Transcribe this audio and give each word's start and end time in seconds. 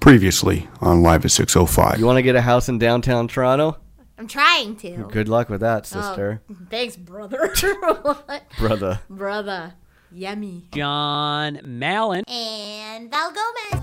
Previously 0.00 0.66
on 0.80 1.02
Live 1.02 1.24
at 1.24 1.30
605. 1.30 1.98
You 1.98 2.06
want 2.06 2.16
to 2.16 2.22
get 2.22 2.34
a 2.34 2.40
house 2.40 2.68
in 2.68 2.78
downtown 2.78 3.28
Toronto? 3.28 3.76
I'm 4.18 4.26
trying 4.26 4.76
to. 4.76 5.06
Good 5.12 5.28
luck 5.28 5.48
with 5.50 5.60
that, 5.60 5.90
Oh, 5.94 6.00
sister. 6.00 6.42
thanks, 6.70 6.96
brother. 6.96 7.52
Brother. 8.58 9.00
brother. 9.08 9.74
Yummy. 10.12 10.64
John 10.72 11.60
Mallon. 11.64 12.24
And 12.28 13.10
Val 13.10 13.30
Gomez. 13.32 13.79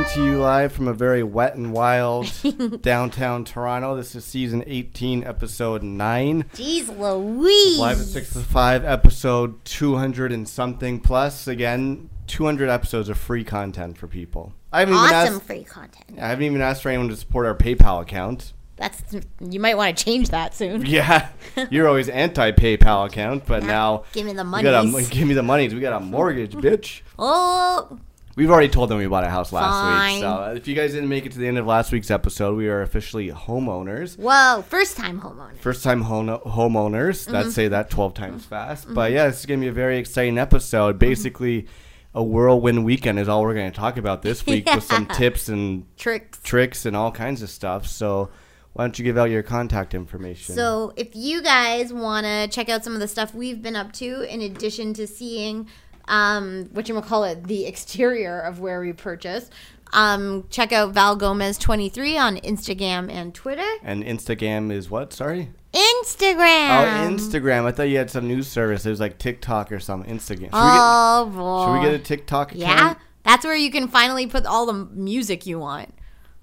Coming 0.00 0.14
to 0.14 0.24
you 0.24 0.38
live 0.38 0.72
from 0.72 0.88
a 0.88 0.94
very 0.94 1.22
wet 1.22 1.56
and 1.56 1.74
wild 1.74 2.32
downtown 2.80 3.44
Toronto. 3.44 3.96
This 3.96 4.14
is 4.14 4.24
season 4.24 4.64
18, 4.66 5.24
episode 5.24 5.82
9. 5.82 6.44
Jeez 6.54 6.88
Louise. 6.98 7.78
Live 7.78 8.00
at 8.00 8.06
6 8.06 8.32
to 8.32 8.38
5, 8.38 8.84
episode 8.86 9.62
200 9.66 10.32
and 10.32 10.48
something 10.48 11.00
plus. 11.00 11.46
Again, 11.46 12.08
200 12.28 12.70
episodes 12.70 13.10
of 13.10 13.18
free 13.18 13.44
content 13.44 13.98
for 13.98 14.06
people. 14.06 14.54
I 14.72 14.80
haven't 14.80 14.94
even 14.94 15.04
Awesome 15.14 15.34
asked. 15.34 15.44
free 15.46 15.64
content. 15.64 16.18
I 16.18 16.28
haven't 16.28 16.44
even 16.44 16.62
asked 16.62 16.82
for 16.82 16.88
anyone 16.88 17.10
to 17.10 17.16
support 17.16 17.44
our 17.44 17.54
PayPal 17.54 18.00
account. 18.00 18.54
That's 18.76 19.02
you 19.46 19.60
might 19.60 19.76
want 19.76 19.98
to 19.98 20.02
change 20.02 20.30
that 20.30 20.54
soon. 20.54 20.86
Yeah, 20.86 21.28
you're 21.70 21.86
always 21.86 22.08
anti 22.08 22.52
PayPal 22.52 23.06
account, 23.06 23.44
but 23.44 23.64
now 23.64 24.04
Give 24.14 24.24
me 24.24 24.32
the 24.32 24.44
money. 24.44 24.64
give 25.10 25.28
me 25.28 25.34
the 25.34 25.42
money. 25.42 25.68
We 25.68 25.80
got 25.80 26.00
a 26.00 26.02
mortgage, 26.02 26.52
bitch. 26.54 27.02
Oh, 27.18 27.98
We've 28.36 28.50
already 28.50 28.68
told 28.68 28.88
them 28.90 28.98
we 28.98 29.06
bought 29.06 29.24
a 29.24 29.28
house 29.30 29.52
last 29.52 29.72
Fine. 29.72 30.12
week. 30.14 30.20
So 30.22 30.28
uh, 30.28 30.54
if 30.56 30.68
you 30.68 30.74
guys 30.74 30.92
didn't 30.92 31.08
make 31.08 31.26
it 31.26 31.32
to 31.32 31.38
the 31.38 31.48
end 31.48 31.58
of 31.58 31.66
last 31.66 31.90
week's 31.92 32.10
episode, 32.10 32.56
we 32.56 32.68
are 32.68 32.80
officially 32.82 33.28
homeowners. 33.30 34.16
whoa! 34.18 34.62
First 34.68 34.96
time 34.96 35.20
homeowner. 35.20 35.56
First 35.58 35.82
time 35.82 36.02
home- 36.02 36.28
homeowners. 36.28 37.24
Mm-hmm. 37.24 37.32
Let's 37.32 37.54
say 37.54 37.68
that 37.68 37.90
12 37.90 38.14
times 38.14 38.44
fast. 38.44 38.92
But 38.92 39.12
yeah, 39.12 39.26
this 39.26 39.40
is 39.40 39.46
going 39.46 39.60
to 39.60 39.64
be 39.64 39.68
a 39.68 39.72
very 39.72 39.98
exciting 39.98 40.38
episode. 40.38 40.92
Mm-hmm. 40.92 40.98
Basically, 40.98 41.66
a 42.14 42.22
whirlwind 42.22 42.84
weekend 42.84 43.18
is 43.18 43.28
all 43.28 43.42
we're 43.42 43.54
going 43.54 43.70
to 43.70 43.76
talk 43.76 43.96
about 43.96 44.22
this 44.22 44.46
week 44.46 44.66
with 44.72 44.84
some 44.84 45.06
tips 45.06 45.48
and 45.48 45.84
Tricks. 45.96 46.40
tricks 46.42 46.86
and 46.86 46.96
all 46.96 47.10
kinds 47.12 47.42
of 47.42 47.50
stuff. 47.50 47.86
So 47.86 48.30
why 48.72 48.84
don't 48.84 48.98
you 48.98 49.04
give 49.04 49.18
out 49.18 49.30
your 49.30 49.42
contact 49.42 49.94
information? 49.94 50.54
So, 50.54 50.92
if 50.96 51.14
you 51.16 51.42
guys 51.42 51.92
want 51.92 52.24
to 52.24 52.46
check 52.48 52.68
out 52.68 52.84
some 52.84 52.94
of 52.94 53.00
the 53.00 53.08
stuff 53.08 53.34
we've 53.34 53.60
been 53.60 53.74
up 53.74 53.92
to, 53.94 54.22
in 54.32 54.40
addition 54.42 54.94
to 54.94 55.06
seeing, 55.08 55.66
um, 56.10 56.68
what 56.72 56.88
you 56.88 57.00
call 57.00 57.24
it, 57.24 57.44
the 57.44 57.64
exterior 57.66 58.38
of 58.40 58.60
where 58.60 58.80
we 58.80 58.92
purchased, 58.92 59.50
um, 59.92 60.44
check 60.50 60.72
out 60.72 60.92
Val 60.92 61.16
Gomez 61.16 61.56
twenty 61.56 61.88
three 61.88 62.18
on 62.18 62.36
Instagram 62.38 63.10
and 63.10 63.34
Twitter. 63.34 63.66
and 63.82 64.04
Instagram 64.04 64.70
is 64.70 64.90
what? 64.90 65.12
Sorry? 65.12 65.50
Instagram. 65.72 66.82
Oh, 66.82 67.08
Instagram. 67.16 67.64
I 67.64 67.72
thought 67.72 67.84
you 67.84 67.96
had 67.98 68.10
some 68.10 68.26
news 68.28 68.48
service. 68.48 68.84
It 68.84 68.90
was 68.90 69.00
like 69.00 69.18
TikTok 69.18 69.70
or 69.72 69.78
something. 69.80 70.12
Instagram. 70.12 70.40
Should, 70.46 70.50
Oh 70.52 71.26
we, 71.30 71.36
boy. 71.36 71.58
get, 71.58 71.64
should 71.64 71.78
we 71.78 71.84
get 71.90 72.00
a 72.00 72.04
TikTok 72.04 72.52
account? 72.52 72.60
yeah, 72.60 72.94
that's 73.24 73.44
where 73.44 73.54
you 73.56 73.70
can 73.70 73.86
finally 73.88 74.26
put 74.26 74.46
all 74.46 74.66
the 74.66 74.72
music 74.72 75.46
you 75.46 75.58
want 75.58 75.94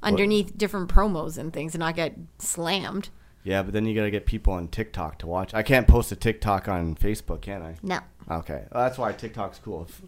underneath 0.01 0.57
different 0.57 0.89
promos 0.89 1.37
and 1.37 1.51
things, 1.51 1.73
and 1.73 1.79
not 1.81 1.95
get 1.95 2.15
slammed. 2.39 3.09
Yeah, 3.47 3.63
but 3.63 3.73
then 3.73 3.85
you 3.85 3.95
gotta 3.95 4.11
get 4.11 4.25
people 4.25 4.53
on 4.53 4.67
TikTok 4.67 5.19
to 5.19 5.27
watch. 5.27 5.53
I 5.53 5.63
can't 5.63 5.87
post 5.87 6.11
a 6.11 6.15
TikTok 6.17 6.67
on 6.67 6.95
Facebook, 6.95 7.41
can 7.41 7.61
I? 7.61 7.75
No. 7.81 7.99
Okay, 8.29 8.65
well, 8.73 8.83
that's 8.83 8.97
why 8.97 9.13
TikTok's 9.13 9.59
cool. 9.59 9.87
F- 9.89 10.01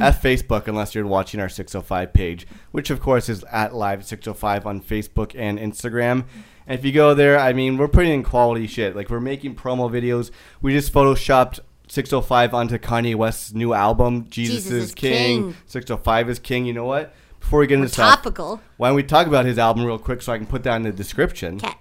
F 0.00 0.22
Facebook 0.22 0.68
unless 0.68 0.94
you're 0.94 1.04
watching 1.04 1.40
our 1.40 1.48
605 1.48 2.12
page, 2.12 2.46
which 2.70 2.90
of 2.90 3.00
course 3.00 3.28
is 3.28 3.42
at 3.50 3.74
live 3.74 4.04
605 4.04 4.64
on 4.64 4.80
Facebook 4.80 5.34
and 5.36 5.58
Instagram. 5.58 6.24
And 6.68 6.78
if 6.78 6.84
you 6.84 6.92
go 6.92 7.14
there, 7.14 7.36
I 7.38 7.52
mean, 7.52 7.76
we're 7.78 7.88
putting 7.88 8.12
in 8.12 8.22
quality 8.22 8.68
shit. 8.68 8.94
Like 8.94 9.10
we're 9.10 9.18
making 9.20 9.56
promo 9.56 9.90
videos. 9.90 10.30
We 10.62 10.72
just 10.72 10.92
photoshopped 10.92 11.58
605 11.88 12.54
onto 12.54 12.78
Kanye 12.78 13.16
West's 13.16 13.52
new 13.52 13.74
album, 13.74 14.28
Jesus, 14.30 14.54
Jesus 14.56 14.72
is 14.72 14.84
is 14.90 14.94
King. 14.94 15.42
King. 15.42 15.56
605 15.66 16.30
is 16.30 16.38
King. 16.38 16.64
You 16.64 16.72
know 16.74 16.84
what? 16.84 17.12
Before 17.40 17.58
we 17.58 17.66
get 17.66 17.74
into 17.74 17.88
stuff, 17.88 18.22
Topical. 18.22 18.60
why 18.78 18.88
don't 18.88 18.96
we 18.96 19.02
talk 19.02 19.26
about 19.26 19.44
his 19.44 19.58
album 19.58 19.84
real 19.84 19.98
quick 19.98 20.22
so 20.22 20.32
I 20.32 20.38
can 20.38 20.46
put 20.46 20.62
that 20.62 20.76
in 20.76 20.82
the 20.84 20.92
description? 20.92 21.58
Cat. 21.60 21.76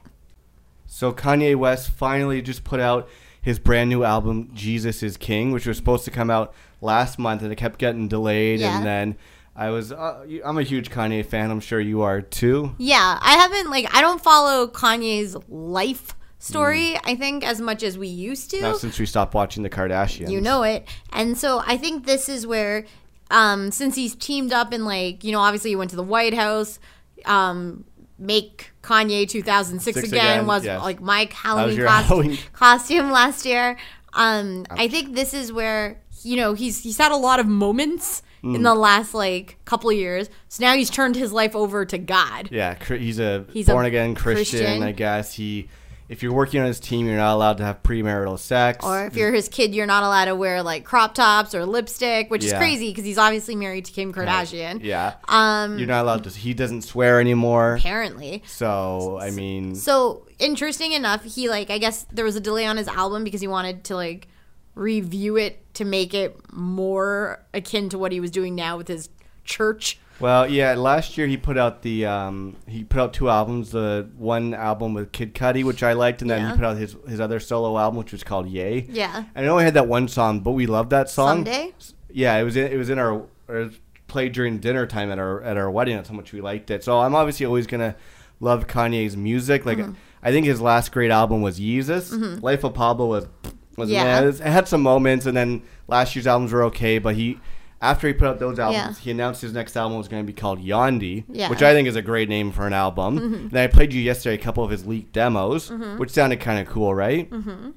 So 0.93 1.11
Kanye 1.11 1.55
West 1.55 1.89
finally 1.89 2.43
just 2.43 2.63
put 2.63 2.79
out 2.79 3.09
his 3.41 3.57
brand 3.57 3.89
new 3.89 4.03
album 4.03 4.51
Jesus 4.53 5.01
is 5.01 5.17
King, 5.17 5.51
which 5.51 5.65
was 5.65 5.75
supposed 5.75 6.05
to 6.05 6.11
come 6.11 6.29
out 6.29 6.53
last 6.81 7.17
month 7.17 7.41
and 7.41 7.51
it 7.51 7.55
kept 7.55 7.79
getting 7.79 8.07
delayed 8.07 8.59
Yeah. 8.59 8.77
and 8.77 8.85
then 8.85 9.17
I 9.55 9.71
was 9.71 9.91
uh, 9.91 10.23
I'm 10.45 10.59
a 10.59 10.63
huge 10.63 10.91
Kanye 10.91 11.25
fan. 11.25 11.49
I'm 11.49 11.59
sure 11.61 11.79
you 11.79 12.03
are 12.03 12.21
too. 12.21 12.75
Yeah, 12.77 13.17
I 13.19 13.33
haven't 13.37 13.71
like 13.71 13.87
I 13.93 14.01
don't 14.01 14.21
follow 14.21 14.67
Kanye's 14.67 15.35
life 15.49 16.15
story. 16.37 16.95
I 17.03 17.15
think 17.15 17.43
as 17.43 17.59
much 17.59 17.81
as 17.81 17.97
we 17.97 18.07
used 18.07 18.51
to. 18.51 18.57
Mm. 18.57 18.61
Now 18.61 18.73
since 18.73 18.99
we 18.99 19.07
stopped 19.07 19.33
watching 19.33 19.63
the 19.63 19.71
Kardashians. 19.71 20.29
you 20.29 20.41
know 20.41 20.61
it, 20.61 20.87
and 21.11 21.35
so 21.35 21.63
I 21.65 21.75
think 21.75 22.05
this 22.05 22.29
is 22.29 22.45
where, 22.45 22.85
um, 23.31 23.71
since 23.71 23.95
he's 23.95 24.13
teamed 24.13 24.53
up 24.53 24.71
and 24.71 24.85
like 24.85 25.23
you 25.23 25.31
know 25.31 25.39
obviously 25.39 25.71
he 25.71 25.75
went 25.75 25.89
to 25.89 25.97
the 25.97 26.03
White 26.03 26.35
House, 26.35 26.79
um, 27.25 27.83
make 28.17 28.71
Kanye 28.81 29.27
2006 29.27 29.95
Six 29.95 30.07
again, 30.07 30.25
again, 30.25 30.45
was 30.45 30.65
yes. 30.65 30.81
like 30.81 31.01
my 31.01 31.29
Halloween, 31.31 31.83
cost- 31.83 32.07
Halloween- 32.07 32.37
costume 32.53 33.11
last 33.11 33.45
year. 33.45 33.77
Um, 34.13 34.65
I 34.69 34.87
think 34.87 35.15
this 35.15 35.33
is 35.33 35.51
where 35.51 36.01
you 36.23 36.35
know 36.35 36.53
he's 36.53 36.83
he's 36.83 36.97
had 36.97 37.11
a 37.11 37.17
lot 37.17 37.39
of 37.39 37.47
moments. 37.47 38.21
Mm. 38.43 38.55
In 38.55 38.63
the 38.63 38.75
last 38.75 39.13
like 39.13 39.57
couple 39.63 39.89
of 39.89 39.95
years, 39.95 40.29
so 40.49 40.65
now 40.65 40.75
he's 40.75 40.89
turned 40.89 41.15
his 41.15 41.31
life 41.31 41.55
over 41.55 41.85
to 41.85 41.97
God. 41.97 42.49
Yeah, 42.51 42.75
he's 42.83 43.17
a 43.17 43.45
He's 43.53 43.69
a 43.69 43.71
born 43.71 43.85
again 43.85 44.15
Christian, 44.15 44.59
Christian. 44.59 44.83
I 44.83 44.91
guess. 44.91 45.31
He 45.35 45.69
if 46.09 46.21
you're 46.21 46.33
working 46.33 46.59
on 46.59 46.67
his 46.67 46.79
team, 46.79 47.07
you're 47.07 47.17
not 47.17 47.33
allowed 47.33 47.57
to 47.57 47.63
have 47.63 47.81
premarital 47.81 48.37
sex. 48.37 48.85
Or 48.85 49.05
if 49.05 49.15
you're 49.15 49.31
his 49.31 49.47
kid, 49.47 49.73
you're 49.73 49.85
not 49.85 50.03
allowed 50.03 50.25
to 50.25 50.35
wear 50.35 50.61
like 50.61 50.83
crop 50.83 51.15
tops 51.15 51.55
or 51.55 51.65
lipstick, 51.65 52.29
which 52.29 52.43
is 52.43 52.53
crazy 52.53 52.89
because 52.89 53.05
he's 53.05 53.17
obviously 53.17 53.55
married 53.55 53.85
to 53.85 53.91
Kim 53.91 54.13
Kardashian. 54.13 54.83
yeah. 54.83 55.15
Um, 55.27 55.77
You're 55.77 55.87
not 55.87 56.03
allowed 56.03 56.23
to 56.25 56.29
he 56.29 56.53
doesn't 56.53 56.81
swear 56.81 57.19
anymore. 57.19 57.75
apparently. 57.75 58.43
So, 58.45 59.17
I 59.21 59.31
mean, 59.31 59.75
So 59.75 60.27
interesting 60.39 60.91
enough, 60.91 61.23
he 61.23 61.49
like 61.49 61.69
I 61.69 61.77
guess 61.77 62.05
there 62.11 62.25
was 62.25 62.35
a 62.35 62.41
delay 62.41 62.65
on 62.65 62.77
his 62.77 62.87
album 62.87 63.23
because 63.23 63.41
he 63.41 63.47
wanted 63.47 63.85
to 63.85 63.95
like 63.95 64.27
review 64.75 65.37
it 65.37 65.73
to 65.75 65.85
make 65.85 66.13
it 66.13 66.35
more 66.51 67.39
akin 67.53 67.89
to 67.89 67.97
what 67.97 68.11
he 68.11 68.19
was 68.19 68.31
doing 68.31 68.55
now 68.55 68.77
with 68.77 68.87
his 68.87 69.09
church. 69.43 69.99
Well, 70.19 70.49
yeah. 70.49 70.73
Last 70.75 71.17
year 71.17 71.27
he 71.27 71.37
put 71.37 71.57
out 71.57 71.81
the 71.81 72.05
um, 72.05 72.55
he 72.67 72.83
put 72.83 72.99
out 72.99 73.13
two 73.13 73.29
albums. 73.29 73.71
The 73.71 74.07
one 74.17 74.53
album 74.53 74.93
with 74.93 75.11
Kid 75.11 75.33
Cudi, 75.33 75.63
which 75.63 75.83
I 75.83 75.93
liked, 75.93 76.21
and 76.21 76.29
then 76.31 76.41
Yeah. 76.41 76.51
he 76.51 76.55
put 76.55 76.65
out 76.65 76.77
his 76.77 76.95
his 77.07 77.19
other 77.19 77.39
solo 77.39 77.77
album, 77.77 77.97
which 77.97 78.11
was 78.11 78.23
called 78.23 78.47
Ye. 78.47 78.85
Yeah. 78.89 79.25
I 79.35 79.41
know 79.41 79.57
I 79.57 79.63
had 79.63 79.73
that 79.73 79.87
one 79.87 80.07
song, 80.07 80.39
but 80.41 80.51
we 80.51 80.65
loved 80.65 80.91
that 80.91 81.09
song. 81.09 81.37
Someday? 81.45 81.73
Yeah, 82.11 82.37
it 82.37 82.43
was 82.43 82.55
in, 82.55 82.71
it 82.71 82.77
was 82.77 82.89
in 82.89 82.99
our 82.99 83.23
was 83.47 83.79
played 84.07 84.31
during 84.33 84.59
dinner 84.59 84.85
time 84.85 85.11
at 85.11 85.17
our 85.19 85.41
at 85.41 85.57
our 85.57 85.69
wedding. 85.71 85.95
That's 85.95 86.09
how 86.09 86.15
much 86.15 86.31
we 86.31 86.41
liked 86.41 86.69
it. 86.71 86.83
So 86.83 86.99
I'm 86.99 87.15
obviously 87.15 87.45
always 87.45 87.65
gonna 87.67 87.95
love 88.39 88.67
Kanye's 88.67 89.17
music. 89.17 89.65
Like 89.65 89.79
Mm-hmm. 89.79 89.93
I 90.25 90.31
think 90.31 90.45
his 90.45 90.61
last 90.61 90.93
great 90.93 91.11
album 91.11 91.41
was 91.41 91.59
Yeezus. 91.59 92.41
Life 92.41 92.63
of 92.63 92.73
Pablo 92.75 93.07
was 93.07 93.27
was 93.75 93.89
Yeah. 93.89 94.21
it 94.21 94.39
had 94.39 94.67
some 94.67 94.81
moments, 94.83 95.25
and 95.25 95.35
then 95.35 95.63
last 95.87 96.15
year's 96.15 96.27
albums 96.27 96.53
were 96.53 96.63
okay. 96.65 96.99
But 96.99 97.15
he 97.15 97.39
after 97.83 98.07
he 98.07 98.13
put 98.13 98.27
out 98.27 98.39
those 98.39 98.57
albums, 98.57 98.97
Yeah. 98.99 99.03
he 99.03 99.11
announced 99.11 99.41
his 99.41 99.53
next 99.53 99.75
album 99.77 99.97
was 99.97 100.07
going 100.07 100.23
to 100.23 100.25
be 100.25 100.33
called 100.33 100.59
Yandhi, 100.63 101.25
Yeah. 101.27 101.49
which 101.49 101.61
I 101.61 101.73
think 101.73 101.87
is 101.87 101.95
a 101.95 102.01
great 102.01 102.29
name 102.29 102.51
for 102.51 102.65
an 102.65 102.73
album. 102.73 103.49
Then 103.51 103.63
I 103.63 103.67
played 103.67 103.91
you 103.93 104.01
yesterday 104.01 104.35
a 104.35 104.43
couple 104.43 104.63
of 104.63 104.71
his 104.71 104.85
leaked 104.87 105.11
demos, 105.13 105.69
which 105.97 106.09
sounded 106.11 106.39
kind 106.39 106.59
of 106.65 106.71
cool, 106.73 106.95
right? 106.95 107.29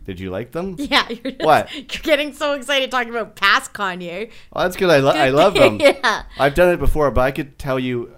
Did 0.05 0.21
you 0.21 0.31
like 0.31 0.53
them? 0.53 0.77
Yeah, 0.79 1.09
you're 1.11 1.33
just, 1.33 1.45
What? 1.45 1.75
You're 1.75 2.03
getting 2.03 2.33
so 2.33 2.53
excited 2.55 2.91
talking 2.91 3.11
about 3.11 3.37
past 3.37 3.73
Kanye. 3.73 4.31
Oh, 4.53 4.63
that's 4.63 4.77
good. 4.77 4.91
I, 4.91 4.99
lo- 4.99 5.11
I 5.11 5.31
love 5.31 5.55
them. 5.55 5.79
yeah, 5.81 6.23
I've 6.39 6.55
done 6.55 6.73
it 6.73 6.79
before, 6.79 7.11
but 7.11 7.23
I 7.23 7.33
could 7.33 7.59
tell 7.59 7.79
you 7.79 8.13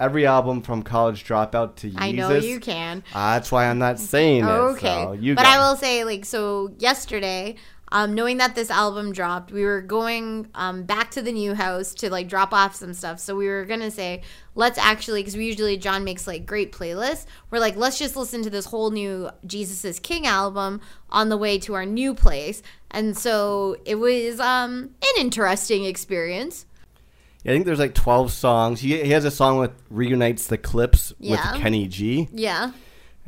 every 0.00 0.26
album 0.26 0.62
from 0.62 0.82
College 0.82 1.24
Dropout 1.26 1.74
to 1.76 1.90
Yeezus. 1.90 2.00
I 2.00 2.10
know 2.12 2.30
you 2.34 2.60
can. 2.60 3.02
Uh, 3.14 3.34
that's 3.34 3.50
why 3.50 3.66
I'm 3.68 3.78
not 3.78 3.98
saying 3.98 4.44
it. 4.44 4.48
Okay. 4.48 4.86
so 5.04 5.34
but. 5.34 5.44
I 5.46 5.58
will 5.58 5.76
say, 5.76 6.04
like, 6.04 6.24
so 6.24 6.72
yesterday, 6.78 7.56
um, 7.90 8.14
knowing 8.14 8.36
that 8.38 8.54
this 8.54 8.70
album 8.70 9.12
dropped, 9.12 9.50
we 9.50 9.64
were 9.64 9.80
going 9.80 10.48
um, 10.54 10.82
back 10.84 11.10
to 11.12 11.22
the 11.22 11.32
new 11.32 11.54
house 11.54 11.94
to 11.94 12.10
like 12.10 12.28
drop 12.28 12.52
off 12.52 12.74
some 12.74 12.92
stuff. 12.94 13.18
So 13.18 13.34
we 13.34 13.46
were 13.48 13.64
gonna 13.64 13.90
say, 13.90 14.22
let's 14.54 14.78
actually, 14.78 15.20
because 15.22 15.36
we 15.36 15.46
usually 15.46 15.76
John 15.76 16.04
makes 16.04 16.26
like 16.26 16.44
great 16.46 16.72
playlists. 16.72 17.26
We're 17.50 17.60
like, 17.60 17.76
let's 17.76 17.98
just 17.98 18.16
listen 18.16 18.42
to 18.42 18.50
this 18.50 18.66
whole 18.66 18.90
new 18.90 19.30
Jesus 19.46 19.84
is 19.84 19.98
King 19.98 20.26
album 20.26 20.80
on 21.10 21.28
the 21.28 21.36
way 21.36 21.58
to 21.60 21.74
our 21.74 21.86
new 21.86 22.14
place. 22.14 22.62
And 22.90 23.16
so 23.16 23.76
it 23.84 23.96
was 23.96 24.40
um, 24.40 24.90
an 25.02 25.20
interesting 25.20 25.84
experience. 25.84 26.66
Yeah, 27.44 27.52
I 27.52 27.54
think 27.54 27.66
there's 27.66 27.78
like 27.78 27.94
12 27.94 28.32
songs. 28.32 28.80
He, 28.80 29.00
he 29.02 29.10
has 29.10 29.24
a 29.24 29.30
song 29.30 29.58
with 29.58 29.70
reunites 29.90 30.46
the 30.48 30.58
Clipse 30.58 31.14
Yeah. 31.18 31.52
with 31.52 31.62
Kenny 31.62 31.86
G, 31.86 32.28
Yeah. 32.32 32.72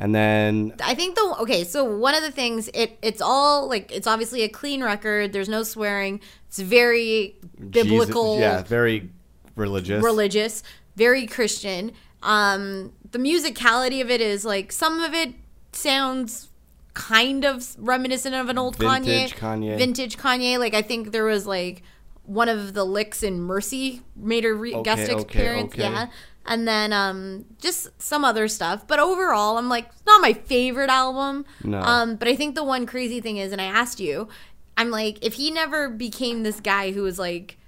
And 0.01 0.15
then 0.15 0.75
I 0.83 0.95
think 0.95 1.15
the 1.15 1.37
okay, 1.41 1.63
so 1.63 1.85
one 1.85 2.15
of 2.15 2.23
the 2.23 2.31
things 2.33 2.69
it 2.73 2.99
it's 3.03 3.21
all 3.21 3.69
like 3.69 3.93
it's 3.93 4.07
obviously 4.07 4.43
a 4.43 4.49
clean 4.49 4.83
record. 4.83 5.33
There's 5.33 5.49
no 5.49 5.63
swearing. 5.63 6.21
It's 6.49 6.59
very 6.59 7.37
biblical, 7.71 8.37
Jesus, 8.37 8.41
yeah, 8.41 8.63
very 8.63 9.11
religious. 9.57 10.03
religious, 10.03 10.63
very 10.97 11.27
Christian. 11.27 11.93
Um, 12.23 12.93
the 13.13 13.19
musicality 13.19 14.01
of 14.01 14.11
it 14.11 14.23
is 14.23 14.45
like 14.45 14.73
some 14.73 15.01
of 15.01 15.13
it 15.13 15.35
sounds 15.73 16.49
kind 16.95 17.45
of 17.45 17.77
reminiscent 17.79 18.35
of 18.35 18.49
an 18.49 18.57
old 18.59 18.77
Vintage 18.77 19.35
Kanye, 19.35 19.75
Kanye. 19.75 19.79
vintage 19.79 20.17
Kanye. 20.17 20.59
Like 20.59 20.75
I 20.75 20.83
think 20.83 21.13
there 21.13 21.25
was 21.25 21.47
like 21.47 21.83
one 22.25 22.49
of 22.49 22.73
the 22.75 22.85
licks 22.85 23.23
in 23.23 23.41
Mercy 23.43 24.03
made 24.17 24.45
a 24.45 24.55
re- 24.55 24.75
Okay, 24.75 24.83
guest 24.83 25.11
okay, 25.11 25.21
appearance, 25.21 25.73
okay. 25.75 25.83
yeah, 25.83 26.07
and 26.47 26.67
then 26.67 26.93
um 26.93 27.45
just 27.59 27.89
some 28.01 28.25
other 28.25 28.49
stuff. 28.49 28.87
But 28.87 28.99
overall, 28.99 29.59
I'm 29.59 29.69
like 29.69 29.87
it's 29.89 30.07
not 30.07 30.21
my 30.23 30.33
favorite 30.33 30.91
album. 30.91 31.45
No. 31.65 31.81
Um, 31.81 32.17
but 32.17 32.29
I 32.29 32.37
think 32.37 32.55
the 32.55 32.65
one 32.65 32.87
crazy 32.87 33.21
thing 33.21 33.37
is, 33.37 33.53
and 33.53 33.61
I 33.61 33.65
asked 33.65 34.01
you, 34.01 34.29
I'm 34.77 34.91
like, 34.91 35.25
if 35.25 35.35
he 35.35 35.51
never 35.51 35.89
became 35.89 36.43
this 36.43 36.61
guy 36.61 36.93
who 36.93 37.03
was 37.03 37.19
like, 37.19 37.59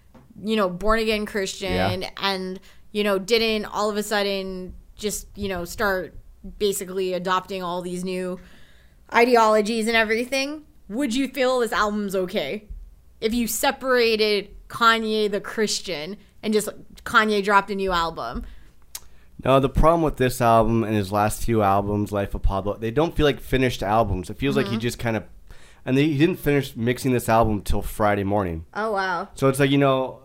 you 0.42 0.56
know, 0.56 0.69
born 0.70 0.98
again 0.98 1.26
Christian 1.26 2.02
Yeah. 2.02 2.10
and, 2.16 2.58
you 2.90 3.04
know, 3.04 3.19
didn't 3.19 3.66
all 3.66 3.90
of 3.90 3.96
a 3.96 4.02
sudden 4.02 4.74
just, 4.96 5.26
you 5.36 5.48
know, 5.48 5.64
start 5.64 6.14
basically 6.58 7.12
adopting 7.12 7.62
all 7.62 7.82
these 7.82 8.02
new 8.02 8.40
ideologies 9.12 9.86
and 9.86 9.96
everything, 9.96 10.64
would 10.88 11.14
you 11.14 11.28
feel 11.28 11.60
this 11.60 11.72
album's 11.72 12.14
okay? 12.16 12.64
If 13.20 13.34
you 13.34 13.46
separated 13.46 14.50
Kanye 14.69 15.30
the 15.30 15.40
Christian 15.40 16.16
and 16.42 16.52
just 16.52 16.69
Kanye 17.04 17.44
dropped 17.44 17.70
a 17.70 17.74
new 17.74 17.92
album. 17.92 18.44
No, 19.44 19.59
the 19.61 19.69
problem 19.69 20.03
with 20.03 20.17
this 20.17 20.41
album 20.41 20.85
and 20.85 20.94
his 20.94 21.11
last 21.11 21.43
few 21.44 21.62
albums, 21.62 22.12
Life 22.12 22.35
of 22.35 22.43
Pablo, 22.43 22.77
they 22.77 22.91
don't 22.91 23.15
feel 23.17 23.27
like 23.27 23.41
finished 23.41 23.83
albums. 23.83 24.31
It 24.31 24.39
feels 24.39 24.56
like 24.56 24.67
Mm-hmm. 24.67 24.75
he 24.75 24.81
just 24.81 24.99
kind 24.99 25.17
of, 25.17 25.25
and 25.85 25.97
they, 25.97 26.05
he 26.06 26.17
didn't 26.19 26.39
finish 26.39 26.77
mixing 26.77 27.12
this 27.12 27.29
album 27.29 27.62
till 27.62 27.83
Friday 27.83 28.25
morning. 28.25 28.67
Oh 28.75 28.93
wow. 28.93 29.29
So 29.35 29.49
it's 29.49 29.59
like 29.59 29.71
you 29.71 29.79
know, 29.79 30.21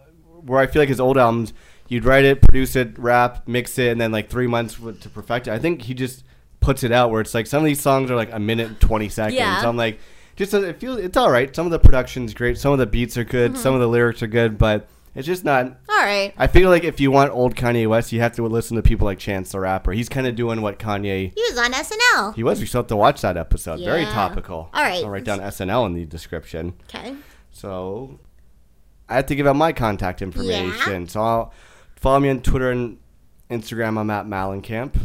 where 0.46 0.60
I 0.60 0.68
feel 0.68 0.82
like 0.82 0.90
his 0.90 1.00
old 1.00 1.18
albums, 1.18 1.52
you'd 1.88 2.06
write 2.06 2.26
it, 2.26 2.42
produce 2.42 2.76
it, 2.76 2.98
rap, 3.00 3.48
mix 3.48 3.80
it, 3.80 3.92
and 3.92 4.00
then 4.00 4.12
like 4.12 4.30
three 4.30 4.48
months 4.48 4.76
to 4.76 5.10
perfect 5.10 5.48
it. 5.48 5.52
I 5.52 5.58
think 5.60 5.82
he 5.84 5.94
just 5.96 6.24
puts 6.60 6.84
it 6.84 6.92
out 6.92 7.10
where 7.12 7.22
it's 7.22 7.34
like 7.34 7.48
some 7.48 7.60
of 7.60 7.66
these 7.66 7.82
songs 7.82 8.12
are 8.12 8.16
like 8.16 8.32
a 8.34 8.40
minute 8.40 8.68
and 8.68 8.80
twenty 8.80 9.10
seconds. 9.10 9.36
Yeah. 9.36 9.62
So 9.62 9.70
I'm 9.70 9.78
like, 9.78 10.00
just 10.36 10.54
uh, 10.54 10.62
it 10.62 10.80
feels 10.80 11.00
it's 11.00 11.18
all 11.18 11.32
right. 11.32 11.56
Some 11.56 11.66
of 11.66 11.72
the 11.72 11.80
production's 11.80 12.36
great, 12.36 12.60
some 12.60 12.72
of 12.72 12.78
the 12.78 12.86
beats 12.86 13.18
are 13.18 13.24
good, 13.24 13.54
Mm-hmm. 13.54 13.62
some 13.62 13.74
of 13.74 13.80
the 13.82 13.88
lyrics 13.88 14.22
are 14.22 14.28
good, 14.28 14.60
but 14.60 14.88
it's 15.18 15.26
just 15.26 15.44
not. 15.44 15.66
All 15.66 15.98
right. 15.98 16.32
I 16.38 16.46
feel 16.46 16.70
like 16.70 16.84
if 16.84 17.00
you 17.00 17.10
want 17.10 17.32
old 17.32 17.56
Kanye 17.56 17.88
West, 17.88 18.12
you 18.12 18.20
have 18.22 18.34
to 18.36 18.44
listen 18.44 18.76
to 18.78 18.84
people 18.84 19.06
like 19.06 19.18
Chance 19.18 19.52
the 19.52 19.60
Rapper. 19.60 19.92
He's 19.92 20.10
kind 20.10 20.28
of 20.28 20.36
doing 20.36 20.62
what 20.62 20.78
Kanye. 20.78 21.34
He 21.34 21.42
was 21.50 21.58
on 21.58 21.74
SNL. 21.74 22.36
He 22.36 22.44
was. 22.44 22.60
We 22.60 22.68
still 22.68 22.82
have 22.82 22.88
to 22.88 22.96
watch 22.96 23.22
that 23.22 23.36
episode. 23.36 23.80
Very 23.80 24.06
topical. 24.06 24.70
All 24.72 24.84
right. 24.84 25.04
I'll 25.04 25.10
write 25.10 25.24
down 25.24 25.40
SNL 25.40 25.88
in 25.88 25.94
the 25.94 26.06
description. 26.06 26.76
Okay. 26.88 27.16
So 27.52 28.20
I 29.10 29.16
have 29.16 29.26
to 29.26 29.36
give 29.36 29.48
out 29.48 29.56
my 29.56 29.74
contact 29.74 30.22
information. 30.22 31.08
So 31.08 31.22
I'll 31.22 31.54
follow 31.96 32.20
me 32.20 32.30
on 32.30 32.42
Twitter 32.42 32.70
and 32.70 33.00
Instagram. 33.50 33.98
I'm 33.98 34.12
at 34.12 34.28
Malencamp. 34.28 34.96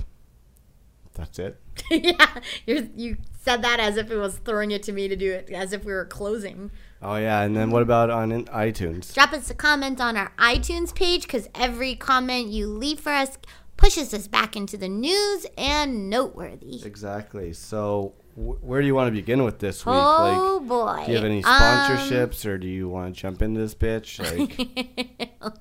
That's 1.15 1.39
it. 1.39 1.59
yeah, 1.91 2.27
you're, 2.67 2.83
you 2.97 3.17
said 3.41 3.63
that 3.63 3.81
as 3.81 3.97
if 3.97 4.11
it 4.11 4.19
was 4.19 4.37
throwing 4.37 4.73
it 4.73 4.83
to 4.85 4.93
me 4.93 5.09
to 5.09 5.17
do 5.17 5.33
it, 5.33 5.51
as 5.51 5.73
if 5.73 5.85
we 5.85 5.93
were 5.93 6.05
closing. 6.05 6.71
Oh 7.03 7.17
yeah, 7.17 7.43
and 7.43 7.57
then 7.57 7.71
what 7.71 7.83
about 7.83 8.11
on 8.11 8.31
iTunes? 8.47 9.13
Drop 9.13 9.33
us 9.33 9.51
a 9.51 9.55
comment 9.55 10.01
on 10.01 10.17
our 10.17 10.31
iTunes 10.39 10.95
page 10.95 11.23
because 11.23 11.49
every 11.55 11.97
comment 11.97 12.49
you 12.49 12.69
leave 12.69 13.01
for 13.01 13.11
us 13.13 13.39
pushes 13.77 14.15
us 14.15 14.29
back 14.29 14.55
into 14.55 14.77
the 14.77 14.89
news 14.89 15.45
and 15.59 16.09
noteworthy. 16.09 16.81
Exactly. 16.85 17.53
So 17.55 18.15
wh- 18.37 18.63
where 18.65 18.81
do 18.81 18.87
you 18.87 18.95
want 18.95 19.09
to 19.09 19.13
begin 19.13 19.43
with 19.43 19.59
this 19.59 19.85
week? 19.85 19.97
Oh 19.97 20.61
boy! 20.61 21.03
do 21.05 21.11
you 21.11 21.17
have 21.17 21.25
any 21.27 21.43
Um, 21.43 21.53
sponsorships, 21.53 22.47
or 22.47 22.57
do 22.59 22.69
you 22.69 22.89
want 22.89 23.15
to 23.17 23.21
jump 23.21 23.43
into 23.43 23.59
this 23.61 23.75
bitch? 23.75 24.21
Like, 25.41 25.59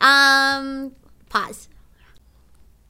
Um, 0.00 0.92
pause. 1.28 1.68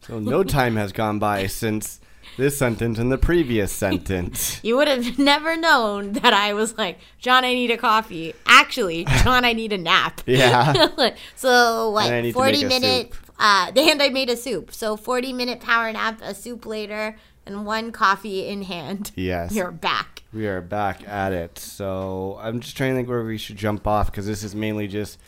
so 0.00 0.18
no 0.18 0.42
time 0.42 0.76
has 0.76 0.92
gone 0.92 1.18
by 1.18 1.46
since 1.46 2.00
this 2.38 2.56
sentence 2.56 2.98
and 2.98 3.12
the 3.12 3.18
previous 3.18 3.70
sentence. 3.84 4.58
You 4.64 4.76
would 4.76 4.88
have 4.88 5.18
never 5.18 5.56
known 5.56 6.12
that 6.14 6.32
I 6.32 6.54
was 6.54 6.78
like, 6.78 6.98
John, 7.18 7.44
I 7.44 7.52
need 7.52 7.70
a 7.70 7.76
coffee. 7.76 8.32
Actually, 8.46 9.04
John, 9.22 9.44
I 9.44 9.52
need 9.52 9.72
a 9.74 9.78
nap. 9.78 10.22
Yeah. 10.28 10.88
so 11.36 11.90
what? 11.90 12.32
Forty 12.32 12.64
minute. 12.64 13.12
Uh, 13.38 13.72
and 13.76 14.00
I 14.02 14.08
made 14.10 14.30
a 14.30 14.36
soup. 14.36 14.72
So 14.72 14.96
forty 14.96 15.32
minute 15.32 15.60
power 15.60 15.92
nap, 15.92 16.20
a 16.22 16.34
soup 16.34 16.64
later, 16.64 17.16
and 17.44 17.66
one 17.66 17.90
coffee 17.90 18.46
in 18.46 18.62
hand. 18.62 19.10
Yes. 19.16 19.52
You're 19.52 19.72
back. 19.72 20.22
We 20.32 20.46
are 20.46 20.60
back 20.60 21.06
at 21.08 21.32
it. 21.32 21.58
So 21.58 22.38
I'm 22.40 22.60
just 22.60 22.76
trying 22.76 22.90
to 22.92 22.96
think 22.96 23.08
where 23.08 23.24
we 23.24 23.36
should 23.38 23.56
jump 23.56 23.86
off 23.86 24.06
because 24.12 24.26
this 24.26 24.44
is 24.44 24.54
mainly 24.54 24.86
just 24.86 25.18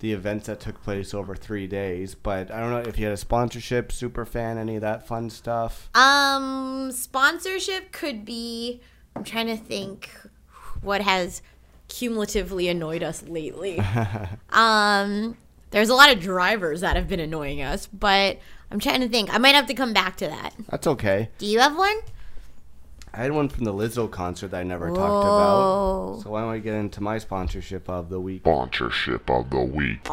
the 0.00 0.12
events 0.12 0.46
that 0.46 0.60
took 0.60 0.82
place 0.82 1.14
over 1.14 1.34
three 1.34 1.66
days. 1.66 2.14
But 2.14 2.50
I 2.50 2.60
don't 2.60 2.70
know 2.70 2.88
if 2.88 2.98
you 2.98 3.06
had 3.06 3.14
a 3.14 3.18
sponsorship, 3.18 3.92
super 3.92 4.24
fan, 4.24 4.58
any 4.58 4.76
of 4.76 4.82
that 4.82 5.06
fun 5.06 5.30
stuff. 5.30 5.90
Um, 5.94 6.92
sponsorship 6.92 7.92
could 7.92 8.24
be. 8.24 8.80
I'm 9.14 9.24
trying 9.24 9.46
to 9.46 9.56
think 9.56 10.10
what 10.82 11.00
has 11.00 11.40
cumulatively 11.88 12.68
annoyed 12.68 13.02
us 13.02 13.22
lately. 13.22 13.80
um, 14.50 15.36
there's 15.70 15.88
a 15.88 15.94
lot 15.94 16.12
of 16.12 16.20
drivers 16.20 16.80
that 16.82 16.96
have 16.96 17.08
been 17.08 17.20
annoying 17.20 17.62
us, 17.62 17.86
but 17.86 18.38
I'm 18.70 18.80
trying 18.80 19.00
to 19.00 19.08
think. 19.08 19.32
I 19.32 19.38
might 19.38 19.54
have 19.54 19.66
to 19.66 19.74
come 19.74 19.92
back 19.92 20.16
to 20.18 20.26
that. 20.26 20.54
That's 20.68 20.86
okay. 20.86 21.30
Do 21.38 21.46
you 21.46 21.60
have 21.60 21.76
one? 21.76 21.96
I 23.16 23.20
had 23.22 23.32
one 23.32 23.48
from 23.48 23.64
the 23.64 23.72
Lizzo 23.72 24.10
concert 24.10 24.48
that 24.50 24.60
I 24.60 24.62
never 24.62 24.88
talked 24.88 24.98
about. 25.24 26.20
So 26.22 26.30
why 26.30 26.42
don't 26.42 26.52
we 26.52 26.60
get 26.60 26.74
into 26.74 27.02
my 27.02 27.16
sponsorship 27.18 27.88
of 27.88 28.10
the 28.10 28.20
week? 28.20 28.42
Sponsorship 28.42 29.30
of 29.30 29.48
the 29.48 29.60
week. 29.62 30.06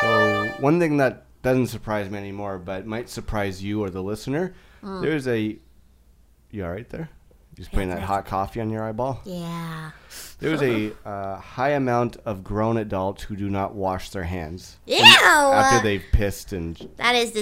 So 0.00 0.52
one 0.60 0.78
thing 0.78 0.96
that 0.98 1.24
doesn't 1.42 1.66
surprise 1.68 2.10
me 2.10 2.18
anymore, 2.18 2.58
but 2.58 2.86
might 2.86 3.08
surprise 3.08 3.62
you 3.62 3.82
or 3.82 3.90
the 3.90 4.02
listener, 4.02 4.54
Hmm. 4.82 5.00
there's 5.02 5.26
a. 5.28 5.58
You 6.50 6.64
all 6.64 6.70
right 6.70 6.88
there? 6.88 7.10
Just 7.54 7.72
putting 7.72 7.88
that 7.88 8.02
hot 8.02 8.26
coffee 8.26 8.60
on 8.60 8.68
your 8.70 8.82
eyeball. 8.84 9.20
Yeah. 9.24 9.90
There's 10.38 10.62
a 10.62 10.92
uh, 11.08 11.36
high 11.38 11.70
amount 11.70 12.18
of 12.26 12.44
grown 12.44 12.76
adults 12.76 13.22
who 13.24 13.34
do 13.36 13.48
not 13.48 13.74
wash 13.74 14.10
their 14.10 14.24
hands 14.24 14.76
Ew! 14.86 14.98
after 15.02 15.82
they've 15.82 16.04
pissed 16.12 16.52
and. 16.52 16.76
that 16.96 17.14
is 17.14 17.32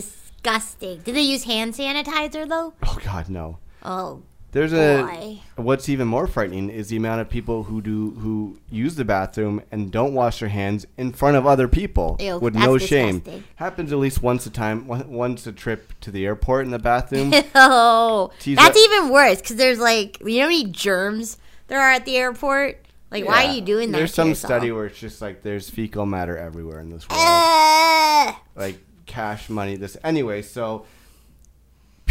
disgusting. 0.44 0.98
Did 1.00 1.14
they 1.16 1.22
use 1.22 1.44
hand 1.44 1.74
sanitizer 1.74 2.48
though? 2.48 2.74
Oh 2.82 2.98
God, 3.04 3.28
no. 3.28 3.58
Oh 3.82 4.22
There's 4.52 4.72
a. 4.72 5.40
What's 5.56 5.88
even 5.88 6.06
more 6.08 6.26
frightening 6.26 6.70
is 6.70 6.88
the 6.88 6.96
amount 6.96 7.20
of 7.20 7.28
people 7.28 7.64
who 7.64 7.80
do 7.82 8.10
who 8.12 8.58
use 8.70 8.94
the 8.94 9.04
bathroom 9.04 9.62
and 9.72 9.90
don't 9.90 10.14
wash 10.14 10.40
their 10.40 10.48
hands 10.48 10.86
in 10.96 11.12
front 11.12 11.36
of 11.36 11.46
other 11.46 11.66
people 11.68 12.16
Ew, 12.20 12.38
with 12.38 12.54
no 12.54 12.78
shame. 12.78 13.18
disgusting. 13.18 13.44
Happens 13.56 13.92
at 13.92 13.98
least 13.98 14.22
once 14.22 14.46
a 14.46 14.50
time, 14.50 14.86
once 14.86 15.46
a 15.46 15.52
trip 15.52 15.92
to 16.00 16.10
the 16.10 16.24
airport 16.24 16.64
in 16.66 16.70
the 16.70 16.78
bathroom. 16.78 17.32
Oh, 17.54 18.30
that's 18.44 18.56
that- 18.56 18.76
even 18.76 19.12
worse 19.12 19.40
because 19.40 19.56
there's 19.56 19.78
like 19.80 20.20
you 20.20 20.38
know 20.38 20.44
how 20.44 20.48
many 20.50 20.64
germs 20.66 21.38
there 21.68 21.80
are 21.80 21.92
at 21.92 22.04
the 22.04 22.16
airport. 22.16 22.80
Like, 23.10 23.26
why 23.26 23.44
are 23.46 23.52
you 23.52 23.60
doing 23.60 23.92
that? 23.92 23.98
There's 23.98 24.12
some 24.12 24.30
yourself? 24.30 24.50
study 24.50 24.72
where 24.72 24.86
it's 24.86 24.98
just 24.98 25.22
like 25.22 25.42
there's 25.42 25.70
fecal 25.70 26.04
matter 26.04 26.36
everywhere 26.36 26.80
in 26.80 26.90
this 26.90 27.08
world. 27.08 27.22
Ugh. 27.24 28.34
like 28.56 28.78
cash 29.06 29.48
money. 29.50 29.76
This 29.76 29.96
anyway. 30.04 30.42
So 30.42 30.86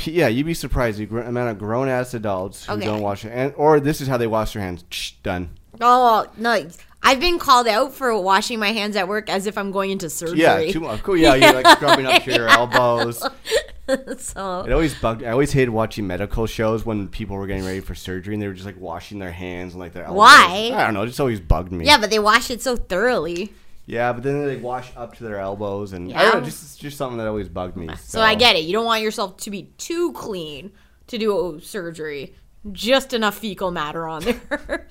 yeah, 0.06 0.28
you'd 0.28 0.46
be 0.46 0.54
surprised 0.54 0.98
the 1.00 1.06
amount 1.06 1.52
of 1.52 1.60
grown 1.60 1.88
ass 1.88 2.14
adults 2.14 2.66
who 2.66 2.74
Okay. 2.74 2.86
don't 2.86 3.02
wash 3.02 3.24
their 3.24 3.32
hands, 3.32 3.54
or 3.58 3.80
this 3.80 4.02
is 4.02 4.08
how 4.08 4.18
they 4.18 4.28
wash 4.28 4.54
their 4.54 4.62
hands. 4.62 4.84
Done. 5.24 5.52
oh 5.82 6.28
no, 6.38 6.68
I've 7.02 7.20
been 7.20 7.40
called 7.40 7.68
out 7.68 7.94
for 7.94 8.18
washing 8.20 8.60
my 8.60 8.72
hands 8.72 8.96
at 8.96 9.08
work 9.08 9.30
as 9.30 9.46
if 9.48 9.58
I'm 9.58 9.72
going 9.72 9.92
into 9.92 10.10
surgery. 10.10 10.40
Yeah, 10.40 10.72
too 10.72 10.80
much. 10.82 11.04
Cool. 11.04 11.18
Yeah, 11.18 11.36
you're 11.36 11.54
like 11.54 11.68
scrubbing 11.78 12.06
up 12.06 12.26
your 12.26 12.48
elbows. 12.50 13.20
so 14.18 14.62
It 14.66 14.72
always 14.72 14.94
bugged. 14.96 15.24
I 15.24 15.32
always 15.32 15.52
hated 15.52 15.70
watching 15.70 16.08
medical 16.08 16.48
shows 16.48 16.86
when 16.86 17.08
people 17.10 17.36
were 17.38 17.48
getting 17.48 17.66
ready 17.66 17.80
for 17.82 17.96
surgery 17.96 18.34
and 18.34 18.42
they 18.42 18.48
were 18.48 18.54
just 18.54 18.66
like 18.66 18.80
washing 18.80 19.20
their 19.20 19.32
hands 19.32 19.74
and 19.74 19.80
like 19.82 19.94
their 19.94 20.04
elbows. 20.06 20.18
Why? 20.20 20.72
I 20.74 20.86
don't 20.86 20.94
know. 20.94 21.04
It 21.04 21.08
just 21.08 21.20
always 21.20 21.40
bugged 21.42 21.72
me. 21.72 21.86
yeah, 21.86 21.98
but 21.98 22.10
they 22.10 22.20
wash 22.20 22.50
it 22.50 22.62
so 22.62 22.76
thoroughly. 22.76 23.54
Yeah, 23.86 24.14
but 24.14 24.24
then 24.24 24.46
they 24.46 24.56
wash 24.58 24.92
up 24.96 25.16
to 25.18 25.24
their 25.24 25.40
elbows 25.40 25.92
and 25.94 26.14
I 26.14 26.24
don't 26.24 26.36
know. 26.36 26.46
Just 26.46 26.64
it's 26.64 26.76
just 26.78 26.98
something 26.98 27.18
that 27.18 27.28
always 27.28 27.50
bugged 27.50 27.76
me. 27.76 27.90
So 27.98 28.22
I 28.22 28.36
get 28.36 28.56
it. 28.56 28.64
You 28.64 28.72
don't 28.74 28.86
want 28.86 29.02
yourself 29.02 29.38
to 29.38 29.50
be 29.52 29.64
too 29.78 30.14
clean 30.14 30.72
to 31.08 31.18
do 31.18 31.60
surgery. 31.62 32.34
Just 32.72 33.12
enough 33.14 33.38
fecal 33.40 33.72
matter 33.72 34.08
on 34.08 34.24
there. 34.24 34.88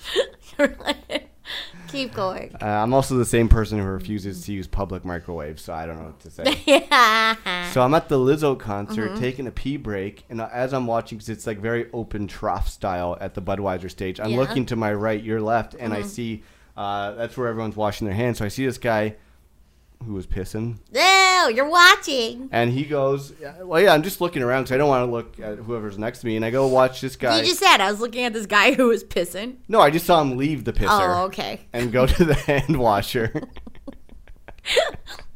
Keep 1.89 2.15
going. 2.15 2.55
Uh, 2.61 2.67
I'm 2.67 2.95
also 2.95 3.17
the 3.17 3.25
same 3.27 3.49
person 3.49 3.79
who 3.79 3.85
refuses 3.85 4.45
to 4.47 4.53
use 4.53 4.67
public 4.67 5.05
microwaves, 5.05 5.63
so 5.63 5.75
I 5.75 5.85
don't 5.85 5.99
know 5.99 6.05
what 6.07 6.21
to 6.21 6.31
say. 6.31 6.63
yeah. 6.67 7.71
So 7.73 7.83
I'm 7.83 7.93
at 7.95 8.09
the 8.09 8.17
Lizzo 8.19 8.59
concert, 8.59 9.11
Mm-hmm. 9.13 9.21
taking 9.21 9.47
a 9.47 9.51
pee 9.51 9.77
break, 9.77 10.25
and 10.31 10.41
as 10.41 10.73
I'm 10.73 10.87
watching, 10.87 11.19
because 11.19 11.29
it's 11.29 11.47
like 11.47 11.59
very 11.59 11.91
open 11.93 12.27
trough 12.27 12.69
style 12.69 13.19
at 13.21 13.35
the 13.35 13.43
Budweiser 13.43 13.91
stage, 13.91 14.21
I'm 14.21 14.31
Yeah. 14.31 14.37
Mm-hmm. 14.37 14.41
looking 14.49 14.67
to 14.67 14.77
my 14.77 14.95
right, 14.95 15.23
your 15.23 15.41
left, 15.43 15.75
and 15.79 15.93
I 15.93 16.03
see 16.03 16.45
uh, 16.77 17.13
that's 17.13 17.37
where 17.37 17.49
everyone's 17.49 17.77
washing 17.77 18.07
their 18.07 18.17
hands. 18.17 18.39
So 18.39 18.45
I 18.45 18.49
see 18.49 18.65
this 18.67 18.79
guy 18.79 19.17
who 20.07 20.15
was 20.15 20.27
pissing, 20.27 20.79
No, 20.93 21.49
you're 21.55 21.69
watching. 21.69 22.49
and 22.51 22.73
he 22.73 22.85
goes, 22.85 23.33
"Well, 23.61 23.81
yeah, 23.81 23.95
I'm 23.95 24.03
just 24.03 24.21
looking 24.21 24.43
around 24.43 24.63
because 24.65 24.75
I 24.75 24.77
don't 24.79 24.89
want 24.89 25.07
to 25.07 25.13
look 25.13 25.39
at 25.39 25.59
whoever's 25.65 25.97
next 25.97 26.21
to 26.23 26.27
me." 26.27 26.35
And 26.35 26.45
I 26.45 26.51
go 26.51 26.67
watch 26.67 27.01
this 27.01 27.15
guy. 27.15 27.39
You 27.39 27.45
just 27.45 27.61
said 27.61 27.81
I 27.81 27.89
was 27.89 28.01
looking 28.01 28.25
at 28.25 28.33
this 28.33 28.47
guy 28.47 28.73
who 28.75 28.89
was 28.89 29.05
pissing. 29.05 29.59
no, 29.69 29.81
I 29.81 29.91
just 29.91 30.05
saw 30.05 30.21
him 30.21 30.37
leave 30.37 30.65
the 30.65 30.73
pisser 30.73 30.89
Oh, 31.21 31.25
okay. 31.27 31.61
and 31.73 31.93
go 31.93 32.07
to 32.07 32.25
the 32.25 32.35
hand 32.49 32.77
washer. 32.79 33.33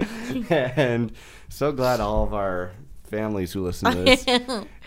and 0.51 1.13
so 1.49 1.73
glad 1.73 2.01
all 2.01 2.25
of 2.25 2.35
our 2.35 2.73
families 3.17 3.53
who 3.53 3.65
listen 3.65 3.91
to 3.97 4.03
this. 4.03 4.27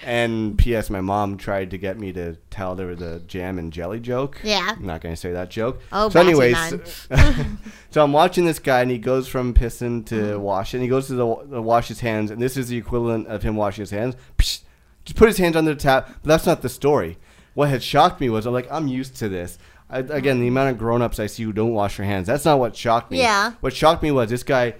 and 0.05 0.57
P.S. 0.57 0.89
My 0.89 1.01
mom 1.01 1.37
tried 1.37 1.71
to 1.71 1.77
get 1.77 1.97
me 1.97 2.11
to 2.13 2.35
tell 2.51 2.75
her 2.77 2.95
the 2.95 3.19
jam 3.27 3.57
and 3.57 3.73
jelly 3.73 3.99
joke. 3.99 4.39
Yeah. 4.43 4.73
I'm 4.77 4.85
not 4.85 5.01
going 5.01 5.13
to 5.13 5.19
say 5.19 5.31
that 5.31 5.49
joke. 5.49 5.81
Oh, 5.91 6.09
so 6.09 6.19
anyways, 6.19 6.55
so 7.91 8.03
I'm 8.03 8.13
watching 8.13 8.45
this 8.45 8.59
guy 8.59 8.81
and 8.81 8.91
he 8.91 8.97
goes 8.97 9.27
from 9.27 9.53
pissing 9.53 10.05
to 10.07 10.15
Mm-hmm. 10.15 10.41
wash 10.41 10.73
and 10.73 10.83
he 10.83 10.89
goes 10.89 11.07
to 11.07 11.13
the, 11.13 11.35
the 11.45 11.61
wash 11.61 11.87
his 11.87 12.01
hands 12.01 12.29
and 12.31 12.41
this 12.41 12.55
is 12.57 12.67
the 12.69 12.77
equivalent 12.77 13.27
of 13.27 13.41
him 13.43 13.55
washing 13.55 13.81
his 13.81 13.91
hands. 13.91 14.15
Psh, 14.37 14.61
just 15.05 15.15
put 15.17 15.27
his 15.27 15.37
hands 15.37 15.55
under 15.55 15.73
the 15.73 15.79
tap. 15.79 16.07
But 16.21 16.27
that's 16.29 16.45
not 16.45 16.61
the 16.61 16.69
story. 16.69 17.17
What 17.55 17.69
had 17.69 17.81
shocked 17.81 18.21
me 18.21 18.29
was 18.29 18.45
I'm 18.45 18.53
like 18.53 18.67
I'm 18.71 18.87
used 18.87 19.15
to 19.17 19.29
this. 19.29 19.57
I, 19.89 19.99
again, 19.99 20.39
the 20.39 20.47
amount 20.47 20.69
of 20.69 20.77
grown-ups 20.77 21.19
I 21.19 21.25
see 21.25 21.41
who 21.43 21.51
don't 21.51 21.73
wash 21.73 21.97
their 21.97 22.05
hands. 22.05 22.27
That's 22.27 22.45
not 22.45 22.59
what 22.59 22.75
shocked 22.75 23.09
me. 23.09 23.17
Yeah. 23.17 23.53
What 23.61 23.73
shocked 23.73 24.03
me 24.03 24.11
was 24.11 24.29
this 24.29 24.43
guy 24.43 24.75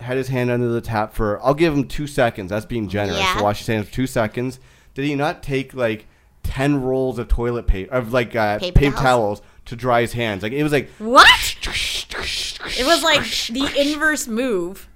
had 0.00 0.16
his 0.16 0.28
hand 0.28 0.50
under 0.50 0.68
the 0.68 0.80
tap 0.80 1.14
for 1.14 1.42
I'll 1.44 1.54
give 1.54 1.72
him 1.74 1.86
two 1.88 2.06
seconds. 2.06 2.50
That's 2.50 2.66
being 2.66 2.88
generous. 2.88 3.18
Yeah. 3.18 3.34
To 3.38 3.42
wash 3.42 3.58
his 3.58 3.66
hands 3.66 3.88
for 3.88 3.94
two 3.94 4.06
seconds. 4.06 4.60
Did 4.94 5.04
he 5.04 5.14
not 5.14 5.42
take 5.42 5.74
like 5.74 6.06
ten 6.42 6.82
rolls 6.82 7.18
of 7.18 7.28
toilet 7.28 7.66
paper 7.66 7.92
of 7.94 8.12
like 8.12 8.34
uh, 8.36 8.58
Paper 8.58 8.78
paper, 8.78 8.96
towels. 8.96 9.40
towels 9.40 9.42
to 9.66 9.76
dry 9.76 10.00
his 10.02 10.12
hands? 10.12 10.42
Like 10.42 10.52
it 10.52 10.62
was 10.62 10.72
like 10.72 10.88
What? 10.98 11.56
It 12.78 12.84
was 12.84 13.02
like 13.02 13.22
the 13.48 13.72
inverse 13.80 14.26
move. 14.28 14.88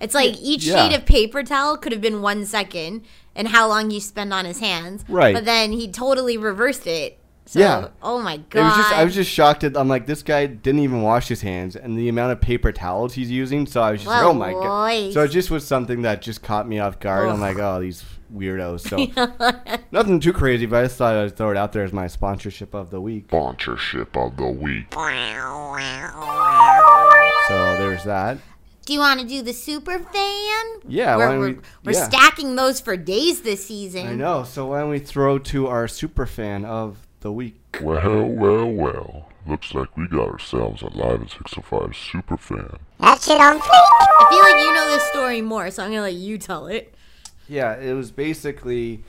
It's 0.00 0.14
like 0.14 0.36
each 0.40 0.64
Yeah. 0.64 0.88
sheet 0.88 0.96
of 0.96 1.04
paper 1.04 1.42
towel 1.42 1.76
could 1.76 1.92
have 1.92 2.00
been 2.00 2.22
one 2.22 2.46
second 2.46 3.04
and 3.34 3.48
how 3.48 3.68
long 3.68 3.90
you 3.90 4.00
spend 4.00 4.32
on 4.32 4.44
his 4.46 4.60
hands. 4.60 5.04
Right. 5.08 5.34
But 5.34 5.44
then 5.44 5.72
he 5.72 5.90
totally 5.90 6.36
reversed 6.38 6.86
it. 6.86 7.18
So, 7.50 7.58
Yeah. 7.58 7.88
Oh 8.00 8.20
my 8.22 8.36
god. 8.36 8.60
it 8.60 8.62
was 8.62 8.76
just 8.76 8.92
I 8.92 9.02
was 9.04 9.12
just 9.12 9.28
shocked 9.28 9.64
at 9.64 9.76
I'm 9.76 9.88
like 9.88 10.06
this 10.06 10.22
guy 10.22 10.46
didn't 10.46 10.82
even 10.82 11.02
wash 11.02 11.26
his 11.26 11.40
hands 11.40 11.74
and 11.74 11.98
the 11.98 12.08
amount 12.08 12.30
of 12.30 12.40
paper 12.40 12.70
towels 12.70 13.14
he's 13.14 13.28
using. 13.28 13.66
So 13.66 13.82
I 13.82 13.90
was 13.90 14.02
just 14.02 14.08
like, 14.08 14.22
oh 14.22 14.32
my 14.32 14.52
god. 14.52 15.12
So 15.12 15.24
it 15.24 15.32
just 15.32 15.50
was 15.50 15.66
something 15.66 16.02
that 16.02 16.22
just 16.22 16.44
caught 16.44 16.68
me 16.68 16.78
off 16.78 17.00
guard. 17.00 17.28
I'm 17.28 17.40
like, 17.40 17.58
oh 17.58 17.80
these 17.80 18.04
weirdos. 18.32 18.86
So 18.88 19.78
nothing 19.90 20.20
too 20.20 20.32
crazy, 20.32 20.64
but 20.66 20.76
I 20.76 20.82
just 20.84 20.96
thought 20.96 21.16
I'd 21.16 21.36
throw 21.36 21.50
it 21.50 21.56
out 21.56 21.72
there 21.72 21.82
as 21.82 21.92
my 21.92 22.06
sponsorship 22.06 22.72
of 22.72 22.90
the 22.90 23.00
week. 23.00 23.24
Sponsorship 23.26 24.16
of 24.16 24.36
the 24.36 24.46
week. 24.46 24.94
So 27.48 27.76
there's 27.78 28.04
that. 28.04 28.38
Do 28.86 28.92
you 28.92 29.00
want 29.00 29.20
to 29.22 29.26
do 29.26 29.42
the 29.42 29.52
super 29.52 29.98
fan? 29.98 30.64
Yeah, 30.86 31.16
why 31.16 31.26
We're, 31.26 31.28
don't 31.30 31.38
we're, 31.40 31.48
we- 31.48 31.58
we're 31.84 31.92
yeah. 31.94 32.08
stacking 32.08 32.54
those 32.54 32.78
for 32.80 32.96
days 32.96 33.42
this 33.42 33.66
season. 33.66 34.06
I 34.06 34.14
know. 34.14 34.44
So 34.44 34.66
why 34.66 34.80
don't 34.80 34.90
we 34.90 35.00
throw 35.00 35.40
to 35.40 35.66
our 35.66 35.88
super 35.88 36.26
fan 36.26 36.64
of 36.64 36.96
the 37.20 37.32
week? 37.32 37.78
Well, 37.80 38.26
well, 38.26 38.70
well. 38.70 39.28
Looks 39.46 39.74
like 39.74 39.96
we 39.96 40.06
got 40.06 40.28
ourselves 40.28 40.82
a 40.82 40.88
Live 40.88 41.22
at 41.22 41.30
605 41.30 41.96
super 41.96 42.36
fan. 42.36 42.78
That 42.98 43.20
shit 43.22 43.40
on 43.40 43.58
fake! 43.58 43.70
I 43.72 44.26
feel 44.30 44.40
like 44.40 44.64
you 44.64 44.74
know 44.74 44.90
this 44.90 45.02
story 45.04 45.40
more, 45.40 45.70
so 45.70 45.82
I'm 45.82 45.90
gonna 45.90 46.02
let 46.02 46.14
you 46.14 46.36
tell 46.36 46.66
it. 46.66 46.94
Yeah, 47.48 47.74
it 47.76 47.94
was 47.94 48.10
basically. 48.10 49.02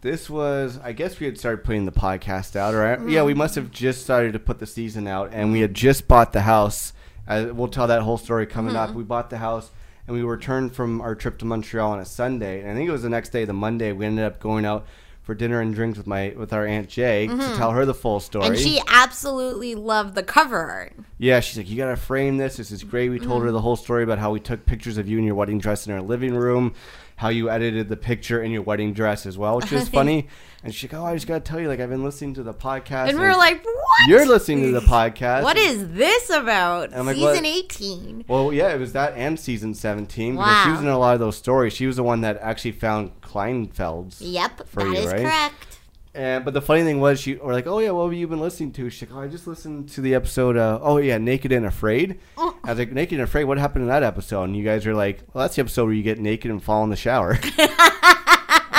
This 0.00 0.28
was, 0.28 0.80
I 0.82 0.92
guess 0.92 1.20
we 1.20 1.26
had 1.26 1.38
started 1.38 1.62
putting 1.62 1.84
the 1.84 1.92
podcast 1.92 2.56
out, 2.56 2.74
or 2.74 3.08
yeah, 3.08 3.22
we 3.22 3.34
must 3.34 3.54
have 3.54 3.70
just 3.70 4.02
started 4.02 4.32
to 4.32 4.40
put 4.40 4.58
the 4.58 4.66
season 4.66 5.06
out, 5.06 5.30
and 5.32 5.52
we 5.52 5.60
had 5.60 5.74
just 5.74 6.08
bought 6.08 6.32
the 6.32 6.40
house. 6.40 6.92
Uh, 7.28 7.50
we'll 7.52 7.68
tell 7.68 7.86
that 7.86 8.02
whole 8.02 8.18
story 8.18 8.46
coming 8.46 8.74
up. 8.74 8.94
We 8.94 9.04
bought 9.04 9.30
the 9.30 9.38
house, 9.38 9.70
and 10.08 10.16
we 10.16 10.24
returned 10.24 10.74
from 10.74 11.00
our 11.00 11.14
trip 11.14 11.38
to 11.38 11.44
Montreal 11.44 11.92
on 11.92 12.00
a 12.00 12.04
Sunday, 12.04 12.62
and 12.62 12.70
I 12.72 12.74
think 12.74 12.88
it 12.88 12.92
was 12.92 13.02
the 13.02 13.10
next 13.10 13.28
day, 13.28 13.44
the 13.44 13.52
Monday. 13.52 13.92
We 13.92 14.04
ended 14.06 14.24
up 14.24 14.40
going 14.40 14.64
out 14.64 14.86
for 15.22 15.34
dinner 15.34 15.60
and 15.60 15.74
drinks 15.74 15.96
with 15.96 16.06
my 16.06 16.34
with 16.36 16.52
our 16.52 16.66
aunt 16.66 16.88
Jay 16.88 17.28
to 17.28 17.32
mm-hmm. 17.32 17.56
tell 17.56 17.70
her 17.70 17.86
the 17.86 17.94
full 17.94 18.20
story. 18.20 18.46
And 18.46 18.58
she 18.58 18.80
absolutely 18.88 19.74
loved 19.74 20.14
the 20.14 20.22
cover 20.22 20.58
art. 20.58 20.94
Yeah, 21.18 21.40
she's 21.40 21.56
like, 21.56 21.70
you 21.70 21.76
gotta 21.76 21.96
frame 21.96 22.36
this. 22.36 22.56
This 22.56 22.70
is 22.72 22.82
great. 22.82 23.08
We 23.08 23.18
told 23.18 23.42
her 23.42 23.48
mm-hmm. 23.48 23.54
the 23.54 23.60
whole 23.60 23.76
story 23.76 24.02
about 24.02 24.18
how 24.18 24.32
we 24.32 24.40
took 24.40 24.66
pictures 24.66 24.98
of 24.98 25.08
you 25.08 25.18
in 25.18 25.24
your 25.24 25.36
wedding 25.36 25.58
dress 25.58 25.86
in 25.86 25.92
our 25.92 26.02
living 26.02 26.34
room, 26.34 26.74
how 27.16 27.28
you 27.28 27.48
edited 27.50 27.88
the 27.88 27.96
picture 27.96 28.42
in 28.42 28.50
your 28.50 28.62
wedding 28.62 28.92
dress 28.92 29.24
as 29.24 29.38
well, 29.38 29.56
which 29.56 29.72
is 29.72 29.88
funny. 30.00 30.28
And 30.64 30.72
she's 30.72 30.92
like, 30.92 31.00
oh, 31.00 31.04
I 31.04 31.14
just 31.14 31.26
gotta 31.26 31.40
tell 31.40 31.58
you, 31.58 31.66
like, 31.66 31.80
I've 31.80 31.90
been 31.90 32.04
listening 32.04 32.34
to 32.34 32.42
the 32.44 32.54
podcast. 32.54 33.08
And 33.08 33.18
we 33.18 33.24
are 33.24 33.36
like, 33.36 33.64
what? 33.64 34.08
you're 34.08 34.26
listening 34.26 34.62
to 34.62 34.70
the 34.70 34.80
podcast. 34.86 35.42
What 35.42 35.56
is 35.56 35.92
this 35.92 36.30
about? 36.30 36.94
I'm 36.94 37.04
like, 37.04 37.16
Season 37.16 37.44
what? 37.44 37.44
18. 37.44 38.24
Well, 38.28 38.52
yeah, 38.52 38.72
it 38.72 38.78
was 38.78 38.92
that 38.92 39.14
and 39.16 39.38
season 39.38 39.74
17 39.74 40.36
because 40.36 40.64
she 40.64 40.70
was 40.70 40.80
in 40.80 40.86
a 40.86 40.98
lot 40.98 41.14
of 41.14 41.20
those 41.20 41.36
stories. 41.36 41.72
She 41.72 41.86
was 41.86 41.96
the 41.96 42.04
one 42.04 42.20
that 42.20 42.38
actually 42.40 42.72
found 42.72 43.20
Kleinfelds. 43.22 44.18
Yep, 44.20 44.68
For 44.68 44.84
that 44.84 44.88
you, 44.90 44.94
is 44.94 45.06
right? 45.06 45.22
correct. 45.22 45.78
And 46.14 46.44
but 46.44 46.52
the 46.52 46.60
funny 46.60 46.82
thing 46.82 47.00
was, 47.00 47.18
she 47.20 47.36
were 47.36 47.54
like, 47.54 47.66
"Oh 47.66 47.78
yeah, 47.78 47.90
what 47.90 48.04
have 48.04 48.12
you 48.12 48.28
been 48.28 48.38
listening 48.38 48.70
to?" 48.72 48.90
She's 48.90 49.08
like, 49.08 49.16
"Oh, 49.18 49.22
I 49.22 49.28
just 49.28 49.46
listened 49.46 49.88
to 49.90 50.02
the 50.02 50.14
episode. 50.14 50.58
Uh, 50.58 50.78
oh 50.82 50.98
yeah, 50.98 51.16
Naked 51.16 51.52
and 51.52 51.64
Afraid." 51.64 52.20
Oh. 52.36 52.54
I 52.62 52.68
was 52.72 52.78
like, 52.78 52.92
"Naked 52.92 53.18
and 53.18 53.26
Afraid, 53.26 53.44
what 53.44 53.56
happened 53.56 53.84
in 53.84 53.88
that 53.88 54.02
episode?" 54.02 54.42
And 54.44 54.54
you 54.54 54.62
guys 54.62 54.86
are 54.86 54.94
like, 54.94 55.20
"Well, 55.32 55.42
that's 55.42 55.56
the 55.56 55.62
episode 55.62 55.86
where 55.86 55.94
you 55.94 56.02
get 56.02 56.18
naked 56.18 56.50
and 56.50 56.62
fall 56.62 56.84
in 56.84 56.90
the 56.90 56.96
shower." 56.96 57.38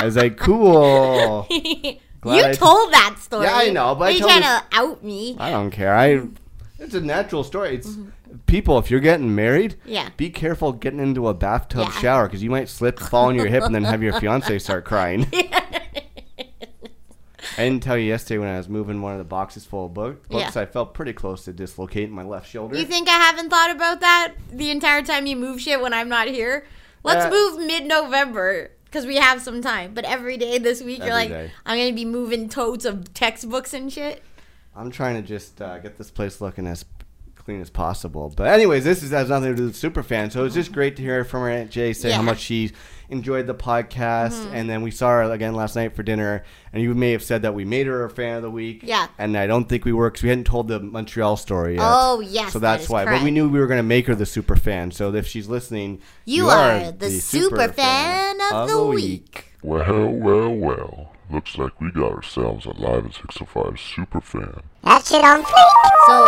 I 0.04 0.06
was 0.06 0.16
like, 0.16 0.36
"Cool." 0.36 1.46
Glad 2.20 2.36
you 2.38 2.44
I- 2.44 2.52
told 2.52 2.92
that 2.92 3.16
story. 3.20 3.44
Yeah, 3.46 3.54
I 3.56 3.70
know, 3.70 3.94
but 3.94 4.04
I 4.04 4.08
Are 4.08 4.10
you 4.12 4.20
trying 4.20 4.40
this- 4.40 4.60
to 4.60 4.64
out 4.72 5.02
me? 5.04 5.36
I 5.38 5.50
don't 5.50 5.70
care. 5.70 5.94
I. 5.96 6.22
It's 6.78 6.94
a 6.94 7.00
natural 7.00 7.44
story. 7.44 7.76
It's 7.76 7.96
people. 8.46 8.78
If 8.78 8.90
you're 8.90 9.00
getting 9.00 9.34
married, 9.34 9.72
Mm-hmm. 9.80 9.92
Yeah. 9.92 10.08
be 10.16 10.28
careful 10.30 10.72
getting 10.72 11.00
into 11.00 11.28
a 11.28 11.34
bathtub 11.34 11.88
Yeah. 11.88 12.00
shower 12.00 12.26
because 12.26 12.42
you 12.42 12.50
might 12.50 12.68
slip, 12.68 12.98
fall 12.98 13.26
on 13.26 13.34
your 13.36 13.46
hip, 13.46 13.62
and 13.62 13.74
then 13.74 13.84
have 13.84 14.02
your 14.02 14.12
fiance 14.20 14.58
start 14.58 14.84
crying. 14.84 15.26
I 17.56 17.62
didn't 17.68 17.82
tell 17.84 17.96
you 17.96 18.06
yesterday 18.08 18.38
when 18.38 18.48
I 18.48 18.56
was 18.56 18.68
moving 18.68 19.00
one 19.02 19.12
of 19.12 19.18
the 19.18 19.24
boxes 19.24 19.64
full 19.64 19.86
of 19.86 19.94
book, 19.94 20.28
books. 20.28 20.56
Yeah. 20.56 20.62
I 20.62 20.66
felt 20.66 20.92
pretty 20.94 21.12
close 21.12 21.44
to 21.44 21.52
dislocating 21.52 22.10
my 22.14 22.24
left 22.24 22.48
shoulder. 22.50 22.76
You 22.76 22.84
think 22.84 23.08
I 23.08 23.12
haven't 23.12 23.50
thought 23.50 23.70
about 23.70 24.00
that 24.00 24.32
the 24.50 24.70
entire 24.70 25.02
time 25.02 25.26
you 25.26 25.36
move 25.36 25.60
shit 25.60 25.80
when 25.80 25.92
I'm 25.92 26.08
not 26.08 26.26
here? 26.26 26.66
Let's 27.04 27.26
Uh, 27.26 27.30
move 27.30 27.58
mid 27.66 27.84
November 27.86 28.72
because 28.94 29.06
we 29.06 29.16
have 29.16 29.42
some 29.42 29.60
time. 29.60 29.92
But 29.92 30.04
every 30.04 30.36
day 30.36 30.58
this 30.58 30.80
week, 30.80 31.00
you're 31.00 31.08
like, 31.12 31.28
day. 31.28 31.50
I'm 31.66 31.76
going 31.76 31.90
to 31.90 31.96
be 31.96 32.04
moving 32.04 32.48
totes 32.48 32.84
of 32.84 33.12
textbooks 33.12 33.74
and 33.74 33.92
shit. 33.92 34.22
I'm 34.76 34.92
trying 34.92 35.20
to 35.20 35.22
just 35.26 35.60
uh, 35.60 35.78
get 35.78 35.98
this 35.98 36.12
place 36.12 36.40
looking 36.40 36.64
as 36.68 36.84
clean 37.34 37.60
as 37.60 37.70
possible. 37.70 38.32
But 38.36 38.52
anyways, 38.52 38.84
this 38.84 39.02
is, 39.02 39.10
has 39.10 39.28
nothing 39.30 39.50
to 39.50 39.56
do 39.56 39.64
with 39.64 39.74
Superfan. 39.74 40.30
So 40.30 40.44
it's 40.44 40.54
just 40.54 40.70
great 40.70 40.94
to 40.96 41.02
hear 41.02 41.24
from 41.24 41.42
our 41.42 41.50
Aunt 41.50 41.72
Jay 41.72 41.92
say 41.92 42.10
Yeah. 42.10 42.16
how 42.16 42.22
much 42.22 42.38
she 42.38 42.70
enjoyed 43.08 43.46
the 43.46 43.54
podcast. 43.54 44.32
Mm-hmm. 44.32 44.54
And 44.54 44.70
then 44.70 44.82
we 44.82 44.90
saw 44.90 45.08
her 45.08 45.22
again 45.24 45.54
last 45.54 45.76
night 45.76 45.94
for 45.94 46.02
dinner. 46.02 46.44
And 46.72 46.82
you 46.82 46.94
may 46.94 47.12
have 47.12 47.22
said 47.22 47.42
that 47.42 47.54
we 47.54 47.64
made 47.64 47.86
her 47.86 48.04
a 48.04 48.10
fan 48.10 48.36
of 48.36 48.42
the 48.42 48.50
week. 48.50 48.80
Yeah. 48.82 49.08
And 49.18 49.36
I 49.36 49.46
don't 49.46 49.68
think 49.68 49.84
we 49.84 49.92
were 49.92 50.10
because 50.10 50.22
we 50.22 50.28
hadn't 50.28 50.44
told 50.44 50.68
the 50.68 50.80
Montreal 50.80 51.36
story 51.36 51.74
yet. 51.74 51.82
Oh, 51.84 52.20
yes, 52.20 52.52
So 52.52 52.58
that's 52.58 52.84
is 52.84 52.90
why. 52.90 53.04
But 53.04 53.22
we 53.22 53.30
knew 53.30 53.48
we 53.48 53.58
were 53.58 53.66
going 53.66 53.78
to 53.78 53.82
make 53.82 54.06
her 54.06 54.14
the 54.14 54.26
super 54.26 54.56
fan. 54.56 54.90
So 54.90 55.14
if 55.14 55.26
she's 55.26 55.48
listening, 55.48 56.00
You 56.24 56.48
are 56.48 56.92
the 56.92 57.10
super 57.10 57.68
fan 57.68 58.40
of 58.52 58.68
the 58.68 58.84
week. 58.86 59.52
Well, 59.62 60.08
well, 60.08 60.50
well. 60.50 61.13
Looks 61.30 61.56
like 61.56 61.80
we 61.80 61.90
got 61.90 62.12
ourselves 62.12 62.66
a 62.66 62.70
Live 62.70 63.06
at 63.06 63.14
605 63.14 63.80
super 63.80 64.20
fan. 64.20 64.60
That's 64.82 65.10
it 65.12 65.24
on 65.24 65.40
f 65.40 65.46
so, 66.06 66.26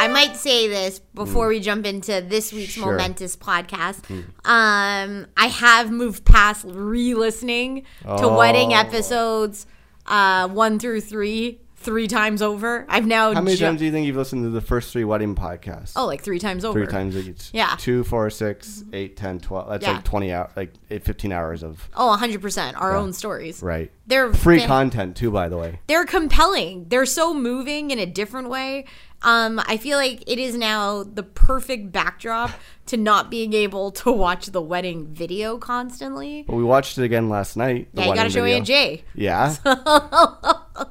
I 0.00 0.08
might 0.12 0.36
say 0.36 0.68
this 0.68 1.00
before 1.14 1.48
we 1.48 1.58
jump 1.58 1.84
into 1.86 2.20
this 2.26 2.52
week's 2.52 2.74
Sure. 2.74 2.92
momentous 2.92 3.36
podcast. 3.36 4.08
Um, 4.44 5.26
I 5.36 5.46
have 5.48 5.90
moved 5.90 6.24
past 6.24 6.64
re-listening 6.68 7.84
to 8.04 8.28
wedding 8.28 8.72
Oh. 8.72 8.76
episodes 8.76 9.66
uh, 10.06 10.48
one 10.48 10.78
through 10.78 11.00
three 11.00 11.60
three 11.80 12.08
times 12.08 12.42
over. 12.42 12.84
I've 12.88 13.06
now 13.06 13.32
How 13.32 13.40
many 13.40 13.56
ju- 13.56 13.64
times 13.64 13.78
do 13.78 13.84
you 13.86 13.92
think 13.92 14.06
you've 14.06 14.16
listened 14.16 14.42
to 14.44 14.50
the 14.50 14.60
first 14.60 14.92
three 14.92 15.04
wedding 15.04 15.34
podcasts? 15.34 15.92
oh 15.96 16.06
like 16.06 16.22
three 16.22 16.38
times 16.38 16.64
over. 16.64 16.78
Three 16.84 16.90
times 16.92 17.16
each. 17.16 17.50
Yeah. 17.52 17.76
Two, 17.78 18.04
four, 18.04 18.28
six, 18.30 18.84
eight, 18.92 19.16
ten, 19.16 19.38
twelve. 19.38 19.68
That's 19.68 19.84
Yeah. 19.84 19.92
like 19.92 20.04
20 20.04 20.32
hours, 20.32 20.50
like 20.56 20.74
eight, 20.90 21.04
15 21.04 21.32
hours 21.32 21.62
of, 21.62 21.88
Oh, 21.96 22.16
100%. 22.20 22.74
Our 22.80 22.96
own 22.96 23.12
stories. 23.12 23.62
right. 23.62 23.90
They're 24.06 24.32
Free 24.34 24.58
fan- 24.58 24.68
content, 24.68 25.16
too, 25.16 25.30
by 25.30 25.48
the 25.48 25.56
way. 25.56 25.80
they're 25.86 26.04
compelling. 26.06 26.86
They're 26.88 27.06
so 27.06 27.32
moving 27.34 27.90
in 27.90 27.98
a 27.98 28.06
different 28.06 28.48
way. 28.50 28.84
Um, 29.22 29.60
I 29.66 29.76
feel 29.78 29.98
like 29.98 30.22
it 30.30 30.38
is 30.38 30.56
now 30.56 31.02
the 31.02 31.22
perfect 31.24 31.90
backdrop 31.92 32.50
to 32.86 32.96
not 32.96 33.30
being 33.30 33.52
able 33.52 33.90
to 33.92 34.12
watch 34.12 34.46
the 34.46 34.62
wedding 34.62 35.08
video 35.12 35.58
constantly. 35.58 36.44
But 36.46 36.56
we 36.56 36.62
watched 36.64 36.96
it 36.98 37.04
again 37.04 37.28
last 37.28 37.56
night. 37.56 37.88
the 37.94 38.02
Yeah, 38.02 38.08
you 38.08 38.14
gotta 38.14 38.30
show 38.30 38.42
video. 38.42 38.56
Aunt 38.58 38.66
Jay. 38.66 39.04
Yeah. 39.14 39.54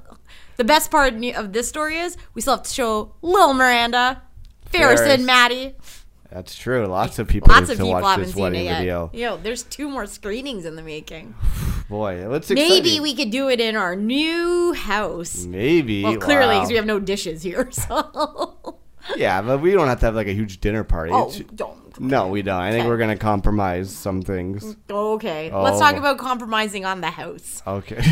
The 0.57 0.63
best 0.63 0.89
part 0.91 1.13
of 1.35 1.53
this 1.53 1.69
story 1.69 1.97
is 1.97 2.17
we 2.33 2.41
still 2.41 2.55
have 2.55 2.63
to 2.63 2.73
show 2.73 3.13
Lil 3.21 3.53
Miranda, 3.53 4.23
Ferris, 4.65 4.99
Ferris. 4.99 5.13
and 5.13 5.25
Maddie. 5.25 5.75
That's 6.31 6.55
true. 6.55 6.85
Lots 6.87 7.19
of 7.19 7.27
people 7.27 7.53
Lots 7.53 7.69
of 7.69 7.77
people 7.77 7.91
watch 7.91 8.03
haven't 8.03 8.25
this 8.25 8.33
seen 8.33 8.41
it 8.41 8.43
wedding 8.43 8.65
yet. 8.65 8.77
video. 8.79 9.11
Yo, 9.13 9.37
there's 9.37 9.63
two 9.63 9.89
more 9.89 10.05
screenings 10.05 10.65
in 10.65 10.75
the 10.75 10.81
making. 10.81 11.35
Boy, 11.89 12.35
it's 12.35 12.49
Maybe 12.49 12.99
we 12.99 13.15
could 13.15 13.29
do 13.31 13.47
it 13.49 13.61
in 13.61 13.75
our 13.77 13.95
new 13.95 14.73
house. 14.73 15.45
Maybe. 15.45 16.03
Well, 16.03 16.17
clearly, 16.17 16.55
wow. 16.55 16.59
because 16.59 16.69
we 16.69 16.75
have 16.75 16.85
no 16.85 16.99
dishes 16.99 17.43
here. 17.43 17.69
So, 17.77 18.79
Yeah, 19.15 19.41
but 19.41 19.59
we 19.59 19.71
don't 19.71 19.87
have 19.87 19.99
to 20.01 20.05
have 20.07 20.15
like 20.15 20.27
a 20.27 20.33
huge 20.33 20.59
dinner 20.59 20.83
party. 20.83 21.11
oh, 21.13 21.29
It's- 21.29 21.43
don't. 21.55 21.99
no, 21.99 22.27
we 22.27 22.41
don't. 22.41 22.59
I 22.61 22.71
think 22.71 22.85
we're 22.87 22.97
going 22.97 23.09
to 23.09 23.15
compromise 23.21 23.89
some 23.95 24.21
things. 24.21 24.75
Okay, 24.89 25.51
let's 25.51 25.79
talk 25.79 25.95
Oh. 25.95 25.99
about 25.99 26.17
compromising 26.17 26.85
on 26.85 27.01
the 27.01 27.09
house. 27.09 27.61
Okay. 27.65 28.01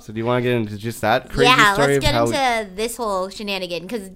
so 0.00 0.06
do 0.06 0.14
you 0.14 0.24
want 0.24 0.42
to 0.42 0.48
get 0.48 0.56
into 0.56 0.76
just 0.76 1.00
that 1.02 1.28
crazy 1.30 1.50
yeah, 1.50 1.72
story 1.74 1.94
let's 1.94 1.96
of 1.98 2.02
get 2.02 2.14
how 2.14 2.24
into 2.26 2.74
this 2.74 2.96
whole 2.96 3.28
shenanigan 3.28 3.82
because 3.82 4.10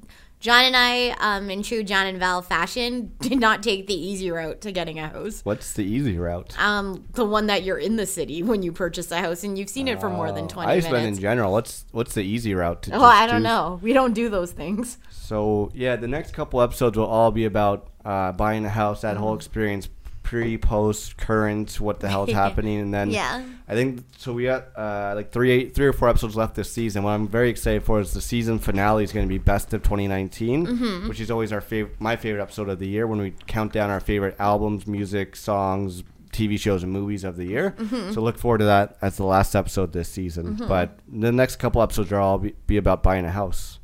John 0.44 0.64
and 0.64 0.76
I, 0.76 1.16
um, 1.20 1.48
in 1.48 1.62
true 1.62 1.82
John 1.82 2.04
and 2.06 2.18
Val 2.18 2.42
fashion, 2.42 3.12
did 3.20 3.40
not 3.40 3.62
take 3.62 3.86
the 3.86 3.94
easy 3.94 4.30
route 4.30 4.60
to 4.60 4.72
getting 4.72 4.98
a 4.98 5.08
house. 5.08 5.40
What's 5.42 5.72
the 5.72 5.84
easy 5.84 6.18
route? 6.18 6.54
Um, 6.60 7.06
the 7.14 7.24
one 7.24 7.46
that 7.46 7.62
you're 7.62 7.78
in 7.78 7.96
the 7.96 8.04
city 8.04 8.42
when 8.42 8.62
you 8.62 8.70
purchase 8.70 9.10
a 9.10 9.20
house, 9.22 9.42
and 9.42 9.58
you've 9.58 9.70
seen 9.70 9.88
it 9.88 10.00
for 10.02 10.10
more 10.10 10.30
than 10.32 10.46
twenty 10.46 10.70
I 10.70 10.80
just 10.80 10.92
meant 10.92 11.06
in 11.06 11.18
general. 11.18 11.50
What's 11.50 11.86
what's 11.92 12.12
the 12.12 12.20
easy 12.22 12.54
route 12.54 12.82
to? 12.82 12.90
Just 12.90 13.02
I 13.02 13.26
don't 13.26 13.40
do- 13.40 13.44
know. 13.44 13.80
We 13.82 13.94
don't 13.94 14.12
do 14.12 14.28
those 14.28 14.52
things. 14.52 14.98
So 15.08 15.70
yeah, 15.72 15.96
the 15.96 16.08
next 16.08 16.34
couple 16.34 16.60
episodes 16.60 16.98
will 16.98 17.06
all 17.06 17.30
be 17.30 17.46
about 17.46 17.88
uh, 18.04 18.32
buying 18.32 18.66
a 18.66 18.68
house, 18.68 19.00
that 19.00 19.14
Mm-hmm. 19.14 19.22
whole 19.22 19.34
experience, 19.34 19.88
pre, 20.25 20.59
post, 20.59 21.16
current, 21.16 21.78
what 21.81 22.00
the 22.00 22.09
hell's 22.09 22.33
happening, 22.45 22.81
and 22.81 22.93
then 22.93 23.11
Yeah. 23.11 23.45
I 23.69 23.75
think 23.75 24.02
so. 24.19 24.33
We 24.33 24.45
got 24.45 24.76
uh, 24.76 25.12
like 25.14 25.31
three, 25.31 25.69
three 25.71 25.87
or 25.87 25.93
four 25.93 26.09
episodes 26.09 26.35
left 26.37 26.54
this 26.57 26.71
season. 26.73 27.04
What 27.04 27.11
I'm 27.12 27.28
very 27.28 27.49
excited 27.49 27.85
for 27.85 28.00
is 28.00 28.12
the 28.12 28.21
season 28.21 28.59
finale 28.59 29.04
is 29.04 29.12
going 29.12 29.25
to 29.26 29.28
be 29.28 29.38
best 29.38 29.73
of 29.73 29.83
2019, 29.85 30.66
Mm-hmm. 30.66 31.09
which 31.09 31.21
is 31.21 31.31
always 31.31 31.52
our 31.52 31.61
favorite, 31.61 32.00
my 32.00 32.16
favorite 32.16 32.43
episode 32.43 32.69
of 32.69 32.78
the 32.81 32.88
year 32.88 33.07
when 33.07 33.21
we 33.21 33.35
count 33.47 33.73
down 33.73 33.88
our 33.90 34.00
favorite 34.00 34.35
albums, 34.40 34.87
music, 34.87 35.37
songs. 35.37 36.02
TV 36.33 36.59
shows 36.59 36.83
and 36.83 36.90
movies 36.90 37.23
of 37.23 37.37
the 37.37 37.45
year. 37.45 37.76
Mm-hmm. 37.78 38.11
So 38.12 38.21
look 38.21 38.37
forward 38.38 38.59
to 38.59 38.64
that 38.64 38.97
as 39.00 39.16
the 39.19 39.25
last 39.25 39.54
episode 39.54 39.93
this 39.93 40.09
season. 40.09 40.57
But 40.57 40.99
the 41.07 41.31
next 41.31 41.57
couple 41.61 41.81
episodes 41.81 42.11
are 42.11 42.19
all 42.19 42.38
be, 42.38 42.57
be 42.66 42.76
about 42.76 43.04
buying 43.04 43.25
a 43.25 43.31
house. 43.31 43.78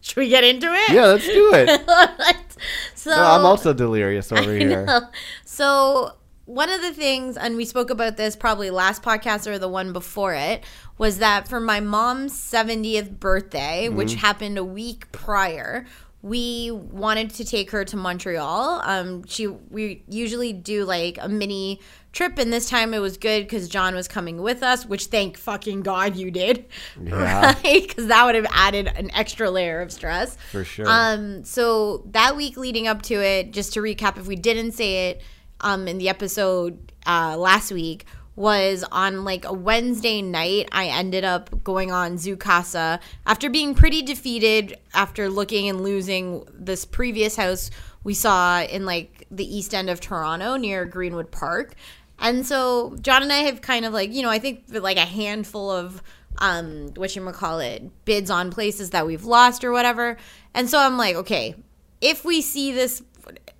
Should 0.00 0.16
we 0.16 0.30
get 0.30 0.44
into 0.44 0.66
it? 0.72 0.90
Yeah, 0.94 1.04
let's 1.04 1.26
do 1.26 1.50
it. 1.52 1.82
so 2.94 3.10
No, 3.10 3.22
I'm 3.24 3.44
also 3.44 3.72
delirious 3.72 4.30
over 4.32 4.52
here. 4.56 4.86
know. 4.86 5.00
So 5.44 6.12
one 6.44 6.70
of 6.70 6.80
the 6.80 6.92
things, 6.92 7.36
and 7.36 7.56
we 7.56 7.64
spoke 7.64 7.90
about 7.90 8.16
this 8.16 8.34
probably 8.36 8.70
last 8.70 9.02
podcast 9.02 9.46
or 9.46 9.58
the 9.58 9.68
one 9.68 9.92
before 9.92 10.34
it, 10.34 10.64
was 10.96 11.18
that 11.18 11.46
for 11.48 11.60
my 11.60 11.80
mom's 11.80 12.32
70th 12.32 13.18
birthday, 13.20 13.88
which 13.88 14.10
Mm-hmm. 14.12 14.18
happened 14.18 14.58
a 14.58 14.64
week 14.64 15.10
prior, 15.12 15.84
we 16.20 16.70
wanted 16.72 17.30
to 17.30 17.44
take 17.44 17.70
her 17.70 17.84
to 17.84 17.96
Montreal. 17.96 18.80
Um, 18.84 19.24
she 19.26 19.46
we 19.46 20.02
usually 20.08 20.52
do 20.52 20.84
like 20.84 21.16
a 21.20 21.28
mini 21.28 21.80
trip, 22.12 22.38
and 22.38 22.52
this 22.52 22.68
time 22.68 22.92
it 22.92 22.98
was 22.98 23.16
good 23.16 23.44
because 23.44 23.68
John 23.68 23.94
was 23.94 24.08
coming 24.08 24.42
with 24.42 24.62
us, 24.62 24.84
which 24.84 25.06
thank 25.06 25.36
fucking 25.36 25.82
God 25.82 26.16
you 26.16 26.30
did, 26.30 26.64
Yeah. 27.02 27.54
right? 27.62 27.86
Because 27.86 28.08
that 28.08 28.24
would 28.24 28.34
have 28.34 28.46
added 28.52 28.88
an 28.96 29.10
extra 29.12 29.48
layer 29.50 29.80
of 29.80 29.92
stress. 29.92 30.36
For 30.50 30.64
sure. 30.64 30.86
Um, 30.88 31.44
so 31.44 31.98
that 32.10 32.34
week 32.36 32.56
leading 32.56 32.88
up 32.88 33.02
to 33.02 33.14
it, 33.14 33.52
just 33.52 33.74
to 33.74 33.80
recap, 33.80 34.18
if 34.18 34.26
we 34.26 34.34
didn't 34.36 34.72
say 34.72 35.10
it 35.10 35.22
um, 35.60 35.86
in 35.86 35.98
the 35.98 36.08
episode 36.08 36.92
uh, 37.06 37.36
last 37.38 37.70
week, 37.70 38.06
was 38.38 38.84
on 38.92 39.24
like 39.24 39.44
a 39.44 39.52
Wednesday 39.52 40.22
night. 40.22 40.68
I 40.70 40.86
ended 40.86 41.24
up 41.24 41.64
going 41.64 41.90
on 41.90 42.14
Zoocasa 42.14 43.00
after 43.26 43.50
being 43.50 43.74
pretty 43.74 44.00
defeated 44.00 44.78
after 44.94 45.28
looking 45.28 45.68
and 45.68 45.80
losing 45.80 46.46
this 46.54 46.84
previous 46.84 47.34
house 47.34 47.72
we 48.04 48.14
saw 48.14 48.62
in 48.62 48.86
like 48.86 49.26
the 49.28 49.44
east 49.44 49.74
end 49.74 49.90
of 49.90 50.00
Toronto 50.00 50.56
near 50.56 50.84
Greenwood 50.84 51.32
Park. 51.32 51.74
And 52.20 52.46
so 52.46 52.96
John 53.00 53.24
and 53.24 53.32
I 53.32 53.38
have 53.38 53.60
kind 53.60 53.84
of 53.84 53.92
like, 53.92 54.12
you 54.12 54.22
know, 54.22 54.30
I 54.30 54.38
think 54.38 54.66
like 54.68 54.98
a 54.98 55.00
handful 55.00 55.70
of 55.72 56.00
um 56.38 56.92
what 56.94 57.16
you 57.16 57.32
call 57.32 57.58
it 57.58 58.04
bids 58.04 58.30
on 58.30 58.52
places 58.52 58.90
that 58.90 59.04
we've 59.04 59.24
lost 59.24 59.64
or 59.64 59.72
whatever. 59.72 60.16
And 60.54 60.70
so 60.70 60.78
I'm 60.78 60.96
like, 60.96 61.16
okay, 61.16 61.56
if 62.00 62.24
we 62.24 62.40
see 62.40 62.70
this 62.70 63.02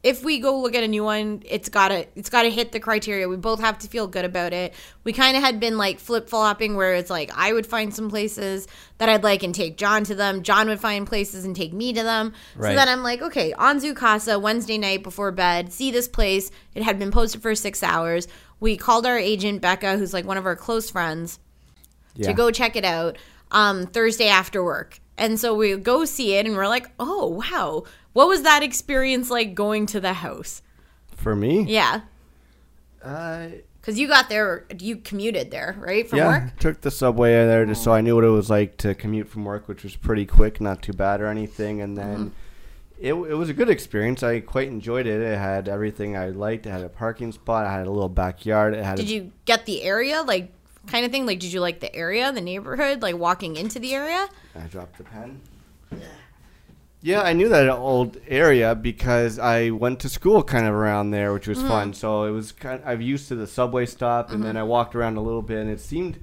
if 0.02 0.23
we 0.23 0.38
go 0.38 0.61
look 0.61 0.75
at 0.76 0.85
a 0.85 0.88
new 0.88 1.02
one, 1.02 1.43
it's 1.45 1.69
gotta 1.69 2.07
it's 2.14 2.31
gotta 2.31 2.50
hit 2.50 2.71
the 2.73 2.78
criteria. 2.78 3.28
We 3.28 3.37
both 3.37 3.61
have 3.61 3.78
to 3.81 3.88
feel 3.88 4.07
good 4.07 4.25
about 4.25 4.52
it. 4.52 4.73
We 5.02 5.12
kind 5.12 5.37
of 5.37 5.43
had 5.43 5.59
been 5.59 5.76
like 5.76 5.99
flip 5.99 6.28
flopping, 6.28 6.76
where 6.76 6.95
it's 6.95 7.11
like 7.11 7.31
I 7.37 7.52
would 7.52 7.67
find 7.67 7.93
some 7.93 8.09
places 8.09 8.69
that 8.99 9.09
I'd 9.09 9.25
like 9.25 9.43
and 9.43 9.55
take 9.55 9.76
John 9.76 10.05
to 10.05 10.14
them. 10.14 10.43
John 10.45 10.69
would 10.69 10.78
find 10.81 11.07
places 11.07 11.45
and 11.45 11.55
take 11.57 11.73
me 11.73 11.93
to 11.93 12.02
them. 12.02 12.33
So 12.73 12.76
then 12.76 12.88
I'm 12.88 13.02
like, 13.02 13.23
okay, 13.23 13.52
on 13.55 13.81
Zoocasa 13.81 14.40
Wednesday 14.40 14.78
night 14.78 15.02
before 15.02 15.33
bed, 15.33 15.73
see 15.73 15.90
this 15.90 16.07
place. 16.07 16.50
It 16.75 16.85
had 16.85 16.99
been 16.99 17.11
posted 17.11 17.43
for 17.43 17.55
six 17.57 17.83
hours. 17.83 18.28
We 18.61 18.76
called 18.76 19.05
our 19.05 19.19
agent 19.19 19.61
Becca, 19.62 19.97
who's 19.99 20.12
like 20.14 20.25
one 20.25 20.37
of 20.37 20.47
our 20.47 20.57
close 20.57 20.90
friends 20.90 21.40
Yeah. 22.14 22.28
to 22.28 22.35
go 22.35 22.50
check 22.52 22.76
it 22.76 22.84
out 22.84 23.19
um, 23.50 23.87
Thursday 23.87 24.28
after 24.28 24.63
work. 24.63 25.00
And 25.19 25.39
so 25.39 25.54
we 25.54 25.76
go 25.76 26.04
see 26.04 26.35
it 26.35 26.47
and 26.47 26.54
we're 26.57 26.69
like, 26.69 26.89
oh, 26.99 27.43
wow. 27.49 27.85
What 28.15 28.28
was 28.28 28.43
that 28.43 28.63
experience 28.63 29.31
like 29.31 29.54
going 29.54 29.87
to 29.87 30.00
the 30.00 30.13
house? 30.15 30.63
For 31.17 31.35
me, 31.35 31.63
Yeah. 31.65 32.02
uh, 33.02 33.49
Because 33.81 33.99
you 33.99 34.07
got 34.09 34.28
there, 34.28 34.67
you 34.78 34.97
commuted 34.97 35.50
there, 35.50 35.76
right? 35.81 36.09
From 36.09 36.19
yeah, 36.19 36.45
work? 36.45 36.59
took 36.59 36.81
the 36.81 36.91
subway 36.91 37.33
there 37.33 37.65
just 37.67 37.83
so 37.83 37.93
I 37.93 38.00
knew 38.00 38.15
what 38.15 38.25
it 38.25 38.28
was 38.28 38.49
like 38.50 38.76
to 38.78 38.95
commute 38.95 39.28
from 39.28 39.45
work, 39.45 39.67
which 39.69 39.83
was 39.83 39.97
pretty 39.97 40.26
quick, 40.26 40.61
not 40.61 40.83
too 40.83 40.93
bad 40.93 41.21
or 41.21 41.26
anything. 41.26 41.81
And 41.81 41.97
then 41.97 42.19
Mm-hmm. 42.19 42.28
it, 43.00 43.13
it 43.15 43.35
was 43.35 43.49
a 43.49 43.54
good 43.54 43.69
experience. 43.71 44.23
I 44.23 44.41
quite 44.41 44.69
enjoyed 44.69 45.07
it. 45.07 45.21
It 45.21 45.39
had 45.39 45.69
everything 45.69 46.17
I 46.17 46.28
liked. 46.31 46.67
It 46.67 46.71
had 46.71 46.83
a 46.83 46.89
parking 46.89 47.33
spot. 47.33 47.67
I 47.67 47.73
had 47.73 47.87
a 47.87 47.91
little 47.91 48.09
backyard. 48.09 48.75
It 48.75 48.85
had. 48.85 48.97
Did 48.97 49.07
a, 49.09 49.13
you 49.13 49.33
get 49.45 49.67
the 49.67 49.83
area, 49.83 50.23
like, 50.23 50.52
kind 50.89 51.05
of 51.05 51.13
thing? 51.13 51.27
Like, 51.27 51.41
did 51.41 51.53
you 51.53 51.61
like 51.61 51.81
the 51.81 51.95
area, 51.95 52.33
the 52.33 52.41
neighborhood, 52.41 53.03
like 53.03 53.17
walking 53.17 53.57
into 53.57 53.79
the 53.79 53.95
area? 53.95 54.29
I 54.57 54.67
dropped 54.67 54.99
the 54.99 55.05
pen. 55.05 55.41
Yeah, 57.01 57.23
I 57.23 57.33
knew 57.33 57.49
that 57.49 57.69
old 57.71 58.17
area 58.27 58.75
because 58.75 59.39
I 59.39 59.71
went 59.71 60.01
to 60.01 60.09
school 60.09 60.43
kind 60.43 60.67
of 60.67 60.75
around 60.75 61.13
there, 61.13 61.33
which 61.33 61.47
was 61.47 61.63
fun. 61.63 61.91
Mm-hmm. 61.91 61.93
So 61.93 62.25
it 62.25 62.33
was 62.33 62.51
kind. 62.51 62.83
I'm 62.85 63.01
used 63.01 63.29
to 63.29 63.37
the 63.37 63.47
subway 63.47 63.87
stop, 63.87 64.33
and 64.33 64.43
then 64.43 64.51
mm-hmm. 64.51 64.59
I 64.59 64.65
walked 64.65 64.97
around 64.97 65.17
a 65.17 65.21
little 65.21 65.43
bit, 65.43 65.59
and 65.59 65.71
it 65.71 65.81
seemed 65.81 66.19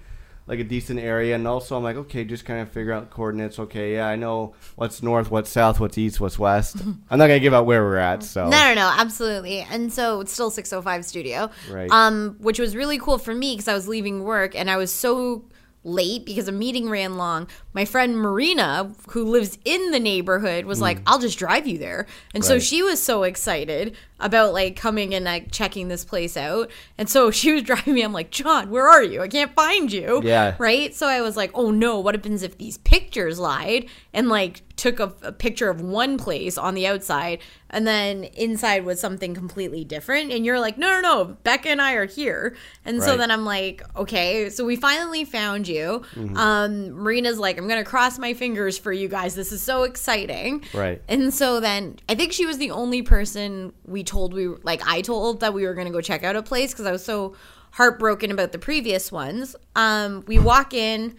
like 0.47 0.60
a 0.60 0.63
decent 0.63 0.99
area. 0.99 1.36
And 1.36 1.47
also, 1.47 1.75
I'm 1.75 1.84
like, 1.84 1.95
okay, 1.95 2.23
just 2.23 2.45
kind 2.45 2.62
of 2.62 2.69
figure 2.69 2.93
out 2.93 3.10
coordinates. 3.10 3.58
Okay, 3.60 3.95
yeah, 3.95 4.08
I 4.08 4.15
know 4.15 4.53
what's 4.75 5.01
north, 5.01 5.31
what's 5.31 5.49
south, 5.49 5.79
what's 5.79 5.97
east, 5.97 6.19
what's 6.19 6.38
west. 6.38 6.77
I'm 7.10 7.19
not 7.19 7.27
gonna 7.27 7.39
give 7.39 7.53
out 7.53 7.65
where 7.65 7.84
we're 7.84 7.97
at. 7.97 8.23
So 8.23 8.49
No, 8.49 8.58
no, 8.69 8.73
no, 8.75 8.93
absolutely. 8.97 9.60
And 9.62 9.91
so 9.91 10.21
it's 10.21 10.31
still 10.31 10.51
605 10.51 11.05
studio. 11.05 11.49
Right. 11.69 11.89
Um, 11.89 12.36
which 12.39 12.60
was 12.60 12.75
really 12.75 12.99
cool 12.99 13.17
for 13.17 13.34
me 13.34 13.53
because 13.53 13.67
I 13.67 13.73
was 13.73 13.88
leaving 13.88 14.23
work 14.23 14.55
and 14.55 14.69
I 14.69 14.77
was 14.77 14.91
so 14.91 15.45
late 15.86 16.25
because 16.25 16.47
a 16.47 16.51
meeting 16.51 16.89
ran 16.89 17.15
long. 17.15 17.47
My 17.73 17.86
friend 17.86 18.17
Marina, 18.17 18.91
who 19.10 19.23
lives 19.25 19.58
in 19.65 19.91
the 19.91 19.99
neighborhood, 19.99 20.65
was 20.65 20.81
like, 20.81 20.99
I'll 21.05 21.19
just 21.19 21.38
drive 21.38 21.67
you 21.67 21.77
there. 21.77 22.08
And 22.34 22.43
so 22.43 22.58
she 22.60 22.81
was 22.81 23.01
so 23.01 23.23
excited 23.23 23.95
about 24.19 24.54
like 24.54 24.75
coming 24.75 25.13
and 25.13 25.25
like 25.25 25.51
checking 25.51 25.88
this 25.88 26.06
place 26.06 26.38
out. 26.38 26.71
And 26.97 27.10
so 27.10 27.32
she 27.36 27.51
was 27.51 27.63
driving 27.63 27.93
me. 27.93 28.01
I'm 28.01 28.13
like, 28.13 28.32
John, 28.32 28.69
where 28.69 28.88
are 28.88 29.04
you? 29.04 29.21
I 29.21 29.28
can't 29.28 29.54
find 29.54 29.91
you. 29.91 30.21
Yeah. 30.23 30.56
Right. 30.58 30.93
So 30.95 31.08
I 31.08 31.21
was 31.21 31.36
like, 31.36 31.51
oh 31.54 31.71
no, 31.71 31.99
what 31.99 32.15
happens 32.15 32.43
if 32.43 32.58
these 32.58 32.78
pictures 32.80 33.39
lied 33.39 33.88
and 34.13 34.30
like 34.30 34.62
took 34.75 34.99
a, 34.99 35.13
a 35.21 35.32
picture 35.32 35.69
of 35.69 35.82
one 35.82 36.17
place 36.17 36.58
on 36.58 36.73
the 36.73 36.86
outside 36.86 37.39
and 37.69 37.88
then 37.88 38.25
inside 38.36 38.86
was 38.86 38.99
something 38.99 39.34
completely 39.34 39.84
different? 39.84 40.32
And 40.32 40.45
you're 40.45 40.60
like, 40.60 40.78
no, 40.78 40.88
no, 40.88 41.01
no, 41.01 41.25
Becca 41.43 41.69
and 41.69 41.82
I 41.82 41.93
are 41.93 42.06
here. 42.06 42.56
And 42.86 43.01
so 43.04 43.17
then 43.17 43.32
I'm 43.32 43.43
like, 43.43 43.82
okay. 43.97 44.49
So 44.49 44.63
we 44.63 44.75
finally 44.75 45.25
found 45.25 45.67
you. 45.67 46.04
Mm-hmm. 46.15 46.38
Um, 46.38 46.91
Marina's 46.91 47.39
like, 47.39 47.58
I'm 47.58 47.67
going 47.67 47.84
to 47.84 47.89
cross 47.89 48.17
my 48.17 48.34
fingers 48.34 48.78
for 48.78 48.93
you 48.93 49.08
guys. 49.08 49.36
This 49.36 49.51
is 49.51 49.62
so 49.62 49.84
exciting. 49.84 50.63
Right. 50.73 51.01
And 51.08 51.34
so 51.34 51.60
then 51.60 51.97
I 52.08 52.15
think 52.15 52.32
she 52.32 52.45
was 52.45 52.58
the 52.58 52.71
only 52.71 53.01
person 53.01 53.73
we 53.86 54.04
told 54.05 54.33
we 54.33 54.47
were 54.47 54.59
like 54.63 54.81
I 54.87 55.01
told 55.01 55.41
that 55.41 55.53
we 55.53 55.65
were 55.65 55.73
going 55.73 55.87
to 55.87 55.93
go 55.93 56.01
check 56.01 56.23
out 56.23 56.35
a 56.35 56.43
place 56.43 56.71
because 56.71 56.85
I 56.85 56.91
was 56.91 57.03
so 57.03 57.35
heartbroken 57.71 58.31
about 58.31 58.51
the 58.51 58.59
previous 58.59 59.11
ones. 59.11 59.55
Um, 59.75 60.23
we 60.27 60.39
walk 60.39 60.73
in. 60.73 61.15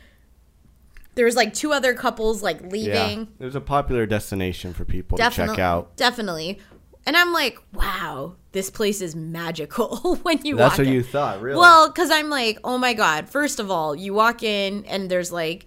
There's 1.14 1.36
like 1.36 1.54
two 1.54 1.72
other 1.72 1.94
couples 1.94 2.42
like 2.42 2.60
leaving. 2.62 3.28
it 3.38 3.44
was 3.44 3.54
a 3.54 3.60
popular 3.60 4.04
destination 4.04 4.74
for 4.74 4.84
people 4.84 5.16
Definitely, 5.16 5.54
to 5.54 5.56
check 5.56 5.64
out. 5.64 5.96
Definitely. 5.96 6.58
And 7.06 7.16
I'm 7.16 7.32
like, 7.32 7.58
wow, 7.72 8.34
this 8.52 8.68
place 8.68 9.00
is 9.00 9.14
magical 9.14 10.16
when 10.22 10.44
you 10.44 10.56
That's 10.56 10.72
walk 10.72 10.78
what 10.78 10.86
in. 10.88 10.92
you 10.92 11.02
thought, 11.02 11.40
really? 11.40 11.58
Well, 11.58 11.88
because 11.88 12.10
I'm 12.10 12.28
like, 12.28 12.58
oh 12.64 12.78
my 12.78 12.94
god. 12.94 13.28
First 13.28 13.60
of 13.60 13.70
all, 13.70 13.94
you 13.94 14.12
walk 14.12 14.42
in 14.42 14.84
and 14.86 15.08
there's 15.10 15.30
like, 15.30 15.66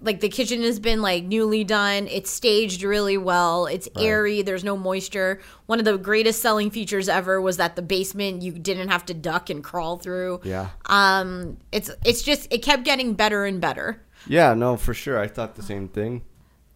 like 0.00 0.20
the 0.20 0.28
kitchen 0.28 0.62
has 0.62 0.78
been 0.78 1.00
like 1.02 1.24
newly 1.24 1.64
done. 1.64 2.06
It's 2.08 2.30
staged 2.30 2.82
really 2.82 3.16
well. 3.16 3.66
It's 3.66 3.88
airy. 3.98 4.42
There's 4.42 4.64
no 4.64 4.76
moisture. 4.76 5.40
One 5.66 5.78
of 5.78 5.84
the 5.84 5.96
greatest 5.96 6.42
selling 6.42 6.70
features 6.70 7.08
ever 7.08 7.40
was 7.40 7.56
that 7.56 7.76
the 7.76 7.82
basement 7.82 8.42
you 8.42 8.52
didn't 8.52 8.88
have 8.88 9.06
to 9.06 9.14
duck 9.14 9.48
and 9.50 9.64
crawl 9.64 9.96
through. 9.98 10.40
yeah. 10.44 10.68
Um, 10.86 11.56
it's 11.72 11.90
it's 12.04 12.22
just 12.22 12.52
it 12.52 12.58
kept 12.62 12.84
getting 12.84 13.14
better 13.14 13.44
and 13.44 13.60
better. 13.60 14.02
Yeah, 14.26 14.54
no, 14.54 14.76
for 14.76 14.92
sure. 14.94 15.18
I 15.18 15.28
thought 15.28 15.54
the 15.54 15.62
same 15.62 15.88
thing. 15.88 16.22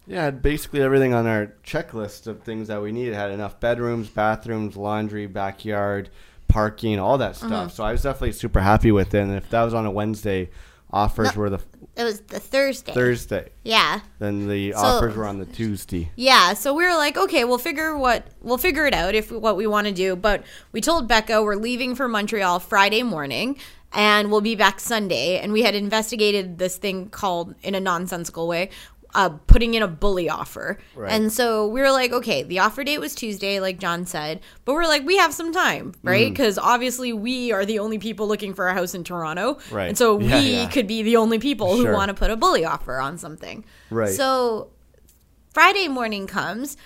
Yeah, 0.06 0.30
basically 0.30 0.82
everything 0.82 1.14
on 1.14 1.26
our 1.26 1.54
checklist 1.64 2.26
of 2.26 2.42
things 2.42 2.68
that 2.68 2.82
we 2.82 2.90
needed. 2.90 3.14
had 3.14 3.30
enough 3.30 3.60
bedrooms, 3.60 4.08
bathrooms, 4.08 4.76
laundry, 4.76 5.26
backyard, 5.26 6.10
parking, 6.48 6.98
all 6.98 7.18
that 7.18 7.36
stuff. 7.36 7.50
Mm-hmm. 7.50 7.68
So 7.70 7.84
I 7.84 7.92
was 7.92 8.02
definitely 8.02 8.32
super 8.32 8.60
happy 8.60 8.90
with 8.90 9.14
it. 9.14 9.20
And 9.20 9.32
if 9.34 9.48
that 9.50 9.62
was 9.62 9.72
on 9.74 9.86
a 9.86 9.90
Wednesday, 9.90 10.50
offers 10.92 11.34
No. 11.36 11.40
were 11.42 11.50
the 11.50 11.60
It 11.96 12.04
was 12.04 12.20
the 12.20 12.40
Thursday. 12.40 12.92
Thursday. 12.92 13.50
Yeah. 13.64 14.00
Then 14.18 14.48
the 14.48 14.72
So- 14.72 14.78
offers 14.78 15.16
were 15.16 15.26
on 15.26 15.38
the 15.38 15.44
Tuesday. 15.44 16.10
Yeah, 16.16 16.54
so 16.54 16.72
we 16.72 16.84
were 16.84 16.94
like, 16.94 17.16
okay, 17.16 17.44
we'll 17.44 17.58
figure 17.58 17.96
what 17.96 18.26
we'll 18.40 18.58
figure 18.58 18.86
it 18.86 18.94
out 18.94 19.14
if 19.14 19.30
what 19.30 19.56
we 19.56 19.66
want 19.66 19.86
to 19.86 19.92
do. 19.92 20.16
But 20.16 20.44
we 20.72 20.80
told 20.80 21.08
Becca 21.08 21.42
we're 21.42 21.56
leaving 21.56 21.94
for 21.94 22.08
Montreal 22.08 22.60
Friday 22.60 23.02
morning, 23.02 23.58
and 23.92 24.30
we'll 24.30 24.40
be 24.40 24.54
back 24.54 24.80
Sunday. 24.80 25.38
And 25.38 25.52
we 25.52 25.62
had 25.62 25.74
investigated 25.74 26.58
this 26.58 26.76
thing 26.76 27.08
called, 27.10 27.54
in 27.62 27.74
a 27.74 27.80
nonsensical 27.80 28.46
way, 28.46 28.70
uh, 29.14 29.30
putting 29.46 29.74
in 29.74 29.82
a 29.82 29.88
bully 29.88 30.28
offer. 30.28 30.78
Right. 30.94 31.10
And 31.12 31.32
so 31.32 31.66
we 31.66 31.80
were 31.80 31.90
like, 31.90 32.12
okay, 32.12 32.42
the 32.42 32.58
offer 32.60 32.84
date 32.84 32.98
was 32.98 33.14
Tuesday, 33.14 33.60
like 33.60 33.78
John 33.78 34.06
said, 34.06 34.40
but 34.64 34.74
we're 34.74 34.86
like, 34.86 35.04
we 35.04 35.16
have 35.16 35.34
some 35.34 35.52
time, 35.52 35.94
right? 36.02 36.28
Mm. 36.28 36.30
Because 36.30 36.58
obviously 36.58 37.12
we 37.12 37.52
are 37.52 37.64
the 37.64 37.78
only 37.78 37.98
people 37.98 38.28
looking 38.28 38.54
for 38.54 38.68
a 38.68 38.74
house 38.74 38.94
in 38.94 39.04
Toronto. 39.04 39.58
Right. 39.70 39.88
And 39.88 39.98
so 39.98 40.18
Yeah, 40.20 40.38
we 40.38 40.52
yeah. 40.52 40.68
could 40.68 40.86
be 40.86 41.02
the 41.02 41.16
only 41.16 41.38
people 41.38 41.76
who 41.76 41.92
want 41.92 42.08
to 42.08 42.14
put 42.14 42.30
a 42.30 42.36
bully 42.36 42.64
offer 42.64 42.98
on 42.98 43.18
something. 43.18 43.64
Right. 43.90 44.14
So 44.14 44.70
Friday 45.52 45.88
morning 45.88 46.26
comes. 46.26 46.76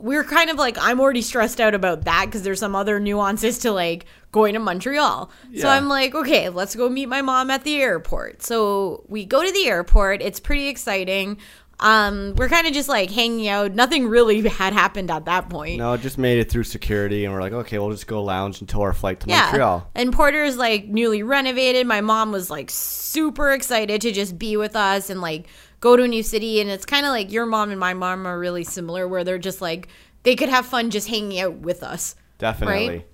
We're 0.00 0.24
kind 0.24 0.50
of 0.50 0.56
like, 0.56 0.76
I'm 0.78 1.00
already 1.00 1.22
stressed 1.22 1.60
out 1.60 1.74
about 1.74 2.04
that 2.04 2.26
because 2.26 2.42
there's 2.42 2.60
some 2.60 2.74
other 2.76 3.00
nuances 3.00 3.58
to 3.60 3.72
like 3.72 4.06
going 4.32 4.54
to 4.54 4.60
Montreal. 4.60 5.30
So 5.56 5.68
I'm 5.68 5.88
like, 5.88 6.14
okay, 6.14 6.48
let's 6.48 6.74
go 6.76 6.88
meet 6.88 7.06
my 7.06 7.22
mom 7.22 7.50
at 7.50 7.64
the 7.64 7.80
airport. 7.80 8.42
So 8.42 9.04
we 9.08 9.24
go 9.24 9.44
to 9.44 9.52
the 9.52 9.66
airport. 9.66 10.22
It's 10.22 10.40
pretty 10.40 10.68
exciting. 10.68 11.38
Um, 11.80 12.34
we're 12.36 12.48
kind 12.48 12.66
of 12.66 12.72
just 12.72 12.88
like 12.88 13.10
hanging 13.10 13.46
out. 13.48 13.72
Nothing 13.72 14.08
really 14.08 14.46
had 14.48 14.72
happened 14.72 15.10
at 15.10 15.26
that 15.26 15.48
point. 15.48 15.78
No, 15.78 15.96
just 15.96 16.18
made 16.18 16.38
it 16.40 16.50
through 16.50 16.64
security, 16.64 17.24
and 17.24 17.32
we're 17.32 17.40
like, 17.40 17.52
okay, 17.52 17.78
we'll 17.78 17.92
just 17.92 18.06
go 18.08 18.22
lounge 18.22 18.60
until 18.60 18.82
our 18.82 18.92
flight 18.92 19.20
to 19.20 19.28
Montreal. 19.28 19.88
And 19.94 20.12
Porter's 20.12 20.56
like 20.56 20.86
newly 20.88 21.22
renovated. 21.22 21.86
My 21.86 22.00
mom 22.00 22.32
was 22.32 22.50
like 22.50 22.70
super 22.70 23.52
excited 23.52 24.00
to 24.00 24.12
just 24.12 24.38
be 24.38 24.56
with 24.56 24.74
us 24.74 25.08
and 25.08 25.20
like 25.20 25.46
go 25.80 25.96
to 25.96 26.02
a 26.04 26.08
new 26.08 26.22
city. 26.22 26.60
And 26.60 26.70
it's 26.70 26.84
kind 26.86 27.06
of 27.06 27.10
like 27.10 27.30
your 27.32 27.46
mom 27.46 27.70
and 27.70 27.78
my 27.80 27.94
mom 27.94 28.26
are 28.26 28.38
really 28.38 28.64
similar, 28.64 29.06
where 29.08 29.24
they're 29.24 29.38
just 29.38 29.60
like 29.60 29.88
they 30.24 30.34
could 30.36 30.48
have 30.48 30.66
fun 30.66 30.90
just 30.90 31.08
hanging 31.08 31.38
out 31.40 31.54
with 31.58 31.82
us. 31.82 32.14
Definitely. 32.38 32.88
Right? 32.88 33.06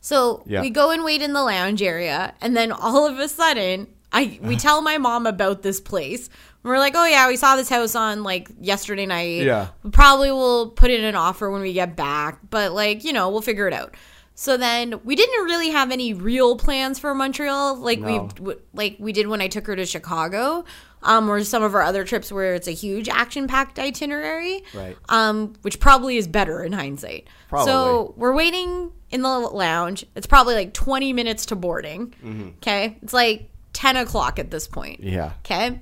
So 0.00 0.42
Yeah. 0.46 0.60
we 0.60 0.70
go 0.70 0.90
and 0.90 1.04
wait 1.04 1.22
in 1.22 1.32
the 1.32 1.42
lounge 1.42 1.82
area, 1.82 2.34
and 2.40 2.56
then 2.56 2.70
all 2.72 3.06
of 3.06 3.18
a 3.18 3.28
sudden, 3.28 3.88
I 4.12 4.38
we 4.42 4.56
tell 4.66 4.80
my 4.82 4.98
mom 4.98 5.26
about 5.26 5.62
this 5.62 5.80
place. 5.80 6.30
We're 6.62 6.78
like, 6.78 6.94
oh 6.96 7.06
yeah, 7.06 7.28
we 7.28 7.36
saw 7.36 7.56
this 7.56 7.68
house 7.68 7.94
on 7.94 8.22
like 8.22 8.48
yesterday 8.60 9.06
night. 9.06 9.42
Yeah. 9.42 9.68
we 9.82 9.90
probably 9.90 10.30
will 10.30 10.70
put 10.70 10.90
in 10.90 11.04
an 11.04 11.14
offer 11.14 11.50
when 11.50 11.62
we 11.62 11.72
get 11.72 11.96
back, 11.96 12.40
but 12.50 12.72
like 12.72 13.04
you 13.04 13.12
know, 13.12 13.30
we'll 13.30 13.42
figure 13.42 13.66
it 13.68 13.74
out. 13.74 13.94
So 14.34 14.56
then 14.56 15.00
we 15.02 15.16
didn't 15.16 15.44
really 15.46 15.70
have 15.70 15.90
any 15.90 16.14
real 16.14 16.56
plans 16.56 16.98
for 17.00 17.12
Montreal, 17.14 17.76
like 17.76 17.98
No. 18.00 18.28
we 18.40 18.54
like 18.72 18.96
we 19.00 19.12
did 19.12 19.26
when 19.26 19.40
I 19.40 19.48
took 19.48 19.66
her 19.66 19.74
to 19.76 19.84
Chicago, 19.86 20.64
um, 21.02 21.30
or 21.30 21.42
some 21.44 21.62
of 21.62 21.74
our 21.74 21.82
other 21.82 22.04
trips 22.04 22.30
where 22.32 22.54
it's 22.54 22.68
a 22.68 22.72
huge 22.72 23.08
action-packed 23.08 23.78
itinerary, 23.78 24.62
Right. 24.74 24.96
um, 25.08 25.54
which 25.62 25.80
probably 25.80 26.16
is 26.16 26.26
better 26.26 26.62
in 26.62 26.72
hindsight. 26.72 27.28
Probably. 27.48 27.70
So 27.72 28.14
we're 28.16 28.34
waiting 28.34 28.92
in 29.10 29.22
the 29.22 29.28
lounge. 29.38 30.04
It's 30.16 30.26
probably 30.26 30.54
like 30.54 30.74
20 30.74 31.12
minutes 31.12 31.46
to 31.46 31.56
boarding. 31.56 32.14
Okay. 32.58 32.98
It's 33.02 33.12
like 33.12 33.50
10 33.72 33.96
o'clock 33.96 34.38
at 34.38 34.50
this 34.50 34.66
point. 34.66 35.00
Mm-hmm. 35.00 35.14
Yeah. 35.14 35.32
Okay. 35.44 35.80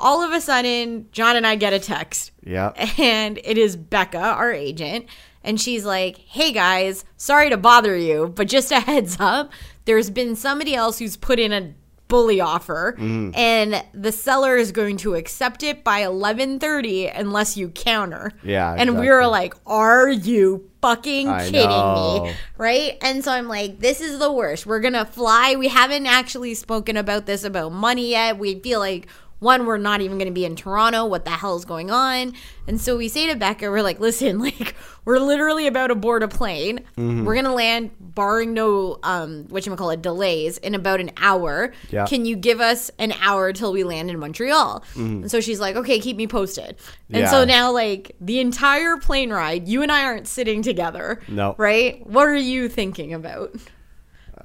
All 0.00 0.22
of 0.22 0.32
a 0.32 0.40
sudden, 0.40 1.08
John 1.12 1.36
and 1.36 1.46
I 1.46 1.54
get 1.56 1.72
a 1.72 1.78
text, 1.78 2.32
Yeah. 2.44 2.72
and 2.98 3.38
it 3.44 3.56
is 3.58 3.76
Becca, 3.76 4.18
our 4.18 4.52
agent. 4.52 5.06
And 5.44 5.60
she's 5.60 5.84
like, 5.84 6.16
hey 6.18 6.52
guys, 6.52 7.04
sorry 7.18 7.50
to 7.50 7.56
bother 7.58 7.94
you, 7.96 8.32
but 8.34 8.48
just 8.48 8.72
a 8.72 8.80
heads 8.80 9.18
up, 9.20 9.52
there's 9.84 10.08
been 10.10 10.34
somebody 10.36 10.74
else 10.74 10.98
who's 10.98 11.16
put 11.18 11.38
in 11.38 11.52
a 11.52 11.74
bully 12.08 12.40
offer 12.40 12.94
Mm-hmm. 12.98 13.30
and 13.34 13.82
the 13.94 14.12
seller 14.12 14.56
is 14.56 14.72
going 14.72 14.96
to 14.98 15.14
accept 15.14 15.62
it 15.62 15.82
by 15.82 16.02
11:30 16.02 17.12
unless 17.18 17.56
you 17.56 17.68
counter. 17.70 18.32
Yeah, 18.42 18.74
And 18.76 18.98
we 19.00 19.08
were 19.08 19.26
like, 19.26 19.54
are 19.66 20.08
you 20.10 20.68
fucking 20.82 21.28
I 21.28 21.44
kidding 21.46 21.68
know. 21.68 22.24
me? 22.26 22.34
Right? 22.58 22.98
And 23.02 23.24
so 23.24 23.32
I'm 23.32 23.48
like, 23.48 23.80
this 23.80 24.00
is 24.02 24.18
the 24.18 24.30
worst. 24.30 24.66
We're 24.66 24.80
going 24.80 24.92
to 24.94 25.06
fly. 25.06 25.56
We 25.56 25.68
haven't 25.68 26.06
actually 26.06 26.54
spoken 26.54 26.96
about 26.96 27.24
this 27.26 27.42
about 27.42 27.72
money 27.72 28.10
yet. 28.10 28.38
We 28.38 28.60
feel 28.60 28.80
like 28.80 29.06
one, 29.38 29.66
we're 29.66 29.78
not 29.78 30.00
even 30.00 30.18
going 30.18 30.28
to 30.28 30.34
be 30.34 30.44
in 30.44 30.56
Toronto. 30.56 31.06
What 31.06 31.24
the 31.24 31.30
hell's 31.30 31.64
going 31.64 31.90
on? 31.90 32.32
And 32.66 32.80
so 32.80 32.96
we 32.96 33.08
say 33.08 33.26
to 33.26 33.36
Becca, 33.36 33.70
we're 33.70 33.82
like, 33.82 34.00
listen, 34.00 34.38
like, 34.40 34.74
we're 35.04 35.18
literally 35.18 35.66
about 35.66 35.88
to 35.88 35.94
board 35.94 36.22
a 36.22 36.28
plane. 36.28 36.78
Mm-hmm. 36.96 37.24
We're 37.24 37.34
going 37.34 37.44
to 37.44 37.52
land, 37.52 37.90
barring 38.00 38.54
no, 38.54 38.98
um, 39.02 39.44
whatchamacallit, 39.44 40.02
delays, 40.02 40.58
in 40.58 40.74
about 40.74 41.00
an 41.00 41.10
hour. 41.18 41.72
Yeah. 41.90 42.06
Can 42.06 42.24
you 42.24 42.36
give 42.36 42.60
us 42.60 42.90
an 42.98 43.12
hour 43.20 43.52
till 43.52 43.72
we 43.72 43.84
land 43.84 44.10
in 44.10 44.18
Montreal? 44.18 44.82
And 44.96 45.30
so 45.30 45.40
she's 45.40 45.60
like, 45.60 45.76
okay, 45.76 46.00
keep 46.00 46.16
me 46.16 46.26
posted. 46.26 46.76
And 47.10 47.28
so 47.28 47.44
Mm-hmm. 47.44 47.48
Now, 47.48 47.72
like, 47.72 48.16
the 48.20 48.40
entire 48.40 48.96
plane 48.96 49.30
ride, 49.30 49.68
you 49.68 49.82
and 49.82 49.92
I 49.92 50.04
aren't 50.04 50.26
sitting 50.26 50.62
together. 50.62 51.20
No. 51.28 51.54
Right? 51.58 52.04
What 52.06 52.26
are 52.26 52.34
you 52.34 52.70
thinking 52.70 53.12
about? 53.12 53.54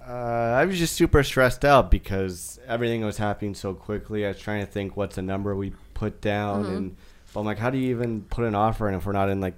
Uh, 0.09 0.13
I 0.59 0.65
was 0.65 0.79
just 0.79 0.95
super 0.95 1.23
stressed 1.23 1.63
out 1.63 1.91
because 1.91 2.59
everything 2.67 3.05
was 3.05 3.17
happening 3.17 3.53
so 3.53 3.73
quickly. 3.75 4.25
I 4.25 4.29
was 4.29 4.39
trying 4.39 4.65
to 4.65 4.71
think 4.71 4.97
what's 4.97 5.17
a 5.19 5.21
number 5.21 5.55
we 5.55 5.73
put 5.93 6.19
down, 6.21 6.63
Mm-hmm. 6.63 6.75
and 6.75 6.97
but 7.33 7.41
I'm 7.41 7.45
like, 7.45 7.59
how 7.59 7.69
do 7.69 7.77
you 7.77 7.91
even 7.91 8.23
put 8.23 8.43
an 8.45 8.55
offer 8.55 8.89
in 8.89 8.95
if 8.95 9.05
we're 9.05 9.11
not 9.11 9.29
in 9.29 9.39
like 9.39 9.53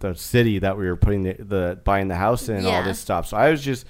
the 0.00 0.14
city 0.14 0.58
that 0.58 0.76
we 0.76 0.86
were 0.86 0.96
putting 0.96 1.22
the, 1.22 1.32
the 1.32 1.78
buying 1.82 2.08
the 2.08 2.14
house 2.16 2.50
in 2.50 2.56
and 2.58 2.66
all 2.66 2.82
this 2.82 2.98
stuff? 2.98 3.26
So 3.26 3.38
I 3.38 3.50
was 3.50 3.62
just 3.64 3.86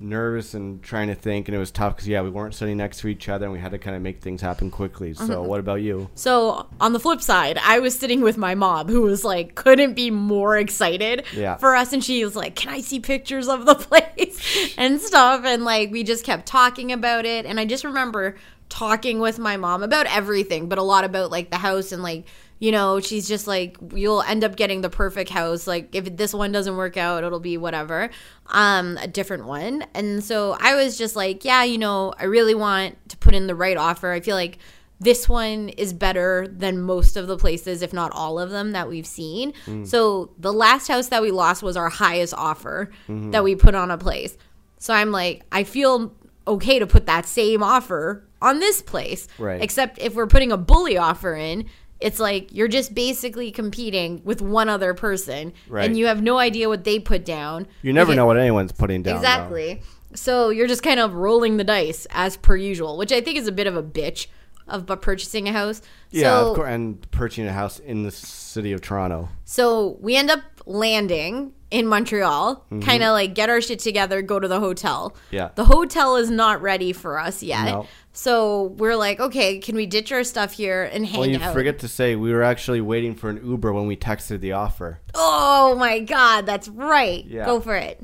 nervous 0.00 0.54
and 0.54 0.82
trying 0.82 1.08
to 1.08 1.14
think, 1.14 1.48
and 1.48 1.54
it 1.54 1.58
was 1.58 1.70
tough 1.70 1.96
because 1.96 2.08
yeah, 2.08 2.22
we 2.22 2.30
weren't 2.30 2.54
sitting 2.54 2.76
next 2.76 3.00
to 3.00 3.08
each 3.08 3.28
other, 3.28 3.46
and 3.46 3.52
we 3.52 3.58
had 3.58 3.72
to 3.72 3.78
kind 3.78 3.96
of 3.96 4.02
make 4.02 4.20
things 4.20 4.40
happen 4.40 4.70
quickly. 4.70 5.14
So 5.14 5.24
Mm-hmm. 5.24 5.46
what 5.48 5.60
about 5.60 5.82
you? 5.82 6.08
So 6.14 6.66
on 6.80 6.92
the 6.92 7.00
flip 7.00 7.20
side, 7.20 7.58
I 7.62 7.78
was 7.80 7.98
sitting 7.98 8.20
with 8.20 8.36
my 8.36 8.54
mom 8.54 8.88
who 8.88 9.02
was 9.02 9.24
like 9.24 9.54
couldn't 9.54 9.94
be 9.94 10.10
more 10.10 10.56
excited 10.56 11.24
Yeah. 11.34 11.56
for 11.56 11.74
us 11.76 11.92
and 11.92 12.02
she 12.02 12.24
was 12.24 12.34
like, 12.36 12.54
"Can 12.54 12.72
I 12.72 12.80
see 12.80 13.00
pictures 13.00 13.48
of 13.48 13.66
the 13.66 13.74
place?" 13.88 14.74
and 14.78 15.00
stuff 15.00 15.44
and 15.44 15.64
like 15.64 15.90
we 15.90 16.02
just 16.04 16.24
kept 16.24 16.46
talking 16.46 16.92
about 16.92 17.24
it 17.26 17.46
and 17.46 17.58
I 17.60 17.64
just 17.64 17.84
remember 17.84 18.36
talking 18.68 19.18
with 19.18 19.38
my 19.38 19.56
mom 19.56 19.82
about 19.82 20.06
everything, 20.06 20.68
but 20.68 20.78
a 20.78 20.82
lot 20.82 21.04
about 21.04 21.30
like 21.30 21.50
the 21.50 21.56
house 21.56 21.90
and 21.92 22.02
like 22.02 22.24
you 22.58 22.72
know, 22.72 23.00
she's 23.00 23.28
just 23.28 23.46
like, 23.46 23.76
you'll 23.94 24.22
end 24.22 24.42
up 24.44 24.56
getting 24.56 24.80
the 24.80 24.90
perfect 24.90 25.30
house. 25.30 25.66
Like, 25.66 25.94
if 25.94 26.16
this 26.16 26.34
one 26.34 26.50
doesn't 26.52 26.76
work 26.76 26.96
out, 26.96 27.24
it'll 27.24 27.40
be 27.40 27.56
whatever, 27.56 28.10
um, 28.46 28.98
a 28.98 29.06
different 29.06 29.46
one. 29.46 29.84
And 29.94 30.24
so 30.24 30.56
I 30.60 30.74
was 30.74 30.98
just 30.98 31.14
like, 31.14 31.44
yeah, 31.44 31.62
you 31.62 31.78
know, 31.78 32.12
I 32.18 32.24
really 32.24 32.54
want 32.54 32.96
to 33.10 33.16
put 33.16 33.34
in 33.34 33.46
the 33.46 33.54
right 33.54 33.76
offer. 33.76 34.10
I 34.10 34.20
feel 34.20 34.34
like 34.34 34.58
this 35.00 35.28
one 35.28 35.68
is 35.68 35.92
better 35.92 36.48
than 36.50 36.82
most 36.82 37.16
of 37.16 37.28
the 37.28 37.36
places, 37.36 37.82
if 37.82 37.92
not 37.92 38.10
all 38.12 38.40
of 38.40 38.50
them 38.50 38.72
that 38.72 38.88
we've 38.88 39.06
seen. 39.06 39.52
So 39.84 40.32
the 40.38 40.52
last 40.52 40.88
house 40.88 41.06
that 41.08 41.22
we 41.22 41.30
lost 41.30 41.62
was 41.62 41.76
our 41.76 41.88
highest 41.88 42.34
offer 42.34 42.90
that 43.06 43.44
we 43.44 43.54
put 43.54 43.76
on 43.76 43.92
a 43.92 43.98
place. 43.98 44.36
So 44.78 44.92
I'm 44.92 45.12
like, 45.12 45.44
I 45.52 45.62
feel 45.62 46.12
okay 46.48 46.80
to 46.80 46.86
put 46.86 47.06
that 47.06 47.26
same 47.26 47.62
offer 47.62 48.24
on 48.42 48.58
this 48.58 48.82
place. 48.82 49.28
Right. 49.38 49.62
Except 49.62 50.00
if 50.00 50.16
we're 50.16 50.26
putting 50.26 50.50
a 50.50 50.56
bully 50.56 50.98
offer 50.98 51.36
in, 51.36 51.66
it's 52.00 52.20
like 52.20 52.52
you're 52.52 52.68
just 52.68 52.94
basically 52.94 53.50
competing 53.50 54.20
with 54.24 54.40
one 54.40 54.68
other 54.68 54.94
person 54.94 55.52
Right. 55.68 55.84
and 55.84 55.98
you 55.98 56.06
have 56.06 56.22
no 56.22 56.38
idea 56.38 56.68
what 56.68 56.84
they 56.84 56.98
put 56.98 57.24
down. 57.24 57.66
You 57.82 57.92
never 57.92 58.14
know 58.14 58.26
what 58.26 58.36
anyone's 58.36 58.72
putting 58.72 59.02
down. 59.02 59.14
though. 59.14 59.18
Exactly. 59.20 59.82
So 60.14 60.48
you're 60.50 60.68
just 60.68 60.82
kind 60.82 61.00
of 61.00 61.14
rolling 61.14 61.56
the 61.56 61.64
dice 61.64 62.06
as 62.10 62.36
per 62.36 62.56
usual, 62.56 62.96
which 62.96 63.12
I 63.12 63.20
think 63.20 63.36
is 63.36 63.46
a 63.48 63.52
bit 63.52 63.66
of 63.66 63.76
a 63.76 63.82
bitch 63.82 64.26
of 64.68 64.86
but 64.86 65.02
purchasing 65.02 65.48
a 65.48 65.52
house. 65.52 65.80
Yeah, 66.10 66.30
so, 66.40 66.50
of 66.50 66.56
course, 66.56 66.68
and 66.70 67.10
purchasing 67.10 67.46
a 67.46 67.52
house 67.52 67.78
in 67.78 68.02
the 68.04 68.10
city 68.10 68.72
of 68.72 68.80
Toronto. 68.80 69.28
So 69.44 69.96
we 70.00 70.14
end 70.16 70.30
up 70.30 70.40
landing 70.66 71.52
in 71.70 71.86
Montreal, 71.86 72.64
kind 72.82 73.02
of 73.02 73.12
like 73.12 73.34
get 73.34 73.50
our 73.50 73.60
shit 73.60 73.78
together, 73.78 74.22
go 74.22 74.38
to 74.40 74.48
the 74.48 74.60
hotel. 74.60 75.10
Mm-hmm. 75.10 75.34
Yeah. 75.36 75.48
The 75.54 75.64
hotel 75.64 76.16
is 76.16 76.30
not 76.30 76.62
ready 76.62 76.92
for 76.92 77.18
us 77.18 77.42
yet. 77.42 77.64
No. 77.66 77.86
So 78.18 78.74
we're 78.78 78.96
like, 78.96 79.20
okay, 79.20 79.58
can 79.60 79.76
we 79.76 79.86
ditch 79.86 80.10
our 80.10 80.24
stuff 80.24 80.50
here 80.52 80.82
and 80.92 81.06
hang 81.06 81.14
out? 81.14 81.20
Well, 81.20 81.30
you 81.30 81.38
out? 81.38 81.54
forget 81.54 81.78
to 81.78 81.88
say 81.88 82.16
we 82.16 82.32
were 82.32 82.42
actually 82.42 82.80
waiting 82.80 83.14
for 83.14 83.30
an 83.30 83.40
Uber 83.46 83.72
when 83.72 83.86
we 83.86 83.96
texted 83.96 84.40
the 84.40 84.50
offer. 84.52 84.98
oh 85.14 85.76
my 85.78 86.00
god, 86.00 86.44
that's 86.44 86.66
right. 86.66 87.24
Yeah. 87.26 87.46
Go 87.46 87.60
for 87.60 87.76
it. 87.76 88.02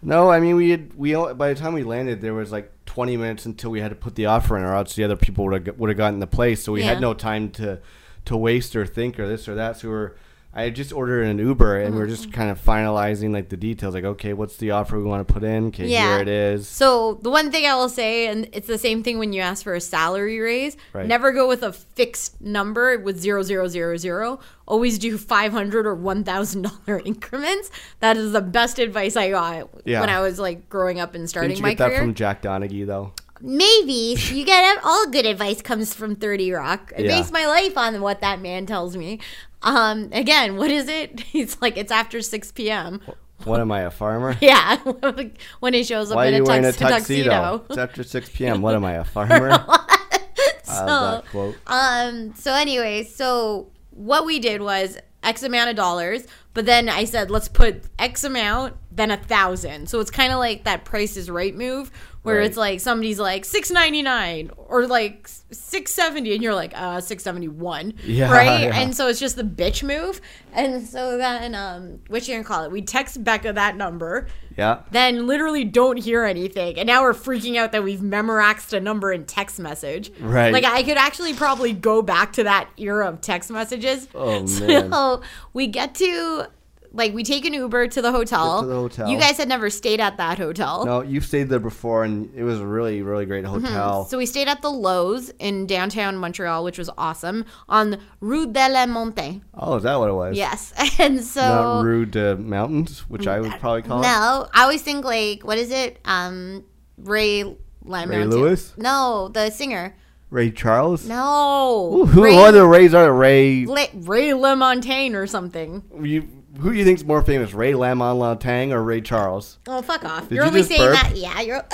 No, 0.00 0.30
I 0.30 0.38
mean 0.38 0.54
we 0.54 0.70
had 0.70 0.94
we 0.94 1.14
by 1.34 1.52
the 1.52 1.56
time 1.58 1.72
we 1.74 1.82
landed 1.82 2.20
there 2.20 2.34
was 2.34 2.52
like 2.52 2.70
20 2.86 3.16
minutes 3.16 3.44
until 3.44 3.72
we 3.72 3.80
had 3.80 3.88
to 3.88 3.96
put 3.96 4.14
the 4.14 4.26
offer 4.26 4.56
in, 4.56 4.62
or 4.62 4.76
else 4.76 4.94
the 4.94 5.02
other 5.02 5.16
people 5.16 5.44
would 5.46 5.66
have 5.66 5.76
would 5.76 5.90
have 5.90 5.96
gotten 5.98 6.20
the 6.20 6.28
place. 6.28 6.62
So 6.62 6.70
we 6.70 6.82
Yeah. 6.82 6.90
had 6.90 7.00
no 7.00 7.12
time 7.12 7.50
to 7.50 7.80
to 8.26 8.36
waste 8.36 8.76
or 8.76 8.86
think 8.86 9.18
or 9.18 9.26
this 9.26 9.48
or 9.48 9.56
that. 9.56 9.76
So 9.78 9.88
we 9.88 9.94
were 9.94 10.16
I 10.54 10.68
just 10.68 10.92
ordered 10.92 11.22
an 11.22 11.38
Uber 11.38 11.80
and 11.80 11.94
we 11.94 12.00
were 12.00 12.06
Mm-hmm. 12.06 12.14
just 12.14 12.30
kind 12.32 12.50
of 12.50 12.60
finalizing 12.62 13.32
like 13.32 13.48
the 13.48 13.56
details. 13.56 13.94
Like, 13.94 14.04
okay, 14.04 14.34
what's 14.34 14.58
the 14.58 14.72
offer 14.72 14.98
we 14.98 15.04
want 15.04 15.26
to 15.26 15.32
put 15.32 15.42
in? 15.44 15.68
Okay, 15.68 15.86
Yeah. 15.88 16.12
here 16.16 16.20
it 16.20 16.28
is. 16.28 16.68
So 16.68 17.14
the 17.22 17.30
one 17.30 17.50
thing 17.50 17.64
I 17.66 17.74
will 17.74 17.88
say, 17.88 18.26
and 18.26 18.46
it's 18.52 18.66
the 18.66 18.76
same 18.76 19.02
thing 19.02 19.18
when 19.18 19.32
you 19.32 19.40
ask 19.40 19.64
for 19.64 19.74
a 19.74 19.80
salary 19.80 20.38
raise. 20.40 20.76
Right. 20.92 21.06
Never 21.06 21.32
go 21.32 21.48
with 21.48 21.62
a 21.62 21.72
fixed 21.72 22.38
number 22.42 22.98
with 22.98 23.18
zero 23.18 23.42
zero 23.42 23.66
zero 23.66 23.96
zero. 23.96 24.40
Always 24.68 24.98
do 24.98 25.16
five 25.16 25.52
hundred 25.52 25.86
or 25.86 25.94
one 25.94 26.22
thousand 26.22 26.62
dollar 26.62 27.00
increments. 27.04 27.70
That 28.00 28.18
is 28.18 28.32
the 28.32 28.42
best 28.42 28.78
advice 28.78 29.16
I 29.16 29.30
got 29.30 29.70
Yeah. 29.86 30.00
when 30.00 30.10
I 30.10 30.20
was 30.20 30.38
like 30.38 30.68
growing 30.68 31.00
up 31.00 31.14
and 31.14 31.28
starting 31.30 31.48
Didn't 31.50 31.60
you 31.60 31.62
my 31.62 31.70
get 31.70 31.78
that 31.78 31.88
career. 31.88 32.00
from 32.00 32.12
Jack 32.14 32.42
Donaghy 32.42 32.86
though? 32.86 33.14
Maybe 33.44 34.16
you 34.30 34.44
get 34.44 34.78
all 34.84 35.06
good 35.08 35.26
advice 35.26 35.60
comes 35.62 35.92
from 35.92 36.14
Thirty 36.16 36.52
Rock. 36.52 36.92
I 36.96 37.02
Yeah. 37.02 37.18
base 37.20 37.32
my 37.32 37.46
life 37.46 37.76
on 37.76 38.00
what 38.00 38.20
that 38.20 38.40
man 38.40 38.66
tells 38.66 38.96
me. 38.96 39.18
Um, 39.62 40.08
again, 40.12 40.56
what 40.56 40.70
is 40.70 40.88
it? 40.88 41.20
He's 41.32 41.60
like 41.60 41.76
it's 41.76 41.90
after 41.92 42.22
six 42.22 42.52
p.m. 42.52 43.00
What 43.44 43.58
am 43.60 43.72
I, 43.72 43.80
a 43.80 43.90
farmer? 43.90 44.36
Yeah, 44.40 44.76
when 45.60 45.74
he 45.74 45.82
shows 45.82 46.12
up 46.12 46.16
Why 46.16 46.28
are 46.28 46.30
you 46.30 46.44
a, 46.44 46.46
wearing 46.46 46.64
a 46.64 46.70
tuxedo? 46.72 47.30
tuxedo. 47.30 47.64
It's 47.68 47.78
after 47.78 48.04
6 48.04 48.28
p.m. 48.30 48.62
What 48.62 48.76
am 48.76 48.84
I, 48.84 48.92
a 48.92 49.04
farmer? 49.04 49.50
I 49.50 50.84
love 50.84 51.24
that 51.24 51.30
quote. 51.30 51.56
Um. 51.66 52.34
So 52.34 52.52
anyway, 52.52 53.02
so 53.02 53.68
what 53.90 54.24
we 54.24 54.38
did 54.38 54.62
was 54.62 54.96
X 55.24 55.42
amount 55.42 55.70
of 55.70 55.76
dollars, 55.76 56.24
but 56.54 56.66
then 56.66 56.88
I 56.88 57.04
said 57.04 57.30
let's 57.32 57.48
put 57.48 57.82
X 57.98 58.22
amount, 58.24 58.76
then 58.92 59.10
a 59.10 59.16
thousand. 59.16 59.88
So 59.88 59.98
it's 60.00 60.10
kind 60.10 60.32
of 60.32 60.38
like 60.38 60.62
that 60.64 60.84
Price 60.84 61.16
is 61.16 61.28
Right 61.28 61.54
move, 61.54 61.90
where 62.22 62.36
Right. 62.38 62.46
it's 62.46 62.56
like 62.56 62.80
somebody's 62.80 63.18
like 63.18 63.44
six 63.44 63.70
ninety 63.70 64.02
nine 64.02 64.50
or 64.56 64.86
like 64.86 65.28
six 65.50 65.92
seventy, 65.92 66.34
and 66.34 66.42
you're 66.42 66.54
like 66.54 66.72
uh 66.76 67.00
six 67.00 67.22
seventy 67.24 67.48
one, 67.48 67.94
Yeah, 68.04 68.32
right? 68.32 68.60
yeah. 68.62 68.80
And 68.80 68.94
so 68.96 69.08
it's 69.08 69.18
just 69.20 69.36
the 69.36 69.42
bitch 69.42 69.82
move, 69.82 70.20
and 70.52 70.86
so 70.86 71.16
then 71.18 71.54
um, 71.54 72.00
what 72.08 72.26
you 72.28 72.34
gonna 72.34 72.44
call 72.44 72.64
it? 72.64 72.70
We 72.70 72.82
text 72.82 73.22
Becca 73.24 73.52
that 73.54 73.76
number 73.76 74.28
Yeah. 74.56 74.80
then 74.92 75.26
literally 75.26 75.64
don't 75.64 75.96
hear 75.96 76.24
anything. 76.24 76.78
And 76.78 76.86
now 76.86 77.02
we're 77.02 77.12
freaking 77.14 77.56
out 77.56 77.72
that 77.72 77.82
we've 77.82 78.02
memorized 78.02 78.72
a 78.74 78.80
number 78.80 79.10
in 79.12 79.24
text 79.24 79.58
message. 79.58 80.12
Right. 80.20 80.52
Like 80.52 80.64
I 80.64 80.82
could 80.82 80.98
actually 80.98 81.32
probably 81.34 81.72
go 81.72 82.02
back 82.02 82.34
to 82.34 82.44
that 82.44 82.68
era 82.76 83.08
of 83.08 83.20
text 83.20 83.50
messages. 83.50 84.06
Oh, 84.14 84.46
So 84.52 84.66
man. 84.66 85.20
we 85.54 85.66
get 85.66 85.94
to 85.96 86.46
like 86.94 87.14
we 87.14 87.24
take 87.24 87.44
an 87.44 87.54
Uber 87.54 87.88
to 87.88 88.02
the 88.02 88.12
hotel. 88.12 88.60
To 88.62 88.66
the 88.66 88.74
hotel. 88.74 89.08
You 89.08 89.18
guys 89.18 89.38
had 89.38 89.48
never 89.48 89.70
stayed 89.70 89.98
at 90.00 90.18
that 90.18 90.38
hotel. 90.38 90.84
No, 90.84 91.00
you've 91.02 91.24
stayed 91.24 91.48
there 91.48 91.58
before, 91.58 92.04
and 92.04 92.32
it 92.36 92.44
was 92.44 92.60
a 92.60 92.66
really, 92.66 93.02
really 93.02 93.24
great 93.26 93.44
hotel. 93.44 94.04
So 94.04 94.18
we 94.18 94.26
stayed 94.26 94.48
at 94.48 94.62
the 94.62 94.68
Loews 94.68 95.32
in 95.38 95.66
downtown 95.66 96.16
Montreal, 96.16 96.64
which 96.64 96.78
was 96.78 96.90
awesome, 96.98 97.44
on 97.68 97.98
Rue 98.20 98.46
de 98.46 98.68
la 98.68 98.86
Montagne. 98.86 99.42
oh, 99.54 99.76
is 99.76 99.82
that 99.84 99.96
what 99.98 100.08
it 100.10 100.14
was? 100.14 100.36
Yes. 100.36 100.72
And 100.98 101.20
so 101.24 101.40
Not 101.40 101.82
rude 101.84 102.12
to 102.12 102.36
mountains, 102.36 103.00
which 103.08 103.26
I 103.26 103.40
would 103.40 103.52
probably 103.52 103.82
call 103.82 104.00
it. 104.00 104.02
No, 104.02 104.48
I 104.52 104.62
always 104.62 104.82
think 104.82 105.04
like 105.04 105.42
what 105.44 105.58
is 105.58 105.70
it? 105.70 105.98
Um, 106.04 106.64
Ray 106.98 107.44
LaMontagne. 107.84 108.08
Ray 108.08 108.24
Lewis? 108.26 108.74
No, 108.76 109.28
the 109.28 109.50
singer. 109.50 109.96
Ray 110.30 110.50
Charles. 110.50 111.06
No, 111.06 111.90
Who, 111.92 112.06
who 112.06 112.24
Ray, 112.24 112.36
are 112.36 112.52
the 112.52 112.64
Rays? 112.66 112.94
Are 112.94 113.04
the 113.04 113.12
Ray? 113.12 113.66
La- 113.66 113.86
Ray 113.94 114.28
LaMontagne 114.30 115.14
or 115.14 115.26
something? 115.26 115.82
You, 116.02 116.26
who 116.60 116.72
do 116.72 116.78
you 116.78 116.84
think's 116.84 117.04
more 117.04 117.22
famous, 117.22 117.52
Ray 117.54 117.74
Lamont 117.74 118.18
Latang 118.18 118.72
or 118.72 118.82
Ray 118.82 119.00
Charles? 119.00 119.58
Oh, 119.66 119.82
fuck 119.82 120.04
off! 120.04 120.28
Did 120.28 120.36
you're 120.36 120.44
you 120.44 120.48
only 120.50 120.62
saying 120.62 120.80
burp? 120.80 120.94
that. 120.94 121.16
Yeah, 121.16 121.40
you're. 121.40 121.64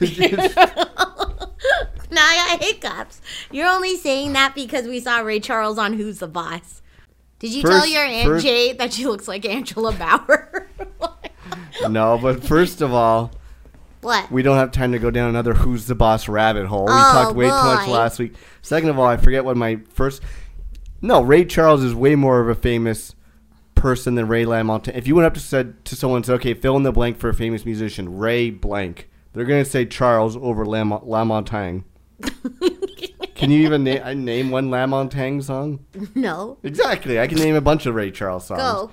now 2.10 2.22
I 2.22 2.56
got 2.58 2.64
hiccups. 2.64 3.20
You're 3.50 3.68
only 3.68 3.96
saying 3.96 4.32
that 4.32 4.54
because 4.54 4.86
we 4.86 5.00
saw 5.00 5.20
Ray 5.20 5.40
Charles 5.40 5.78
on 5.78 5.94
Who's 5.94 6.18
the 6.18 6.28
Boss. 6.28 6.82
Did 7.38 7.52
you 7.52 7.62
tell 7.62 7.86
your 7.86 8.04
aunt 8.04 8.26
first- 8.28 8.44
Jade 8.44 8.78
that 8.78 8.92
she 8.92 9.06
looks 9.06 9.26
like 9.28 9.44
Angela 9.44 9.92
Bower? 9.92 10.68
no, 11.88 12.18
but 12.20 12.44
first 12.44 12.80
of 12.80 12.92
all, 12.94 13.32
what? 14.00 14.30
we 14.30 14.42
don't 14.42 14.56
have 14.56 14.70
time 14.70 14.92
to 14.92 14.98
go 14.98 15.10
down 15.10 15.28
another 15.28 15.54
Who's 15.54 15.86
the 15.86 15.94
Boss 15.94 16.28
rabbit 16.28 16.66
hole. 16.66 16.86
We 16.86 16.92
Oh, 16.92 17.12
talked 17.12 17.36
way 17.36 17.46
too 17.46 17.50
much 17.50 17.88
last 17.88 18.18
week. 18.18 18.34
Second 18.62 18.90
of 18.90 18.98
all, 18.98 19.06
I 19.06 19.16
forget 19.16 19.44
what 19.44 19.56
my 19.56 19.80
first. 19.90 20.22
No, 21.00 21.20
Ray 21.20 21.44
Charles 21.44 21.82
is 21.82 21.94
way 21.94 22.14
more 22.14 22.40
of 22.40 22.48
a 22.48 22.54
famous 22.54 23.14
person 23.82 24.14
than 24.14 24.28
Ray 24.28 24.46
Lamont. 24.46 24.86
If 24.88 25.08
you 25.08 25.16
went 25.16 25.26
up 25.26 25.34
to 25.34 25.40
said 25.40 25.84
to 25.86 25.96
someone 25.96 26.18
and 26.18 26.26
said, 26.26 26.34
"Okay, 26.36 26.54
fill 26.54 26.76
in 26.76 26.84
the 26.84 26.92
blank 26.92 27.18
for 27.18 27.28
a 27.28 27.34
famous 27.34 27.66
musician," 27.66 28.16
Ray 28.16 28.48
blank, 28.48 29.10
they're 29.32 29.44
gonna 29.44 29.64
say 29.64 29.84
Charles 29.84 30.36
over 30.36 30.64
Lam- 30.64 30.90
Lamontagne. 30.90 31.82
Can 33.34 33.50
you 33.50 33.62
even 33.66 33.82
na- 33.82 34.04
uh, 34.04 34.14
name 34.14 34.50
one 34.52 34.70
Lamontagne 34.70 35.42
song? 35.42 35.84
no. 36.14 36.58
Exactly. 36.62 37.18
I 37.18 37.26
can 37.26 37.38
name 37.38 37.56
a 37.56 37.60
bunch 37.60 37.86
of 37.86 37.96
Ray 37.96 38.12
Charles 38.12 38.46
songs. 38.46 38.60
Go. 38.60 38.90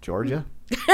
Georgia. 0.00 0.44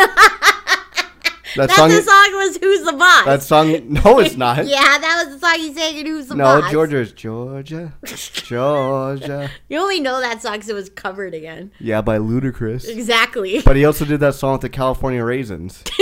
that 1.57 1.69
That 1.69 1.77
song. 1.77 1.89
the 1.91 2.03
song 2.03 2.33
was 2.35 2.57
Who's 2.59 2.85
the 2.85 2.93
Boss. 2.93 3.25
That 3.25 3.43
song. 3.43 3.93
No, 3.93 4.19
it's 4.21 4.37
not. 4.37 4.67
Yeah, 4.67 4.81
that 4.99 5.25
was 5.27 5.35
the 5.41 5.47
song 5.47 5.61
you 5.61 5.75
sang 5.75 5.97
in 5.97 6.07
Who's 6.07 6.27
the 6.29 6.35
boss. 6.35 6.55
No, 6.57 6.61
Boss. 6.63 6.71
Georgia's 6.73 7.13
Georgia, 7.13 7.95
Georgia. 8.05 9.51
You 9.69 9.79
only 9.79 10.01
know 10.01 10.21
that 10.21 10.43
song 10.43 10.53
because 10.55 10.69
it 10.69 10.75
was 10.75 10.89
covered 10.91 11.35
again. 11.35 11.73
Yeah, 11.79 12.01
by 12.03 12.19
Ludacris. 12.19 12.89
Exactly. 12.89 13.61
But 13.63 13.77
he 13.77 13.85
also 13.85 14.05
did 14.05 14.21
that 14.21 14.35
song 14.35 14.53
with 14.53 14.61
the 14.63 14.69
California 14.69 15.25
Raisins. 15.25 15.83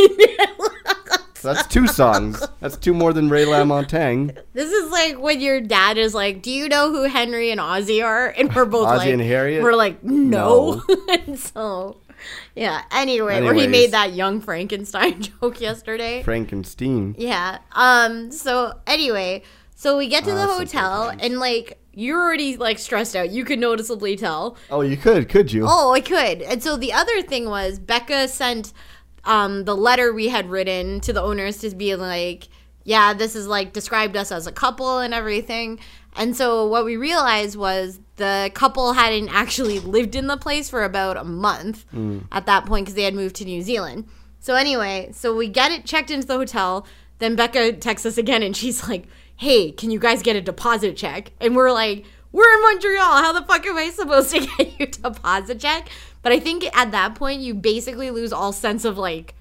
So 1.37 1.53
that's 1.53 1.69
two 1.69 1.87
songs. 1.87 2.43
That's 2.61 2.79
two 2.79 2.95
more 2.95 3.13
than 3.13 3.29
Ray 3.29 3.45
LaMontagne. 3.45 4.35
this 4.55 4.73
is 4.73 4.91
like 4.91 5.21
when 5.21 5.43
your 5.43 5.61
dad 5.61 5.99
is 5.99 6.15
like, 6.15 6.41
"Do 6.41 6.51
you 6.51 6.71
know 6.71 6.91
who 6.91 7.03
Henry 7.03 7.51
and 7.51 7.61
Ozzie 7.61 8.01
are?" 8.01 8.29
And 8.29 8.51
we're 8.55 8.65
both 8.65 8.87
Ozzie 8.89 8.97
like, 8.97 9.09
and 9.13 9.21
Harriet? 9.21 9.63
We're 9.63 9.75
like, 9.75 10.03
"No." 10.03 10.83
and 11.11 11.39
so, 11.39 11.99
yeah. 12.55 12.83
Anyway, 12.91 13.41
where 13.43 13.55
he 13.55 13.67
made 13.67 13.93
that 13.93 14.13
young 14.15 14.41
Frankenstein 14.41 15.23
joke 15.41 15.61
yesterday. 15.61 16.23
Frankenstein. 16.23 17.15
Yeah. 17.19 17.59
Um. 17.73 18.31
So 18.31 18.79
anyway, 18.87 19.43
so 19.75 19.99
we 19.99 20.09
get 20.09 20.25
to 20.25 20.31
the 20.31 20.37
Ah, 20.49 20.59
hotel 20.59 21.13
and 21.19 21.39
like 21.39 21.79
you're 21.93 22.21
already 22.21 22.57
like 22.57 22.79
stressed 22.79 23.15
out. 23.15 23.31
You 23.31 23.45
could 23.45 23.59
noticeably 23.59 24.17
tell. 24.17 24.57
Oh, 24.71 24.81
you 24.81 24.97
could, 24.97 25.29
could 25.29 25.53
you? 25.53 25.65
Oh, 25.69 25.93
I 25.93 26.01
could. 26.01 26.43
And 26.43 26.63
so 26.63 26.77
the 26.77 26.93
other 26.93 27.23
thing 27.23 27.49
was 27.49 27.79
Becca 27.79 28.29
sent 28.29 28.73
um, 29.25 29.65
the 29.65 29.77
letter 29.77 30.13
we 30.13 30.29
had 30.29 30.51
written 30.51 31.01
to 31.01 31.13
the 31.13 31.23
owners 31.23 31.59
to 31.59 31.71
be 31.75 31.95
like, 31.95 32.49
yeah, 32.85 33.15
this 33.15 33.35
is 33.37 33.47
like 33.47 33.73
described 33.73 34.17
us 34.17 34.31
as 34.33 34.47
a 34.47 34.53
couple 34.53 34.99
and 34.99 35.15
everything. 35.15 35.79
And 36.17 36.37
so 36.37 36.67
what 36.67 36.85
we 36.85 36.97
realized 36.97 37.57
was 37.57 38.01
the 38.17 38.51
couple 38.55 38.93
hadn't 38.93 39.29
actually 39.29 39.81
lived 39.81 40.15
in 40.15 40.27
the 40.27 40.37
place 40.37 40.71
for 40.71 40.85
about 40.85 41.17
a 41.17 41.25
month 41.25 41.85
mm. 41.93 42.25
at 42.31 42.47
that 42.47 42.67
point 42.67 42.87
because 42.87 42.95
they 42.95 43.03
had 43.03 43.15
moved 43.15 43.37
to 43.37 43.45
New 43.45 43.63
Zealand. 43.63 44.07
So 44.41 44.55
anyway, 44.55 45.11
so 45.13 45.35
we 45.35 45.49
get 45.49 45.73
it 45.73 45.85
checked 45.85 46.11
into 46.11 46.27
the 46.27 46.37
hotel. 46.37 46.87
Then 47.19 47.35
Becca 47.35 47.75
texts 47.75 48.07
us 48.07 48.19
again 48.19 48.43
and 48.43 48.57
she's 48.57 48.89
like, 48.89 49.07
hey, 49.37 49.73
can 49.73 49.91
you 49.91 49.99
guys 49.99 50.23
get 50.23 50.37
a 50.37 50.41
deposit 50.41 50.97
check? 50.97 51.33
And 51.41 51.57
we're 51.57 51.73
like, 51.73 52.05
we're 52.31 52.53
in 52.53 52.63
Montreal. 52.63 53.23
How 53.23 53.33
the 53.33 53.47
fuck 53.47 53.65
am 53.67 53.77
I 53.77 53.91
supposed 53.91 54.31
to 54.31 54.41
get 54.59 54.79
you 54.79 54.87
a 54.87 54.91
deposit 54.91 55.61
check? 55.61 55.89
But 56.23 56.33
I 56.33 56.41
think 56.41 56.65
at 56.77 56.91
that 56.93 57.15
point, 57.15 57.41
you 57.41 57.55
basically 57.55 58.11
lose 58.11 58.33
all 58.33 58.53
sense 58.53 58.85
of 58.85 58.99
like 58.99 59.35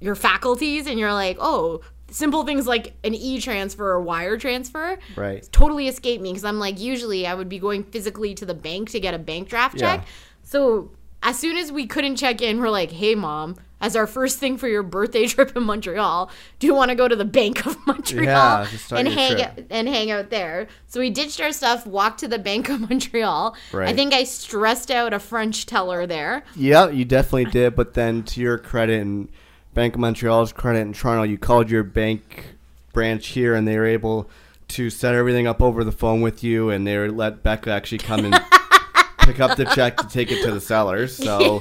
your 0.00 0.14
faculties 0.14 0.86
and 0.86 0.98
you're 0.98 1.12
like, 1.12 1.36
oh, 1.38 1.80
simple 2.10 2.44
things 2.44 2.66
like 2.66 2.94
an 3.04 3.14
e 3.14 3.40
transfer 3.40 3.88
or 3.90 4.00
wire 4.00 4.36
transfer 4.36 4.98
Right. 5.16 5.48
totally 5.52 5.88
escape 5.88 6.20
me 6.20 6.30
because 6.30 6.44
I'm 6.44 6.58
like, 6.58 6.80
usually 6.80 7.26
I 7.26 7.34
would 7.34 7.48
be 7.48 7.58
going 7.58 7.84
physically 7.84 8.34
to 8.34 8.44
the 8.46 8.54
bank 8.54 8.90
to 8.90 9.00
get 9.00 9.14
a 9.14 9.18
bank 9.18 9.48
draft 9.48 9.78
Yeah. 9.80 9.96
check. 9.96 10.06
So 10.42 10.90
as 11.22 11.38
soon 11.38 11.56
as 11.56 11.70
we 11.70 11.86
couldn't 11.86 12.16
check 12.16 12.40
in, 12.42 12.60
we're 12.60 12.70
like, 12.70 12.90
hey, 12.90 13.14
mom, 13.14 13.56
as 13.82 13.94
our 13.94 14.06
first 14.06 14.38
thing 14.38 14.56
for 14.56 14.68
your 14.68 14.82
birthday 14.82 15.26
trip 15.28 15.54
in 15.56 15.62
Montreal, 15.64 16.30
do 16.58 16.66
you 16.66 16.74
want 16.74 16.88
to 16.90 16.94
go 16.94 17.08
to 17.08 17.14
the 17.16 17.24
Bank 17.26 17.64
of 17.66 17.76
Montreal 17.86 18.24
Yeah, 18.24 18.66
and 18.92 19.06
hang 19.08 19.42
out, 19.42 19.58
and 19.70 19.86
hang 19.88 20.10
out 20.10 20.30
there? 20.30 20.66
So 20.86 20.98
we 21.00 21.10
ditched 21.10 21.40
our 21.40 21.52
stuff, 21.52 21.86
walked 21.86 22.20
to 22.20 22.28
the 22.28 22.38
Bank 22.38 22.68
of 22.70 22.80
Montreal. 22.90 23.54
I 23.74 23.92
think 23.92 24.12
I 24.14 24.24
stressed 24.24 24.90
out 24.90 25.12
a 25.12 25.18
French 25.18 25.66
teller 25.66 26.06
there. 26.06 26.42
Yeah, 26.56 26.88
you 26.90 27.04
definitely 27.04 27.46
did. 27.46 27.76
But 27.76 27.94
then, 27.94 28.22
to 28.24 28.40
your 28.40 28.56
credit 28.58 29.00
and 29.02 29.28
Bank 29.74 29.94
of 29.94 30.00
Montreal's 30.00 30.52
credit 30.52 30.80
in 30.80 30.92
Toronto, 30.92 31.22
you 31.22 31.38
called 31.38 31.70
your 31.70 31.82
bank 31.84 32.54
branch 32.92 33.28
here, 33.28 33.54
and 33.54 33.66
they 33.66 33.76
were 33.78 33.86
able 33.86 34.28
to 34.68 34.90
set 34.90 35.14
everything 35.14 35.46
up 35.46 35.62
over 35.62 35.84
the 35.84 35.92
phone 35.92 36.20
with 36.20 36.42
you, 36.42 36.70
and 36.70 36.86
they 36.86 37.08
let 37.08 37.42
Becca 37.42 37.70
actually 37.70 37.98
come 37.98 38.24
and 38.24 38.34
pick 39.20 39.40
up 39.40 39.56
the 39.56 39.64
check 39.66 39.96
to 39.98 40.08
take 40.08 40.30
it 40.30 40.44
to 40.44 40.50
the 40.52 40.60
sellers. 40.60 41.16
So 41.30 41.60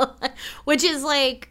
which 0.64 0.84
is 0.84 1.02
like 1.02 1.50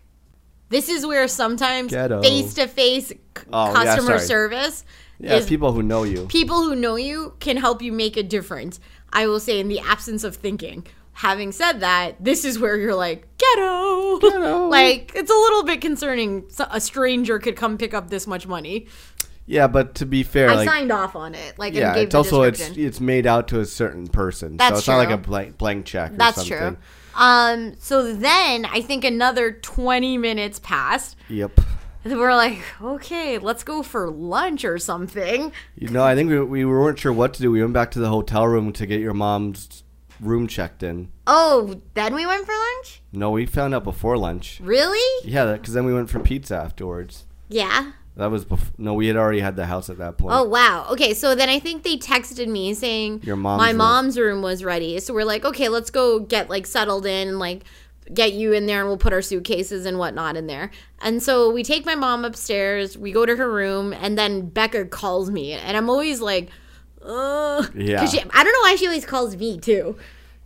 this 0.70 0.90
is 0.90 1.06
where 1.06 1.28
sometimes 1.28 1.92
face 1.92 2.54
to 2.56 2.68
face 2.68 3.14
Oh, 3.54 3.68
yeah, 3.68 3.74
customer 3.74 4.20
service 4.20 4.84
yeah, 5.20 5.36
is 5.36 5.46
people 5.46 5.72
who 5.74 5.84
know 5.84 6.04
you. 6.04 6.26
people 6.28 6.64
who 6.64 6.76
know 6.76 6.96
you 6.96 7.36
can 7.40 7.58
help 7.58 7.82
you 7.82 7.92
make 7.92 8.18
a 8.18 8.24
difference. 8.24 8.80
I 9.14 9.28
will 9.28 9.40
say 9.40 9.60
in 9.60 9.68
the 9.68 9.80
absence 9.80 10.24
of 10.24 10.36
thinking. 10.36 10.88
Having 11.14 11.52
said 11.52 11.80
that, 11.82 12.24
this 12.24 12.46
is 12.46 12.58
where 12.58 12.78
you're 12.78 12.96
like 12.96 13.28
ghetto. 13.38 14.20
Ghetto. 14.20 14.68
like 14.70 15.12
it's 15.14 15.30
a 15.30 15.34
little 15.34 15.64
bit 15.64 15.82
concerning. 15.82 16.50
A 16.72 16.80
stranger 16.82 17.38
could 17.40 17.56
come 17.56 17.78
pick 17.78 17.94
up 17.94 18.10
this 18.10 18.28
much 18.28 18.48
money. 18.48 18.88
Yeah, 19.46 19.68
but 19.68 19.96
to 19.96 20.06
be 20.06 20.24
fair, 20.24 20.50
I 20.50 20.56
like 20.56 20.70
signed 20.70 20.92
off 20.92 21.16
on 21.16 21.36
it. 21.36 21.60
Like 21.60 21.74
yeah, 21.74 21.88
and 21.88 21.96
gave 21.96 22.04
it's 22.06 22.12
the 22.14 22.18
also 22.18 22.44
it's 22.44 22.70
it's 22.70 23.02
made 23.02 23.28
out 23.28 23.50
to 23.50 23.60
a 23.60 23.66
certain 23.66 24.08
person, 24.08 24.52
so 24.52 24.58
That's 24.58 24.80
it's 24.80 24.88
not 24.88 24.98
like 24.98 25.10
a 25.10 25.18
blank 25.18 25.58
blank 25.58 25.86
check. 25.86 26.14
Or 26.14 26.16
That's 26.16 26.38
something. 26.38 26.58
true. 26.58 26.78
Um. 27.16 27.76
So 27.80 28.14
then 28.14 28.66
I 28.66 28.82
think 28.82 29.04
another 29.04 29.52
twenty 29.52 30.18
minutes 30.18 30.60
passed. 30.60 31.18
Yep. 31.28 31.60
And 32.04 32.18
we're 32.18 32.34
like, 32.34 32.60
okay, 32.82 33.38
let's 33.38 33.64
go 33.64 33.84
for 33.84 34.10
lunch 34.10 34.66
or 34.66 34.80
something. 34.80 35.52
You 35.76 35.90
know, 35.90 36.04
I 36.04 36.16
think 36.16 36.32
we, 36.32 36.40
we 36.40 36.66
weren't 36.66 36.98
sure 36.98 37.14
what 37.14 37.36
to 37.36 37.42
do. 37.42 37.52
We 37.52 37.62
went 37.62 37.74
back 37.74 37.92
to 37.92 38.00
the 38.00 38.10
hotel 38.10 38.48
room 38.48 38.74
to 38.74 38.88
get 38.88 39.02
your 39.02 39.14
mom's 39.14 39.84
room 40.22 40.48
checked 40.48 40.84
in. 40.84 41.10
Oh, 41.28 41.82
then 41.96 42.14
we 42.16 42.26
went 42.26 42.46
for 42.46 42.54
lunch? 42.54 43.02
No, 43.12 43.32
we 43.32 43.46
found 43.46 43.74
out 43.76 43.84
before 43.84 44.18
lunch. 44.18 44.60
Really? 44.64 45.28
Yeah, 45.28 45.54
because 45.54 45.74
then 45.74 45.86
we 45.86 45.94
went 45.94 46.10
for 46.10 46.20
pizza 46.20 46.56
afterwards. 46.56 47.26
Yeah. 47.50 47.92
That 48.18 48.30
was 48.30 48.46
before. 48.46 48.72
No, 48.78 48.94
we 48.94 49.08
had 49.08 49.16
already 49.16 49.40
had 49.40 49.56
the 49.56 49.66
house 49.66 49.90
at 49.90 49.98
that 49.98 50.18
point. 50.18 50.36
Oh 50.36 50.44
wow. 50.44 50.86
Okay, 50.92 51.14
so 51.14 51.34
then 51.34 51.50
I 51.50 51.60
think 51.60 51.84
they 51.84 51.98
texted 51.98 52.48
me 52.48 52.74
saying 52.74 53.22
Your 53.24 53.36
mom's 53.38 53.60
my 53.62 53.70
room. 53.70 53.78
mom's 53.78 54.18
room 54.20 54.42
was 54.42 54.64
ready. 54.64 55.00
So 55.00 55.14
we're 55.14 55.26
like, 55.26 55.46
okay, 55.46 55.70
let's 55.70 55.90
go 55.90 56.20
get 56.20 56.50
like 56.50 56.66
settled 56.68 57.06
in 57.06 57.28
and 57.30 57.40
like 57.40 57.64
get 58.14 58.34
you 58.34 58.52
in 58.52 58.66
there 58.66 58.80
and 58.82 58.90
we'll 58.90 58.98
put 58.98 59.14
our 59.14 59.22
suitcases 59.22 59.86
and 59.86 59.98
whatnot 59.98 60.36
in 60.36 60.46
there. 60.48 60.72
And 61.02 61.24
so 61.24 61.50
we 61.52 61.64
take 61.64 61.86
my 61.86 61.96
mom 61.96 62.26
upstairs, 62.26 62.98
we 62.98 63.14
go 63.14 63.26
to 63.26 63.36
her 63.38 63.50
room, 63.52 63.94
and 63.94 64.18
then 64.18 64.50
Becca 64.50 64.86
calls 64.88 65.32
me. 65.32 65.54
And 65.54 65.78
I'm 65.78 65.90
always 65.90 66.20
like 66.20 66.50
Uh, 67.06 67.66
Yeah. 67.76 68.00
'cause 68.00 68.12
she- 68.12 68.22
I 68.22 68.44
don't 68.44 68.54
know 68.54 68.62
why 68.62 68.76
she 68.78 68.88
always 68.88 69.06
calls 69.06 69.36
me 69.36 69.60
too. 69.60 69.96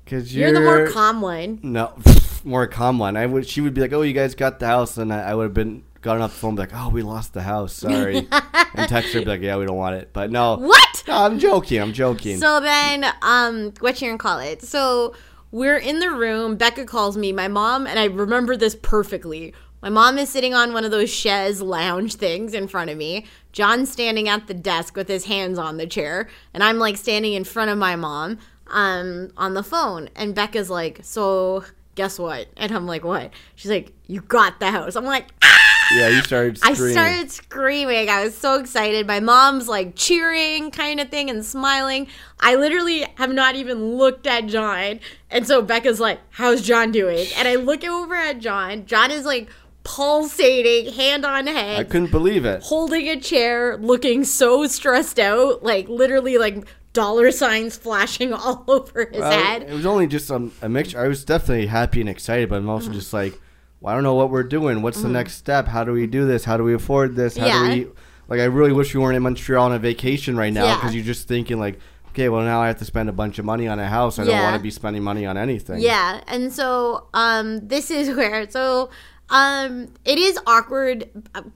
Because 0.04 0.36
You're, 0.36 0.54
the 0.54 0.60
more 0.62 0.88
calm 0.90 1.22
one. 1.22 1.60
No, 1.64 1.94
more 2.44 2.68
calm 2.68 3.00
one. 3.00 3.18
I 3.18 3.26
would. 3.26 3.48
She 3.48 3.62
would 3.62 3.74
be 3.74 3.82
like, 3.82 3.92
"Oh, 3.94 4.04
you 4.04 4.14
guys 4.14 4.36
got 4.36 4.60
the 4.60 4.68
house," 4.68 4.98
and 4.98 5.12
I, 5.12 5.32
I 5.32 5.34
would 5.36 5.44
have 5.46 5.54
been 5.56 5.84
gotten 6.02 6.22
off 6.22 6.32
the 6.34 6.38
phone, 6.40 6.54
be 6.56 6.62
like, 6.62 6.70
"Oh, 6.76 6.90
we 6.90 7.02
lost 7.02 7.34
the 7.34 7.42
house. 7.42 7.74
Sorry," 7.74 8.28
and 8.76 8.88
text 8.88 9.14
her, 9.14 9.20
be 9.22 9.26
like, 9.26 9.42
"Yeah, 9.42 9.58
we 9.58 9.66
don't 9.66 9.78
want 9.78 9.96
it." 9.96 10.12
But 10.14 10.30
no, 10.30 10.58
What? 10.58 11.04
no, 11.08 11.24
I'm 11.24 11.40
joking. 11.40 11.82
I'm 11.82 11.92
joking. 11.92 12.38
So 12.38 12.60
then, 12.60 13.06
um, 13.24 13.74
what 13.80 14.00
you 14.00 14.08
gonna 14.10 14.20
call 14.20 14.38
it? 14.40 14.62
So 14.62 15.16
we're 15.52 15.78
in 15.78 15.98
the 16.00 16.12
room. 16.12 16.56
Becca 16.56 16.86
calls 16.86 17.18
me. 17.18 17.32
My 17.34 17.48
mom 17.48 17.88
and 17.88 17.98
I 17.98 18.06
remember 18.06 18.56
this 18.56 18.76
perfectly. 18.80 19.54
My 19.86 19.92
mom 19.92 20.18
is 20.18 20.30
sitting 20.30 20.56
on 20.56 20.74
one 20.74 20.84
of 20.84 20.90
those 20.90 21.12
chaise 21.12 21.62
lounge 21.62 22.16
things 22.16 22.56
in 22.56 22.68
front 22.68 22.90
of 22.90 22.98
me. 22.98 23.28
John's 23.52 23.92
standing 23.92 24.28
at 24.28 24.48
the 24.48 24.56
desk 24.56 24.96
with 24.96 25.08
his 25.08 25.26
hands 25.26 25.60
on 25.60 25.78
the 25.78 25.86
chair, 25.86 26.28
and 26.56 26.64
I'm 26.64 26.80
like 26.80 26.98
standing 26.98 27.34
in 27.34 27.44
front 27.44 27.70
of 27.70 27.78
my 27.78 27.96
mom, 27.96 28.40
um, 28.66 29.30
on 29.38 29.54
the 29.54 29.62
phone. 29.62 30.10
And 30.16 30.34
Becca's 30.34 30.72
like, 30.72 31.02
"So 31.04 31.66
guess 31.94 32.18
what?" 32.18 32.48
And 32.58 32.72
I'm 32.72 32.88
like, 32.88 33.04
"What?" 33.04 33.30
She's 33.54 33.70
like, 33.70 33.94
"You 34.08 34.22
got 34.22 34.60
the 34.60 34.72
house." 34.72 34.96
I'm 34.96 35.06
like, 35.06 35.28
"Ah!" 35.44 35.56
yeah, 35.94 36.08
you 36.08 36.24
started 36.24 36.58
screaming. 36.58 36.98
I 36.98 37.02
started 37.04 37.32
screaming. 37.32 38.10
I 38.10 38.24
was 38.24 38.36
so 38.36 38.60
excited. 38.60 39.06
My 39.06 39.20
mom's 39.20 39.68
like 39.68 39.96
cheering, 39.96 40.72
kind 40.72 41.00
of 41.00 41.10
thing, 41.10 41.30
and 41.30 41.46
smiling. 41.46 42.08
I 42.40 42.56
literally 42.56 43.06
have 43.18 43.32
not 43.32 43.56
even 43.56 43.98
looked 43.98 44.26
at 44.26 44.48
John. 44.48 45.00
And 45.30 45.46
so 45.46 45.62
Becca's 45.62 46.00
like, 46.00 46.22
How's 46.32 46.64
John 46.64 46.92
doing? 46.92 47.28
And 47.38 47.48
I 47.48 47.56
look 47.56 47.84
over 47.84 48.16
at 48.16 48.40
John. 48.40 48.88
John 48.88 49.12
is 49.12 49.26
like 49.26 49.48
pulsating, 49.86 50.94
hand 50.94 51.26
on 51.26 51.48
head. 51.48 51.80
I 51.80 51.84
couldn't 51.86 52.12
believe 52.12 52.44
it. 52.44 52.64
holding 52.64 53.08
a 53.08 53.20
chair, 53.20 53.78
looking 53.78 54.24
so 54.26 54.68
stressed 54.68 55.20
out, 55.20 55.64
like 55.64 55.88
literally 55.88 56.38
like 56.38 56.66
dollar 56.94 57.32
signs 57.32 57.78
flashing 57.78 58.34
all 58.34 58.66
over 58.68 59.06
his 59.12 59.22
Well, 59.22 59.32
head. 59.32 59.62
It 59.64 59.74
was 59.74 59.86
only 59.86 60.08
just 60.08 60.30
um, 60.32 60.52
a 60.62 60.68
mixture. 60.68 61.00
I 61.00 61.08
was 61.08 61.24
definitely 61.24 61.68
happy 61.68 62.02
and 62.02 62.10
excited, 62.10 62.50
but 62.50 62.58
I'm 62.58 62.70
also 62.70 62.92
just 62.92 63.14
like, 63.14 63.40
well, 63.80 63.94
I 63.94 63.96
don't 63.96 64.04
know 64.04 64.16
what 64.16 64.30
we're 64.32 64.44
doing. 64.44 64.82
What's 64.82 65.02
the 65.02 65.10
next 65.10 65.36
step? 65.36 65.68
How 65.68 65.84
do 65.84 65.92
we 65.92 66.08
do 66.08 66.26
this? 66.26 66.44
How 66.46 66.58
do 66.58 66.64
we 66.64 66.74
afford 66.74 67.16
this? 67.16 67.38
How 67.38 67.46
Yeah. 67.46 67.64
do 67.64 67.70
we? 67.86 67.88
Like, 68.28 68.40
I 68.40 68.46
really 68.46 68.72
wish 68.72 68.94
we 68.96 69.00
weren't 69.02 69.16
in 69.16 69.22
Montreal 69.24 69.66
on 69.66 69.72
a 69.74 69.80
vacation 69.80 70.36
right 70.36 70.52
now 70.52 70.66
Yeah. 70.66 70.76
because 70.76 70.96
you're 70.96 71.04
just 71.06 71.28
thinking 71.28 71.60
like, 71.60 71.80
okay, 72.10 72.30
well 72.30 72.42
now 72.44 72.62
I 72.62 72.68
have 72.68 72.80
to 72.80 72.86
spend 72.86 73.10
a 73.10 73.12
bunch 73.12 73.38
of 73.40 73.46
money 73.46 73.68
on 73.68 73.78
a 73.78 73.88
house. 73.88 74.18
I 74.18 74.24
don't 74.24 74.42
want 74.42 74.56
to 74.56 74.64
be 74.64 74.72
spending 74.72 75.04
money 75.04 75.26
on 75.28 75.38
anything. 75.38 75.80
Yeah, 75.82 76.22
and 76.28 76.52
so 76.52 77.08
um, 77.14 77.68
this 77.68 77.92
is 77.92 78.10
where 78.18 78.50
so 78.50 78.90
um, 79.30 79.88
it 80.04 80.18
is 80.18 80.40
awkward, 80.46 81.10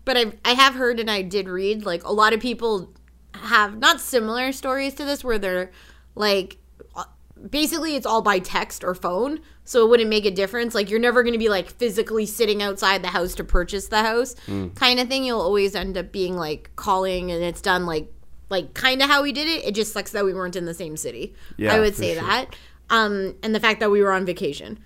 but 0.06 0.18
I 0.18 0.34
I 0.44 0.54
have 0.54 0.74
heard 0.76 1.00
and 1.00 1.10
I 1.10 1.22
did 1.22 1.48
read 1.48 1.86
like 1.86 2.04
a 2.04 2.12
lot 2.12 2.34
of 2.34 2.40
people 2.40 2.92
have 3.34 3.78
not 3.78 4.02
similar 4.02 4.52
stories 4.52 4.94
to 4.96 5.06
this 5.06 5.24
where 5.24 5.38
they're 5.38 5.72
like 6.16 6.58
uh, 6.96 7.06
basically 7.50 7.96
it's 7.96 8.06
all 8.06 8.22
by 8.22 8.40
text 8.40 8.84
or 8.84 8.94
phone 8.94 9.40
so 9.64 9.86
it 9.86 9.90
wouldn't 9.90 10.10
make 10.10 10.26
a 10.26 10.32
difference. 10.32 10.74
Like 10.74 10.90
you're 10.90 11.00
never 11.00 11.22
going 11.22 11.34
to 11.34 11.40
be 11.40 11.48
like 11.48 11.70
physically 11.70 12.26
sitting 12.26 12.64
outside 12.64 13.04
the 13.04 13.10
house 13.10 13.36
to 13.36 13.44
purchase 13.44 13.88
the 13.88 14.02
house 14.02 14.36
kind 14.74 15.00
of 15.00 15.08
thing. 15.08 15.24
You'll 15.24 15.40
always 15.40 15.76
end 15.76 15.96
up 15.96 16.12
being 16.12 16.36
like 16.36 16.72
calling 16.76 17.30
and 17.30 17.44
it's 17.44 17.62
done 17.62 17.86
like 17.86 18.12
like 18.50 18.74
kind 18.74 19.00
of 19.04 19.10
how 19.10 19.22
we 19.22 19.32
did 19.32 19.48
it. 19.48 19.64
It 19.64 19.76
just 19.76 19.94
sucks 19.94 20.12
that 20.14 20.26
we 20.26 20.34
weren't 20.34 20.56
in 20.56 20.66
the 20.66 20.74
same 20.74 20.98
city. 20.98 21.36
Yeah, 21.56 21.76
i 21.76 21.80
would 21.80 21.96
say 21.96 22.16
sure. 22.16 22.24
that. 22.24 22.56
Um 22.90 23.36
and 23.44 23.54
the 23.54 23.60
fact 23.60 23.80
that 23.82 23.92
we 23.92 24.02
were 24.02 24.12
on 24.12 24.26
vacation 24.26 24.80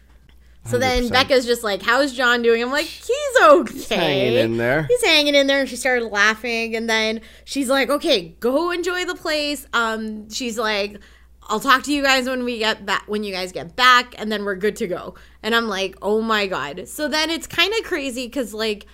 so 0.66 0.78
then 0.78 1.04
100%. 1.04 1.12
Becca's 1.12 1.46
just 1.46 1.64
like, 1.64 1.82
"How's 1.82 2.14
John 2.14 2.42
doing?" 2.42 2.62
I'm 2.64 2.72
like, 2.72 2.86
"He's 2.86 3.42
okay. 3.42 3.74
He's 3.74 3.90
hanging 3.90 4.34
in 4.36 4.58
there. 4.58 4.84
He's 4.84 5.04
hanging 5.04 5.36
in 5.36 5.48
there." 5.48 5.62
And 5.62 5.70
she 5.70 5.76
started 5.76 6.06
laughing, 6.08 6.76
and 6.76 6.90
then 6.90 7.22
she's 7.46 7.70
like, 7.70 7.90
"Okay, 7.90 8.36
go 8.40 8.72
enjoy 8.72 9.06
the 9.06 9.16
place." 9.16 9.68
Um, 9.74 10.30
she's 10.30 10.58
like, 10.58 11.00
"I'll 11.50 11.60
talk 11.60 11.84
to 11.84 11.94
you 11.94 12.02
guys 12.02 12.28
when 12.28 12.44
we 12.46 12.60
get 12.60 12.86
back. 12.86 13.04
When 13.08 13.24
you 13.24 13.34
guys 13.34 13.52
get 13.52 13.76
back, 13.76 14.16
and 14.18 14.32
then 14.32 14.46
we're 14.46 14.56
good 14.56 14.76
to 14.78 14.88
go." 14.88 15.16
And 15.42 15.54
I'm 15.54 15.68
like, 15.68 15.96
"Oh 16.02 16.22
my 16.22 16.48
god!" 16.48 16.88
So 16.88 17.08
then 17.08 17.30
it's 17.30 17.48
kind 17.48 17.74
of 17.78 17.84
crazy 17.84 18.28
because 18.28 18.54
like 18.54 18.86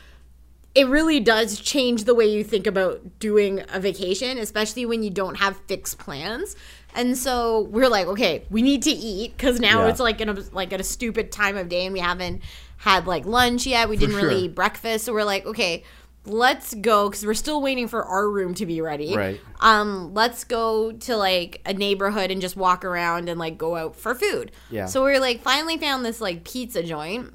it 0.76 0.88
really 0.88 1.20
does 1.20 1.60
change 1.60 2.04
the 2.04 2.14
way 2.14 2.26
you 2.26 2.44
think 2.44 2.68
about 2.68 3.20
doing 3.20 3.64
a 3.74 3.80
vacation, 3.80 4.38
especially 4.38 4.86
when 4.86 5.02
you 5.04 5.10
don't 5.10 5.36
have 5.36 5.60
fixed 5.68 5.98
plans. 5.98 6.56
And 6.96 7.18
so 7.18 7.62
we're 7.72 7.90
like, 7.90 8.08
okay, 8.08 8.46
we 8.50 8.62
need 8.62 8.82
to 8.84 8.92
eat 8.92 9.38
because 9.38 9.60
now 9.60 9.84
Yeah. 9.84 9.90
it's 9.90 10.00
like 10.00 10.22
in 10.22 10.30
a 10.30 10.38
like 10.52 10.74
at 10.74 10.80
a 10.80 10.84
stupid 10.84 11.32
time 11.32 11.56
of 11.58 11.70
day, 11.70 11.86
and 11.86 11.94
we 11.94 12.00
haven't 12.00 12.42
had 12.78 13.06
like 13.08 13.26
lunch 13.26 13.66
yet. 13.68 13.90
We 13.90 13.98
didn't 13.98 14.16
really 14.16 14.46
eat 14.46 14.56
breakfast, 14.56 15.06
so 15.06 15.14
we're 15.14 15.24
like, 15.24 15.46
okay, 15.46 15.84
let's 16.26 16.74
go 16.76 17.10
because 17.10 17.26
we're 17.26 17.34
still 17.34 17.62
waiting 17.62 17.88
for 17.88 18.04
our 18.04 18.30
room 18.30 18.54
to 18.56 18.66
be 18.66 18.82
ready. 18.82 19.16
Right. 19.16 19.40
Um, 19.62 20.14
let's 20.14 20.44
go 20.44 20.92
to 20.92 21.16
like 21.16 21.62
a 21.66 21.74
neighborhood 21.74 22.32
and 22.32 22.42
just 22.42 22.56
walk 22.56 22.84
around 22.84 23.30
and 23.30 23.40
like 23.40 23.58
go 23.58 23.76
out 23.76 23.96
for 23.96 24.14
food. 24.16 24.52
Yeah. 24.70 24.86
So 24.86 25.04
we're 25.04 25.20
like 25.20 25.42
finally 25.42 25.78
found 25.78 26.06
this 26.06 26.20
like 26.22 26.44
pizza 26.44 26.84
joint 26.84 27.34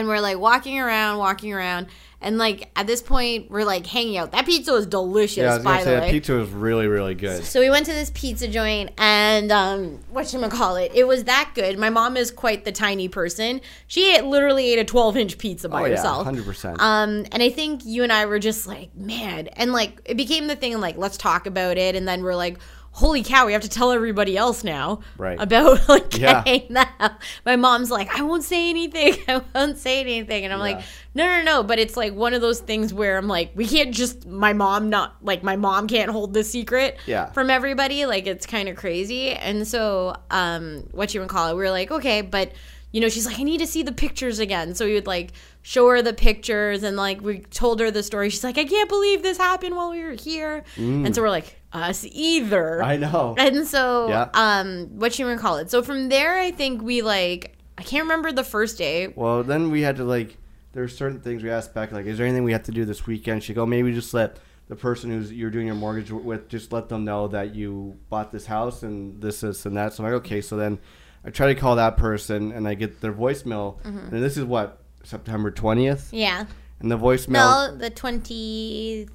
and 0.00 0.08
we're 0.08 0.20
like 0.20 0.38
walking 0.38 0.78
around, 0.80 1.18
walking 1.18 1.52
around, 1.52 1.86
and 2.22 2.36
like 2.36 2.68
at 2.76 2.86
this 2.86 3.00
point 3.00 3.50
we're 3.50 3.64
like 3.64 3.86
hanging 3.86 4.16
out. 4.18 4.32
That 4.32 4.44
pizza 4.44 4.72
was 4.72 4.86
delicious, 4.86 5.38
Yeah, 5.38 5.52
I 5.52 5.54
was 5.56 5.64
by 5.64 5.70
gonna 5.78 5.84
the 5.84 5.90
way. 5.92 6.00
that 6.00 6.10
pizza 6.10 6.34
was 6.34 6.50
really, 6.50 6.86
really 6.86 7.14
good. 7.14 7.44
so 7.44 7.60
we 7.60 7.70
went 7.70 7.86
to 7.86 7.92
this 7.92 8.10
pizza 8.14 8.48
joint, 8.48 8.90
and 8.98 9.50
um, 9.52 10.00
what 10.10 10.26
call 10.50 10.76
it? 10.76 10.92
It 10.94 11.04
was 11.06 11.24
that 11.24 11.52
good. 11.54 11.78
My 11.78 11.88
mom 11.90 12.16
is 12.16 12.30
quite 12.30 12.64
the 12.64 12.72
tiny 12.72 13.08
person. 13.08 13.60
She 13.86 14.14
ate, 14.14 14.24
literally 14.24 14.72
ate 14.72 14.78
a 14.78 14.84
twelve 14.84 15.16
inch 15.16 15.38
pizza 15.38 15.68
by 15.68 15.82
Oh 15.82 15.84
yeah, 15.86 15.96
herself. 15.96 16.24
hundred 16.24 16.44
percent. 16.44 16.80
Um, 16.80 17.24
and 17.32 17.42
I 17.42 17.50
think 17.50 17.84
you 17.84 18.02
and 18.02 18.12
I 18.12 18.26
were 18.26 18.38
just 18.38 18.66
like, 18.66 18.94
man, 18.96 19.46
and 19.48 19.72
like 19.72 20.00
it 20.04 20.16
became 20.16 20.46
the 20.48 20.56
thing, 20.56 20.78
like 20.80 20.96
let's 20.98 21.16
talk 21.16 21.46
about 21.46 21.78
it, 21.78 21.94
and 21.96 22.06
then 22.06 22.22
we're 22.22 22.34
like, 22.36 22.58
holy 22.92 23.22
cow, 23.22 23.46
we 23.46 23.52
have 23.52 23.62
to 23.62 23.68
tell 23.68 23.92
everybody 23.92 24.36
else 24.36 24.64
now, 24.64 25.00
Right. 25.16 25.40
About 25.40 25.88
like 25.88 26.18
Yeah. 26.18 26.42
that. 26.70 27.18
My 27.46 27.56
mom's 27.56 27.90
like, 27.90 28.14
I 28.18 28.22
won't 28.22 28.44
say 28.44 28.68
anything, 28.70 29.14
I 29.28 29.40
won't 29.54 29.78
say 29.78 30.00
anything, 30.00 30.44
and 30.44 30.52
I'm 30.52 30.58
like, 30.58 30.80
no, 31.14 31.24
no, 31.26 31.42
no. 31.42 31.62
But 31.62 31.78
it's 31.78 31.96
like 31.96 32.14
one 32.14 32.34
of 32.34 32.40
those 32.40 32.60
things 32.60 32.92
where 32.92 33.16
I'm 33.16 33.28
like, 33.28 33.52
we 33.54 33.66
can't 33.66 33.94
just 33.94 34.26
my 34.26 34.52
mom 34.52 34.90
not 34.90 35.16
like 35.22 35.42
my 35.42 35.56
mom 35.56 35.86
can't 35.88 36.10
hold 36.10 36.34
the 36.34 36.44
secret 36.44 36.98
Yeah. 37.06 37.30
from 37.32 37.48
everybody. 37.50 38.06
Like 38.06 38.26
it's 38.26 38.46
kind 38.46 38.68
of 38.68 38.76
crazy, 38.76 39.30
and 39.30 39.66
so 39.66 40.16
um, 40.30 40.84
what 40.92 41.14
you 41.14 41.20
would 41.20 41.28
call 41.30 41.48
it, 41.48 41.54
we 41.54 41.62
were 41.62 41.70
like, 41.70 41.90
okay, 41.90 42.22
but 42.22 42.52
you 42.92 43.00
know, 43.00 43.08
she's 43.08 43.26
like, 43.26 43.38
I 43.38 43.42
need 43.42 43.58
to 43.58 43.66
see 43.66 43.82
the 43.82 43.92
pictures 43.92 44.38
again. 44.38 44.74
So 44.74 44.84
we 44.86 44.94
would 44.94 45.06
like 45.06 45.32
show 45.62 45.88
her 45.88 46.02
the 46.02 46.12
pictures 46.12 46.82
and 46.82 46.96
like 46.96 47.20
we 47.20 47.38
told 47.40 47.80
her 47.80 47.90
the 47.90 48.02
story. 48.02 48.30
She's 48.30 48.42
like, 48.44 48.58
I 48.58 48.64
can't 48.64 48.88
believe 48.88 49.22
this 49.22 49.38
happened 49.38 49.76
while 49.76 49.90
we 49.90 50.02
were 50.02 50.12
here. 50.12 50.64
And 50.76 51.14
so 51.14 51.22
we're 51.22 51.30
like, 51.30 51.56
us 51.72 52.04
either. 52.10 52.80
Mm. 52.82 52.84
I 52.84 52.96
know. 52.96 53.34
And 53.38 53.66
so, 53.66 54.08
Yeah. 54.08 54.28
um, 54.34 54.86
what 54.98 55.18
you 55.18 55.26
would 55.26 55.38
call 55.38 55.58
it. 55.58 55.70
So 55.70 55.82
from 55.82 56.08
there, 56.08 56.38
I 56.38 56.50
think 56.50 56.82
we 56.82 57.00
like, 57.02 57.56
I 57.78 57.82
can't 57.82 58.02
remember 58.02 58.32
the 58.32 58.44
first 58.44 58.76
day. 58.76 59.08
Well, 59.14 59.42
then 59.44 59.70
we 59.70 59.82
had 59.82 59.96
to 59.96 60.04
like. 60.04 60.36
There 60.72 60.82
were 60.84 60.88
certain 60.88 61.18
things 61.20 61.42
we 61.42 61.50
asked 61.50 61.74
back, 61.74 61.90
like, 61.90 62.06
"Is 62.06 62.16
there 62.18 62.26
anything 62.26 62.44
we 62.44 62.52
have 62.52 62.62
to 62.64 62.70
do 62.72 62.84
this 62.84 63.04
weekend?" 63.04 63.42
She 63.42 63.54
go, 63.54 63.66
"Maybe 63.66 63.92
just 63.92 64.14
let 64.14 64.38
the 64.68 64.76
person 64.76 65.10
who's 65.10 65.32
you're 65.32 65.50
doing 65.50 65.66
your 65.66 65.74
mortgage 65.74 66.12
with 66.12 66.48
just 66.48 66.72
let 66.72 66.88
them 66.88 67.04
know 67.04 67.26
that 67.28 67.56
you 67.56 67.96
bought 68.08 68.30
this 68.30 68.46
house 68.46 68.84
and 68.84 69.20
this, 69.20 69.40
this, 69.40 69.66
and 69.66 69.76
that." 69.76 69.94
So 69.94 70.04
I'm 70.04 70.12
like, 70.12 70.18
"Okay." 70.20 70.40
So 70.40 70.56
then 70.56 70.78
I 71.24 71.30
try 71.30 71.48
to 71.48 71.54
call 71.54 71.76
that 71.76 71.96
person, 71.96 72.50
and 72.52 72.66
I 72.66 72.74
get 72.74 73.00
their 73.00 73.12
voicemail, 73.12 73.78
Mm-hmm. 73.82 74.14
and 74.14 74.22
this 74.22 74.36
is 74.36 74.44
what 74.44 74.82
September 75.04 75.50
twentieth, 75.50 76.08
Yeah. 76.12 76.44
and 76.80 76.90
the 76.90 76.96
voicemail. 76.98 77.32
No, 77.72 77.76
the 77.76 77.90
21st 77.90 79.08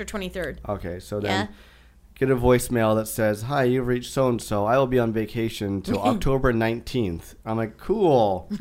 or 0.00 0.04
23rd. 0.04 0.58
Okay, 0.68 0.98
so 1.00 1.20
then 1.20 1.48
Yeah. 1.48 1.54
get 2.18 2.30
a 2.30 2.36
voicemail 2.36 2.94
that 2.96 3.06
says, 3.08 3.42
"Hi, 3.42 3.64
you've 3.64 3.86
reached 3.86 4.12
so 4.12 4.28
and 4.28 4.40
so. 4.42 4.66
I 4.66 4.76
will 4.78 4.86
be 4.86 4.98
on 4.98 5.12
vacation 5.12 5.80
till 5.82 5.98
October 6.02 6.52
19th." 6.52 7.34
I'm 7.44 7.56
like, 7.56 7.78
"Cool." 7.78 8.48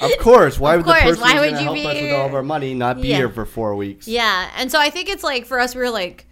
of 0.00 0.18
course. 0.20 0.58
Why 0.60 0.76
would 0.76 0.84
course, 0.84 0.98
the 1.00 1.04
person 1.08 1.22
why 1.22 1.40
would 1.40 1.50
you 1.52 1.56
help 1.58 1.74
be 1.74 1.86
us 1.86 1.94
with 2.00 2.12
all 2.12 2.26
of 2.26 2.34
our 2.34 2.42
money 2.42 2.74
not 2.74 3.00
be 3.00 3.08
Yeah. 3.08 3.16
here 3.16 3.28
for 3.30 3.44
four 3.44 3.74
weeks? 3.76 4.06
Yeah. 4.08 4.50
And 4.56 4.70
so 4.70 4.78
I 4.80 4.90
think 4.90 5.08
it's 5.08 5.24
like 5.24 5.46
for 5.46 5.58
us, 5.58 5.74
we 5.74 5.80
were 5.80 5.90
like, 5.90 6.26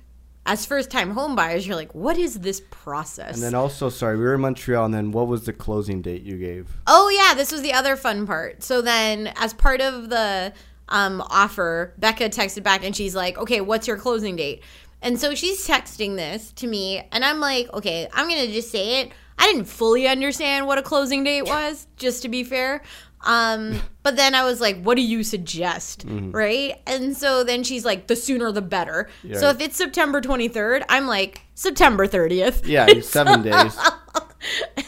as 0.47 0.67
first 0.67 0.91
time 0.91 1.11
home 1.13 1.35
buyers, 1.35 1.67
you're 1.67 1.77
like, 1.77 1.95
what 1.95 2.19
is 2.19 2.41
this 2.41 2.61
process? 2.71 3.35
And 3.35 3.43
then 3.43 3.55
also, 3.55 3.89
sorry, 3.89 4.17
we 4.17 4.25
were 4.25 4.35
in 4.35 4.41
Montreal, 4.43 4.85
and 4.85 4.95
then 4.95 5.11
what 5.11 5.27
was 5.27 5.45
the 5.47 5.53
closing 5.53 6.03
date 6.03 6.23
you 6.23 6.37
gave? 6.37 6.69
Oh 6.87 7.09
yeah, 7.09 7.35
this 7.35 7.51
was 7.51 7.63
the 7.63 7.73
other 7.73 7.97
fun 7.97 8.27
part. 8.27 8.63
So 8.63 8.83
then, 8.83 9.33
as 9.37 9.55
part 9.55 9.81
of 9.81 10.11
the 10.11 10.53
um, 10.89 11.23
offer, 11.31 11.95
Becca 11.99 12.29
texted 12.29 12.63
back 12.63 12.85
and 12.85 12.95
she's 12.95 13.15
like, 13.15 13.39
"Okay, 13.39 13.61
what's 13.61 13.89
your 13.89 13.97
closing 13.97 14.37
date?" 14.37 14.63
And 15.01 15.19
so 15.19 15.35
she's 15.35 15.67
texting 15.67 16.17
this 16.17 16.53
to 16.53 16.67
me, 16.67 17.07
and 17.11 17.25
I'm 17.25 17.41
like, 17.41 17.73
"Okay, 17.73 18.09
I'm 18.13 18.29
gonna 18.29 18.49
just 18.49 18.71
say 18.71 19.01
it." 19.01 19.13
I 19.37 19.47
didn't 19.47 19.65
fully 19.65 20.07
understand 20.07 20.67
what 20.67 20.79
a 20.79 20.83
closing 20.83 21.25
date 21.25 21.43
was, 21.43 21.89
just 21.97 22.23
to 22.23 22.29
be 22.29 22.45
fair. 22.45 22.83
Um, 23.25 23.81
but 24.03 24.17
then 24.17 24.35
I 24.35 24.45
was 24.45 24.61
like, 24.61 24.83
"What 24.83 24.97
do 24.97 25.03
you 25.03 25.23
suggest?" 25.25 26.05
Right? 26.07 26.81
And 26.87 27.17
so 27.17 27.43
then 27.45 27.65
she's 27.65 27.85
like, 27.85 28.07
"The 28.07 28.17
sooner 28.17 28.53
the 28.53 28.63
better." 28.63 29.09
Yeah. 29.23 29.39
So 29.39 29.49
if 29.51 29.61
it's 29.61 29.77
September 29.77 30.21
23rd, 30.21 30.85
I'm 30.89 31.07
like, 31.07 31.43
"September 31.55 32.07
30th." 32.07 32.67
Yeah, 32.67 32.87
seven 33.01 33.43
days. 33.51 33.79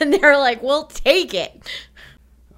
and 0.01 0.13
they're 0.13 0.39
like, 0.39 0.63
"We'll 0.63 0.85
take 0.85 1.35
it." 1.35 1.63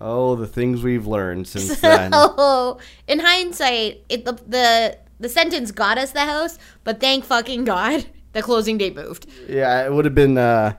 Oh, 0.00 0.36
the 0.36 0.46
things 0.46 0.82
we've 0.82 1.06
learned 1.06 1.46
since 1.48 1.80
then. 1.80 2.12
So, 2.12 2.78
in 3.06 3.18
hindsight, 3.20 4.04
it 4.08 4.24
the, 4.24 4.32
the 4.46 4.98
the 5.20 5.28
sentence 5.28 5.70
got 5.72 5.98
us 5.98 6.12
the 6.12 6.20
house, 6.24 6.58
but 6.84 7.00
thank 7.00 7.24
fucking 7.24 7.64
God 7.64 8.06
the 8.32 8.42
closing 8.42 8.78
date 8.78 8.94
moved. 8.94 9.26
Yeah, 9.48 9.84
it 9.84 9.92
would 9.92 10.04
have 10.04 10.14
been 10.14 10.38
uh, 10.38 10.74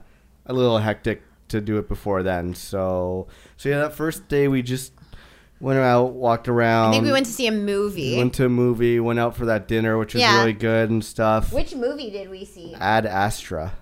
a 0.46 0.52
little 0.52 0.78
hectic 0.78 1.22
to 1.50 1.60
do 1.60 1.78
it 1.78 1.88
before 1.88 2.22
then. 2.22 2.54
So, 2.54 3.28
so 3.56 3.68
yeah, 3.68 3.78
that 3.80 3.94
first 3.94 4.28
day 4.28 4.48
we 4.48 4.62
just 4.62 4.92
went 5.60 5.78
out, 5.78 6.12
walked 6.14 6.48
around. 6.48 6.88
I 6.88 6.92
think 6.92 7.04
we 7.04 7.12
went 7.12 7.26
to 7.26 7.32
see 7.32 7.46
a 7.46 7.52
movie. 7.52 8.16
went 8.16 8.34
to 8.34 8.46
a 8.46 8.48
movie, 8.48 8.98
went 8.98 9.18
out 9.18 9.36
for 9.36 9.44
that 9.46 9.68
dinner, 9.68 9.98
which 9.98 10.14
was 10.14 10.22
Yeah. 10.22 10.38
really 10.38 10.52
good 10.54 10.90
and 10.90 11.04
stuff. 11.04 11.52
Which 11.52 11.74
movie 11.74 12.10
did 12.10 12.30
we 12.30 12.44
see? 12.44 12.74
Ad 12.80 13.04
Astra, 13.06 13.72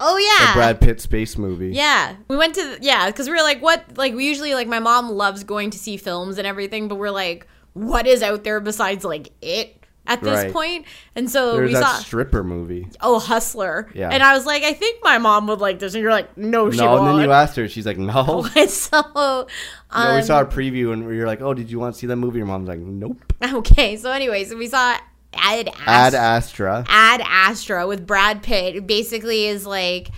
Oh 0.00 0.16
yeah, 0.16 0.38
the 0.38 0.44
yeah. 0.50 0.54
Brad 0.54 0.80
Pitt 0.80 1.00
space 1.00 1.36
movie. 1.36 1.70
Yeah, 1.70 2.14
we 2.28 2.36
went 2.36 2.54
to 2.56 2.78
yeah, 2.80 3.06
because 3.06 3.26
we 3.28 3.34
were 3.34 3.42
like, 3.42 3.60
what? 3.62 3.84
Like 3.96 4.14
we 4.14 4.26
usually 4.26 4.54
like 4.54 4.68
my 4.68 4.78
mom 4.78 5.10
loves 5.10 5.42
going 5.44 5.70
to 5.70 5.78
see 5.78 5.96
films 5.96 6.38
and 6.38 6.46
everything, 6.46 6.86
but 6.88 6.96
we're 6.96 7.10
like, 7.10 7.46
what 7.72 8.06
is 8.06 8.22
out 8.22 8.44
there 8.44 8.60
besides 8.60 9.04
like 9.04 9.30
it 9.42 9.74
at 10.08 10.20
this 10.22 10.34
Right. 10.44 10.52
point? 10.52 10.84
And 11.14 11.30
so 11.30 11.52
There's 11.52 11.68
we 11.68 11.74
that 11.74 11.82
saw 11.84 11.92
stripper 12.00 12.42
movie. 12.42 12.88
oh 13.00 13.20
Hustler, 13.20 13.88
Yeah. 13.94 14.08
and 14.10 14.22
I 14.22 14.34
was 14.34 14.44
like, 14.46 14.64
I 14.64 14.72
think 14.72 14.98
my 15.04 15.18
mom 15.18 15.46
would 15.46 15.60
like 15.60 15.78
this, 15.78 15.94
and 15.94 16.02
you're 16.02 16.10
like, 16.10 16.36
no, 16.36 16.70
she 16.72 16.78
No, 16.78 16.98
and 16.98 17.06
then 17.06 17.24
you 17.24 17.32
asked 17.32 17.54
her, 17.56 17.68
she's 17.68 17.86
like, 17.86 17.98
no. 17.98 18.42
so 18.68 19.00
No, 19.14 19.46
um, 19.90 20.16
we 20.16 20.22
saw 20.22 20.40
a 20.40 20.46
preview 20.46 20.92
and 20.92 21.06
we 21.06 21.18
were 21.18 21.26
like, 21.26 21.40
oh, 21.40 21.54
did 21.54 21.70
you 21.70 21.78
want 21.78 21.94
to 21.94 21.98
see 21.98 22.06
that 22.08 22.16
movie? 22.16 22.38
Your 22.38 22.46
mom's 22.46 22.68
like, 22.68 22.80
nope. 22.80 23.18
okay. 23.42 23.96
So 23.96 24.10
anyway, 24.10 24.44
so 24.44 24.56
we 24.56 24.66
saw 24.66 24.96
Ad 25.34 25.68
Ad 25.86 26.14
Astra, 26.14 26.78
Astra, 26.80 26.84
Ad 26.88 27.20
Astra 27.24 27.86
with 27.86 28.06
Brad 28.06 28.42
Pitt. 28.42 28.76
It 28.76 28.86
basically 28.86 29.46
is 29.46 29.66
like 29.66 30.08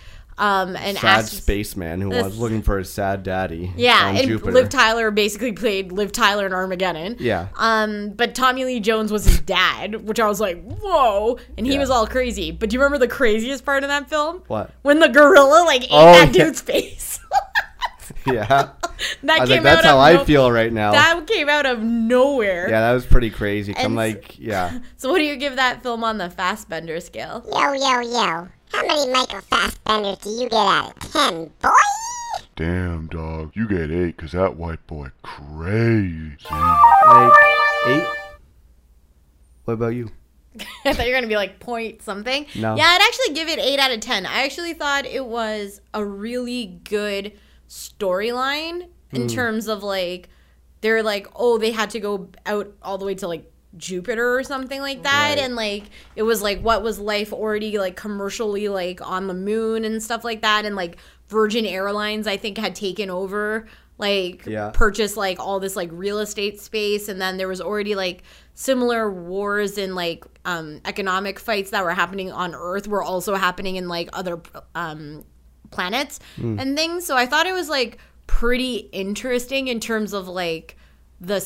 um 0.41 0.75
an 0.75 0.97
sad 0.97 1.21
ast- 1.21 1.33
spaceman 1.37 2.01
who 2.01 2.09
was 2.09 2.37
looking 2.39 2.63
for 2.63 2.79
his 2.79 2.91
sad 2.93 3.23
daddy. 3.23 3.71
Yeah, 3.77 4.07
on 4.07 4.17
and 4.17 4.27
Jupiter. 4.27 4.53
Liv 4.53 4.69
Tyler 4.71 5.11
basically 5.13 5.53
played 5.53 5.93
Liv 5.93 6.11
Tyler 6.13 6.47
in 6.47 6.53
Armageddon. 6.53 7.17
Yeah. 7.21 7.49
Um, 7.57 8.11
but 8.11 8.35
Tommy 8.35 8.65
Lee 8.65 8.81
Jones 8.81 9.13
was 9.13 9.25
his 9.27 9.39
dad, 9.41 10.07
which 10.09 10.19
I 10.19 10.27
was 10.27 10.41
like, 10.41 10.61
whoa, 10.65 11.39
and 11.59 11.67
he 11.67 11.75
Yeah. 11.75 11.79
was 11.81 11.91
all 11.91 12.07
crazy. 12.07 12.51
But 12.51 12.71
do 12.71 12.75
you 12.75 12.81
remember 12.81 12.99
the 12.99 13.13
craziest 13.13 13.65
part 13.65 13.85
of 13.85 13.89
that 13.91 14.09
film? 14.09 14.43
What? 14.49 14.71
When 14.83 14.99
the 14.99 15.09
gorilla 15.09 15.63
like 15.67 15.83
ate 15.85 15.89
Oh, 15.93 16.13
that 16.13 16.35
yeah. 16.35 16.45
dude's 16.45 16.61
face. 16.63 17.21
Yeah. 18.27 18.47
that 18.47 19.41
I 19.41 19.47
came 19.47 19.49
like, 19.49 19.63
that's 19.63 19.79
out 19.79 19.85
how 19.85 19.95
of 19.97 20.01
I 20.03 20.13
no- 20.15 20.25
feel 20.25 20.51
right 20.53 20.73
now. 20.73 20.93
That 20.93 21.27
came 21.27 21.49
out 21.49 21.65
of 21.65 21.81
nowhere. 21.81 22.69
yeah, 22.69 22.81
that 22.81 22.93
was 22.93 23.07
pretty 23.07 23.31
crazy. 23.31 23.73
And 23.73 23.83
Come 23.83 23.93
s- 23.93 24.15
like, 24.15 24.39
yeah. 24.39 24.79
So 24.97 25.11
what 25.11 25.19
do 25.19 25.25
you 25.25 25.37
give 25.37 25.57
that 25.57 25.83
film 25.83 26.05
on 26.05 26.19
the 26.19 26.29
Fassbender 26.29 27.01
scale? 27.01 27.43
Yo, 27.51 27.73
yo, 27.73 28.01
yo. 28.01 28.49
How 28.73 28.87
many 28.87 29.11
Michael 29.11 29.41
Fassbenders 29.41 30.23
do 30.23 30.31
you 30.31 30.49
get 30.49 30.55
out 30.55 30.97
of 30.97 31.13
10, 31.13 31.51
boy? 31.61 31.71
Damn, 32.57 33.09
dog. 33.09 33.53
You 33.55 33.67
get 33.67 33.91
eight, 33.91 34.17
because 34.17 34.33
that 34.33 34.57
white 34.57 34.87
boy 34.87 35.09
crazy. 35.23 36.37
Like, 36.51 37.33
eight? 37.87 38.07
What 39.65 39.75
about 39.75 39.89
you? 39.89 40.11
I 40.85 40.93
thought 40.93 41.07
you 41.07 41.13
were 41.13 41.17
gonna 41.17 41.29
be 41.29 41.37
like 41.37 41.61
point 41.61 42.03
something. 42.03 42.47
No. 42.57 42.77
Yeah, 42.77 42.85
I'd 42.85 43.03
actually 43.03 43.35
give 43.35 43.49
it 43.49 43.59
eight 43.61 43.79
out 43.79 43.93
of 43.93 44.01
ten. 44.01 44.27
I 44.27 44.43
actually 44.43 44.75
thought 44.75 45.07
it 45.07 45.25
was 45.25 45.81
a 45.95 46.05
really 46.05 46.81
good 46.85 47.33
storyline 47.69 48.89
in 49.13 49.23
hmm. 49.23 49.29
terms 49.29 49.69
of 49.69 49.83
like 49.83 50.29
they're 50.81 51.03
like, 51.03 51.29
oh, 51.37 51.59
they 51.59 51.71
had 51.71 51.91
to 51.91 52.01
go 52.01 52.31
out 52.47 52.73
all 52.83 52.99
the 52.99 53.05
way 53.05 53.15
to 53.17 53.29
like 53.29 53.50
Jupiter 53.77 54.37
or 54.37 54.43
something 54.43 54.81
like 54.81 55.03
that, 55.05 55.37
Right. 55.37 55.39
and 55.39 55.55
like 55.57 55.85
it 56.17 56.23
was 56.25 56.43
like 56.43 56.61
what 56.61 56.83
was 56.83 56.99
life 56.99 57.33
already 57.33 57.79
like 57.79 57.97
commercially 57.97 58.69
like 58.69 59.01
on 59.07 59.27
the 59.27 59.35
moon 59.35 59.85
and 59.85 60.03
stuff 60.03 60.25
like 60.25 60.43
that, 60.43 60.65
and 60.65 60.75
like 60.77 60.97
Virgin 61.29 61.65
Airlines 61.65 62.27
I 62.27 62.37
think 62.37 62.59
had 62.59 62.75
taken 62.75 63.11
over 63.11 63.67
like 63.99 64.45
Yeah. 64.47 64.71
purchased 64.73 65.17
like 65.17 65.39
all 65.39 65.61
this 65.61 65.77
like 65.77 65.91
real 65.93 66.19
estate 66.21 66.59
space. 66.61 67.09
And 67.09 67.21
then 67.21 67.37
there 67.37 67.49
was 67.49 67.61
already 67.61 67.95
like 67.95 68.23
similar 68.55 69.11
wars 69.13 69.77
and 69.79 69.95
like 69.95 70.25
um 70.45 70.81
economic 70.85 71.39
fights 71.39 71.71
that 71.71 71.85
were 71.85 71.93
happening 71.93 72.33
on 72.33 72.55
earth 72.55 72.89
were 72.89 73.03
also 73.03 73.35
happening 73.35 73.77
in 73.77 73.89
like 73.89 74.09
other 74.15 74.41
um 74.75 75.25
planets 75.71 76.19
and 76.39 76.77
things. 76.77 77.07
So 77.07 77.17
i 77.17 77.27
thought 77.27 77.47
it 77.47 77.53
was 77.53 77.69
like 77.69 77.99
pretty 78.27 78.77
interesting 78.93 79.69
in 79.69 79.79
terms 79.81 80.13
of 80.13 80.27
like 80.29 80.77
the 81.21 81.41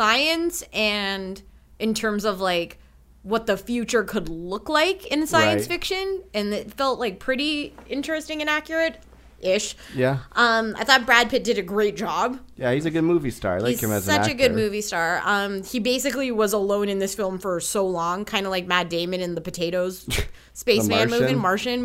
science 0.00 0.64
and 0.72 1.42
in 1.78 1.92
terms 1.92 2.24
of 2.24 2.40
like 2.40 2.78
what 3.22 3.44
the 3.44 3.54
future 3.58 4.02
could 4.02 4.30
look 4.30 4.70
like 4.70 5.06
in 5.08 5.26
science 5.26 5.62
Right. 5.64 5.68
fiction 5.68 6.22
and 6.32 6.54
it 6.54 6.72
felt 6.72 6.98
like 6.98 7.18
pretty 7.18 7.74
interesting 7.86 8.40
and 8.40 8.48
accurate 8.48 8.96
ish 9.40 9.76
Yeah. 9.94 10.20
um, 10.32 10.74
I 10.78 10.84
thought 10.84 11.04
Brad 11.04 11.28
Pitt 11.28 11.44
did 11.44 11.58
a 11.58 11.62
great 11.62 11.96
job. 11.98 12.38
Yeah, 12.56 12.72
he's 12.72 12.86
a 12.86 12.90
good 12.90 13.04
movie 13.04 13.30
star. 13.30 13.56
I 13.56 13.58
like 13.58 13.70
He's 13.72 13.82
him 13.82 13.90
as 13.92 14.04
such 14.04 14.26
a 14.28 14.32
good 14.34 14.54
movie 14.54 14.80
star. 14.80 15.20
Um, 15.24 15.62
he 15.64 15.78
basically 15.80 16.30
was 16.30 16.54
alone 16.54 16.88
in 16.88 16.98
this 16.98 17.14
film 17.14 17.38
for 17.38 17.60
so 17.60 17.86
long, 17.86 18.24
kind 18.24 18.46
of 18.46 18.50
like 18.52 18.66
Matt 18.66 18.88
Damon 18.88 19.20
in 19.20 19.34
the 19.34 19.40
Potatoes 19.42 20.06
Spaceman 20.54 21.10
movie, 21.10 21.34
Martian? 21.34 21.84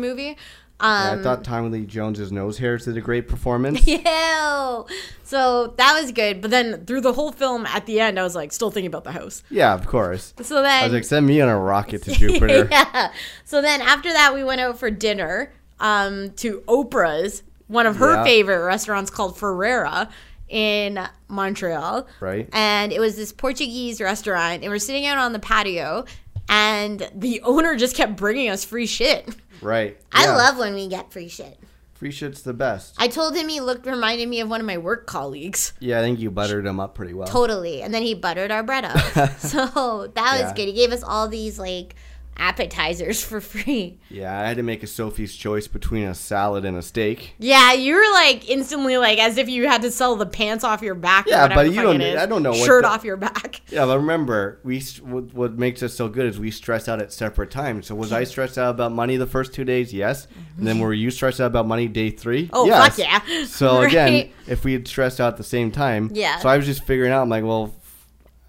movie. 0.80 0.90
Yeah, 0.92 1.10
Um, 1.12 1.18
I 1.18 1.22
thought 1.22 1.44
Tommy 1.44 1.68
Lee 1.70 1.86
Jones's 1.86 2.30
nose 2.32 2.58
hairs 2.58 2.84
did 2.84 2.96
a 2.96 3.00
great 3.00 3.28
performance. 3.28 3.86
yeah. 3.86 4.82
So 5.24 5.74
that 5.76 6.00
was 6.00 6.12
good. 6.12 6.40
But 6.40 6.50
then 6.50 6.84
through 6.86 7.00
the 7.00 7.12
whole 7.12 7.32
film, 7.32 7.66
at 7.66 7.86
the 7.86 8.00
end, 8.00 8.18
I 8.18 8.22
was 8.22 8.34
like, 8.34 8.52
still 8.52 8.70
thinking 8.70 8.88
about 8.88 9.04
the 9.04 9.12
house. 9.12 9.42
yeah, 9.50 9.74
of 9.74 9.86
course. 9.86 10.34
So 10.42 10.62
then, 10.62 10.82
I 10.82 10.84
was 10.84 10.92
like, 10.92 11.04
send 11.04 11.26
me 11.26 11.40
on 11.40 11.48
a 11.48 11.58
rocket 11.58 12.02
to 12.04 12.12
Jupiter. 12.14 12.68
yeah. 12.70 13.12
So 13.44 13.62
then 13.62 13.80
after 13.80 14.12
that, 14.12 14.34
we 14.34 14.44
went 14.44 14.60
out 14.60 14.78
for 14.78 14.90
dinner 14.90 15.52
um, 15.80 16.30
to 16.36 16.60
Oprah's, 16.68 17.42
one 17.68 17.86
of 17.86 17.96
her 17.96 18.14
Yeah. 18.14 18.24
favorite 18.24 18.64
restaurants 18.64 19.10
called 19.10 19.36
Ferreira 19.38 20.08
in 20.48 20.98
Montreal. 21.28 22.06
Right. 22.20 22.48
And 22.52 22.92
it 22.92 23.00
was 23.00 23.16
this 23.16 23.32
Portuguese 23.32 24.00
restaurant, 24.00 24.62
and 24.62 24.70
we're 24.70 24.78
sitting 24.78 25.06
out 25.06 25.18
on 25.18 25.32
the 25.32 25.38
patio, 25.40 26.04
and 26.48 27.08
the 27.14 27.40
owner 27.42 27.76
just 27.76 27.96
kept 27.96 28.16
bringing 28.16 28.48
us 28.48 28.64
free 28.64 28.86
shit. 28.86 29.28
Right. 29.60 29.98
I 30.12 30.24
Yeah. 30.24 30.36
love 30.36 30.58
when 30.58 30.74
we 30.74 30.86
get 30.88 31.12
free 31.12 31.28
shit. 31.28 31.58
free 31.94 32.10
shit's 32.10 32.42
the 32.42 32.52
best. 32.52 32.94
I 32.98 33.08
told 33.08 33.34
him 33.34 33.48
he 33.48 33.60
looked 33.60 33.86
reminded 33.86 34.28
me 34.28 34.40
of 34.40 34.50
one 34.50 34.60
of 34.60 34.66
my 34.66 34.76
work 34.76 35.06
colleagues. 35.06 35.72
Yeah, 35.80 35.98
I 35.98 36.02
think 36.02 36.20
you 36.20 36.30
buttered 36.30 36.66
him 36.66 36.78
up 36.78 36.94
pretty 36.94 37.14
well. 37.14 37.26
Totally. 37.26 37.80
And 37.80 37.94
then 37.94 38.02
he 38.02 38.12
buttered 38.12 38.50
our 38.50 38.62
bread 38.62 38.84
up. 38.84 38.98
so 39.38 40.06
that 40.14 40.32
was 40.32 40.40
Yeah. 40.42 40.52
good. 40.54 40.66
He 40.66 40.72
gave 40.74 40.92
us 40.92 41.02
all 41.02 41.26
these 41.26 41.58
like 41.58 41.94
appetizers 42.38 43.22
for 43.22 43.40
free. 43.40 43.98
Yeah, 44.10 44.38
I 44.38 44.46
had 44.46 44.56
to 44.56 44.62
make 44.62 44.82
a 44.82 44.86
Sophie's 44.86 45.34
choice 45.34 45.66
between 45.66 46.04
a 46.04 46.14
salad 46.14 46.64
and 46.64 46.76
a 46.76 46.82
steak. 46.82 47.34
Yeah, 47.38 47.72
you 47.72 47.94
were 47.94 48.12
like 48.12 48.48
instantly 48.48 48.96
like 48.98 49.18
as 49.18 49.36
if 49.38 49.48
you 49.48 49.68
had 49.68 49.82
to 49.82 49.90
sell 49.90 50.16
the 50.16 50.26
pants 50.26 50.64
off 50.64 50.82
your 50.82 50.94
back. 50.94 51.26
Yeah, 51.26 51.48
but 51.54 51.72
you 51.72 51.82
don't-. 51.82 52.00
I 52.00 52.26
don't 52.26 52.42
know 52.42 52.50
what 52.50 52.66
Shirt 52.66 52.82
the- 52.82 52.88
off 52.88 53.04
your 53.04 53.16
back. 53.16 53.62
Yeah, 53.76 53.84
but 53.84 53.98
remember, 53.98 54.60
we 54.62 54.80
what, 55.02 55.34
what 55.34 55.58
makes 55.58 55.82
us 55.82 55.92
so 55.92 56.08
good 56.08 56.26
is 56.26 56.38
we 56.38 56.50
stress 56.50 56.88
out 56.88 57.02
at 57.02 57.12
separate 57.12 57.50
times. 57.50 57.88
So 57.88 57.94
was 57.94 58.12
I 58.12 58.24
stressed 58.24 58.56
out 58.58 58.70
about 58.70 58.92
money 58.92 59.16
the 59.16 59.26
first 59.26 59.52
two 59.52 59.64
days? 59.64 59.92
Yes. 59.92 60.28
And 60.56 60.66
then 60.66 60.76
mm-hmm. 60.76 60.84
were 60.84 60.94
you 60.94 61.10
stressed 61.10 61.40
out 61.40 61.48
about 61.48 61.66
money 61.66 61.88
day 61.88 62.10
three? 62.10 62.48
Oh 62.52 62.66
yes. 62.66 62.96
fuck 62.96 62.98
yeah! 62.98 63.44
So 63.46 63.78
Right? 63.80 63.88
again, 63.88 64.30
if 64.46 64.64
we 64.64 64.72
had 64.72 64.86
stressed 64.86 65.20
out 65.20 65.32
at 65.32 65.36
the 65.36 65.44
same 65.44 65.72
time, 65.72 66.10
Yeah. 66.14 66.38
So 66.38 66.48
I 66.48 66.56
was 66.56 66.64
just 66.64 66.84
figuring 66.84 67.12
out. 67.12 67.22
I'm 67.22 67.28
like, 67.28 67.44
well, 67.44 67.74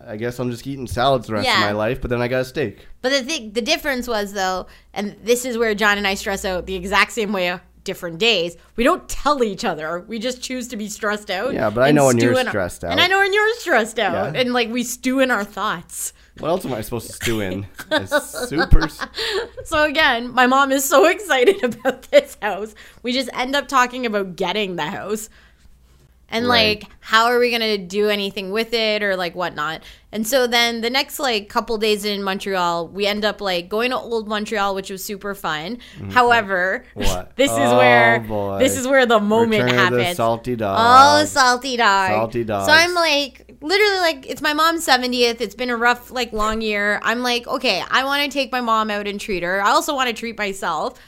I 0.08 0.16
guess 0.18 0.40
I'm 0.40 0.50
just 0.52 0.66
eating 0.66 0.88
salads 0.88 1.28
the 1.28 1.34
rest 1.34 1.50
of 1.50 1.60
my 1.60 1.72
life. 1.72 2.02
But 2.02 2.10
then 2.10 2.22
I 2.22 2.28
got 2.28 2.42
a 2.42 2.46
steak. 2.46 2.86
But 3.02 3.10
the 3.10 3.24
thing, 3.24 3.52
the 3.54 3.62
difference 3.62 4.08
was 4.08 4.34
though, 4.34 4.68
and 4.94 5.16
this 5.24 5.46
is 5.46 5.58
where 5.58 5.74
John 5.76 5.98
and 5.98 6.08
I 6.08 6.14
stress 6.16 6.46
out 6.46 6.66
the 6.66 6.76
exact 6.76 7.12
same 7.12 7.32
way. 7.34 7.60
Different 7.84 8.18
days. 8.20 8.58
We 8.76 8.84
don't 8.84 9.08
tell 9.08 9.42
each 9.44 9.64
other. 9.64 10.02
We 10.10 10.20
just 10.20 10.42
choose 10.42 10.68
to 10.70 10.76
be 10.78 10.90
stressed 10.90 11.32
out. 11.32 11.54
Yeah, 11.54 11.70
but 11.70 11.84
I 11.84 11.88
and 11.88 11.96
know 11.96 12.08
when 12.08 12.18
you're 12.18 12.34
in 12.34 12.46
our- 12.48 12.52
stressed 12.52 12.84
out. 12.84 12.92
And 12.92 13.00
I 13.00 13.08
know 13.08 13.20
when 13.20 13.34
you're 13.34 13.54
stressed 13.60 13.98
out. 13.98 14.34
Yeah. 14.34 14.42
And 14.42 14.52
like 14.52 14.70
we 14.70 14.84
stew 14.84 15.22
in 15.22 15.32
our 15.32 15.46
thoughts. 15.46 16.12
What 16.40 16.50
else 16.50 16.66
am 16.66 16.74
I 16.74 16.82
supposed 16.82 17.08
to 17.08 17.14
stew 17.14 17.40
in? 17.40 17.66
It's 17.92 18.50
supers. 18.50 19.00
So 19.64 19.84
again, 19.84 20.34
my 20.34 20.48
mom 20.48 20.72
is 20.72 20.84
so 20.84 21.06
excited 21.10 21.64
about 21.64 22.04
this 22.12 22.38
house. 22.42 22.76
We 23.04 23.14
just 23.14 23.30
end 23.34 23.56
up 23.56 23.68
talking 23.70 24.06
about 24.06 24.36
getting 24.36 24.76
the 24.76 24.86
house. 24.88 25.30
And 26.30 26.46
Right. 26.48 26.82
like 26.82 26.92
how 27.00 27.26
are 27.28 27.40
we 27.40 27.52
gonna 27.52 27.78
do 27.78 28.10
anything 28.10 28.52
with 28.52 28.74
it 28.74 29.02
or 29.02 29.16
like 29.16 29.34
whatnot. 29.36 29.82
And 30.12 30.28
so 30.28 30.46
then 30.48 30.82
the 30.82 30.90
next 30.90 31.20
like 31.20 31.48
couple 31.48 31.78
days 31.78 32.04
in 32.04 32.22
Montreal, 32.24 32.90
we 32.90 33.06
end 33.06 33.24
up 33.24 33.40
like 33.40 33.70
going 33.70 33.92
to 33.92 33.98
old 33.98 34.28
Montreal, 34.28 34.76
which 34.76 34.90
was 34.90 35.04
super 35.04 35.34
fun. 35.36 35.78
However, 36.12 36.84
What? 36.96 37.34
this 37.38 37.52
is 37.52 37.58
Oh, 37.58 37.78
where 37.78 38.20
boy. 38.22 38.60
this 38.60 38.78
is 38.78 38.88
where 38.88 39.06
the 39.06 39.20
moment 39.20 39.64
Return 39.66 39.70
of 39.86 39.92
the 39.94 40.00
happens. 40.00 40.18
salty 40.18 40.56
dog. 40.56 40.78
Oh, 40.80 41.26
salty 41.26 41.78
dog. 41.78 42.10
Salty 42.10 42.44
dogs. 42.44 42.66
So 42.66 42.72
I'm 42.74 42.94
like, 42.94 43.58
literally, 43.62 43.98
like, 44.00 44.26
it's 44.30 44.42
my 44.42 44.54
mom's 44.54 44.86
70th. 44.86 45.42
It's 45.42 45.56
been 45.56 45.70
a 45.70 45.78
rough, 45.78 46.12
like, 46.12 46.32
long 46.34 46.62
year. 46.62 47.00
I'm 47.04 47.22
like, 47.24 47.48
okay, 47.48 47.84
I 47.90 48.04
want 48.06 48.24
to 48.24 48.30
take 48.30 48.52
my 48.52 48.62
mom 48.62 48.90
out 48.90 49.08
and 49.08 49.20
treat 49.20 49.44
her. 49.44 49.62
I 49.62 49.70
also 49.72 49.94
want 49.96 50.08
to 50.10 50.14
treat 50.14 50.38
myself. 50.38 51.00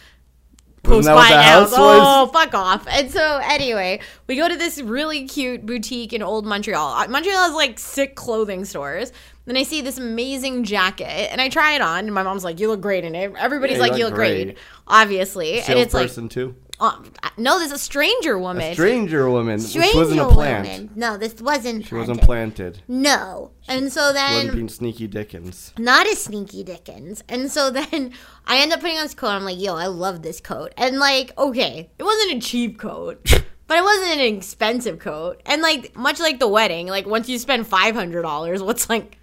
Wasn't 0.97 1.05
that 1.05 1.15
what 1.15 1.29
the 1.29 1.41
house. 1.41 1.71
was? 1.71 1.77
Oh, 1.79 2.27
fuck 2.33 2.53
off. 2.53 2.87
And 2.89 3.11
so, 3.11 3.39
anyway, 3.43 3.99
we 4.27 4.35
go 4.35 4.47
to 4.47 4.55
this 4.55 4.81
really 4.81 5.27
cute 5.27 5.65
boutique 5.65 6.13
in 6.13 6.21
old 6.21 6.45
Montreal. 6.45 6.93
Uh, 6.93 7.07
Montreal 7.07 7.37
has 7.43 7.53
like 7.53 7.79
sick 7.79 8.15
clothing 8.15 8.65
stores. 8.65 9.11
Then 9.45 9.57
I 9.57 9.63
see 9.63 9.81
this 9.81 9.97
amazing 9.97 10.63
jacket 10.63 11.31
and 11.31 11.41
I 11.41 11.49
try 11.49 11.73
it 11.73 11.81
on. 11.81 12.05
And 12.05 12.13
my 12.13 12.23
mom's 12.23 12.43
like, 12.43 12.59
You 12.59 12.67
look 12.67 12.81
great 12.81 13.03
in 13.03 13.15
it. 13.15 13.33
Everybody's 13.37 13.77
Yeah, 13.77 13.83
like, 13.83 13.97
You 13.97 14.05
look 14.05 14.13
great. 14.13 14.43
great. 14.45 14.57
Obviously. 14.87 15.61
and 15.61 15.79
it's 15.79 15.93
like, 15.93 16.11
too. 16.29 16.55
Uh, 16.81 16.95
no, 17.37 17.59
there's 17.59 17.73
a 17.73 17.77
stranger 17.77 18.39
woman. 18.39 18.71
A 18.71 18.73
stranger 18.73 19.29
woman, 19.29 19.59
Stranger 19.59 19.97
wasn't 19.97 20.21
a 20.21 20.27
plant. 20.29 20.67
woman. 20.67 20.89
No, 20.95 21.17
this 21.17 21.41
wasn't. 21.41 21.85
She 21.85 21.93
wasn't 21.95 22.21
planted. 22.21 22.75
planted. 22.75 22.83
No, 22.87 23.51
and 23.67 23.91
so 23.91 24.13
then 24.13 24.35
wasn't 24.35 24.55
being 24.55 24.69
sneaky 24.69 25.07
Dickens. 25.07 25.73
not 25.77 26.07
a 26.07 26.15
sneaky 26.15 26.63
Dickens. 26.63 27.21
And 27.27 27.51
so 27.51 27.69
then 27.79 28.13
I 28.47 28.59
end 28.59 28.71
up 28.71 28.79
putting 28.79 28.95
on 28.97 29.03
this 29.03 29.13
coat. 29.13 29.27
I'm 29.31 29.43
like, 29.43 29.59
yo, 29.59 29.75
I 29.75 29.87
love 29.87 30.21
this 30.21 30.39
coat. 30.39 30.73
And 30.77 30.99
like, 30.99 31.37
okay, 31.37 31.89
it 31.99 32.03
wasn't 32.03 32.33
a 32.37 32.39
cheap 32.39 32.79
coat, 32.79 33.21
but 33.67 33.77
it 33.77 33.83
wasn't 33.83 34.11
an 34.21 34.35
expensive 34.37 34.99
coat. 34.99 35.41
And 35.45 35.61
like, 35.61 35.95
much 35.97 36.19
like 36.21 36.39
the 36.39 36.47
wedding, 36.47 36.87
like 36.87 37.05
once 37.05 37.27
you 37.27 37.39
spend 37.39 37.67
five 37.67 37.93
hundred 37.93 38.21
dollars, 38.21 38.63
what's 38.63 38.89
like 38.89 39.17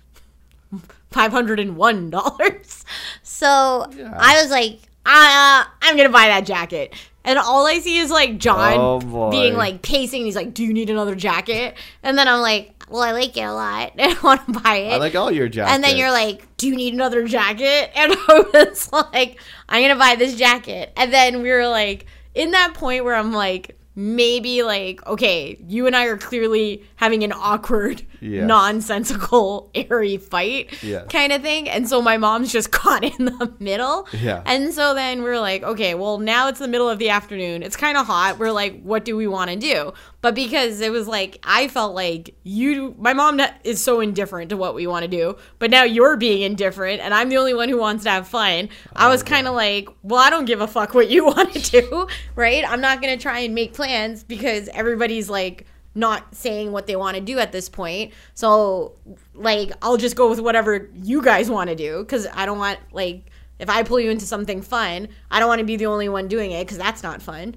five 1.10 1.32
hundred 1.32 1.58
and 1.60 1.76
one 1.76 2.10
dollars? 2.10 2.84
So 3.22 3.46
I 3.46 4.40
was 4.40 4.50
like, 4.50 4.78
uh, 5.04 5.64
I'm 5.82 5.96
gonna 5.96 6.08
buy 6.08 6.28
that 6.28 6.46
jacket. 6.46 6.94
And 7.26 7.38
all 7.38 7.66
I 7.66 7.80
see 7.80 7.98
is 7.98 8.10
like 8.10 8.38
John 8.38 9.02
Oh, 9.04 9.30
being 9.30 9.54
like 9.54 9.82
pacing. 9.82 10.24
He's 10.24 10.36
like, 10.36 10.54
"Do 10.54 10.64
you 10.64 10.72
need 10.72 10.88
another 10.88 11.14
jacket?" 11.14 11.76
And 12.02 12.16
then 12.16 12.28
I'm 12.28 12.40
like, 12.40 12.84
"Well, 12.88 13.02
I 13.02 13.10
like 13.12 13.36
it 13.36 13.42
a 13.42 13.52
lot. 13.52 13.92
and 13.98 14.12
I 14.16 14.20
want 14.22 14.46
to 14.46 14.60
buy 14.60 14.76
it." 14.76 14.92
I 14.92 14.96
like 14.96 15.14
all 15.16 15.30
your 15.30 15.48
jackets. 15.48 15.74
And 15.74 15.84
then 15.84 15.96
you're 15.96 16.12
like, 16.12 16.56
"Do 16.56 16.68
you 16.68 16.76
need 16.76 16.94
another 16.94 17.26
jacket?" 17.26 17.90
And 17.96 18.12
I 18.28 18.44
was 18.54 18.90
like, 18.92 19.40
"I'm 19.68 19.82
gonna 19.82 19.98
buy 19.98 20.14
this 20.16 20.36
jacket." 20.36 20.92
And 20.96 21.12
then 21.12 21.42
we 21.42 21.50
were 21.50 21.68
like, 21.68 22.06
in 22.34 22.52
that 22.52 22.74
point 22.74 23.04
where 23.04 23.14
I'm 23.14 23.32
like, 23.32 23.76
maybe 23.94 24.62
like, 24.62 25.04
okay, 25.06 25.56
you 25.66 25.86
and 25.86 25.96
I 25.96 26.04
are 26.04 26.18
clearly 26.18 26.84
having 26.96 27.24
an 27.24 27.32
awkward, 27.32 28.02
Yes. 28.20 28.46
nonsensical, 28.46 29.70
airy 29.74 30.16
fight, 30.16 30.82
Yes. 30.82 31.06
kind 31.10 31.32
of 31.32 31.42
thing. 31.42 31.68
And 31.68 31.88
so 31.88 32.00
my 32.00 32.16
mom's 32.16 32.52
just 32.52 32.70
caught 32.72 33.04
in 33.04 33.24
the 33.26 33.52
middle. 33.58 34.08
Yeah. 34.12 34.42
And 34.46 34.72
so 34.72 34.94
then 34.94 35.22
we're 35.22 35.40
like, 35.40 35.62
okay, 35.62 35.94
well 35.94 36.18
now 36.18 36.48
it's 36.48 36.58
the 36.58 36.68
middle 36.68 36.88
of 36.88 36.98
the 36.98 37.10
afternoon. 37.10 37.62
It's 37.62 37.76
kind 37.76 37.96
of 37.96 38.06
hot. 38.06 38.38
We're 38.38 38.52
like, 38.52 38.82
what 38.82 39.04
do 39.04 39.16
we 39.16 39.26
want 39.26 39.50
to 39.50 39.56
do? 39.56 39.92
But 40.20 40.34
because 40.34 40.80
it 40.80 40.90
was 40.90 41.06
like, 41.06 41.38
I 41.44 41.68
felt 41.68 41.94
like 41.94 42.34
you, 42.42 42.94
my 42.98 43.12
mom 43.12 43.40
is 43.62 43.82
so 43.82 44.00
indifferent 44.00 44.50
to 44.50 44.56
what 44.56 44.74
we 44.74 44.86
want 44.86 45.02
to 45.04 45.08
do, 45.08 45.36
but 45.58 45.70
now 45.70 45.84
you're 45.84 46.16
being 46.16 46.42
indifferent 46.42 47.00
and 47.00 47.14
I'm 47.14 47.28
the 47.28 47.36
only 47.36 47.54
one 47.54 47.68
who 47.68 47.78
wants 47.78 48.04
to 48.04 48.10
have 48.10 48.26
fun. 48.26 48.68
I 48.94 49.06
oh, 49.06 49.10
was 49.10 49.22
kind 49.22 49.46
of 49.46 49.54
like, 49.54 49.88
well, 50.02 50.20
I 50.20 50.30
don't 50.30 50.44
give 50.46 50.60
a 50.60 50.66
fuck 50.66 50.94
what 50.94 51.08
you 51.08 51.24
want 51.26 51.52
to 51.54 51.80
do, 51.80 52.06
right? 52.34 52.64
I'm 52.68 52.80
not 52.80 53.00
going 53.00 53.16
to 53.16 53.22
try 53.22 53.40
and 53.40 53.54
make 53.54 53.72
plans 53.74 54.24
because 54.24 54.68
everybody's 54.68 55.30
like, 55.30 55.66
not 55.96 56.34
saying 56.34 56.70
what 56.70 56.86
they 56.86 56.94
want 56.94 57.16
to 57.16 57.20
do 57.20 57.38
at 57.38 57.50
this 57.50 57.68
point. 57.68 58.12
So, 58.34 58.92
like, 59.34 59.72
I'll 59.82 59.96
just 59.96 60.14
go 60.14 60.28
with 60.28 60.40
whatever 60.40 60.90
you 61.02 61.22
guys 61.22 61.50
want 61.50 61.70
to 61.70 61.76
do 61.76 62.00
because 62.00 62.26
I 62.32 62.46
don't 62.46 62.58
want, 62.58 62.78
like, 62.92 63.24
if 63.58 63.70
I 63.70 63.82
pull 63.82 63.98
you 63.98 64.10
into 64.10 64.26
something 64.26 64.60
fun, 64.60 65.08
I 65.30 65.40
don't 65.40 65.48
want 65.48 65.60
to 65.60 65.64
be 65.64 65.76
the 65.76 65.86
only 65.86 66.08
one 66.08 66.28
doing 66.28 66.52
it 66.52 66.64
because 66.66 66.78
that's 66.78 67.02
not 67.02 67.22
fun. 67.22 67.56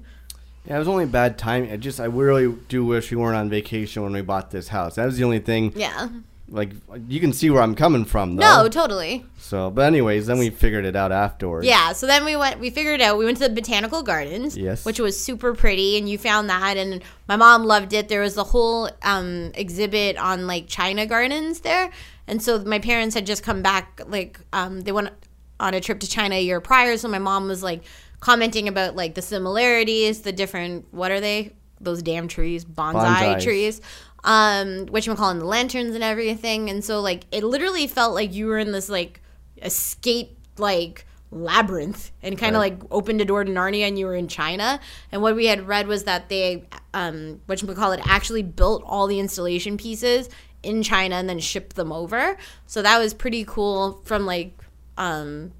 Yeah, 0.66 0.76
it 0.76 0.78
was 0.78 0.88
only 0.88 1.06
bad 1.06 1.38
timing. 1.38 1.70
I 1.70 1.76
just, 1.76 2.00
I 2.00 2.06
really 2.06 2.54
do 2.68 2.84
wish 2.84 3.10
we 3.10 3.16
weren't 3.16 3.36
on 3.36 3.50
vacation 3.50 4.02
when 4.02 4.12
we 4.12 4.22
bought 4.22 4.50
this 4.50 4.68
house. 4.68 4.94
That 4.94 5.06
was 5.06 5.16
the 5.16 5.24
only 5.24 5.40
thing. 5.40 5.72
Yeah. 5.76 6.08
Like, 6.52 6.70
you 7.06 7.20
can 7.20 7.32
see 7.32 7.48
where 7.48 7.62
I'm 7.62 7.76
coming 7.76 8.04
from, 8.04 8.34
though. 8.34 8.62
No, 8.64 8.68
totally. 8.68 9.24
So, 9.38 9.70
but 9.70 9.82
anyways, 9.82 10.26
then 10.26 10.36
we 10.38 10.50
figured 10.50 10.84
it 10.84 10.96
out 10.96 11.12
afterwards. 11.12 11.64
Yeah. 11.66 11.92
So 11.92 12.06
then 12.08 12.24
we 12.24 12.34
went, 12.34 12.58
we 12.58 12.70
figured 12.70 13.00
it 13.00 13.04
out. 13.04 13.18
We 13.18 13.24
went 13.24 13.38
to 13.38 13.48
the 13.48 13.54
botanical 13.54 14.02
gardens, 14.02 14.56
Yes. 14.56 14.84
which 14.84 14.98
was 14.98 15.22
super 15.22 15.54
pretty, 15.54 15.96
and 15.96 16.08
you 16.08 16.18
found 16.18 16.50
that, 16.50 16.76
and 16.76 17.02
my 17.28 17.36
mom 17.36 17.64
loved 17.64 17.92
it. 17.92 18.08
There 18.08 18.20
was 18.22 18.36
a 18.36 18.42
whole 18.42 18.90
um, 19.02 19.52
exhibit 19.54 20.16
on 20.18 20.48
like 20.48 20.66
China 20.66 21.06
gardens 21.06 21.60
there, 21.60 21.90
and 22.26 22.42
so 22.42 22.58
my 22.64 22.80
parents 22.80 23.14
had 23.14 23.26
just 23.26 23.44
come 23.44 23.62
back. 23.62 24.00
Like, 24.06 24.40
um, 24.52 24.80
they 24.80 24.92
went 24.92 25.10
on 25.60 25.74
a 25.74 25.80
trip 25.80 26.00
to 26.00 26.08
China 26.08 26.34
a 26.34 26.42
year 26.42 26.60
prior, 26.60 26.96
so 26.96 27.06
my 27.06 27.18
mom 27.20 27.46
was 27.46 27.62
like 27.62 27.82
commenting 28.18 28.66
about 28.66 28.96
like 28.96 29.14
the 29.14 29.22
similarities, 29.22 30.22
the 30.22 30.32
different 30.32 30.86
what 30.92 31.12
are 31.12 31.20
they? 31.20 31.52
Those 31.82 32.02
damn 32.02 32.28
trees, 32.28 32.62
bonsai 32.62 32.92
Bonsais. 33.36 33.42
trees 33.42 33.80
um 34.24 34.86
which 34.86 35.08
I'm 35.08 35.16
calling 35.16 35.38
the 35.38 35.44
lanterns 35.46 35.94
and 35.94 36.04
everything 36.04 36.68
and 36.70 36.84
so 36.84 37.00
like 37.00 37.24
it 37.32 37.42
literally 37.44 37.86
felt 37.86 38.14
like 38.14 38.32
you 38.34 38.46
were 38.46 38.58
in 38.58 38.72
this 38.72 38.88
like 38.88 39.20
escape 39.62 40.36
like 40.58 41.06
labyrinth 41.30 42.10
and 42.22 42.36
kind 42.36 42.56
of 42.56 42.60
Right. 42.60 42.78
like 42.78 42.82
opened 42.90 43.20
a 43.20 43.24
door 43.24 43.44
to 43.44 43.50
Narnia 43.52 43.86
and 43.86 43.98
you 43.98 44.06
were 44.06 44.16
in 44.16 44.28
China 44.28 44.80
and 45.12 45.22
what 45.22 45.36
we 45.36 45.46
had 45.46 45.66
read 45.66 45.86
was 45.86 46.04
that 46.04 46.28
they 46.28 46.64
um 46.92 47.40
what 47.46 47.62
we 47.62 47.74
call 47.74 47.92
it 47.92 48.00
actually 48.04 48.42
built 48.42 48.82
all 48.84 49.06
the 49.06 49.20
installation 49.20 49.76
pieces 49.76 50.28
in 50.62 50.82
China 50.82 51.14
and 51.14 51.28
then 51.28 51.38
shipped 51.38 51.76
them 51.76 51.92
over 51.92 52.36
so 52.66 52.82
that 52.82 52.98
was 52.98 53.14
pretty 53.14 53.44
cool 53.44 54.00
from 54.04 54.26
like 54.26 54.52
um 54.98 55.52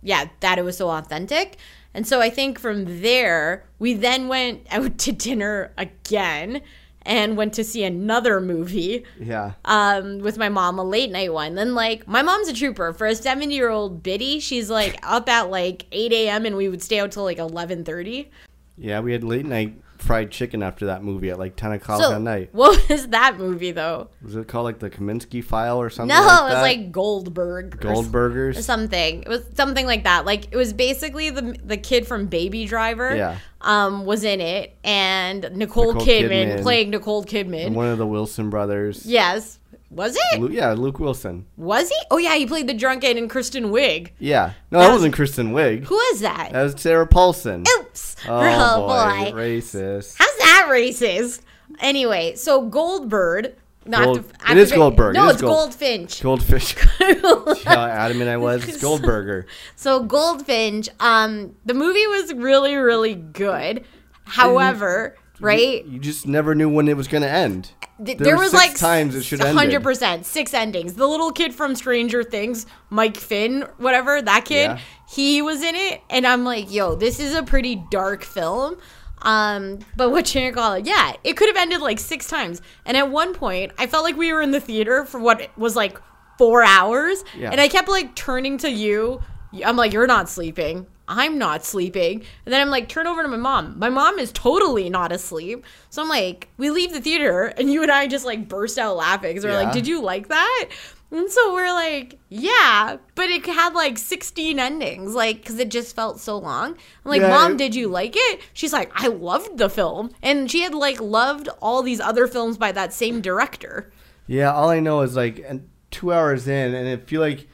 yeah, 0.00 0.28
that 0.40 0.58
it 0.58 0.62
was 0.62 0.76
so 0.76 0.90
authentic. 0.90 1.56
And 1.92 2.06
so 2.06 2.20
I 2.20 2.30
think 2.30 2.60
from 2.60 3.02
there, 3.02 3.64
we 3.80 3.94
then 3.94 4.28
went 4.28 4.64
out 4.70 4.96
to 4.98 5.12
dinner 5.12 5.72
again 5.76 6.62
and 7.08 7.38
went 7.38 7.54
to 7.54 7.64
see 7.64 7.82
another 7.82 8.38
movie 8.38 9.02
Yeah. 9.18 9.52
um, 9.64 10.18
with 10.18 10.36
my 10.36 10.50
mom, 10.50 10.78
a 10.78 10.84
late 10.84 11.10
night 11.10 11.32
one. 11.32 11.54
Then, 11.54 11.74
like, 11.74 12.06
my 12.06 12.22
mom's 12.22 12.48
a 12.48 12.52
trooper. 12.52 12.92
For 12.92 13.06
a 13.06 13.14
70 13.14 13.52
year 13.54 13.70
old 13.70 14.02
biddy, 14.02 14.38
she's 14.38 14.68
like 14.70 14.98
up 15.02 15.28
at 15.28 15.50
like 15.50 15.86
8 15.90 16.12
a.m. 16.12 16.44
and 16.46 16.56
we 16.56 16.68
would 16.68 16.82
stay 16.82 17.00
out 17.00 17.10
till 17.10 17.24
like 17.24 17.38
11.30. 17.38 18.28
Yeah, 18.76 19.00
we 19.00 19.12
had 19.12 19.24
late 19.24 19.46
night 19.46 19.74
fried 19.98 20.30
chicken 20.30 20.62
after 20.62 20.86
that 20.86 21.02
movie 21.02 21.28
at 21.30 21.38
like 21.38 21.56
10 21.56 21.72
o'clock 21.72 22.00
So, 22.00 22.12
at 22.14 22.20
night. 22.22 22.50
what 22.52 22.88
was 22.88 23.08
that 23.08 23.36
movie 23.36 23.72
though? 23.72 24.08
Was 24.22 24.36
it 24.36 24.48
called 24.48 24.64
like 24.64 24.78
the 24.78 24.88
Kaminsky 24.90 25.42
file 25.44 25.78
or 25.80 25.90
something 25.90 26.16
No, 26.16 26.22
like 26.24 26.40
it 26.40 26.44
was 26.44 26.52
that? 26.54 26.62
like 26.62 26.92
Goldberg. 26.92 27.84
or 27.84 28.48
or 28.48 28.52
something. 28.54 29.22
It 29.22 29.28
was 29.28 29.42
something 29.54 29.86
like 29.86 30.04
that. 30.04 30.24
Like 30.24 30.52
it 30.52 30.56
was 30.56 30.72
basically 30.72 31.30
the 31.30 31.56
the 31.64 31.76
kid 31.76 32.06
from 32.06 32.26
Baby 32.26 32.64
Driver. 32.66 33.14
Yeah. 33.14 33.38
Um, 33.60 34.04
was 34.04 34.22
in 34.22 34.40
it, 34.40 34.76
and 34.84 35.42
Nicole, 35.56 35.92
Nicole 35.94 36.06
Kidman, 36.06 36.58
Kidman. 36.58 36.62
playing 36.62 36.90
Nicole 36.90 37.24
Kidman. 37.24 37.66
And 37.66 37.74
one 37.76 37.88
of 37.88 37.98
the 37.98 38.06
Wilson 38.06 38.50
brothers. 38.50 39.04
yes. 39.04 39.58
Was 39.90 40.16
it? 40.32 40.40
Lu- 40.40 40.50
yeah, 40.50 40.72
Luke 40.72 40.98
Wilson. 40.98 41.46
Was 41.56 41.88
he? 41.88 41.96
Oh 42.10 42.18
yeah, 42.18 42.34
he 42.36 42.44
played 42.46 42.66
the 42.66 42.74
drunken 42.74 43.16
in 43.16 43.28
Kristen 43.28 43.66
Wiig. 43.70 44.10
Yeah. 44.18 44.52
No, 44.70 44.80
that 44.80 44.92
wasn't 44.92 45.14
Kristen 45.14 45.52
Wiig. 45.52 45.84
Who 45.84 45.98
is 46.12 46.20
that? 46.20 46.50
That 46.52 46.62
was 46.62 46.74
Sarah 46.80 47.06
Paulson. 47.06 47.64
Oops. 47.78 48.16
Oh, 48.28 48.86
boy. 48.86 49.30
Racist. 49.32 50.16
How's 50.18 50.36
that 50.38 50.66
racist? 50.68 51.40
Anyway, 51.80 52.34
so 52.34 52.68
Goldbird. 52.68 53.54
Not 53.86 54.04
Gold- 54.04 54.28
to, 54.28 54.34
I 54.44 54.52
it 54.52 54.58
is 54.58 54.70
Goldberg, 54.72 55.14
No, 55.14 55.28
it 55.28 55.32
it's 55.32 55.40
Gold- 55.40 55.54
Goldfinch. 55.70 56.20
Goldfish. 56.22 56.74
See 56.76 57.14
how 57.64 57.86
adamant 57.86 58.28
I 58.28 58.36
was? 58.36 58.68
It's 58.68 58.82
Goldberger. 58.82 59.46
So 59.76 60.02
Goldfinch, 60.02 60.90
um, 61.00 61.54
the 61.64 61.72
movie 61.72 62.06
was 62.08 62.34
really, 62.34 62.74
really 62.74 63.14
good. 63.14 63.84
However, 64.24 65.16
right? 65.40 65.84
You 65.86 65.98
just 65.98 66.26
never 66.26 66.54
knew 66.54 66.68
when 66.68 66.86
it 66.88 66.96
was 66.98 67.08
going 67.08 67.22
to 67.22 67.30
end. 67.30 67.70
Th- 68.04 68.16
There 68.16 68.26
there 68.28 68.36
was 68.36 68.50
six 68.52 68.62
like 68.62 68.76
times 68.76 69.14
it 69.16 69.24
should 69.24 69.40
hundred 69.40 69.82
percent 69.82 70.24
six 70.24 70.54
endings. 70.54 70.94
The 70.94 71.06
little 71.06 71.32
kid 71.32 71.54
from 71.54 71.74
Stranger 71.74 72.22
Things, 72.22 72.66
Mike 72.90 73.16
Finn, 73.16 73.66
whatever 73.78 74.22
that 74.22 74.44
kid, 74.44 74.70
Yeah. 74.70 74.78
he 75.08 75.42
was 75.42 75.62
in 75.62 75.74
it, 75.74 76.00
and 76.08 76.26
I'm 76.26 76.44
like, 76.44 76.72
yo, 76.72 76.94
this 76.94 77.18
is 77.18 77.34
a 77.34 77.42
pretty 77.42 77.82
dark 77.90 78.22
film. 78.24 78.76
Um, 79.22 79.80
but 79.96 80.10
what 80.10 80.32
you 80.32 80.52
call 80.52 80.74
it? 80.74 80.86
Yeah, 80.86 81.12
it 81.24 81.36
could 81.36 81.48
have 81.48 81.56
ended 81.56 81.80
like 81.80 81.98
six 81.98 82.28
times. 82.28 82.62
And 82.86 82.96
at 82.96 83.10
one 83.10 83.34
point, 83.34 83.72
I 83.76 83.88
felt 83.88 84.04
like 84.04 84.16
we 84.16 84.32
were 84.32 84.42
in 84.42 84.52
the 84.52 84.60
theater 84.60 85.04
for 85.04 85.18
what 85.18 85.50
was 85.58 85.74
like 85.74 86.00
four 86.38 86.62
hours, 86.62 87.24
Yeah. 87.36 87.50
and 87.50 87.60
I 87.60 87.66
kept 87.66 87.88
like 87.88 88.14
turning 88.14 88.58
to 88.58 88.70
you. 88.70 89.20
I'm 89.64 89.76
like, 89.76 89.92
you're 89.92 90.06
not 90.06 90.28
sleeping. 90.28 90.86
I'm 91.08 91.38
not 91.38 91.64
sleeping. 91.64 92.22
And 92.44 92.52
then 92.52 92.60
I'm 92.60 92.70
like, 92.70 92.88
turn 92.88 93.06
over 93.06 93.22
to 93.22 93.28
my 93.28 93.36
mom. 93.36 93.78
My 93.78 93.88
mom 93.88 94.18
is 94.18 94.30
totally 94.32 94.90
not 94.90 95.10
asleep. 95.10 95.64
So 95.90 96.02
I'm 96.02 96.08
like, 96.08 96.48
we 96.58 96.70
leave 96.70 96.92
the 96.92 97.00
theater 97.00 97.46
and 97.56 97.72
you 97.72 97.82
and 97.82 97.90
I 97.90 98.06
just 98.06 98.24
like 98.26 98.48
burst 98.48 98.78
out 98.78 98.96
laughing. 98.96 99.30
Because 99.30 99.44
we're 99.44 99.52
Yeah. 99.52 99.62
like, 99.64 99.72
did 99.72 99.86
you 99.86 100.02
like 100.02 100.28
that? 100.28 100.68
And 101.10 101.30
so 101.30 101.54
we're 101.54 101.72
like, 101.72 102.18
yeah, 102.28 102.98
but 103.14 103.30
it 103.30 103.46
had 103.46 103.72
like 103.72 103.96
16 103.96 104.60
endings, 104.60 105.14
like, 105.14 105.38
because 105.38 105.58
it 105.58 105.70
just 105.70 105.96
felt 105.96 106.20
so 106.20 106.36
long. 106.36 106.72
I'm 106.72 107.10
like, 107.10 107.22
mom, 107.22 107.56
did 107.56 107.74
you 107.74 107.88
like 107.88 108.12
it? 108.14 108.40
She's 108.52 108.74
like, 108.74 108.90
I 108.94 109.06
loved 109.06 109.56
the 109.56 109.70
film. 109.70 110.10
And 110.22 110.50
she 110.50 110.60
had 110.60 110.74
like 110.74 111.00
loved 111.00 111.48
all 111.62 111.82
these 111.82 111.98
other 112.00 112.26
films 112.26 112.58
by 112.58 112.72
that 112.72 112.92
same 112.92 113.22
director. 113.22 113.90
Yeah, 114.26 114.52
all 114.52 114.68
I 114.68 114.80
know 114.80 115.00
is 115.00 115.16
like 115.16 115.42
two 115.90 116.12
hours 116.12 116.46
in, 116.46 116.74
and 116.74 116.86
it 116.86 117.08
feel 117.08 117.22
like 117.22 117.48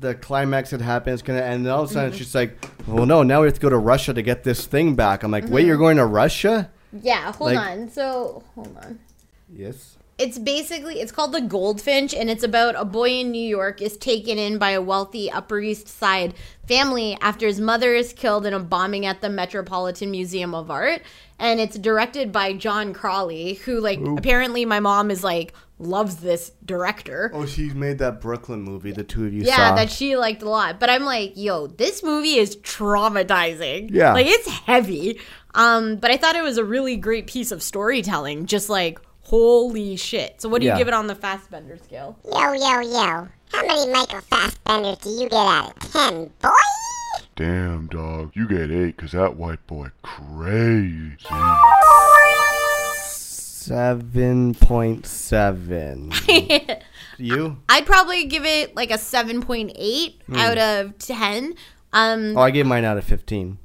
the 0.00 0.14
climax 0.14 0.70
had 0.70 0.80
happened. 0.80 1.14
It's 1.14 1.22
gonna 1.22 1.40
end. 1.40 1.66
And 1.66 1.68
all 1.68 1.82
of 1.82 1.90
a 1.90 1.92
sudden, 1.92 2.10
mm-hmm. 2.10 2.14
it's 2.14 2.18
just 2.18 2.34
like, 2.34 2.64
well, 2.86 3.06
no, 3.06 3.22
now 3.22 3.40
we 3.40 3.46
have 3.46 3.54
to 3.54 3.60
go 3.60 3.68
to 3.68 3.78
Russia 3.78 4.14
to 4.14 4.22
get 4.22 4.44
this 4.44 4.66
thing 4.66 4.94
back. 4.94 5.22
I'm 5.22 5.30
like, 5.30 5.44
wait, 5.44 5.60
mm-hmm. 5.60 5.68
you're 5.68 5.76
going 5.76 5.96
to 5.96 6.06
Russia? 6.06 6.70
Yeah, 6.92 7.32
hold 7.32 7.52
Like- 7.52 7.58
on. 7.58 7.88
So, 7.90 8.42
hold 8.54 8.76
on. 8.78 8.98
Yes. 9.50 9.96
it's 10.18 10.36
basically 10.38 11.00
it's 11.00 11.12
called 11.12 11.32
the 11.32 11.40
goldfinch 11.40 12.12
and 12.12 12.28
it's 12.28 12.42
about 12.42 12.74
a 12.76 12.84
boy 12.84 13.08
in 13.08 13.30
new 13.30 13.48
york 13.48 13.80
is 13.80 13.96
taken 13.96 14.36
in 14.36 14.58
by 14.58 14.70
a 14.70 14.82
wealthy 14.82 15.30
upper 15.30 15.60
east 15.60 15.88
side 15.88 16.34
family 16.66 17.16
after 17.22 17.46
his 17.46 17.60
mother 17.60 17.94
is 17.94 18.12
killed 18.12 18.44
in 18.44 18.52
a 18.52 18.58
bombing 18.58 19.06
at 19.06 19.20
the 19.20 19.30
metropolitan 19.30 20.10
museum 20.10 20.54
of 20.54 20.70
art 20.70 21.00
and 21.38 21.60
it's 21.60 21.78
directed 21.78 22.30
by 22.32 22.52
john 22.52 22.92
Crowley 22.92 23.54
who 23.54 23.80
like 23.80 24.00
apparently 24.00 24.64
my 24.64 24.80
mom 24.80 25.10
is 25.10 25.22
like 25.24 25.54
loves 25.78 26.16
this 26.16 26.52
director. 26.64 27.30
Oh, 27.34 27.46
she 27.46 27.70
made 27.70 27.98
that 27.98 28.20
Brooklyn 28.20 28.62
movie. 28.62 28.92
The 28.92 29.04
two 29.04 29.26
of 29.26 29.32
you 29.32 29.42
Yeah, 29.42 29.70
saw. 29.70 29.74
that 29.76 29.90
she 29.90 30.16
liked 30.16 30.42
a 30.42 30.48
lot. 30.48 30.80
But 30.80 30.90
I'm 30.90 31.04
like, 31.04 31.32
yo, 31.36 31.66
this 31.68 32.02
movie 32.02 32.36
is 32.36 32.56
traumatizing. 32.56 33.90
Yeah. 33.92 34.12
Like 34.12 34.26
it's 34.26 34.48
heavy. 34.48 35.20
Um, 35.54 35.96
but 35.96 36.10
I 36.10 36.16
thought 36.16 36.36
it 36.36 36.42
was 36.42 36.58
a 36.58 36.64
really 36.64 36.96
great 36.96 37.26
piece 37.26 37.52
of 37.52 37.62
storytelling. 37.62 38.46
Just 38.46 38.68
like, 38.68 39.00
holy 39.22 39.96
shit. 39.96 40.40
So 40.40 40.48
what 40.48 40.60
do 40.60 40.66
you 40.66 40.76
give 40.76 40.88
it 40.88 40.94
on 40.94 41.06
the 41.06 41.14
Fassbender 41.14 41.76
scale? 41.78 42.18
Yo, 42.24 42.52
yo, 42.52 42.80
yo. 42.80 43.28
How 43.52 43.66
many 43.66 43.90
Michael 43.90 44.20
Fassbenders 44.30 45.00
do 45.02 45.10
you 45.10 45.28
get 45.28 45.32
out 45.34 45.72
of 45.76 45.92
10, 45.92 46.30
boy? 46.42 46.50
Damn, 47.36 47.86
dog, 47.86 48.32
you 48.34 48.46
get 48.48 48.70
eight 48.70 48.96
'cause 48.96 49.12
that 49.12 49.36
white 49.36 49.64
boy 49.66 49.88
crazy. 50.02 51.16
Seven 53.68 54.54
point 54.54 55.04
seven. 55.06 56.10
you? 57.18 57.58
I'd 57.68 57.84
probably 57.84 58.24
give 58.24 58.46
it 58.46 58.74
like 58.74 58.90
a 58.90 58.94
7.8 58.94 60.14
Hmm. 60.26 60.34
out 60.36 60.56
of 60.58 60.98
10. 60.98 61.54
Um, 61.92 62.34
Oh, 62.36 62.40
I 62.40 62.50
gave 62.50 62.64
mine 62.66 62.84
out 62.84 62.96
of 62.98 63.04
fifteen. 63.04 63.58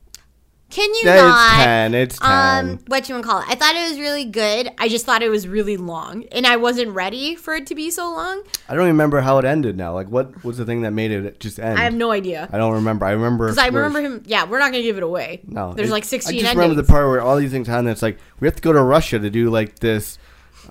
Can 0.74 0.90
you 0.96 1.02
Yeah, 1.06 1.16
not? 1.18 1.54
it's 1.54 1.64
ten. 1.64 1.94
It's 1.94 2.20
ten. 2.20 2.70
Um, 2.70 2.80
what 2.88 3.08
you 3.08 3.16
want 3.16 3.26
to 3.26 3.30
call 3.32 3.40
it? 3.42 3.46
I 3.48 3.56
thought 3.56 3.76
it 3.76 3.90
was 3.90 4.00
really 4.00 4.26
good. 4.26 4.72
I 4.78 4.88
just 4.90 5.06
thought 5.06 5.22
it 5.22 5.30
was 5.30 5.48
really 5.48 5.78
long, 5.78 6.24
and 6.32 6.48
I 6.48 6.56
wasn't 6.58 6.92
ready 6.92 7.36
for 7.36 7.54
it 7.56 7.68
to 7.68 7.76
be 7.76 7.92
so 7.92 8.10
long. 8.12 8.44
I 8.68 8.76
don't 8.76 8.88
remember 8.88 9.22
how 9.22 9.38
it 9.38 9.46
ended 9.46 9.78
now. 9.78 9.94
Like, 9.94 10.08
what 10.10 10.44
was 10.44 10.58
the 10.58 10.66
thing 10.66 10.82
that 10.82 10.92
made 10.92 11.12
it 11.12 11.40
just 11.40 11.60
end? 11.60 11.78
I 11.78 11.84
have 11.84 11.94
no 11.94 12.12
idea. 12.12 12.50
I 12.52 12.58
don't 12.58 12.74
remember. 12.74 13.06
I 13.06 13.12
remember. 13.12 13.46
Because 13.46 13.58
I 13.60 13.68
remember 13.68 14.02
him. 14.02 14.24
Yeah, 14.26 14.46
we're 14.46 14.60
not 14.60 14.72
gonna 14.72 14.84
give 14.84 14.98
it 14.98 15.04
away. 15.04 15.42
No, 15.48 15.74
there's 15.74 15.90
it- 15.90 15.94
like 15.94 16.06
16 16.06 16.30
I 16.30 16.40
just 16.40 16.46
endings. 16.50 16.58
remember 16.64 16.82
the 16.82 16.88
part 16.92 17.08
where 17.08 17.22
all 17.22 17.38
these 17.38 17.52
things 17.52 17.68
happen. 17.68 17.88
It's 17.88 18.02
like 18.02 18.18
we 18.40 18.48
have 18.48 18.56
to 18.56 18.62
go 18.62 18.74
to 18.74 18.82
Russia 18.82 19.20
to 19.20 19.30
do 19.30 19.50
like 19.52 19.78
this, 19.80 20.18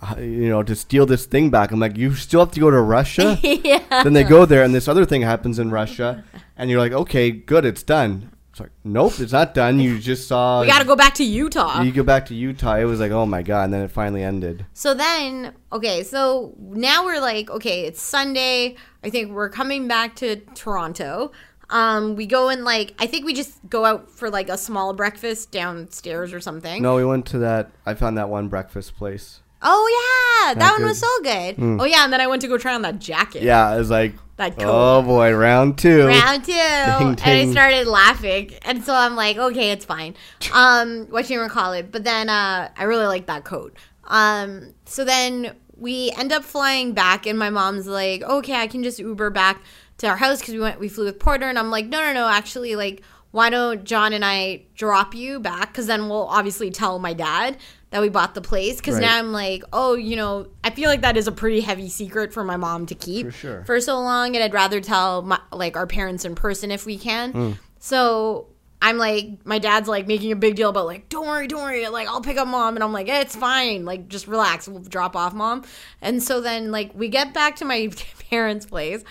uh, 0.02 0.16
you 0.18 0.48
know, 0.48 0.64
to 0.64 0.74
steal 0.74 1.06
this 1.06 1.26
thing 1.26 1.48
back. 1.50 1.70
I'm 1.70 1.78
like, 1.78 1.96
you 1.96 2.14
still 2.16 2.40
have 2.40 2.50
to 2.52 2.60
go 2.60 2.70
to 2.72 2.80
Russia. 2.80 3.38
yeah. 3.42 4.02
then 4.02 4.14
they 4.14 4.24
go 4.24 4.44
there, 4.46 4.64
and 4.64 4.74
this 4.74 4.88
other 4.88 5.04
thing 5.04 5.22
happens 5.22 5.60
in 5.60 5.70
Russia, 5.70 6.24
and 6.56 6.68
you're 6.70 6.80
like, 6.80 6.92
okay, 6.92 7.30
good, 7.30 7.64
it's 7.64 7.84
done. 7.84 8.31
It's 8.52 8.60
like, 8.60 8.70
nope, 8.84 9.18
it's 9.18 9.32
not 9.32 9.54
done. 9.54 9.80
You 9.80 9.98
just 9.98 10.28
saw. 10.28 10.60
We 10.60 10.66
gotta 10.66 10.84
go 10.84 10.94
back 10.94 11.14
to 11.14 11.24
Utah. 11.24 11.80
You 11.80 11.90
go 11.90 12.02
back 12.02 12.26
to 12.26 12.34
Utah. 12.34 12.76
It 12.76 12.84
was 12.84 13.00
like, 13.00 13.10
oh 13.10 13.24
my 13.24 13.40
god, 13.40 13.64
and 13.64 13.72
then 13.72 13.80
it 13.80 13.90
finally 13.90 14.22
ended. 14.22 14.66
So 14.74 14.92
then, 14.92 15.54
okay, 15.72 16.02
so 16.02 16.52
now 16.58 17.02
we're 17.02 17.18
like, 17.18 17.48
okay, 17.48 17.86
it's 17.86 18.02
Sunday. 18.02 18.76
I 19.02 19.08
think 19.08 19.32
we're 19.32 19.48
coming 19.48 19.88
back 19.88 20.16
to 20.16 20.36
Toronto. 20.54 21.32
Um, 21.70 22.14
we 22.14 22.26
go 22.26 22.50
and 22.50 22.62
like, 22.62 22.92
I 22.98 23.06
think 23.06 23.24
we 23.24 23.32
just 23.32 23.58
go 23.70 23.86
out 23.86 24.10
for 24.10 24.28
like 24.28 24.50
a 24.50 24.58
small 24.58 24.92
breakfast 24.92 25.50
downstairs 25.50 26.34
or 26.34 26.40
something. 26.40 26.82
No, 26.82 26.96
we 26.96 27.06
went 27.06 27.24
to 27.28 27.38
that. 27.38 27.70
I 27.86 27.94
found 27.94 28.18
that 28.18 28.28
one 28.28 28.48
breakfast 28.48 28.96
place. 28.96 29.40
Oh 29.62 30.44
yeah, 30.44 30.54
that 30.54 30.60
Not 30.60 30.80
one 30.80 30.88
was 30.88 30.98
so 30.98 31.22
good. 31.22 31.54
Oh 31.58 31.84
yeah, 31.84 32.04
and 32.04 32.12
then 32.12 32.20
I 32.20 32.26
went 32.26 32.42
to 32.42 32.48
go 32.48 32.58
try 32.58 32.74
on 32.74 32.82
that 32.82 32.98
jacket. 32.98 33.42
Yeah, 33.42 33.74
it 33.74 33.78
was 33.78 33.88
like, 33.88 34.12
That 34.50 34.66
oh 34.66 35.02
boy, 35.02 35.34
round 35.34 35.78
two. 35.78 36.06
round 36.06 36.44
two. 36.44 36.52
And 36.52 37.20
i 37.20 37.50
started 37.50 37.86
laughing. 37.86 38.52
And 38.62 38.84
so 38.84 38.94
i'm 38.94 39.16
like 39.16 39.36
okay 39.36 39.70
it's 39.70 39.84
fine. 39.84 40.14
Um 40.52 41.06
what 41.06 41.28
you 41.30 41.38
want 41.38 41.50
to 41.50 41.54
call 41.54 41.72
it. 41.72 41.90
But 41.90 42.04
then 42.04 42.28
uh 42.28 42.70
i 42.76 42.84
really 42.84 43.06
like 43.06 43.26
that 43.26 43.44
coat 43.44 43.76
um 44.04 44.74
so 44.84 45.04
then 45.04 45.54
we 45.76 46.10
end 46.16 46.32
up 46.32 46.44
flying 46.44 46.92
back 46.92 47.26
and 47.26 47.38
my 47.38 47.50
mom's 47.50 47.86
like 47.86 48.22
okay 48.22 48.54
i 48.54 48.66
can 48.66 48.82
just 48.82 48.98
uber 48.98 49.30
back 49.30 49.62
to 49.98 50.06
our 50.08 50.16
house 50.16 50.40
because 50.40 50.54
we 50.54 50.60
went 50.60 50.78
we 50.80 50.88
flew 50.88 51.04
with 51.04 51.18
porter. 51.18 51.48
And 51.48 51.58
i'm 51.58 51.70
like 51.70 51.86
no 51.86 52.00
no 52.00 52.12
no 52.12 52.28
actually 52.28 52.74
like 52.76 53.02
why 53.32 53.50
don't 53.50 53.84
john 53.84 54.12
and 54.12 54.24
i 54.24 54.62
drop 54.76 55.14
you 55.14 55.40
back 55.40 55.68
because 55.72 55.86
then 55.86 56.08
we'll 56.08 56.28
obviously 56.28 56.70
tell 56.70 56.98
my 56.98 57.12
dad 57.12 57.56
that 57.90 58.00
we 58.00 58.08
bought 58.08 58.34
the 58.34 58.40
place 58.40 58.76
because 58.76 58.94
Right. 58.94 59.02
now 59.02 59.18
i'm 59.18 59.32
like 59.32 59.62
oh 59.72 59.94
you 59.94 60.16
know 60.16 60.46
i 60.64 60.70
feel 60.70 60.88
like 60.88 61.02
that 61.02 61.16
is 61.16 61.26
a 61.26 61.32
pretty 61.32 61.60
heavy 61.60 61.88
secret 61.90 62.32
for 62.32 62.44
my 62.44 62.56
mom 62.56 62.86
to 62.86 62.94
keep 62.94 63.26
For 63.26 63.32
sure. 63.32 63.64
for 63.64 63.80
so 63.80 63.98
long 64.00 64.34
and 64.36 64.42
I'd 64.44 64.54
rather 64.54 64.80
tell 64.80 65.20
my, 65.22 65.38
like 65.52 65.76
our 65.76 65.86
parents 65.86 66.24
in 66.24 66.34
person 66.34 66.70
if 66.70 66.86
we 66.86 66.96
can. 66.96 67.32
Hmm. 67.32 67.50
So 67.80 68.46
I'm 68.80 68.96
like 68.98 69.44
my 69.44 69.58
dad's 69.58 69.88
like 69.88 70.06
making 70.08 70.32
a 70.32 70.36
big 70.36 70.56
deal 70.56 70.70
about 70.70 70.86
like 70.86 71.08
don't 71.08 71.26
worry, 71.26 71.46
don't 71.46 71.62
worry, 71.62 71.86
like 71.88 72.08
I'll 72.08 72.20
pick 72.22 72.36
up 72.38 72.48
mom 72.48 72.74
and 72.76 72.82
I'm 72.82 72.92
like 72.92 73.08
eh, 73.08 73.20
it's 73.20 73.36
fine, 73.36 73.84
like 73.84 74.08
just 74.08 74.26
relax, 74.26 74.66
we'll 74.68 74.80
drop 74.82 75.14
off 75.14 75.34
mom. 75.34 75.64
And 76.00 76.22
so 76.22 76.40
then 76.40 76.70
like 76.72 76.92
we 76.94 77.08
get 77.08 77.32
back 77.34 77.56
to 77.56 77.64
my 77.64 77.90
parents' 78.30 78.66
place 78.66 79.04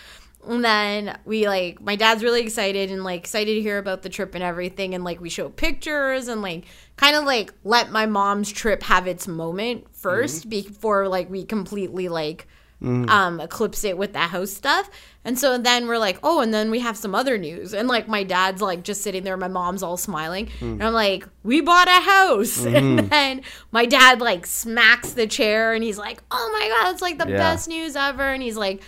and 0.47 0.63
then 0.65 1.17
we 1.25 1.47
like 1.47 1.81
my 1.81 1.95
dad's 1.95 2.23
really 2.23 2.41
excited 2.41 2.91
and 2.91 3.03
like 3.03 3.19
excited 3.19 3.55
to 3.55 3.61
hear 3.61 3.77
about 3.77 4.01
the 4.01 4.09
trip 4.09 4.35
and 4.35 4.43
everything. 4.43 4.95
And 4.95 5.03
like 5.03 5.21
we 5.21 5.29
show 5.29 5.49
pictures 5.49 6.27
and 6.27 6.41
like 6.41 6.65
kind 6.97 7.15
of 7.15 7.25
like 7.25 7.53
let 7.63 7.91
my 7.91 8.05
mom's 8.05 8.51
trip 8.51 8.83
have 8.83 9.07
its 9.07 9.27
moment 9.27 9.91
1st 9.93 10.39
mm-hmm. 10.41 10.49
before 10.49 11.07
like 11.07 11.29
we 11.29 11.45
completely 11.45 12.07
like 12.09 12.47
mm. 12.81 13.07
um 13.09 13.39
eclipse 13.39 13.83
it 13.83 13.97
with 13.97 14.13
the 14.13 14.19
house 14.19 14.51
stuff. 14.51 14.89
And 15.23 15.37
so 15.37 15.59
then 15.59 15.87
we're 15.87 15.99
like 15.99 16.17
oh 16.23 16.41
and 16.41 16.51
then 16.51 16.71
we 16.71 16.79
have 16.79 16.97
some 16.97 17.13
other 17.13 17.37
news. 17.37 17.73
And 17.75 17.87
like 17.87 18.07
my 18.07 18.23
dad's 18.23 18.61
like 18.61 18.83
just 18.83 19.03
sitting 19.03 19.23
there 19.23 19.37
my 19.37 19.47
mom's 19.47 19.83
all 19.83 19.97
smiling. 19.97 20.47
Mm. 20.59 20.73
And 20.73 20.83
i'm 20.83 20.93
like 20.93 21.27
we 21.43 21.61
bought 21.61 21.87
a 21.87 22.01
house. 22.01 22.65
And 22.65 22.99
mm-hmm. 22.99 23.07
then 23.09 23.41
my 23.71 23.85
dad 23.85 24.21
like 24.21 24.47
smacks 24.47 25.13
the 25.13 25.27
chair 25.27 25.73
and 25.73 25.83
he's 25.83 25.99
like 25.99 26.23
oh 26.31 26.49
my 26.51 26.67
god 26.67 26.93
it's 26.93 27.01
like 27.01 27.19
the 27.19 27.29
Yeah. 27.29 27.37
best 27.37 27.67
news 27.67 27.95
ever. 27.95 28.23
And 28.23 28.41
he's 28.41 28.57
like 28.57 28.81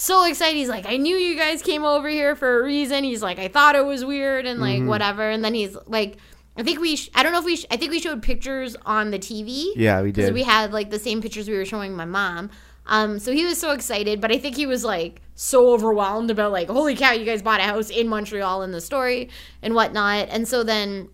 so 0.00 0.24
excited 0.24 0.56
he's 0.56 0.68
like 0.68 0.86
i 0.86 0.96
knew 0.96 1.16
you 1.16 1.36
guys 1.36 1.62
came 1.62 1.84
over 1.84 2.08
here 2.08 2.34
for 2.34 2.60
a 2.60 2.64
reason 2.64 3.04
he's 3.04 3.22
like 3.22 3.38
i 3.38 3.48
thought 3.48 3.74
it 3.74 3.84
was 3.84 4.04
weird 4.04 4.46
and 4.46 4.60
like 4.60 4.82
whatever 4.82 5.28
and 5.30 5.44
then 5.44 5.54
he's 5.54 5.76
like 5.86 6.16
I 6.56 6.62
think 6.62 6.80
we, 6.80 6.96
sh- 6.96 7.08
I 7.14 7.22
don't 7.22 7.32
know 7.32 7.38
if 7.38 7.44
we, 7.44 7.56
sh- 7.56 7.66
I 7.70 7.76
think 7.76 7.90
we 7.90 8.00
showed 8.00 8.22
pictures 8.22 8.76
on 8.84 9.12
the 9.12 9.18
TV. 9.18 9.72
Yeah, 9.76 10.02
we 10.02 10.08
did. 10.08 10.16
Because 10.16 10.28
did. 10.30 10.34
we 10.34 10.42
had 10.42 10.72
like 10.72 10.90
the 10.90 10.98
same 10.98 11.22
pictures 11.22 11.48
we 11.48 11.56
were 11.56 11.64
showing 11.64 11.94
my 11.96 12.04
mom. 12.04 12.50
Um, 12.86 13.18
so 13.18 13.32
he 13.32 13.44
was 13.44 13.58
so 13.58 13.70
excited, 13.70 14.20
but 14.20 14.32
I 14.32 14.38
think 14.38 14.56
he 14.56 14.66
was 14.66 14.84
like 14.84 15.22
so 15.34 15.72
overwhelmed 15.72 16.30
about 16.30 16.52
like, 16.52 16.68
holy 16.68 16.96
cow, 16.96 17.12
you 17.12 17.24
guys 17.24 17.40
bought 17.40 17.60
a 17.60 17.62
house 17.62 17.88
in 17.88 18.08
Montreal 18.08 18.62
in 18.62 18.72
the 18.72 18.80
story 18.80 19.30
and 19.62 19.74
whatnot. 19.74 20.28
And 20.28 20.46
so 20.46 20.64
then 20.64 21.08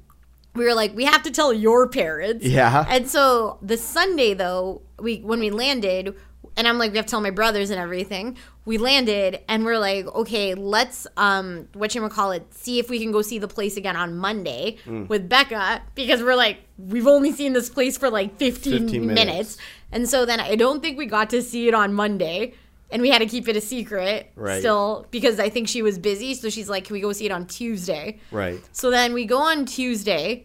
we 0.54 0.64
were 0.64 0.74
like, 0.74 0.96
we 0.96 1.04
have 1.04 1.22
to 1.24 1.30
tell 1.30 1.52
your 1.52 1.88
parents. 1.88 2.44
Yeah. 2.44 2.86
And 2.88 3.08
so 3.08 3.58
the 3.60 3.76
Sunday 3.76 4.32
though, 4.32 4.82
we 4.98 5.18
when 5.18 5.38
we 5.38 5.50
landed, 5.50 6.16
and 6.56 6.66
I'm 6.66 6.78
like, 6.78 6.92
we 6.92 6.96
have 6.96 7.06
to 7.06 7.10
tell 7.10 7.20
my 7.20 7.30
brothers 7.30 7.68
and 7.70 7.78
everything. 7.78 8.38
We 8.66 8.76
landed 8.78 9.40
and 9.48 9.64
we're 9.64 9.78
like, 9.78 10.06
okay, 10.06 10.54
let's 10.54 11.06
um 11.16 11.68
what 11.72 11.94
you 11.94 12.06
call 12.08 12.32
it, 12.32 12.52
see 12.52 12.78
if 12.78 12.90
we 12.90 12.98
can 12.98 13.12
go 13.12 13.22
see 13.22 13.38
the 13.38 13.48
place 13.48 13.76
again 13.78 13.96
on 13.96 14.16
Monday 14.16 14.76
Mm. 14.86 15.08
with 15.08 15.28
Becca 15.28 15.82
because 15.94 16.22
we're 16.22 16.34
like, 16.36 16.58
we've 16.76 17.06
only 17.06 17.32
seen 17.32 17.52
this 17.54 17.70
place 17.70 17.96
for 17.96 18.10
like 18.10 18.36
15, 18.38 18.88
15 18.88 19.06
minutes. 19.06 19.24
minutes. 19.24 19.58
And 19.92 20.08
so 20.08 20.26
then 20.26 20.40
I 20.40 20.56
don't 20.56 20.82
think 20.82 20.98
we 20.98 21.06
got 21.06 21.30
to 21.30 21.40
see 21.42 21.68
it 21.68 21.74
on 21.74 21.94
Monday. 21.94 22.52
And 22.90 23.02
we 23.02 23.08
had 23.10 23.18
to 23.18 23.26
keep 23.26 23.48
it 23.48 23.56
a 23.56 23.60
secret 23.60 24.30
Right. 24.36 24.58
still 24.60 25.06
because 25.10 25.40
I 25.40 25.48
think 25.48 25.68
she 25.68 25.82
was 25.82 25.98
busy. 25.98 26.34
So 26.34 26.50
she's 26.50 26.68
like, 26.68 26.84
can 26.84 26.94
we 26.94 27.00
go 27.00 27.12
see 27.12 27.26
it 27.26 27.32
on 27.32 27.46
Tuesday? 27.46 28.18
Right. 28.30 28.60
So 28.72 28.90
then 28.90 29.12
we 29.12 29.24
go 29.26 29.38
on 29.38 29.64
Tuesday. 29.66 30.44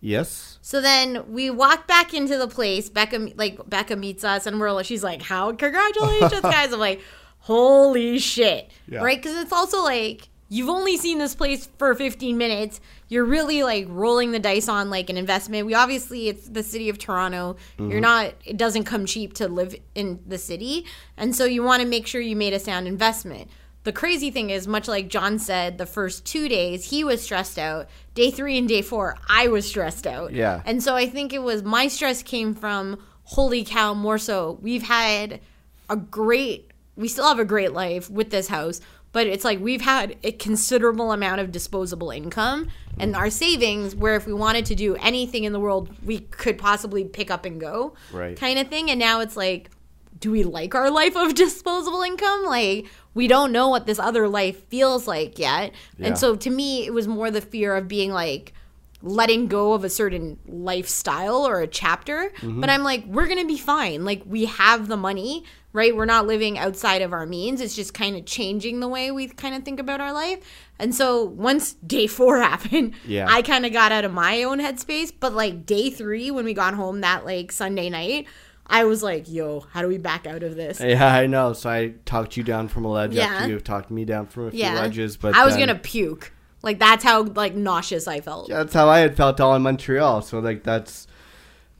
Yes. 0.00 0.58
So 0.62 0.80
then 0.80 1.24
we 1.32 1.50
walk 1.50 1.86
back 1.86 2.14
into 2.14 2.36
the 2.38 2.46
place. 2.48 2.88
Becca 2.88 3.30
like 3.36 3.58
Becca 3.68 3.96
meets 3.96 4.22
us, 4.22 4.46
and 4.46 4.60
we're 4.60 4.70
like, 4.72 4.86
she's 4.86 5.02
like, 5.02 5.22
"How 5.22 5.50
congratulations, 5.52 6.40
guys!" 6.56 6.72
I'm 6.72 6.78
like, 6.78 7.00
"Holy 7.48 8.18
shit!" 8.18 8.70
Yeah. 8.86 9.00
Right? 9.00 9.20
Because 9.20 9.36
it's 9.36 9.52
also 9.52 9.82
like 9.82 10.28
you've 10.48 10.68
only 10.68 10.96
seen 10.96 11.18
this 11.18 11.34
place 11.34 11.68
for 11.78 11.94
15 11.94 12.36
minutes. 12.38 12.80
You're 13.08 13.24
really 13.24 13.62
like 13.62 13.86
rolling 13.88 14.32
the 14.32 14.38
dice 14.38 14.68
on 14.68 14.90
like 14.90 15.10
an 15.10 15.16
investment. 15.16 15.66
We 15.66 15.74
obviously 15.74 16.28
it's 16.28 16.48
the 16.48 16.62
city 16.62 16.88
of 16.88 16.98
Toronto. 16.98 17.56
You're 17.78 17.88
mm-hmm. 17.88 18.00
not. 18.00 18.34
It 18.44 18.56
doesn't 18.56 18.84
come 18.84 19.06
cheap 19.06 19.34
to 19.34 19.48
live 19.48 19.74
in 19.94 20.20
the 20.26 20.38
city, 20.38 20.86
and 21.16 21.34
so 21.34 21.44
you 21.44 21.62
want 21.62 21.82
to 21.82 21.88
make 21.88 22.06
sure 22.06 22.20
you 22.20 22.36
made 22.36 22.52
a 22.52 22.60
sound 22.60 22.86
investment. 22.86 23.50
The 23.84 23.92
crazy 23.92 24.30
thing 24.30 24.50
is, 24.50 24.68
much 24.68 24.86
like 24.86 25.08
John 25.08 25.38
said, 25.38 25.78
the 25.78 25.86
first 25.86 26.26
two 26.26 26.48
days 26.48 26.90
he 26.90 27.04
was 27.04 27.22
stressed 27.22 27.58
out. 27.58 27.88
Day 28.12 28.30
three 28.30 28.58
and 28.58 28.68
day 28.68 28.82
four, 28.82 29.16
I 29.30 29.48
was 29.48 29.66
stressed 29.66 30.06
out. 30.06 30.34
Yeah. 30.34 30.60
And 30.66 30.82
so 30.82 30.94
I 30.94 31.06
think 31.08 31.32
it 31.32 31.42
was 31.42 31.62
my 31.62 31.88
stress 31.88 32.22
came 32.22 32.54
from 32.54 33.02
holy 33.24 33.64
cow, 33.64 33.94
more 33.94 34.18
so. 34.18 34.58
We've 34.60 34.82
had 34.82 35.40
a 35.88 35.96
great, 35.96 36.67
we 36.98 37.08
still 37.08 37.26
have 37.28 37.38
a 37.38 37.44
great 37.44 37.72
life 37.72 38.10
with 38.10 38.30
this 38.30 38.48
house, 38.48 38.80
but 39.12 39.26
it's 39.26 39.44
like 39.44 39.60
we've 39.60 39.80
had 39.80 40.16
a 40.22 40.32
considerable 40.32 41.12
amount 41.12 41.40
of 41.40 41.50
disposable 41.50 42.10
income 42.10 42.68
and 42.98 43.14
our 43.16 43.30
savings 43.30 43.94
where 43.94 44.16
if 44.16 44.26
we 44.26 44.32
wanted 44.34 44.66
to 44.66 44.74
do 44.74 44.96
anything 44.96 45.44
in 45.44 45.52
the 45.52 45.60
world, 45.60 45.88
we 46.04 46.18
could 46.18 46.58
possibly 46.58 47.04
pick 47.04 47.30
up 47.30 47.44
and 47.44 47.60
go 47.60 47.94
Right. 48.12 48.36
kind 48.36 48.58
of 48.58 48.68
thing. 48.68 48.90
And 48.90 48.98
now 48.98 49.20
it's 49.20 49.36
like, 49.36 49.70
do 50.18 50.32
we 50.32 50.42
like 50.42 50.74
our 50.74 50.90
life 50.90 51.16
of 51.16 51.34
disposable 51.44 52.02
income? 52.02 52.44
Like, 52.44 52.86
we 53.14 53.28
don't 53.28 53.52
know 53.52 53.68
what 53.68 53.86
this 53.86 54.00
other 54.00 54.28
life 54.28 54.66
feels 54.68 55.06
like 55.06 55.38
yet. 55.38 55.72
Yeah. 55.96 56.08
And 56.08 56.18
so 56.18 56.34
to 56.34 56.50
me, 56.50 56.84
it 56.84 56.92
was 56.92 57.06
more 57.06 57.30
the 57.30 57.40
fear 57.40 57.76
of 57.76 57.86
being 57.86 58.12
like, 58.12 58.52
letting 59.00 59.46
go 59.46 59.74
of 59.74 59.84
a 59.84 59.88
certain 59.88 60.38
lifestyle 60.48 61.46
or 61.46 61.60
a 61.60 61.68
chapter. 61.68 62.32
Mm-hmm. 62.38 62.60
But 62.60 62.68
I'm 62.70 62.82
like, 62.82 63.04
we're 63.06 63.28
to 63.28 63.46
be 63.46 63.58
fine. 63.58 64.04
Like, 64.04 64.22
we 64.26 64.46
have 64.46 64.88
the 64.88 64.96
money, 64.96 65.44
right? 65.78 65.96
We're 65.96 66.04
not 66.04 66.26
living 66.26 66.58
outside 66.58 67.00
of 67.00 67.12
our 67.14 67.24
means. 67.24 67.60
It's 67.62 67.74
just 67.74 67.94
kind 67.94 68.16
of 68.16 68.26
changing 68.26 68.80
the 68.80 68.88
way 68.88 69.10
we 69.10 69.28
kind 69.28 69.54
of 69.54 69.62
think 69.64 69.80
about 69.80 70.00
our 70.00 70.12
life. 70.12 70.40
And 70.78 70.94
so 70.94 71.24
once 71.24 71.72
day 71.74 72.06
four 72.06 72.38
happened, 72.42 72.94
Yeah. 73.06 73.26
I 73.30 73.40
kind 73.42 73.64
of 73.64 73.72
got 73.72 73.90
out 73.92 74.04
of 74.04 74.12
my 74.12 74.42
own 74.42 74.58
headspace. 74.58 75.12
But 75.18 75.32
like 75.32 75.64
day 75.64 75.88
three, 75.90 76.30
when 76.30 76.44
we 76.44 76.52
got 76.52 76.74
home 76.74 77.00
that 77.00 77.24
like 77.24 77.50
Sunday 77.52 77.88
night, 77.88 78.26
I 78.66 78.84
was 78.84 79.02
like, 79.02 79.30
yo, 79.30 79.60
how 79.72 79.80
do 79.80 79.88
we 79.88 79.96
back 79.96 80.26
out 80.26 80.42
of 80.42 80.54
this? 80.54 80.78
Yeah, 80.80 81.06
I 81.06 81.26
know. 81.26 81.54
So 81.54 81.70
I 81.70 81.94
talked 82.04 82.36
you 82.36 82.42
down 82.42 82.68
from 82.68 82.84
a 82.84 82.90
ledge 82.90 83.14
Yeah. 83.14 83.24
after 83.24 83.48
you 83.48 83.60
talked 83.60 83.90
me 83.90 84.04
down 84.04 84.26
from 84.26 84.48
a 84.48 84.50
few 84.50 84.60
Yeah. 84.60 84.74
ledges. 84.74 85.16
But 85.16 85.34
I 85.34 85.46
was 85.46 85.56
then- 85.56 85.68
gonna 85.68 85.78
puke. 85.78 86.32
Like 86.62 86.78
that's 86.78 87.02
how 87.04 87.22
like 87.22 87.54
nauseous 87.54 88.06
I 88.06 88.20
felt. 88.20 88.48
Yeah, 88.50 88.58
that's 88.58 88.74
how 88.74 88.88
I 88.88 88.98
had 88.98 89.16
felt 89.16 89.40
all 89.40 89.54
in 89.54 89.62
Montreal. 89.62 90.20
So 90.22 90.38
like 90.40 90.64
that's, 90.64 91.06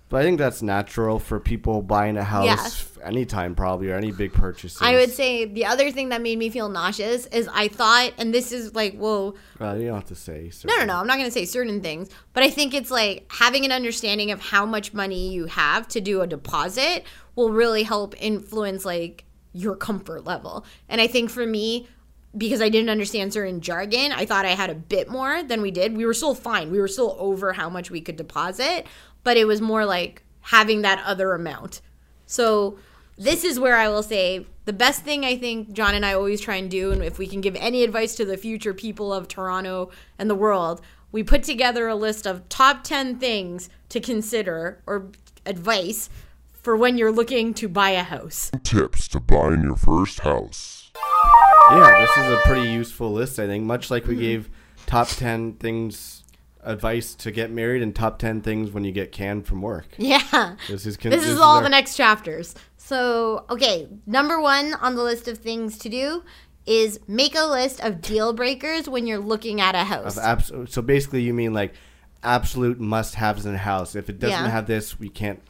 but 0.08 0.18
I 0.20 0.22
think 0.24 0.38
that's 0.38 0.62
natural 0.62 1.18
for 1.18 1.38
people 1.40 1.82
buying 1.82 2.16
a 2.16 2.24
house 2.24 2.46
Yeah. 2.98 3.06
anytime 3.06 3.54
probably 3.54 3.90
or 3.90 3.94
any 3.96 4.10
big 4.12 4.32
purchases. 4.32 4.78
I 4.80 4.94
would 4.94 5.10
say 5.12 5.44
the 5.44 5.66
other 5.66 5.90
thing 5.90 6.08
that 6.10 6.22
made 6.22 6.38
me 6.38 6.48
feel 6.50 6.68
nauseous 6.68 7.26
is 7.26 7.48
I 7.52 7.68
thought, 7.68 8.12
and 8.18 8.32
this 8.32 8.50
is 8.52 8.74
like, 8.74 8.96
whoa, 8.96 9.34
Well, 9.60 9.78
you 9.78 9.86
don't 9.88 9.96
have 9.96 10.06
to 10.06 10.14
say. 10.14 10.50
no, 10.64 10.76
no, 10.76 10.84
no, 10.84 10.96
I'm 10.96 11.06
not 11.06 11.16
going 11.16 11.28
to 11.28 11.32
say 11.32 11.44
certain 11.44 11.80
things, 11.80 12.08
but 12.32 12.42
I 12.42 12.50
think 12.50 12.74
it's 12.74 12.90
like 12.90 13.26
having 13.30 13.64
an 13.64 13.72
understanding 13.72 14.30
of 14.30 14.40
how 14.40 14.64
much 14.66 14.94
money 14.94 15.30
you 15.32 15.46
have 15.46 15.86
to 15.88 16.00
do 16.00 16.22
a 16.22 16.26
deposit 16.26 17.04
will 17.36 17.50
really 17.50 17.82
help 17.82 18.14
influence 18.20 18.84
like 18.84 19.24
your 19.52 19.76
comfort 19.76 20.24
level. 20.24 20.64
And 20.88 21.00
I 21.00 21.06
think 21.06 21.30
for 21.30 21.46
me, 21.46 21.88
because 22.36 22.60
I 22.60 22.68
didn't 22.68 22.90
understand 22.90 23.32
certain 23.32 23.60
jargon, 23.62 24.12
I 24.12 24.26
thought 24.26 24.44
I 24.44 24.50
had 24.50 24.68
a 24.70 24.74
bit 24.74 25.08
more 25.08 25.42
than 25.42 25.62
we 25.62 25.70
did. 25.70 25.96
We 25.96 26.04
were 26.04 26.12
still 26.14 26.34
fine. 26.34 26.70
We 26.70 26.78
were 26.78 26.86
still 26.86 27.16
over 27.18 27.54
how 27.54 27.70
much 27.70 27.90
we 27.90 28.00
could 28.02 28.16
deposit, 28.16 28.86
but 29.28 29.36
it 29.36 29.44
was 29.46 29.60
more 29.60 29.84
like 29.84 30.22
having 30.40 30.80
that 30.80 31.02
other 31.04 31.34
amount. 31.34 31.82
So 32.24 32.78
this 33.18 33.44
is 33.44 33.60
where 33.60 33.76
I 33.76 33.86
will 33.90 34.02
say 34.02 34.46
the 34.64 34.72
best 34.72 35.02
thing 35.02 35.22
I 35.22 35.36
think 35.36 35.72
John 35.72 35.94
and 35.94 36.02
I 36.02 36.14
always 36.14 36.40
try 36.40 36.54
and 36.54 36.70
do, 36.70 36.92
and 36.92 37.04
if 37.04 37.18
we 37.18 37.26
can 37.26 37.42
give 37.42 37.54
any 37.56 37.82
advice 37.84 38.14
to 38.14 38.24
the 38.24 38.38
future 38.38 38.72
people 38.72 39.12
of 39.12 39.28
Toronto 39.28 39.90
and 40.18 40.30
the 40.30 40.34
world, 40.34 40.80
we 41.12 41.22
put 41.22 41.42
together 41.42 41.88
a 41.88 41.94
list 41.94 42.26
of 42.26 42.48
top 42.48 42.84
10 42.84 43.18
things 43.18 43.68
to 43.90 44.00
consider 44.00 44.82
or 44.86 45.08
advice 45.44 46.08
for 46.62 46.74
when 46.74 46.96
you're 46.96 47.12
looking 47.12 47.52
to 47.52 47.68
buy 47.68 47.90
a 47.90 48.04
house. 48.04 48.50
Tips 48.62 49.08
to 49.08 49.20
buying 49.20 49.60
your 49.62 49.76
first 49.76 50.20
house. 50.20 50.90
Yeah, 51.70 52.00
this 52.00 52.24
is 52.24 52.32
a 52.32 52.40
pretty 52.46 52.70
useful 52.70 53.12
list. 53.12 53.38
I 53.38 53.46
think, 53.46 53.64
much 53.64 53.90
like 53.90 54.06
we 54.06 54.14
Mm-hmm. 54.14 54.22
gave 54.22 54.50
top 54.86 55.08
ten 55.08 55.52
things 55.52 56.24
advice 56.62 57.14
to 57.16 57.30
get 57.30 57.50
married 57.50 57.82
and 57.82 57.94
top 57.94 58.18
ten 58.18 58.40
things 58.40 58.70
when 58.70 58.84
you 58.84 58.92
get 58.92 59.12
canned 59.12 59.46
from 59.46 59.62
work. 59.62 59.86
Yeah. 59.98 60.56
This 60.68 60.86
is 60.86 60.96
con- 60.96 61.10
This 61.10 61.26
is 61.26 61.38
all 61.38 61.56
our- 61.58 61.62
the 61.62 61.68
next 61.68 61.96
chapters. 61.96 62.54
So, 62.76 63.44
okay, 63.50 63.86
number 64.06 64.40
one 64.40 64.74
on 64.74 64.94
the 64.94 65.02
list 65.02 65.28
of 65.28 65.38
things 65.38 65.78
to 65.78 65.88
do 65.88 66.22
is 66.66 67.00
make 67.06 67.34
a 67.34 67.44
list 67.44 67.80
of 67.80 68.00
deal 68.00 68.32
breakers 68.32 68.88
when 68.88 69.06
you're 69.06 69.18
looking 69.18 69.60
at 69.60 69.74
a 69.74 69.84
house. 69.84 70.16
of 70.16 70.22
abs- 70.24 70.52
So 70.72 70.82
basically, 70.82 71.22
you 71.22 71.32
mean 71.34 71.52
like 71.54 71.74
absolute 72.22 72.80
must-haves 72.80 73.46
in 73.46 73.54
a 73.54 73.58
house. 73.58 73.94
If 73.94 74.08
it 74.08 74.18
doesn't 74.18 74.44
Yeah. 74.44 74.50
have 74.50 74.66
this, 74.66 74.98
we 74.98 75.08
can't 75.08 75.40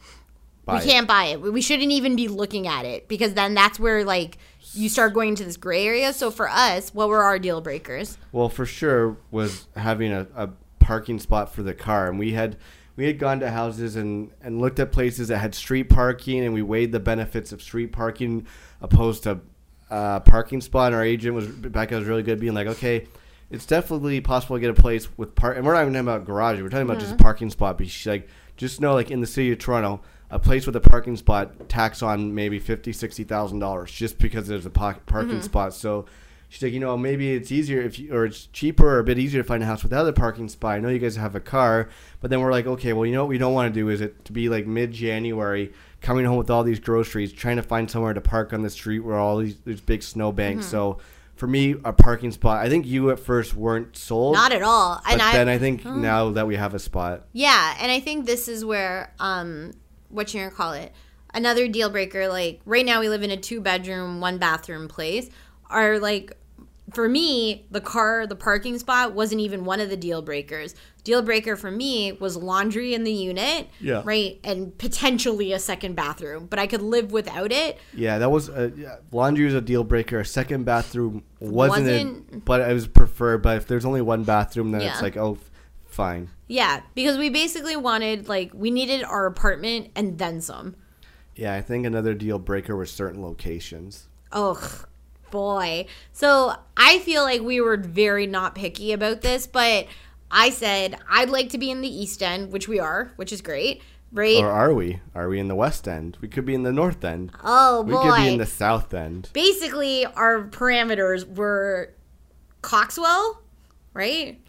buy 0.65 0.75
we 0.75 0.79
it. 0.81 0.85
can't 0.91 1.07
buy 1.07 1.25
it. 1.25 1.41
We 1.41 1.61
shouldn't 1.61 1.91
even 1.91 2.15
be 2.15 2.27
looking 2.27 2.67
at 2.67 2.85
it 2.85 3.07
because 3.07 3.33
then 3.33 3.53
that's 3.53 3.79
where 3.79 4.03
like 4.05 4.37
you 4.73 4.87
start 4.87 5.13
going 5.13 5.29
into 5.29 5.43
this 5.45 5.57
gray 5.57 5.85
area. 5.87 6.13
So 6.13 6.29
for 6.31 6.47
us, 6.49 6.93
what 6.93 7.09
were 7.09 7.23
our 7.23 7.39
deal 7.39 7.59
breakers? 7.61 8.17
Well, 8.31 8.49
for 8.49 8.65
sure 8.65 9.17
was 9.31 9.67
having 9.75 10.11
a, 10.13 10.27
a 10.35 10.49
parking 10.89 11.19
spot 11.19 11.53
for 11.53 11.61
the 11.61 11.73
car, 11.73 12.09
and 12.09 12.17
we 12.17 12.33
had 12.33 12.57
we 12.95 13.05
had 13.05 13.19
gone 13.19 13.39
to 13.39 13.49
houses 13.51 13.95
and 13.95 14.31
and 14.41 14.59
looked 14.59 14.79
at 14.79 14.91
places 14.91 15.27
that 15.27 15.37
had 15.37 15.53
street 15.53 15.87
parking, 15.89 16.43
and 16.43 16.53
we 16.53 16.63
weighed 16.63 16.91
the 16.91 16.99
benefits 16.99 17.51
of 17.51 17.61
street 17.61 17.91
parking 17.91 18.47
opposed 18.81 19.23
to 19.23 19.39
uh, 19.91 20.19
parking 20.21 20.61
spot. 20.61 20.87
And 20.87 20.95
our 20.95 21.05
agent 21.05 21.35
was 21.35 21.47
Becca 21.47 21.95
was 21.95 22.05
really 22.05 22.23
good, 22.23 22.39
being 22.39 22.55
like, 22.55 22.67
okay. 22.67 23.07
It's 23.51 23.65
definitely 23.65 24.21
possible 24.21 24.57
to 24.57 24.59
get 24.59 24.69
a 24.69 24.79
place 24.79 25.07
with 25.17 25.33
park, 25.33 25.57
and 25.57 25.65
we're 25.65 25.73
not 25.73 25.81
even 25.81 25.93
talking 25.93 26.07
about 26.07 26.25
garage 26.25 26.61
We're 26.61 26.69
talking 26.69 26.87
about 26.87 26.99
just 26.99 27.13
a 27.13 27.17
parking 27.17 27.49
spot. 27.49 27.79
But 27.79 27.87
she's 27.87 28.05
like, 28.05 28.27
just 28.57 28.79
know, 28.79 28.93
like 28.93 29.09
in 29.09 29.21
the 29.21 29.27
city 29.27 29.51
of 29.51 29.57
Toronto, 29.57 30.01
a 30.29 30.37
place 30.37 30.67
with 30.67 30.75
a 30.75 30.79
parking 30.79 31.17
spot 31.17 31.67
tax 31.67 32.03
on 32.03 32.35
maybe 32.35 32.59
fifty, 32.59 32.93
sixty 32.93 33.23
thousand 33.23 33.57
dollars 33.57 33.91
just 33.91 34.19
because 34.19 34.47
there's 34.47 34.67
a 34.67 34.69
pa- 34.69 34.99
parking 35.07 35.41
spot. 35.41 35.73
So 35.73 36.05
she's 36.49 36.63
like, 36.63 36.73
you 36.73 36.79
know, 36.79 36.97
maybe 36.97 37.33
it's 37.33 37.51
easier 37.51 37.81
if 37.81 37.97
you, 37.99 38.13
or 38.13 38.25
it's 38.25 38.47
cheaper 38.47 38.95
or 38.95 38.99
a 38.99 39.03
bit 39.03 39.17
easier 39.17 39.41
to 39.41 39.47
find 39.47 39.63
a 39.63 39.65
house 39.65 39.83
without 39.83 40.05
a 40.07 40.11
parking 40.11 40.49
spot. 40.49 40.75
I 40.75 40.79
know 40.79 40.89
you 40.89 40.99
guys 40.99 41.15
have 41.15 41.35
a 41.35 41.39
car, 41.39 41.89
but 42.19 42.29
then 42.29 42.41
we're 42.41 42.51
like, 42.51 42.65
okay, 42.65 42.91
well, 42.91 43.05
you 43.05 43.13
know 43.13 43.23
what 43.23 43.29
we 43.29 43.37
don't 43.37 43.53
want 43.53 43.73
to 43.73 43.79
do 43.79 43.87
is 43.89 44.01
it 44.01 44.25
to 44.25 44.33
be 44.33 44.49
like 44.49 44.67
mid 44.67 44.91
January, 44.91 45.71
coming 46.01 46.25
home 46.25 46.37
with 46.37 46.49
all 46.49 46.63
these 46.63 46.79
groceries, 46.79 47.31
trying 47.31 47.57
to 47.57 47.63
find 47.63 47.89
somewhere 47.89 48.13
to 48.13 48.21
park 48.21 48.51
on 48.51 48.63
the 48.63 48.69
street 48.69 48.99
where 48.99 49.17
all 49.17 49.37
these 49.37 49.59
these 49.61 49.81
big 49.81 50.03
snow 50.03 50.31
banks. 50.31 50.65
So. 50.65 50.97
For 51.35 51.47
me, 51.47 51.75
a 51.85 51.93
parking 51.93 52.31
spot. 52.31 52.65
I 52.65 52.67
think 52.67 52.85
you 52.85 53.11
at 53.11 53.17
first 53.17 53.55
weren't 53.55 53.95
sold. 53.95 54.33
Not 54.33 54.51
at 54.51 54.61
all. 54.61 54.99
But 55.05 55.13
And 55.13 55.21
I, 55.21 55.31
then 55.31 55.47
I 55.47 55.57
think 55.57 55.85
now 55.85 56.31
that 56.31 56.45
we 56.45 56.57
have 56.57 56.73
a 56.73 56.79
spot, 56.79 57.27
Yeah, 57.31 57.77
and 57.79 57.89
I 57.89 58.01
think 58.01 58.25
this 58.25 58.49
is 58.49 58.65
where 58.65 59.13
um 59.21 59.71
what 60.09 60.33
you're 60.33 60.43
gonna 60.43 60.53
call 60.53 60.73
it? 60.73 60.91
Another 61.33 61.69
deal 61.69 61.89
breaker, 61.89 62.27
like 62.27 62.59
right 62.65 62.85
now 62.85 62.99
we 62.99 63.07
live 63.07 63.23
in 63.23 63.31
a 63.31 63.37
two 63.37 63.61
bedroom, 63.61 64.19
one 64.19 64.37
bathroom 64.37 64.89
place. 64.89 65.29
Are 65.69 65.99
like 65.99 66.33
for 66.93 67.07
me, 67.07 67.67
the 67.69 67.81
car, 67.81 68.25
the 68.25 68.35
parking 68.35 68.79
spot 68.79 69.13
wasn't 69.13 69.39
even 69.41 69.63
one 69.63 69.79
of 69.79 69.91
the 69.91 69.95
deal 69.97 70.23
breakers. 70.23 70.73
Deal 71.03 71.21
breaker 71.21 71.55
for 71.55 71.69
me 71.69 72.11
was 72.13 72.35
laundry 72.35 72.95
in 72.95 73.03
the 73.03 73.13
unit, 73.13 73.67
Yeah. 73.79 74.01
right, 74.05 74.39
and 74.43 74.75
potentially 74.79 75.53
a 75.53 75.59
second 75.59 75.95
bathroom, 75.95 76.47
but 76.47 76.57
I 76.57 76.65
could 76.65 76.81
live 76.81 77.11
without 77.11 77.51
it. 77.51 77.77
Yeah, 77.93 78.17
that 78.17 78.31
was 78.31 78.49
a, 78.49 78.71
yeah, 78.75 78.95
laundry 79.11 79.45
was 79.45 79.53
a 79.53 79.61
deal 79.61 79.83
breaker. 79.83 80.19
A 80.19 80.25
second 80.25 80.63
bathroom 80.65 81.23
wasn't, 81.39 81.85
Wasn't- 81.85 82.33
it, 82.33 82.45
but 82.45 82.67
it 82.67 82.73
was 82.73 82.87
preferred. 82.87 83.43
But 83.43 83.57
if 83.57 83.67
there's 83.67 83.85
only 83.85 84.01
one 84.01 84.23
bathroom, 84.23 84.71
then 84.71 84.81
it's 84.81 85.01
like, 85.03 85.15
oh, 85.15 85.37
fine. 85.85 86.29
Yeah, 86.47 86.81
because 86.95 87.19
we 87.19 87.29
basically 87.29 87.75
wanted 87.75 88.27
like 88.27 88.51
we 88.55 88.71
needed 88.71 89.03
our 89.03 89.27
apartment 89.27 89.89
and 89.95 90.17
then 90.17 90.41
some. 90.41 90.75
Yeah, 91.35 91.53
I 91.53 91.61
think 91.61 91.85
another 91.85 92.15
deal 92.15 92.39
breaker 92.39 92.75
was 92.75 92.89
certain 92.89 93.21
locations. 93.21 94.07
Oh 94.31 94.85
boy. 95.31 95.85
So 96.11 96.53
I 96.77 96.99
feel 96.99 97.23
like 97.23 97.41
we 97.41 97.61
were 97.61 97.77
very 97.77 98.27
not 98.27 98.55
picky 98.55 98.91
about 98.93 99.21
this, 99.21 99.47
but 99.47 99.87
I 100.31 100.49
said 100.49 100.95
I'd 101.09 101.29
like 101.29 101.49
to 101.49 101.57
be 101.57 101.71
in 101.71 101.81
the 101.81 101.87
East 101.89 102.21
End, 102.21 102.51
which 102.51 102.67
we 102.67 102.79
are, 102.79 103.11
which 103.15 103.31
is 103.33 103.41
great. 103.41 103.81
Right? 104.11 104.37
Or 104.37 104.49
are 104.49 104.73
we? 104.73 104.99
Are 105.13 105.29
we 105.29 105.39
in 105.39 105.47
the 105.49 105.55
West 105.55 105.87
End? 105.87 106.17
We 106.19 106.27
could 106.27 106.43
be 106.45 106.55
in 106.55 106.63
the 106.63 106.71
North 106.73 107.03
End. 107.05 107.31
oh 107.43 107.81
We 107.83 107.91
boy. 107.93 108.01
could 108.01 108.15
be 108.17 108.27
in 108.29 108.37
the 108.39 108.45
South 108.47 108.91
End. 108.93 109.29
Basically, 109.33 110.05
our 110.05 110.45
parameters 110.45 111.27
were 111.35 111.93
Coxwell, 112.63 113.41
right? 113.93 114.39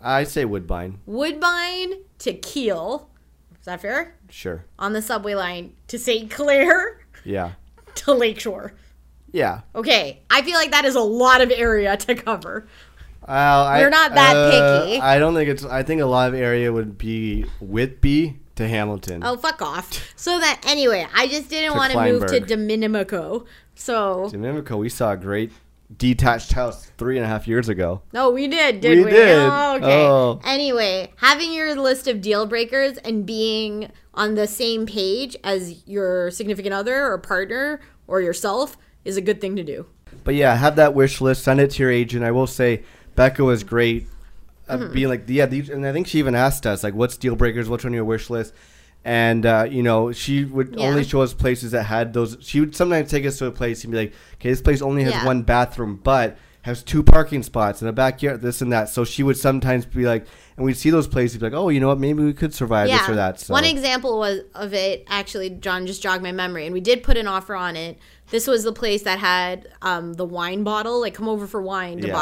I 0.00 0.24
say 0.24 0.44
Woodbine. 0.44 1.00
Woodbine 1.06 1.94
to 2.20 2.32
Keele. 2.34 3.10
Is 3.58 3.66
that 3.66 3.82
fair? 3.82 4.16
Sure. 4.30 4.64
On 4.78 4.92
the 4.92 5.02
subway 5.02 5.34
line 5.34 5.74
to 5.88 5.98
St. 5.98 6.30
Clair 6.30 7.00
Yeah. 7.24 7.52
to 7.96 8.12
Lakeshore. 8.14 8.74
Yeah. 9.32 9.60
Okay, 9.74 10.22
I 10.30 10.42
feel 10.42 10.54
like 10.54 10.70
that 10.72 10.84
is 10.84 10.94
a 10.94 11.00
lot 11.00 11.40
of 11.40 11.50
area 11.50 11.96
to 11.96 12.14
cover. 12.14 12.66
Well, 13.26 13.64
I, 13.64 13.80
We're 13.80 13.90
not 13.90 14.14
that 14.14 14.34
uh, 14.34 14.50
picky. 14.84 15.00
I 15.00 15.18
don't 15.18 15.34
think 15.34 15.48
it's. 15.50 15.64
I 15.64 15.82
think 15.82 16.00
a 16.00 16.06
lot 16.06 16.28
of 16.28 16.34
area 16.34 16.72
would 16.72 16.98
be 16.98 17.44
Whitby 17.60 18.40
to 18.56 18.66
Hamilton. 18.66 19.22
Oh, 19.24 19.36
fuck 19.36 19.62
off. 19.62 20.12
So 20.16 20.38
that 20.38 20.62
anyway, 20.66 21.06
I 21.14 21.28
just 21.28 21.48
didn't 21.48 21.76
want 21.76 21.92
to 21.92 22.00
move 22.00 22.26
to. 22.26 22.40
Dominico. 22.40 23.46
So 23.74 24.28
Dominico, 24.30 24.76
we 24.76 24.88
saw 24.88 25.12
a 25.12 25.16
great 25.16 25.52
detached 25.96 26.52
house 26.52 26.90
three 26.98 27.16
and 27.16 27.24
a 27.24 27.28
half 27.28 27.48
years 27.48 27.68
ago. 27.68 28.02
no, 28.12 28.30
we 28.30 28.46
did, 28.46 28.80
did 28.80 28.98
we? 28.98 29.04
We 29.04 29.10
did. 29.10 29.38
Oh, 29.38 29.76
okay. 29.76 30.06
Oh. 30.06 30.40
Anyway, 30.44 31.12
having 31.16 31.52
your 31.52 31.74
list 31.74 32.06
of 32.06 32.20
deal 32.20 32.46
breakers 32.46 32.98
and 32.98 33.26
being 33.26 33.90
on 34.14 34.34
the 34.34 34.46
same 34.46 34.86
page 34.86 35.36
as 35.42 35.86
your 35.86 36.30
significant 36.30 36.74
other 36.74 37.06
or 37.06 37.18
partner 37.18 37.80
or 38.06 38.20
yourself 38.20 38.76
is 39.04 39.16
a 39.16 39.20
good 39.20 39.40
thing 39.40 39.56
to 39.56 39.64
do. 39.64 39.86
But 40.24 40.34
yeah, 40.34 40.54
have 40.54 40.76
that 40.76 40.94
wish 40.94 41.20
list. 41.20 41.42
Send 41.44 41.60
it 41.60 41.70
to 41.72 41.82
your 41.82 41.90
agent. 41.90 42.24
I 42.24 42.30
will 42.30 42.46
say, 42.46 42.82
Becca 43.16 43.42
was 43.44 43.64
great. 43.64 44.06
Uh, 44.68 44.76
Mm-hmm. 44.78 44.92
Being 44.92 45.08
like, 45.08 45.24
yeah, 45.26 45.46
these, 45.46 45.68
and 45.68 45.84
I 45.86 45.92
think 45.92 46.06
she 46.06 46.18
even 46.20 46.34
asked 46.36 46.64
us 46.64 46.84
like, 46.84 46.94
"What's 46.94 47.16
deal 47.16 47.34
breakers? 47.34 47.68
What's 47.68 47.84
on 47.84 47.92
your 47.92 48.04
wish 48.04 48.30
list?" 48.30 48.54
And 49.04 49.44
uh, 49.44 49.66
you 49.68 49.82
know, 49.82 50.12
she 50.12 50.44
would 50.44 50.76
Yeah. 50.78 50.86
only 50.88 51.02
show 51.04 51.22
us 51.22 51.32
places 51.34 51.72
that 51.72 51.84
had 51.84 52.12
those. 52.12 52.36
She 52.40 52.60
would 52.60 52.76
sometimes 52.76 53.10
take 53.10 53.26
us 53.26 53.38
to 53.38 53.46
a 53.46 53.50
place 53.50 53.82
and 53.82 53.90
be 53.90 53.98
like, 53.98 54.12
"Okay, 54.34 54.50
this 54.50 54.60
place 54.62 54.80
only 54.80 55.02
has 55.04 55.12
Yeah. 55.14 55.26
one 55.26 55.42
bathroom, 55.42 55.98
but 56.04 56.36
has 56.62 56.82
two 56.82 57.02
parking 57.02 57.42
spots 57.42 57.82
in 57.82 57.88
a 57.88 57.92
backyard, 57.92 58.42
this 58.42 58.60
and 58.60 58.72
that." 58.72 58.88
So 58.88 59.04
she 59.04 59.22
would 59.22 59.36
sometimes 59.36 59.86
be 59.86 60.04
like, 60.04 60.26
and 60.56 60.66
we'd 60.66 60.76
see 60.76 60.90
those 60.90 61.08
places, 61.08 61.38
be 61.38 61.46
like, 61.46 61.54
"Oh, 61.54 61.68
you 61.68 61.80
know 61.80 61.88
what? 61.88 61.98
Maybe 61.98 62.22
we 62.22 62.32
could 62.32 62.54
survive 62.54 62.88
this 62.88 63.08
or 63.08 63.14
that." 63.14 63.40
So 63.40 63.52
One 63.52 63.64
example 63.64 64.18
was 64.18 64.40
of 64.54 64.74
it 64.74 65.04
actually 65.08 65.50
John 65.50 65.86
just 65.86 66.02
jogged 66.02 66.22
my 66.22 66.32
memory 66.32 66.66
and 66.66 66.72
we 66.72 66.80
did 66.80 67.02
put 67.02 67.16
an 67.16 67.26
offer 67.26 67.54
on 67.54 67.76
it. 67.76 67.98
This 68.30 68.46
was 68.46 68.62
the 68.64 68.72
place 68.72 69.02
that 69.02 69.18
had 69.18 69.68
um, 69.82 70.14
the 70.14 70.24
wine 70.24 70.62
bottle, 70.62 71.00
like 71.00 71.14
come 71.14 71.28
over 71.28 71.46
for 71.46 71.60
wine 71.60 71.98
Yeah. 71.98 72.12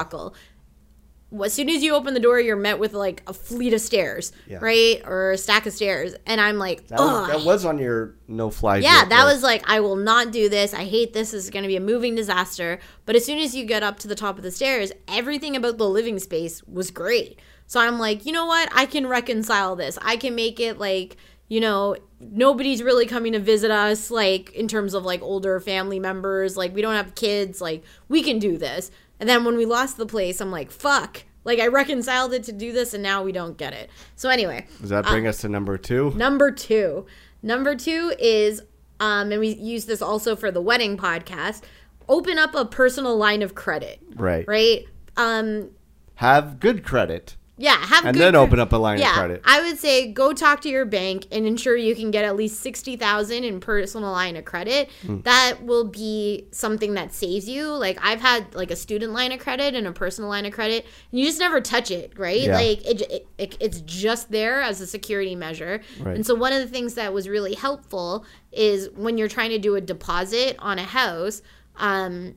Well, 1.30 1.44
As 1.44 1.52
soon 1.52 1.68
as 1.68 1.82
you 1.82 1.94
open 1.94 2.14
the 2.14 2.20
door, 2.20 2.40
you're 2.40 2.56
met 2.56 2.78
with 2.78 2.94
like 2.94 3.22
a 3.26 3.34
fleet 3.34 3.74
of 3.74 3.82
stairs, 3.82 4.32
Yeah. 4.46 4.58
right? 4.62 5.02
Or 5.04 5.32
a 5.32 5.38
stack 5.38 5.66
of 5.66 5.74
stairs. 5.74 6.14
And 6.24 6.40
I'm 6.40 6.56
like, 6.58 6.86
that 6.88 6.98
was, 6.98 7.28
that 7.28 7.44
was 7.44 7.64
on 7.66 7.78
your 7.78 8.14
no 8.28 8.48
fly. 8.48 8.78
Yeah, 8.78 9.04
that 9.04 9.24
was 9.24 9.42
like, 9.42 9.62
I 9.68 9.80
will 9.80 9.96
not 9.96 10.32
do 10.32 10.48
this. 10.48 10.72
I 10.72 10.84
hate 10.84 11.12
this. 11.12 11.32
This 11.32 11.44
is 11.44 11.50
going 11.50 11.64
to 11.64 11.68
be 11.68 11.76
a 11.76 11.80
moving 11.80 12.14
disaster. 12.14 12.78
But 13.04 13.14
as 13.14 13.26
soon 13.26 13.38
as 13.38 13.54
you 13.54 13.66
get 13.66 13.82
up 13.82 13.98
to 14.00 14.08
the 14.08 14.14
top 14.14 14.38
of 14.38 14.42
the 14.42 14.50
stairs, 14.50 14.90
everything 15.06 15.54
about 15.54 15.76
the 15.76 15.88
living 15.88 16.18
space 16.18 16.62
was 16.64 16.90
great. 16.90 17.38
So 17.66 17.78
I'm 17.78 17.98
like, 17.98 18.24
you 18.24 18.32
know 18.32 18.46
what? 18.46 18.70
I 18.74 18.86
can 18.86 19.06
reconcile 19.06 19.76
this. 19.76 19.98
I 20.00 20.16
can 20.16 20.34
make 20.34 20.58
it 20.58 20.78
like, 20.78 21.18
you 21.48 21.60
know, 21.60 21.96
nobody's 22.20 22.82
really 22.82 23.04
coming 23.04 23.32
to 23.34 23.38
visit 23.38 23.70
us, 23.70 24.10
like 24.10 24.50
in 24.54 24.68
terms 24.68 24.94
of 24.94 25.04
like 25.04 25.20
older 25.20 25.60
family 25.60 25.98
members. 25.98 26.56
Like 26.56 26.74
we 26.74 26.80
don't 26.80 26.94
have 26.94 27.14
kids. 27.14 27.60
Like 27.60 27.84
we 28.08 28.22
can 28.22 28.38
do 28.38 28.56
this. 28.56 28.90
And 29.20 29.28
then 29.28 29.44
when 29.44 29.56
we 29.56 29.66
lost 29.66 29.96
the 29.96 30.06
place, 30.06 30.40
I'm 30.40 30.50
like, 30.50 30.70
fuck. 30.70 31.24
Like 31.44 31.60
I 31.60 31.68
reconciled 31.68 32.34
it 32.34 32.42
to 32.44 32.52
do 32.52 32.72
this, 32.72 32.92
and 32.92 33.02
now 33.02 33.22
we 33.22 33.32
don't 33.32 33.56
get 33.56 33.72
it. 33.72 33.88
So 34.16 34.28
anyway, 34.28 34.66
Does 34.80 34.90
that 34.90 35.06
bring 35.06 35.26
us 35.26 35.38
to 35.38 35.48
number 35.48 35.78
two? 35.78 36.10
Number 36.14 36.50
two. 36.50 37.06
Number 37.42 37.74
two 37.74 38.12
is, 38.18 38.60
um, 39.00 39.32
and 39.32 39.40
we 39.40 39.54
use 39.54 39.86
this 39.86 40.02
also 40.02 40.36
for 40.36 40.50
the 40.50 40.60
wedding 40.60 40.96
podcast. 40.98 41.62
Open 42.08 42.38
up 42.38 42.54
a 42.54 42.64
personal 42.66 43.16
line 43.16 43.42
of 43.42 43.54
credit. 43.54 44.00
Right. 44.14 44.46
Right. 44.46 44.84
Um. 45.16 45.70
Have 46.16 46.60
good 46.60 46.84
credit. 46.84 47.36
Yeah. 47.58 47.76
Have 47.76 48.06
And 48.06 48.16
then 48.16 48.32
cre- 48.32 48.38
open 48.38 48.60
up 48.60 48.72
a 48.72 48.76
line 48.76 48.94
of 48.94 49.00
yeah, 49.00 49.14
credit. 49.14 49.42
I 49.44 49.60
would 49.62 49.78
say 49.78 50.12
go 50.12 50.32
talk 50.32 50.60
to 50.62 50.68
your 50.68 50.84
bank 50.84 51.26
and 51.32 51.46
ensure 51.46 51.76
you 51.76 51.94
can 51.94 52.10
get 52.10 52.24
at 52.24 52.36
least 52.36 52.60
sixty 52.60 52.96
thousand 52.96 53.44
in 53.44 53.60
personal 53.60 54.10
line 54.12 54.36
of 54.36 54.44
credit. 54.44 54.88
Hmm. 55.02 55.20
That 55.22 55.62
will 55.62 55.84
be 55.84 56.46
something 56.52 56.94
that 56.94 57.12
saves 57.12 57.48
you. 57.48 57.68
Like 57.68 57.98
I've 58.00 58.20
had 58.20 58.54
like 58.54 58.70
a 58.70 58.76
student 58.76 59.12
line 59.12 59.32
of 59.32 59.40
credit 59.40 59.74
and 59.74 59.86
a 59.86 59.92
personal 59.92 60.30
line 60.30 60.46
of 60.46 60.52
credit, 60.52 60.86
and 61.10 61.20
you 61.20 61.26
just 61.26 61.40
never 61.40 61.60
touch 61.60 61.90
it, 61.90 62.16
right? 62.16 62.42
Yeah. 62.42 62.56
Like 62.56 62.86
it, 62.86 63.00
it, 63.02 63.28
it, 63.36 63.56
it's 63.60 63.80
just 63.80 64.30
there 64.30 64.62
as 64.62 64.80
a 64.80 64.86
security 64.86 65.34
measure. 65.34 65.82
Right. 66.00 66.14
And 66.14 66.24
so 66.24 66.34
one 66.34 66.52
of 66.52 66.60
the 66.60 66.68
things 66.68 66.94
that 66.94 67.12
was 67.12 67.28
really 67.28 67.54
helpful 67.54 68.24
is 68.52 68.88
when 68.94 69.18
you're 69.18 69.28
trying 69.28 69.50
to 69.50 69.58
do 69.58 69.74
a 69.74 69.80
deposit 69.80 70.56
on 70.60 70.78
a 70.78 70.84
house. 70.84 71.42
Um, 71.76 72.34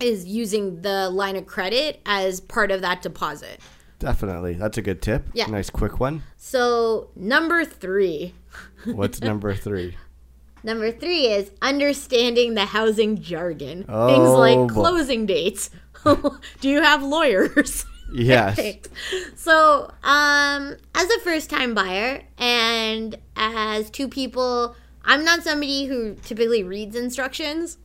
is 0.00 0.24
using 0.24 0.82
the 0.82 1.10
line 1.10 1.34
of 1.34 1.44
credit 1.44 2.00
as 2.06 2.38
part 2.38 2.70
of 2.70 2.82
that 2.82 3.02
deposit. 3.02 3.58
Definitely. 3.98 4.54
That's 4.54 4.78
a 4.78 4.82
good 4.82 5.02
tip. 5.02 5.28
Yeah. 5.32 5.46
Nice 5.46 5.70
quick 5.70 5.98
one. 5.98 6.22
So, 6.36 7.10
number 7.16 7.64
three. 7.64 8.34
What's 8.84 9.20
number 9.22 9.54
three? 9.54 9.96
Number 10.62 10.90
three 10.92 11.26
is 11.26 11.50
understanding 11.62 12.54
the 12.54 12.66
housing 12.66 13.20
jargon. 13.20 13.78
Things 13.84 13.88
Oh, 13.88 14.38
like 14.38 14.56
boy. 14.56 14.68
closing 14.68 15.26
dates. 15.26 15.70
Do 16.04 16.68
you 16.68 16.82
have 16.82 17.02
lawyers? 17.02 17.84
Yes. 18.10 18.58
So, 19.36 19.92
um, 20.02 20.76
as 20.94 21.10
a 21.10 21.20
first 21.20 21.50
time 21.50 21.74
buyer 21.74 22.22
and 22.38 23.18
as 23.36 23.90
two 23.90 24.08
people, 24.08 24.74
I'm 25.04 25.26
not 25.26 25.42
somebody 25.42 25.84
who 25.84 26.14
typically 26.14 26.62
reads 26.62 26.96
instructions 26.96 27.76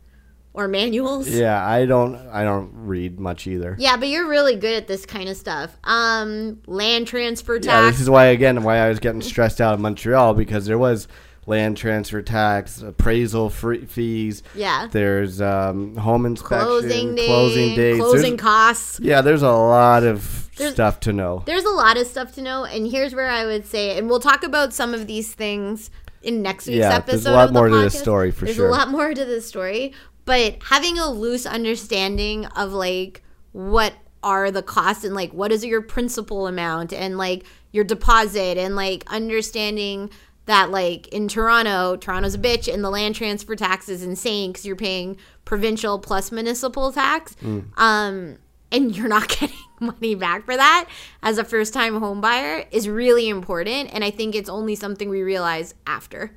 or 0.53 0.67
manuals. 0.67 1.27
Yeah, 1.29 1.65
I 1.65 1.85
don't 1.85 2.15
I 2.15 2.43
don't 2.43 2.71
read 2.73 3.19
much 3.19 3.47
either. 3.47 3.75
Yeah, 3.79 3.97
but 3.97 4.07
you're 4.07 4.27
really 4.27 4.55
good 4.55 4.75
at 4.75 4.87
this 4.87 5.05
kind 5.05 5.29
of 5.29 5.35
stuff. 5.37 5.77
Um, 5.83 6.61
land 6.67 7.07
transfer 7.07 7.59
tax. 7.59 7.65
Yeah, 7.67 7.89
this 7.91 7.99
is 8.01 8.09
why 8.09 8.25
again 8.25 8.63
why 8.63 8.77
I 8.77 8.89
was 8.89 8.99
getting 8.99 9.21
stressed 9.21 9.59
out 9.61 9.75
in 9.75 9.81
Montreal 9.81 10.33
because 10.35 10.65
there 10.65 10.77
was 10.77 11.07
land 11.45 11.75
transfer 11.75 12.21
tax, 12.21 12.81
appraisal 12.81 13.49
free 13.49 13.85
fees. 13.85 14.43
Yeah. 14.55 14.87
There's 14.89 15.41
um, 15.41 15.93
home 15.97 16.25
inspection, 16.25 16.65
closing 16.67 17.15
day, 17.15 17.25
closing 17.25 17.75
dates. 17.75 17.99
closing 17.99 18.21
There's- 18.37 18.39
costs. 18.41 18.99
yeah, 19.01 19.19
there's 19.21 19.41
a 19.41 19.51
lot 19.51 20.03
of 20.03 20.49
There's- 20.55 20.73
stuff 20.73 21.01
to 21.01 21.11
know. 21.11 21.43
There's 21.45 21.65
a 21.65 21.69
lot 21.71 21.97
of 21.97 22.07
stuff 22.07 22.33
to 22.35 22.41
know, 22.41 22.63
and 22.63 22.87
here's 22.87 23.13
where 23.13 23.29
I 23.29 23.45
would 23.45 23.65
say, 23.65 23.97
and 23.97 24.07
we'll 24.09 24.21
talk 24.21 24.43
about 24.45 24.71
some 24.73 24.93
of 24.93 25.05
these 25.05 25.33
things 25.33 25.89
in 26.21 26.41
next 26.41 26.67
week's 26.67 26.77
Yeah, 26.77 26.95
episode. 26.95 27.11
there's 27.11 27.25
a 27.25 27.31
lot 27.33 27.47
of 27.49 27.53
the 27.53 27.59
more 27.59 27.67
to 27.67 27.75
this 27.77 27.99
story, 27.99 28.31
for 28.31 28.45
there's 28.45 28.55
sure. 28.55 28.69
a 28.69 28.71
lot 28.71 28.87
more 28.89 29.13
to 29.13 29.25
this 29.25 29.45
story, 29.45 29.91
but 30.25 30.57
having 30.63 30.97
a 30.97 31.09
loose 31.09 31.45
understanding 31.45 32.45
of 32.47 32.71
like 32.71 33.23
what 33.51 33.93
are 34.23 34.51
the 34.51 34.63
costs 34.63 35.03
and 35.03 35.13
like 35.13 35.33
what 35.33 35.51
is 35.51 35.65
your 35.65 35.81
principal 35.81 36.47
amount 36.47 36.93
and 36.93 37.17
like 37.17 37.45
your 37.71 37.83
deposit 37.83 38.57
and 38.57 38.75
like 38.75 39.03
understanding 39.07 40.09
that 40.45 40.71
like 40.71 41.07
in 41.09 41.27
Toronto, 41.27 41.95
Toronto's 41.97 42.35
a 42.35 42.39
bitch 42.39 42.73
and 42.73 42.83
the 42.83 42.89
land 42.89 43.15
transfer 43.15 43.55
tax 43.55 43.87
is 43.89 44.03
insane 44.03 44.51
because 44.51 44.65
you're 44.65 44.75
paying 44.75 45.17
provincial 45.45 45.99
plus 45.99 46.31
municipal 46.31 46.91
tax. 46.91 47.35
Um, 47.77 48.37
and 48.71 48.95
you're 48.95 49.07
not 49.07 49.27
getting 49.39 49.55
money 49.79 50.15
back 50.15 50.45
for 50.45 50.55
that 50.55 50.89
as 51.21 51.37
a 51.37 51.43
first 51.43 51.73
time 51.73 51.99
home 51.99 52.19
buyer 52.21 52.65
is 52.71 52.89
really 52.89 53.29
important. 53.29 53.93
And 53.93 54.03
I 54.03 54.11
think 54.11 54.35
it's 54.35 54.49
only 54.49 54.75
something 54.75 55.09
we 55.09 55.21
realize 55.21 55.75
after. 55.87 56.35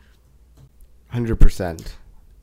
Hundred 1.09 1.37
percent. 1.41 1.97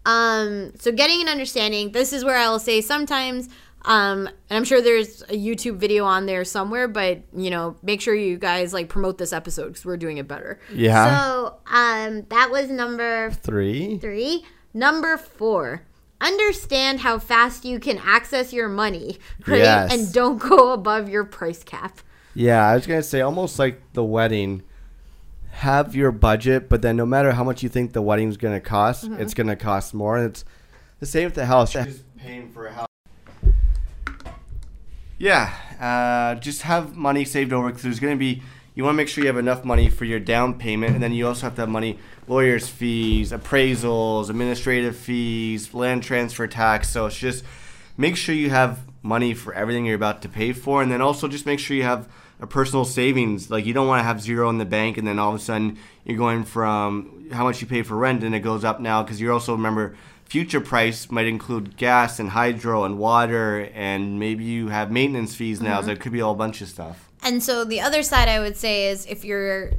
Um, 0.06 0.74
so 0.78 0.92
getting 0.92 1.22
an 1.22 1.28
understanding, 1.30 1.92
this 1.92 2.14
is 2.14 2.26
where 2.26 2.38
I'll 2.38 2.60
say 2.60 2.82
sometimes, 2.82 3.50
um, 3.86 4.28
and 4.28 4.58
I'm 4.58 4.64
sure 4.64 4.82
there's 4.82 5.22
a 5.24 5.36
YouTube 5.36 5.78
video 5.78 6.06
on 6.06 6.26
there 6.26 6.46
somewhere, 6.46 6.88
but 6.88 7.22
you 7.36 7.50
know, 7.50 7.76
make 7.82 8.02
sure 8.02 8.16
you 8.16 8.38
guys 8.38 8.74
like 8.74 8.90
promote 8.90 9.18
this 9.18 9.34
episode 9.34 9.68
because 9.70 9.86
we're 9.86 9.98
doing 9.98 10.18
it 10.18 10.28
better. 10.28 10.60
Yeah. 10.74 11.20
So, 11.20 11.58
um, 11.68 12.26
that 12.30 12.50
was 12.52 12.70
number 12.70 13.32
Three. 13.32 13.98
three. 13.98 14.46
Number 14.74 15.18
four. 15.18 15.84
Understand 16.22 17.02
how 17.02 17.20
fast 17.20 17.66
you 17.66 17.80
can 17.80 17.98
access 17.98 18.54
your 18.54 18.70
money, 18.70 19.18
right? 19.46 19.60
Yes. 19.60 19.94
And 19.94 20.14
don't 20.14 20.38
go 20.38 20.72
above 20.72 21.10
your 21.10 21.26
price 21.26 21.64
cap. 21.64 22.00
Yeah, 22.34 22.66
I 22.66 22.76
was 22.76 22.88
gonna 22.88 23.04
say 23.04 23.20
almost 23.22 23.60
like 23.60 23.82
the 23.94 24.04
wedding. 24.04 24.64
Have 25.58 25.96
your 25.96 26.12
budget, 26.12 26.68
but 26.68 26.82
then 26.82 26.98
no 26.98 27.06
matter 27.06 27.32
how 27.32 27.44
much 27.44 27.64
you 27.64 27.70
think 27.70 27.94
the 27.94 28.02
wedding's 28.02 28.38
gonna 28.38 28.60
cost, 28.60 29.06
Mm-hmm. 29.06 29.22
it's 29.22 29.34
gonna 29.34 29.56
cost 29.56 29.94
more. 29.94 30.18
And 30.18 30.26
it's 30.30 30.44
the 31.00 31.06
same 31.06 31.26
with 31.26 31.36
the 31.36 31.46
house. 31.46 31.74
Just 31.74 32.04
paying 32.18 32.50
for 32.52 32.66
a 32.68 32.74
house. 32.74 32.88
Yeah, 35.18 35.54
uh, 35.80 36.36
just 36.40 36.64
have 36.64 36.96
money 36.96 37.24
saved 37.24 37.54
over 37.54 37.68
because 37.68 37.84
there's 37.84 38.00
gonna 38.00 38.16
be. 38.16 38.42
You 38.76 38.84
want 38.84 38.96
to 38.96 38.98
make 38.98 39.08
sure 39.08 39.24
you 39.24 39.28
have 39.28 39.38
enough 39.38 39.64
money 39.64 39.88
for 39.90 40.04
your 40.04 40.20
down 40.20 40.56
payment, 40.56 40.96
and 40.96 41.04
then 41.04 41.14
you 41.14 41.28
also 41.28 41.42
have 41.46 41.54
to 41.56 41.62
have 41.62 41.70
money, 41.70 42.00
lawyers' 42.28 42.68
fees, 42.68 43.32
appraisals, 43.32 44.32
administrative 44.32 44.98
fees, 44.98 45.76
land 45.76 46.02
transfer 46.02 46.48
tax. 46.48 46.90
So 46.90 47.06
it's 47.06 47.16
just 47.16 47.46
make 47.98 48.16
sure 48.18 48.34
you 48.34 48.50
have 48.50 48.80
money 49.04 49.36
for 49.36 49.54
everything 49.54 49.86
you're 49.86 49.96
about 49.96 50.24
to 50.24 50.30
pay 50.30 50.54
for, 50.54 50.82
and 50.82 50.92
then 50.92 51.02
also 51.02 51.28
just 51.28 51.46
make 51.46 51.60
sure 51.60 51.78
you 51.78 51.84
have 51.84 52.10
a 52.44 52.48
personal 52.48 52.84
savings. 52.84 53.50
Like 53.50 53.66
you 53.66 53.74
don't 53.74 53.88
want 53.88 54.02
to 54.02 54.04
have 54.04 54.22
zero 54.22 54.50
in 54.50 54.58
the 54.58 54.66
bank, 54.66 54.98
and 54.98 55.08
then 55.08 55.18
all 55.18 55.30
of 55.30 55.36
a 55.36 55.44
sudden 55.44 55.80
you're 56.04 56.18
going 56.18 56.44
from 56.44 57.30
how 57.32 57.46
much 57.46 57.62
you 57.62 57.68
pay 57.68 57.82
for 57.82 57.96
rent, 57.96 58.22
and 58.24 58.36
it 58.36 58.42
goes 58.42 58.64
up 58.64 58.80
now 58.80 59.02
because 59.02 59.20
you 59.20 59.32
also 59.32 59.54
remember 59.54 59.96
future 60.26 60.60
price 60.60 61.10
might 61.10 61.26
include 61.26 61.78
gas 61.78 62.20
and 62.20 62.30
hydro 62.32 62.84
and 62.84 63.00
water, 63.00 63.72
and 63.74 64.20
maybe 64.20 64.44
you 64.44 64.68
have 64.68 64.92
maintenance 64.92 65.34
fees 65.34 65.62
now. 65.62 65.82
So 65.82 65.92
it 65.92 66.02
could 66.02 66.12
be 66.12 66.20
a 66.20 66.26
whole 66.26 66.36
bunch 66.36 66.62
of 66.62 66.68
stuff. 66.68 67.10
And 67.24 67.42
so 67.42 67.64
the 67.64 67.80
other 67.80 68.04
side 68.04 68.28
I 68.28 68.42
would 68.42 68.58
say 68.58 68.90
is 68.90 69.06
if 69.06 69.24
your 69.24 69.72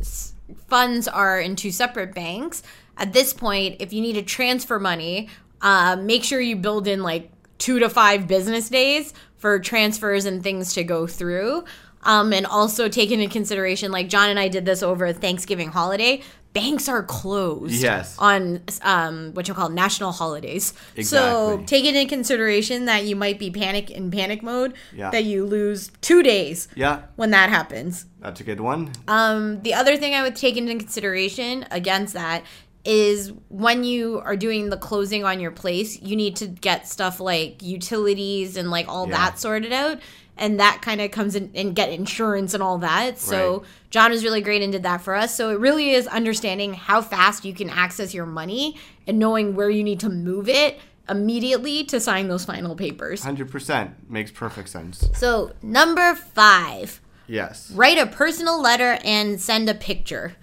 funds 0.67 1.07
are 1.07 1.39
in 1.39 1.57
two 1.57 1.71
separate 1.71 2.15
banks, 2.15 2.63
at 2.97 3.13
this 3.13 3.35
point, 3.35 3.77
if 3.81 3.93
you 3.93 4.01
need 4.01 4.15
to 4.15 4.23
transfer 4.23 4.81
money, 4.81 5.29
uh, 5.61 5.97
make 6.01 6.25
sure 6.25 6.41
you 6.41 6.57
build 6.57 6.89
in 6.89 7.03
like 7.03 7.31
two 7.59 7.79
to 7.81 7.91
five 7.91 8.27
business 8.27 8.71
days 8.71 9.13
for 9.37 9.59
transfers 9.59 10.25
and 10.25 10.43
things 10.43 10.73
to 10.73 10.83
go 10.83 11.07
through. 11.07 11.65
Um, 12.05 12.33
and 12.33 12.45
also 12.47 12.89
take 12.89 13.11
into 13.11 13.29
consideration, 13.29 13.91
like 13.91 14.09
John 14.09 14.29
and 14.29 14.39
I 14.39 14.49
did 14.49 14.65
this 14.67 14.83
over 14.83 15.13
Thanksgiving 15.13 15.71
holiday. 15.71 16.21
Banks 16.53 16.89
are 16.89 17.03
closed 17.03 17.73
Yes. 17.83 18.15
on 18.19 18.61
um, 18.83 19.33
what 19.33 19.49
you 19.49 19.55
call 19.55 19.71
national 19.71 20.13
holidays. 20.13 20.73
So 21.03 21.55
Exactly. 21.55 21.67
take 21.67 21.85
it 21.85 21.97
into 21.97 22.09
consideration 22.09 22.85
that 22.85 23.05
you 23.07 23.17
might 23.17 23.39
be 23.41 23.51
panic 23.51 23.91
in 23.91 24.11
panic 24.11 24.43
mode. 24.43 24.75
Yeah. 24.95 25.11
That 25.11 25.25
you 25.25 25.45
lose 25.47 25.91
two 26.01 26.23
days 26.23 26.69
Yeah, 26.77 27.03
when 27.17 27.31
that 27.31 27.49
happens. 27.51 28.05
that's 28.21 28.39
a 28.41 28.45
good 28.45 28.61
one. 28.61 28.93
Um, 29.09 29.63
the 29.63 29.75
other 29.75 29.97
thing 29.97 30.15
I 30.15 30.23
would 30.23 30.37
take 30.37 30.57
into 30.57 30.77
consideration 30.77 31.67
against 31.73 32.15
that 32.15 32.45
is 32.85 33.33
when 33.49 33.83
you 33.83 34.21
are 34.25 34.37
doing 34.37 34.69
the 34.69 34.77
closing 34.77 35.25
on 35.25 35.41
your 35.41 35.51
place, 35.51 36.01
you 36.03 36.15
need 36.17 36.37
to 36.37 36.47
get 36.47 36.87
stuff 36.87 37.19
like 37.19 37.63
utilities 37.63 38.57
and 38.57 38.71
like 38.71 38.87
all 38.89 39.09
Yeah. 39.09 39.17
that 39.17 39.39
sorted 39.41 39.73
out. 39.73 39.99
And 40.37 40.59
that 40.59 40.81
kind 40.83 41.01
of 41.01 41.11
comes 41.13 41.37
in 41.37 41.51
and 41.55 41.77
get 41.77 41.91
insurance 41.91 42.55
and 42.55 42.63
all 42.63 42.79
that. 42.79 43.19
So 43.19 43.59
Right. 43.59 43.67
John 43.91 44.11
was 44.11 44.25
really 44.25 44.41
great 44.41 44.63
and 44.63 44.73
did 44.73 44.83
that 44.83 45.01
for 45.01 45.15
us. 45.15 45.35
So 45.35 45.51
it 45.51 45.61
really 45.61 45.91
is 45.93 46.07
understanding 46.09 46.75
how 46.75 47.03
fast 47.03 47.45
you 47.45 47.55
can 47.55 47.71
access 47.71 48.13
your 48.13 48.27
money 48.27 48.77
and 49.07 49.19
knowing 49.21 49.55
where 49.55 49.71
you 49.71 49.85
need 49.85 50.01
to 50.01 50.09
move 50.09 50.49
it 50.49 50.79
immediately 51.09 51.85
to 51.85 52.01
sign 52.01 52.29
those 52.29 52.45
final 52.45 52.75
papers. 52.75 53.23
Hundred 53.23 53.51
percent 53.51 54.11
makes 54.11 54.31
perfect 54.31 54.69
sense. 54.71 55.09
So 55.15 55.53
number 55.63 56.15
five 56.15 57.01
Yes. 57.29 57.71
write 57.71 57.99
a 57.99 58.07
personal 58.07 58.61
letter 58.61 58.99
and 59.05 59.41
send 59.41 59.69
a 59.69 59.75
picture. 59.75 60.35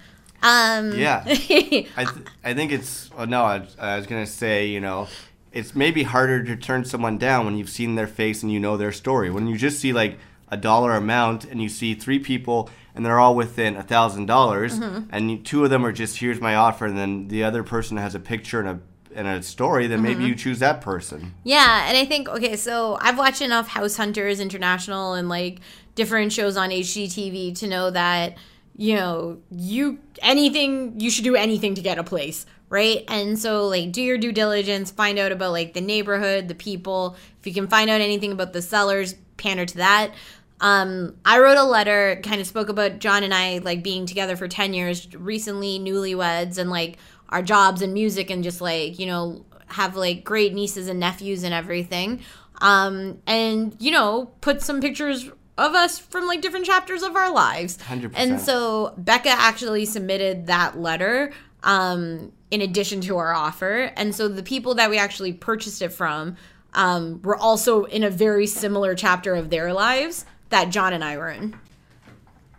Um, 0.42 0.98
Yeah. 0.98 1.22
I 1.26 1.34
th- 1.34 2.26
I 2.42 2.54
think 2.54 2.72
it's 2.72 3.10
oh, 3.18 3.24
no. 3.26 3.42
I, 3.42 3.66
I 3.78 3.96
was 3.98 4.06
gonna 4.06 4.26
say 4.26 4.66
you 4.66 4.80
know, 4.80 5.06
it's 5.52 5.74
maybe 5.74 6.02
harder 6.02 6.42
to 6.42 6.56
turn 6.56 6.84
someone 6.84 7.18
down 7.18 7.44
when 7.44 7.56
you've 7.56 7.70
seen 7.70 7.94
their 7.94 8.06
face 8.06 8.42
and 8.42 8.50
you 8.50 8.60
know 8.60 8.76
their 8.76 8.92
story. 8.92 9.30
When 9.30 9.46
you 9.46 9.56
just 9.56 9.80
see 9.80 9.92
like 9.92 10.18
a 10.48 10.56
dollar 10.56 10.94
amount 10.94 11.44
and 11.44 11.62
you 11.62 11.68
see 11.68 11.94
three 11.94 12.18
people 12.18 12.70
and 12.94 13.04
they're 13.04 13.18
all 13.18 13.34
within 13.34 13.76
a 13.76 13.82
thousand 13.82 14.26
dollars 14.26 14.78
mm-hmm. 14.78 15.08
and 15.10 15.44
two 15.46 15.64
of 15.64 15.70
them 15.70 15.84
are 15.84 15.92
just 15.92 16.18
here's 16.18 16.40
my 16.40 16.54
offer 16.54 16.86
and 16.86 16.98
then 16.98 17.28
the 17.28 17.42
other 17.42 17.62
person 17.62 17.96
has 17.96 18.14
a 18.14 18.20
picture 18.20 18.60
and 18.60 18.68
a 18.68 18.80
and 19.14 19.28
a 19.28 19.42
story, 19.42 19.86
then 19.88 20.00
maybe 20.00 20.20
mm-hmm. 20.20 20.28
you 20.28 20.34
choose 20.34 20.58
that 20.60 20.80
person. 20.80 21.34
yeah, 21.44 21.86
and 21.86 21.98
I 21.98 22.06
think 22.06 22.28
okay, 22.28 22.56
so 22.56 22.96
I've 23.00 23.18
watched 23.18 23.42
enough 23.42 23.68
House 23.68 23.96
Hunters 23.96 24.40
International 24.40 25.12
and 25.14 25.28
like 25.28 25.60
different 25.94 26.32
shows 26.32 26.56
on 26.56 26.70
HGTV 26.70 27.58
to 27.58 27.66
know 27.66 27.90
that 27.90 28.38
you 28.76 28.94
know, 28.96 29.38
you 29.50 29.98
anything 30.20 30.98
you 30.98 31.10
should 31.10 31.24
do 31.24 31.36
anything 31.36 31.74
to 31.74 31.82
get 31.82 31.98
a 31.98 32.04
place, 32.04 32.46
right? 32.72 33.04
And 33.06 33.38
so 33.38 33.68
like 33.68 33.92
do 33.92 34.00
your 34.00 34.16
due 34.16 34.32
diligence, 34.32 34.90
find 34.90 35.18
out 35.18 35.30
about 35.30 35.52
like 35.52 35.74
the 35.74 35.82
neighborhood, 35.82 36.48
the 36.48 36.54
people. 36.54 37.16
If 37.38 37.46
you 37.46 37.52
can 37.52 37.68
find 37.68 37.90
out 37.90 38.00
anything 38.00 38.32
about 38.32 38.54
the 38.54 38.62
sellers, 38.62 39.14
pander 39.36 39.66
to 39.66 39.76
that. 39.76 40.12
Um, 40.58 41.16
I 41.22 41.38
wrote 41.38 41.58
a 41.58 41.64
letter, 41.64 42.18
kind 42.22 42.40
of 42.40 42.46
spoke 42.46 42.70
about 42.70 42.98
John 42.98 43.24
and 43.24 43.34
I 43.34 43.58
like 43.58 43.82
being 43.82 44.06
together 44.06 44.36
for 44.36 44.48
10 44.48 44.72
years, 44.72 45.14
recently 45.14 45.78
newlyweds 45.78 46.56
and 46.56 46.70
like 46.70 46.96
our 47.28 47.42
jobs 47.42 47.82
and 47.82 47.92
music 47.92 48.30
and 48.30 48.42
just 48.42 48.62
like, 48.62 48.98
you 48.98 49.04
know, 49.04 49.44
have 49.66 49.94
like 49.94 50.24
great 50.24 50.54
nieces 50.54 50.88
and 50.88 50.98
nephews 50.98 51.42
and 51.42 51.52
everything. 51.52 52.22
Um, 52.62 53.20
and 53.26 53.76
you 53.80 53.90
know, 53.90 54.32
put 54.40 54.62
some 54.62 54.80
pictures 54.80 55.30
of 55.58 55.74
us 55.74 55.98
from 55.98 56.26
like 56.26 56.40
different 56.40 56.64
chapters 56.64 57.02
of 57.02 57.16
our 57.16 57.30
lives. 57.30 57.76
100%. 57.76 58.12
And 58.14 58.40
so 58.40 58.94
Becca 58.96 59.28
actually 59.28 59.84
submitted 59.84 60.46
that 60.46 60.78
letter 60.78 61.34
um, 61.62 62.32
in 62.52 62.60
addition 62.60 63.00
to 63.00 63.16
our 63.16 63.32
offer. 63.32 63.90
And 63.96 64.14
so 64.14 64.28
the 64.28 64.42
people 64.42 64.74
that 64.74 64.90
we 64.90 64.98
actually 64.98 65.32
purchased 65.32 65.80
it 65.80 65.88
from 65.88 66.36
um, 66.74 67.22
were 67.22 67.36
also 67.36 67.84
in 67.84 68.04
a 68.04 68.10
very 68.10 68.46
similar 68.46 68.94
chapter 68.94 69.34
of 69.34 69.48
their 69.48 69.72
lives 69.72 70.26
that 70.50 70.68
John 70.68 70.92
and 70.92 71.02
I 71.02 71.16
were 71.16 71.30
in. 71.30 71.58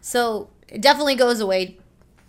So 0.01 0.49
it 0.67 0.81
definitely 0.81 1.13
goes 1.13 1.39
away. 1.39 1.77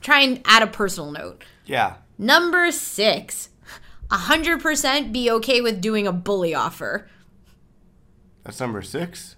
Try 0.02 0.20
and 0.20 0.42
add 0.44 0.62
a 0.62 0.66
personal 0.66 1.10
note. 1.10 1.42
Yeah. 1.64 1.94
Number 2.18 2.70
six, 2.70 3.48
100% 4.10 5.10
be 5.10 5.30
okay 5.30 5.62
with 5.62 5.80
doing 5.80 6.06
a 6.06 6.12
bully 6.12 6.54
offer. 6.54 7.08
That's 8.44 8.60
number 8.60 8.82
six. 8.82 9.36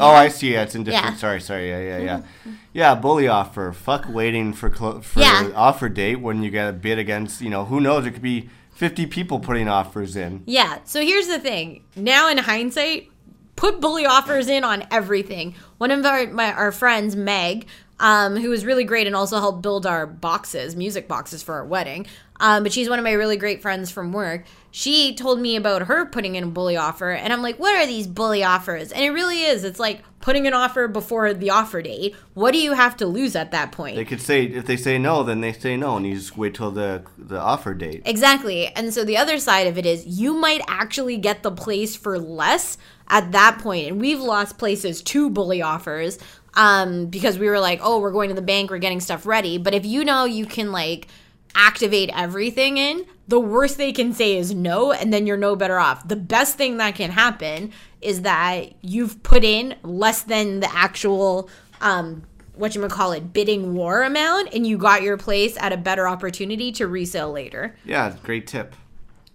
Oh, 0.00 0.10
I 0.10 0.28
see. 0.28 0.52
Yeah, 0.52 0.62
it's 0.62 0.74
in 0.74 0.84
different. 0.84 1.04
Yeah. 1.04 1.10
Mm-hmm. 1.10 1.18
Sorry, 1.18 1.40
sorry. 1.40 1.68
Yeah, 1.70 1.80
yeah, 1.80 1.98
yeah. 2.44 2.52
Yeah, 2.72 2.94
bully 2.94 3.28
offer. 3.28 3.72
Fuck 3.72 4.06
waiting 4.08 4.52
for 4.52 4.70
clo- 4.70 5.00
for 5.00 5.20
Yeah. 5.20 5.50
offer 5.54 5.88
date 5.88 6.16
when 6.20 6.42
you 6.42 6.50
get 6.50 6.68
a 6.68 6.72
bid 6.72 6.98
against. 6.98 7.40
You 7.40 7.50
know, 7.50 7.64
who 7.64 7.80
knows? 7.80 8.06
It 8.06 8.12
could 8.12 8.22
be 8.22 8.48
fifty 8.72 9.06
people 9.06 9.40
putting 9.40 9.68
offers 9.68 10.16
in. 10.16 10.42
Yeah. 10.46 10.78
So 10.84 11.00
here's 11.00 11.26
the 11.26 11.38
thing. 11.38 11.82
Now 11.96 12.28
in 12.28 12.38
hindsight, 12.38 13.10
put 13.56 13.80
bully 13.80 14.06
offers 14.06 14.48
in 14.48 14.64
on 14.64 14.84
everything. 14.90 15.54
One 15.78 15.90
of 15.90 16.04
our 16.06 16.26
my, 16.28 16.52
our 16.52 16.70
friends, 16.72 17.16
Meg, 17.16 17.66
um, 17.98 18.36
who 18.36 18.50
was 18.50 18.64
really 18.64 18.84
great 18.84 19.06
and 19.08 19.16
also 19.16 19.40
helped 19.40 19.62
build 19.62 19.84
our 19.86 20.06
boxes, 20.06 20.76
music 20.76 21.08
boxes 21.08 21.42
for 21.42 21.54
our 21.54 21.64
wedding. 21.64 22.06
Um, 22.40 22.62
but 22.62 22.72
she's 22.72 22.88
one 22.88 23.00
of 23.00 23.04
my 23.04 23.12
really 23.12 23.36
great 23.36 23.60
friends 23.62 23.90
from 23.90 24.12
work. 24.12 24.44
She 24.78 25.12
told 25.12 25.40
me 25.40 25.56
about 25.56 25.88
her 25.88 26.06
putting 26.06 26.36
in 26.36 26.44
a 26.44 26.46
bully 26.46 26.76
offer, 26.76 27.10
and 27.10 27.32
I'm 27.32 27.42
like, 27.42 27.58
what 27.58 27.74
are 27.74 27.84
these 27.84 28.06
bully 28.06 28.44
offers? 28.44 28.92
And 28.92 29.04
it 29.04 29.10
really 29.10 29.42
is. 29.42 29.64
It's 29.64 29.80
like 29.80 30.04
putting 30.20 30.46
an 30.46 30.54
offer 30.54 30.86
before 30.86 31.34
the 31.34 31.50
offer 31.50 31.82
date. 31.82 32.14
What 32.34 32.52
do 32.52 32.58
you 32.58 32.74
have 32.74 32.96
to 32.98 33.06
lose 33.06 33.34
at 33.34 33.50
that 33.50 33.72
point? 33.72 33.96
They 33.96 34.04
could 34.04 34.20
say 34.20 34.44
if 34.44 34.66
they 34.66 34.76
say 34.76 34.96
no, 34.96 35.24
then 35.24 35.40
they 35.40 35.52
say 35.52 35.76
no, 35.76 35.96
and 35.96 36.06
you 36.06 36.14
just 36.14 36.36
wait 36.38 36.54
till 36.54 36.70
the 36.70 37.02
the 37.18 37.40
offer 37.40 37.74
date. 37.74 38.02
Exactly. 38.04 38.68
And 38.68 38.94
so 38.94 39.02
the 39.02 39.16
other 39.16 39.40
side 39.40 39.66
of 39.66 39.78
it 39.78 39.84
is 39.84 40.06
you 40.06 40.34
might 40.34 40.60
actually 40.68 41.16
get 41.16 41.42
the 41.42 41.50
place 41.50 41.96
for 41.96 42.16
less 42.16 42.78
at 43.08 43.32
that 43.32 43.58
point. 43.58 43.88
And 43.88 44.00
we've 44.00 44.20
lost 44.20 44.58
places 44.58 45.02
to 45.02 45.28
bully 45.28 45.60
offers 45.60 46.20
um, 46.54 47.06
because 47.06 47.36
we 47.36 47.48
were 47.48 47.58
like, 47.58 47.80
oh, 47.82 47.98
we're 47.98 48.12
going 48.12 48.28
to 48.28 48.34
the 48.36 48.42
bank, 48.42 48.70
we're 48.70 48.78
getting 48.78 49.00
stuff 49.00 49.26
ready. 49.26 49.58
But 49.58 49.74
if 49.74 49.84
you 49.84 50.04
know 50.04 50.24
you 50.24 50.46
can 50.46 50.70
like 50.70 51.08
activate 51.54 52.10
everything 52.14 52.76
in, 52.76 53.06
the 53.26 53.40
worst 53.40 53.76
they 53.76 53.92
can 53.92 54.12
say 54.12 54.36
is 54.36 54.54
no, 54.54 54.92
and 54.92 55.12
then 55.12 55.26
you're 55.26 55.36
no 55.36 55.54
better 55.56 55.78
off. 55.78 56.06
The 56.08 56.16
best 56.16 56.56
thing 56.56 56.78
that 56.78 56.94
can 56.94 57.10
happen 57.10 57.72
is 58.00 58.22
that 58.22 58.72
you've 58.80 59.22
put 59.22 59.44
in 59.44 59.74
less 59.82 60.22
than 60.22 60.60
the 60.60 60.74
actual 60.74 61.50
um 61.80 62.22
what 62.54 62.74
you 62.74 62.86
call 62.88 63.12
it 63.12 63.32
bidding 63.32 63.72
war 63.74 64.02
amount 64.02 64.52
and 64.52 64.66
you 64.66 64.76
got 64.76 65.02
your 65.02 65.16
place 65.16 65.56
at 65.60 65.72
a 65.72 65.76
better 65.76 66.08
opportunity 66.08 66.72
to 66.72 66.88
resell 66.88 67.30
later. 67.30 67.76
Yeah, 67.84 68.16
great 68.24 68.48
tip. 68.48 68.74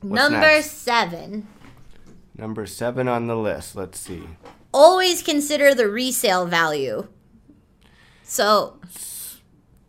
What's 0.01 0.21
Number 0.21 0.39
next? 0.39 0.71
seven. 0.71 1.47
Number 2.37 2.65
seven 2.65 3.07
on 3.07 3.27
the 3.27 3.37
list. 3.37 3.75
Let's 3.75 3.99
see. 3.99 4.23
Always 4.73 5.23
consider 5.23 5.73
the 5.73 5.87
resale 5.87 6.45
value. 6.45 7.07
So, 8.23 8.79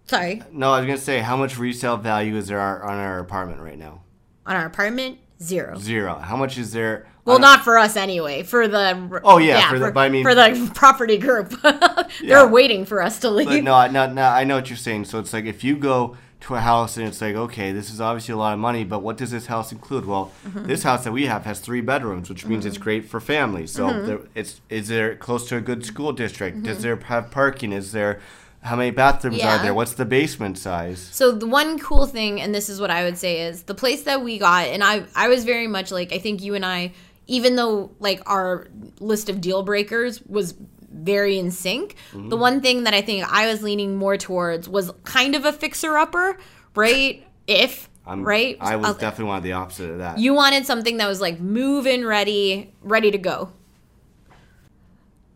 sorry, 0.07 0.43
No, 0.53 0.73
I 0.73 0.81
was 0.81 0.87
gonna 0.87 0.99
say 0.99 1.21
how 1.21 1.37
much 1.37 1.59
resale 1.59 1.97
value 1.97 2.37
is 2.37 2.49
there 2.49 2.61
on 2.61 2.97
our 2.99 3.19
apartment 3.19 3.61
right 3.61 3.79
now? 3.79 4.01
on 4.47 4.57
our 4.57 4.67
apartment, 4.67 5.19
zero. 5.43 5.79
Zero. 5.79 6.17
How 6.19 6.37
much 6.37 6.59
is 6.59 6.73
there? 6.73 7.07
Well, 7.25 7.39
not 7.39 7.65
for 7.65 7.79
us 7.79 7.97
anyway. 7.97 8.43
For 8.43 8.69
the 8.69 9.21
Oh, 9.25 9.39
yeah, 9.39 9.71
for 9.71 9.79
the- 9.79 9.91
but 9.91 10.01
I 10.01 10.09
mean- 10.11 10.23
for 10.23 10.35
the 10.35 10.71
property 10.75 11.17
group, 11.17 11.49
they're 11.63 12.07
Yeah. 12.23 12.45
waiting 12.45 12.85
for 12.85 13.01
us 13.03 13.19
to 13.21 13.31
leave. 13.31 13.49
But 13.49 13.65
no, 13.65 13.73
I- 13.75 13.89
no, 13.89 14.13
no, 14.13 14.23
I 14.23 14.45
know 14.45 14.57
what 14.57 14.69
you're 14.69 14.77
saying. 14.77 15.07
So 15.07 15.19
it's 15.19 15.33
like 15.33 15.47
if 15.47 15.65
you 15.65 15.77
go 15.77 16.17
to 16.41 16.55
a 16.57 16.61
house 16.61 16.99
and 16.99 17.07
it's 17.09 17.23
like, 17.23 17.35
okay, 17.35 17.73
this 17.73 17.89
is 17.91 18.03
obviously 18.03 18.35
a 18.35 18.37
lot 18.37 18.53
of 18.53 18.59
money, 18.59 18.85
but 18.85 18.99
what 19.03 19.17
does 19.17 19.31
this 19.31 19.47
house 19.47 19.73
include? 19.73 20.05
Well, 20.05 20.31
Mm-hmm. 20.47 20.67
this 20.67 20.83
house 20.83 21.05
that 21.05 21.13
we 21.13 21.25
have 21.25 21.47
has 21.47 21.59
three 21.61 21.81
bedrooms, 21.81 22.29
which 22.29 22.45
means 22.45 22.67
it's 22.67 22.77
great 22.77 23.09
for 23.09 23.19
families. 23.19 23.73
So 23.73 23.87
Mm-hmm. 23.87 24.07
there, 24.07 24.19
it's 24.35 24.61
is 24.69 24.89
there 24.89 25.17
close 25.17 25.49
to 25.49 25.57
a 25.57 25.63
good 25.63 25.87
school 25.87 26.13
district? 26.13 26.65
Does 26.65 26.83
there 26.83 26.97
have 26.97 27.31
parking? 27.31 27.73
Is 27.73 27.93
there 27.93 28.21
how 28.65 28.77
many 28.77 28.91
bathrooms 28.91 29.37
Yeah. 29.37 29.57
are 29.59 29.63
there? 29.63 29.75
What's 29.75 29.93
the 29.93 30.05
basement 30.07 30.57
size? 30.59 30.99
So 31.13 31.31
the 31.31 31.47
one 31.47 31.79
cool 31.79 32.07
thing, 32.07 32.41
and 32.41 32.55
this 32.55 32.69
is 32.69 32.81
what 32.81 32.91
I 32.91 33.05
would 33.05 33.19
say, 33.19 33.43
is 33.43 33.65
the 33.65 33.75
place 33.75 34.03
that 34.05 34.23
we 34.25 34.39
got, 34.39 34.67
and 34.69 34.83
I 34.83 35.05
I 35.15 35.29
was 35.29 35.45
very 35.45 35.67
much 35.69 35.91
like 35.93 36.13
I 36.13 36.19
think 36.19 36.43
you 36.43 36.55
and 36.55 36.65
I, 36.65 36.93
even 37.27 37.57
though 37.57 37.91
like 38.01 38.21
our 38.27 38.67
list 39.01 39.29
of 39.29 39.41
deal 39.41 39.63
breakers 39.63 40.21
was 40.23 40.55
very 40.91 41.39
in 41.39 41.51
sync, 41.51 41.95
Mm-hmm. 42.13 42.29
the 42.31 42.37
one 42.37 42.61
thing 42.61 42.85
that 42.85 42.95
I 42.95 43.03
think 43.03 43.25
I 43.31 43.47
was 43.47 43.63
leaning 43.63 43.97
more 43.97 44.17
towards 44.17 44.69
was 44.69 44.93
kind 45.05 45.35
of 45.35 45.45
a 45.45 45.53
fixer 45.53 45.97
upper, 45.99 46.39
right? 46.75 47.27
If 47.47 47.91
I'm, 48.07 48.23
right, 48.23 48.57
I 48.61 48.77
was 48.77 48.91
Uh, 48.91 48.93
definitely 48.95 49.27
wanted 49.27 49.45
the 49.45 49.53
opposite 49.53 49.91
of 49.91 49.99
that. 49.99 50.19
you 50.19 50.33
wanted 50.35 50.65
something 50.67 50.97
that 50.99 51.09
was 51.09 51.21
like 51.21 51.39
move 51.41 51.87
in 51.87 52.05
ready, 52.07 52.73
ready 52.83 53.11
to 53.11 53.19
go. 53.19 53.51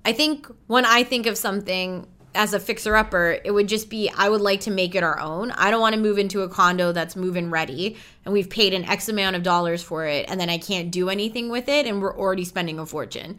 I 0.05 0.13
think 0.13 0.47
when 0.67 0.85
I 0.87 1.03
think 1.03 1.27
of 1.27 1.37
something 1.37 2.07
as 2.35 2.53
a 2.53 2.61
fixer 2.61 2.95
upper, 2.95 3.39
it 3.45 3.51
would 3.51 3.69
just 3.69 3.89
be 3.89 4.11
I 4.17 4.29
would 4.29 4.41
like 4.41 4.61
to 4.61 4.71
make 4.71 4.95
it 4.95 5.03
our 5.03 5.19
own. 5.19 5.51
I 5.53 5.71
don't 5.71 5.81
want 5.81 5.95
to 5.95 6.01
move 6.01 6.19
into 6.19 6.43
a 6.43 6.49
condo 6.49 6.93
that's 6.93 7.17
move 7.17 7.37
in 7.37 7.51
ready 7.51 7.97
and 8.25 8.33
we've 8.33 8.51
paid 8.51 8.75
an 8.75 8.85
X 8.85 9.09
amount 9.09 9.37
of 9.37 9.43
dollars 9.43 9.83
for 9.83 10.07
it 10.07 10.27
and 10.29 10.39
then 10.39 10.51
I 10.51 10.59
can't 10.59 10.91
do 10.91 11.09
anything 11.09 11.49
with 11.49 11.69
it 11.69 11.87
and 11.87 12.01
we're 12.01 12.17
already 12.17 12.45
spending 12.45 12.79
a 12.79 12.87
fortune. 12.87 13.39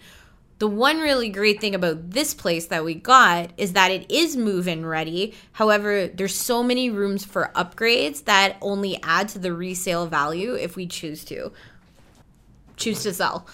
The 0.58 0.68
one 0.68 1.00
really 1.00 1.30
great 1.30 1.62
thing 1.62 1.74
about 1.74 2.12
this 2.12 2.34
place 2.34 2.68
that 2.68 2.84
we 2.84 2.94
got 2.94 3.52
is 3.56 3.74
that 3.74 3.92
it 3.92 4.12
is 4.12 4.36
move 4.36 4.68
in 4.68 4.86
ready. 4.86 5.34
However, 5.54 6.08
there's 6.08 6.36
so 6.36 6.62
many 6.62 6.90
rooms 6.90 7.24
for 7.24 7.52
upgrades 7.56 8.26
that 8.26 8.58
only 8.62 9.02
add 9.02 9.30
to 9.30 9.40
the 9.40 9.54
resale 9.54 10.06
value 10.06 10.56
if 10.56 10.76
we 10.76 10.86
choose 10.86 11.24
to 11.26 11.54
choose 12.76 13.04
to 13.04 13.14
sell 13.14 13.46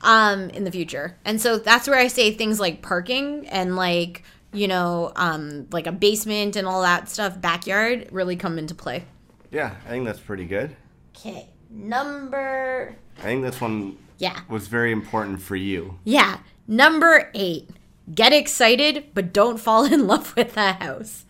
um 0.00 0.50
in 0.50 0.64
the 0.64 0.72
future. 0.72 1.16
And 1.24 1.40
so 1.40 1.58
that's 1.58 1.88
where 1.88 1.98
I 1.98 2.08
say 2.08 2.32
things 2.32 2.58
like 2.58 2.82
parking 2.82 3.46
and 3.48 3.76
like, 3.76 4.24
you 4.52 4.68
know, 4.68 5.12
um 5.16 5.66
like 5.72 5.86
a 5.86 5.92
basement 5.92 6.56
and 6.56 6.66
all 6.66 6.82
that 6.82 7.08
stuff, 7.08 7.40
backyard 7.40 8.08
really 8.10 8.36
come 8.36 8.58
into 8.58 8.74
play. 8.74 9.04
yeah, 9.50 9.76
I 9.86 9.90
think 9.90 10.04
that's 10.06 10.20
pretty 10.20 10.44
good. 10.46 10.76
Okay. 11.16 11.48
Number 11.70 12.96
I 13.18 13.22
think 13.22 13.42
this 13.42 13.60
one 13.60 13.96
Yeah. 14.18 14.40
was 14.48 14.68
very 14.68 14.92
important 14.92 15.40
for 15.42 15.56
you. 15.56 15.98
Yeah. 16.04 16.38
Number 16.66 17.30
8. 17.34 17.68
Get 18.14 18.32
excited 18.32 19.06
but 19.14 19.32
don't 19.32 19.58
fall 19.58 19.84
in 19.84 20.06
love 20.06 20.34
with 20.36 20.54
the 20.54 20.72
house. 20.72 21.24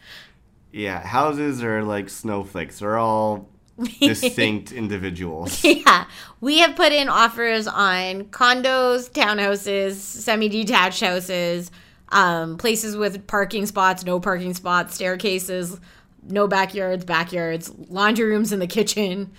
Yeah, 0.73 1.01
houses 1.01 1.63
are 1.65 1.83
like 1.83 2.09
snowflakes. 2.11 2.81
They're 2.81 2.99
all 2.99 3.49
distinct 4.01 4.73
individuals. 4.73 5.65
Yeah. 5.65 6.05
We 6.41 6.59
have 6.59 6.77
put 6.77 6.93
in 6.93 7.09
offers 7.09 7.67
on 7.67 8.25
condos, 8.27 9.11
townhouses, 9.11 9.95
semi 9.95 10.49
detached 10.49 11.01
houses, 11.01 11.71
um, 12.11 12.57
places 12.57 12.97
with 12.97 13.27
parking 13.27 13.67
spots, 13.67 14.05
no 14.05 14.21
parking 14.21 14.55
spots, 14.55 14.95
staircases, 14.95 15.79
no 16.23 16.49
backyards, 16.49 17.05
backyards, 17.05 17.73
laundry 17.89 18.27
rooms 18.27 18.53
in 18.53 18.59
the 18.59 18.67
kitchen, 18.67 19.31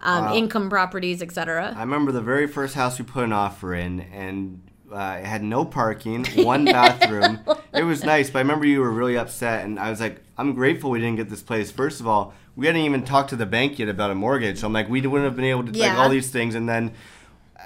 um, 0.00 0.32
income 0.32 0.70
properties, 0.70 1.22
etc. 1.22 1.74
I 1.76 1.80
remember 1.80 2.12
the 2.12 2.22
very 2.22 2.46
first 2.46 2.74
house 2.74 2.98
we 2.98 3.04
put 3.04 3.24
an 3.24 3.32
offer 3.32 3.74
in, 3.74 4.00
and 4.00 4.62
uh, 4.92 5.18
it 5.20 5.26
had 5.26 5.42
no 5.42 5.64
parking, 5.64 6.24
one 6.36 6.64
bathroom. 6.64 7.40
It 7.72 7.84
was 7.84 8.02
nice, 8.02 8.28
but 8.28 8.40
I 8.40 8.42
remember 8.42 8.66
you 8.66 8.80
were 8.80 8.90
really 8.90 9.16
upset, 9.16 9.64
and 9.64 9.78
I 9.78 9.90
was 9.90 10.00
like, 10.00 10.20
I'm 10.36 10.54
grateful 10.54 10.90
we 10.90 10.98
didn't 10.98 11.16
get 11.16 11.30
this 11.30 11.40
place. 11.40 11.70
First 11.70 12.00
of 12.00 12.08
all, 12.08 12.34
we 12.56 12.66
hadn't 12.66 12.82
even 12.82 13.04
talked 13.04 13.30
to 13.30 13.36
the 13.36 13.46
bank 13.46 13.78
yet 13.78 13.88
about 13.88 14.10
a 14.10 14.14
mortgage, 14.16 14.58
so 14.58 14.66
I'm 14.66 14.72
like, 14.72 14.88
we 14.88 15.00
wouldn't 15.00 15.24
have 15.24 15.36
been 15.36 15.44
able 15.44 15.64
to 15.64 15.78
like 15.78 15.96
all 15.96 16.08
these 16.08 16.30
things, 16.30 16.56
and 16.56 16.68
then 16.68 16.92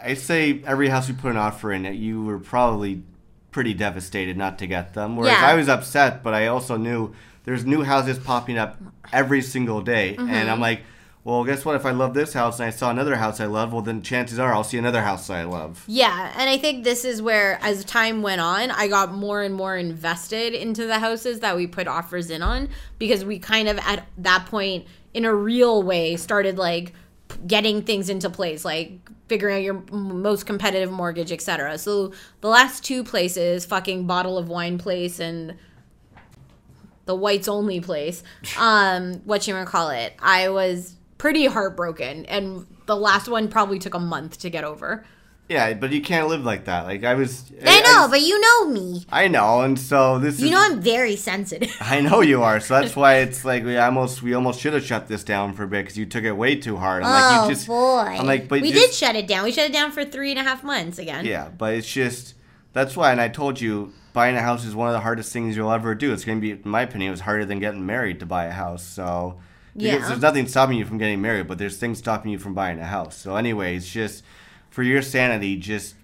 I 0.03 0.13
say 0.13 0.63
every 0.67 0.89
house 0.89 1.09
we 1.09 1.15
put 1.15 1.31
an 1.31 1.39
offer 1.39 1.73
in, 1.73 1.87
you 1.95 2.23
were 2.23 2.39
probably 2.39 3.03
pretty 3.55 3.73
devastated 3.73 4.37
not 4.37 4.59
to 4.59 4.67
get 4.67 4.95
them. 4.95 5.17
Whereas 5.17 5.39
Yeah. 5.39 5.47
I 5.47 5.55
was 5.55 5.69
upset, 5.69 6.25
but 6.25 6.35
I 6.35 6.49
also 6.49 6.77
knew 6.77 7.15
there's 7.45 7.65
new 7.65 7.85
houses 7.85 8.19
popping 8.19 8.59
up 8.59 8.77
every 9.13 9.43
single 9.43 9.81
day, 9.81 10.17
and 10.17 10.29
mm-hmm. 10.29 10.51
I'm 10.51 10.61
like, 10.61 10.81
well, 11.23 11.45
guess 11.45 11.65
what? 11.65 11.77
If 11.77 11.87
I 11.87 11.93
love 11.93 12.15
this 12.15 12.33
house 12.33 12.59
and 12.59 12.67
I 12.67 12.71
saw 12.71 12.91
another 12.91 13.15
house 13.15 13.41
I 13.41 13.47
love, 13.47 13.73
well, 13.73 13.81
then 13.81 14.03
chances 14.03 14.41
are 14.41 14.53
I'll 14.53 14.65
see 14.65 14.77
another 14.77 15.03
house 15.03 15.31
I 15.31 15.45
love. 15.45 15.85
Yeah, 15.87 16.33
and 16.37 16.51
I 16.51 16.59
think 16.59 16.83
this 16.83 17.05
is 17.05 17.23
where, 17.23 17.59
as 17.63 17.85
time 17.85 18.23
went 18.23 18.41
on, 18.41 18.73
I 18.73 18.89
got 18.89 19.15
more 19.15 19.41
and 19.41 19.55
more 19.55 19.77
invested 19.77 20.53
into 20.53 20.87
the 20.87 20.99
houses 20.99 21.41
that 21.41 21.57
we 21.57 21.69
put 21.69 21.87
offers 21.87 22.31
in 22.31 22.43
on 22.43 22.69
because 22.99 23.25
we 23.25 23.39
kind 23.39 23.69
of, 23.69 23.79
at 23.79 24.05
that 24.19 24.47
point, 24.47 24.87
in 25.15 25.25
a 25.25 25.35
real 25.35 25.83
way, 25.83 26.17
started 26.17 26.59
like 26.59 26.93
getting 27.47 27.83
things 27.83 28.11
into 28.11 28.29
place, 28.29 28.65
like 28.65 28.99
figuring 29.29 29.57
out 29.57 29.63
your 29.63 29.83
most 29.91 30.47
competitive 30.47 30.91
mortgage, 30.91 31.33
etc. 31.33 31.79
So 31.79 32.13
the 32.41 32.49
last 32.49 32.85
two 32.85 33.05
places, 33.05 33.65
fucking 33.65 34.07
bottle 34.07 34.37
of 34.37 34.49
wine 34.49 34.79
place 34.79 35.19
and 35.19 35.57
the 37.07 37.15
whites 37.15 37.49
only 37.49 37.81
place, 37.81 38.23
um, 38.59 39.15
what 39.25 39.47
you 39.47 39.55
wanna 39.55 39.67
call 39.67 39.91
it, 39.91 40.15
I 40.19 40.49
was 40.49 40.95
pretty 41.19 41.47
heartbroken, 41.47 42.27
and 42.27 42.67
the 42.87 42.97
last 42.97 43.29
one 43.29 43.49
probably 43.49 43.79
took 43.79 43.95
a 43.95 44.01
month 44.01 44.39
to 44.41 44.51
get 44.51 44.65
over. 44.65 45.05
Yeah, 45.49 45.75
but 45.75 45.93
you 45.93 46.01
can't 46.01 46.29
live 46.29 46.43
like 46.43 46.65
that. 46.65 46.87
Like 46.87 47.05
I 47.05 47.15
was. 47.15 47.53
I 47.67 47.81
know, 47.83 48.09
but 48.09 48.23
you 48.23 48.41
know 48.41 48.71
me. 48.71 49.05
I 49.13 49.29
know, 49.29 49.61
and 49.61 49.79
so 49.79 50.19
this 50.19 50.41
You 50.41 50.47
is. 50.47 50.53
know 50.53 50.59
I'm 50.61 50.81
very 50.81 51.17
sensitive. 51.17 51.77
I 51.81 52.01
know 52.01 52.23
you 52.23 52.43
are, 52.43 52.61
so 52.61 52.81
that's 52.81 52.97
why 53.03 53.17
it's 53.17 53.45
like 53.45 53.63
we 53.63 53.77
almost 53.77 54.23
we 54.23 54.33
almost 54.33 54.61
should 54.61 54.73
have 54.73 54.85
shut 54.85 55.07
this 55.07 55.23
down 55.23 55.53
for 55.53 55.65
a 55.65 55.69
bit 55.69 55.83
because 55.85 55.99
you 55.99 56.07
took 56.07 56.25
it 56.25 56.33
way 56.33 56.57
too 56.57 56.77
hard. 56.79 57.03
I'm 57.03 57.11
like 57.11 57.41
oh 57.41 57.49
you 57.49 57.55
just. 57.55 57.67
boy! 57.67 58.17
I'm 58.19 58.27
like, 58.27 58.49
but 58.49 58.63
we 58.63 58.73
just- 58.73 58.87
did 58.87 58.95
shut 58.95 59.17
it 59.17 59.27
down. 59.27 59.45
We 59.45 59.53
shut 59.53 59.69
it 59.69 59.73
down 59.75 59.93
for 59.93 60.03
three 60.05 60.31
and 60.31 60.39
a 60.41 60.43
half 60.43 60.65
months 60.65 60.99
again. 60.99 61.27
Yeah, 61.27 61.51
but 61.57 61.75
it's 61.75 61.93
just 61.93 62.35
that's 62.73 62.97
why, 62.97 63.13
and 63.13 63.21
I 63.21 63.29
told 63.29 63.61
you, 63.61 63.93
buying 64.15 64.37
a 64.37 64.41
house 64.43 64.65
is 64.65 64.75
one 64.75 64.89
of 64.89 64.95
the 64.95 65.01
hardest 65.01 65.31
things 65.31 65.57
you'll 65.57 65.71
ever 65.71 65.95
do. 65.95 66.13
It's 66.15 66.25
going 66.25 66.39
to 66.39 66.43
be, 66.43 66.53
in 66.53 66.63
my 66.65 66.83
opinion, 66.83 67.09
it 67.09 67.11
was 67.13 67.21
harder 67.21 67.45
than 67.45 67.61
getting 67.61 67.85
married 67.85 68.19
to 68.21 68.27
buy 68.27 68.47
a 68.47 68.51
house. 68.51 68.83
So, 68.83 69.39
Yeah. 69.77 69.99
there's 69.99 70.21
nothing 70.23 70.49
stopping 70.49 70.79
you 70.79 70.85
from 70.87 70.99
getting 70.99 71.21
married, 71.21 71.47
but 71.47 71.59
there's 71.59 71.77
things 71.77 71.99
stopping 71.99 72.33
you 72.33 72.39
from 72.41 72.53
buying 72.55 72.81
a 72.81 72.85
house. 72.87 73.17
So, 73.17 73.37
anyways, 73.37 73.87
just 73.87 74.25
for 74.75 74.83
your 74.83 75.03
sanity, 75.03 75.57
just 75.57 75.95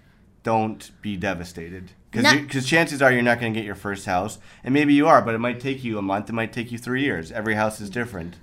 don't 0.43 0.91
be 1.01 1.17
devastated. 1.17 1.91
Because 2.09 2.65
chances 2.65 3.01
are 3.01 3.11
you're 3.11 3.21
not 3.21 3.37
going 3.41 3.53
to 3.53 3.59
get 3.59 3.65
your 3.65 3.75
first 3.75 4.05
house, 4.05 4.39
and 4.63 4.73
maybe 4.73 4.93
you 4.93 5.09
are, 5.09 5.21
but 5.21 5.35
it 5.35 5.39
might 5.39 5.59
take 5.59 5.83
you 5.83 5.97
a 5.97 6.01
month. 6.01 6.29
It 6.29 6.33
might 6.33 6.53
take 6.53 6.71
you 6.71 6.77
three 6.77 7.03
years. 7.03 7.33
Every 7.33 7.55
house 7.55 7.81
is 7.81 7.89
different. 7.89 8.37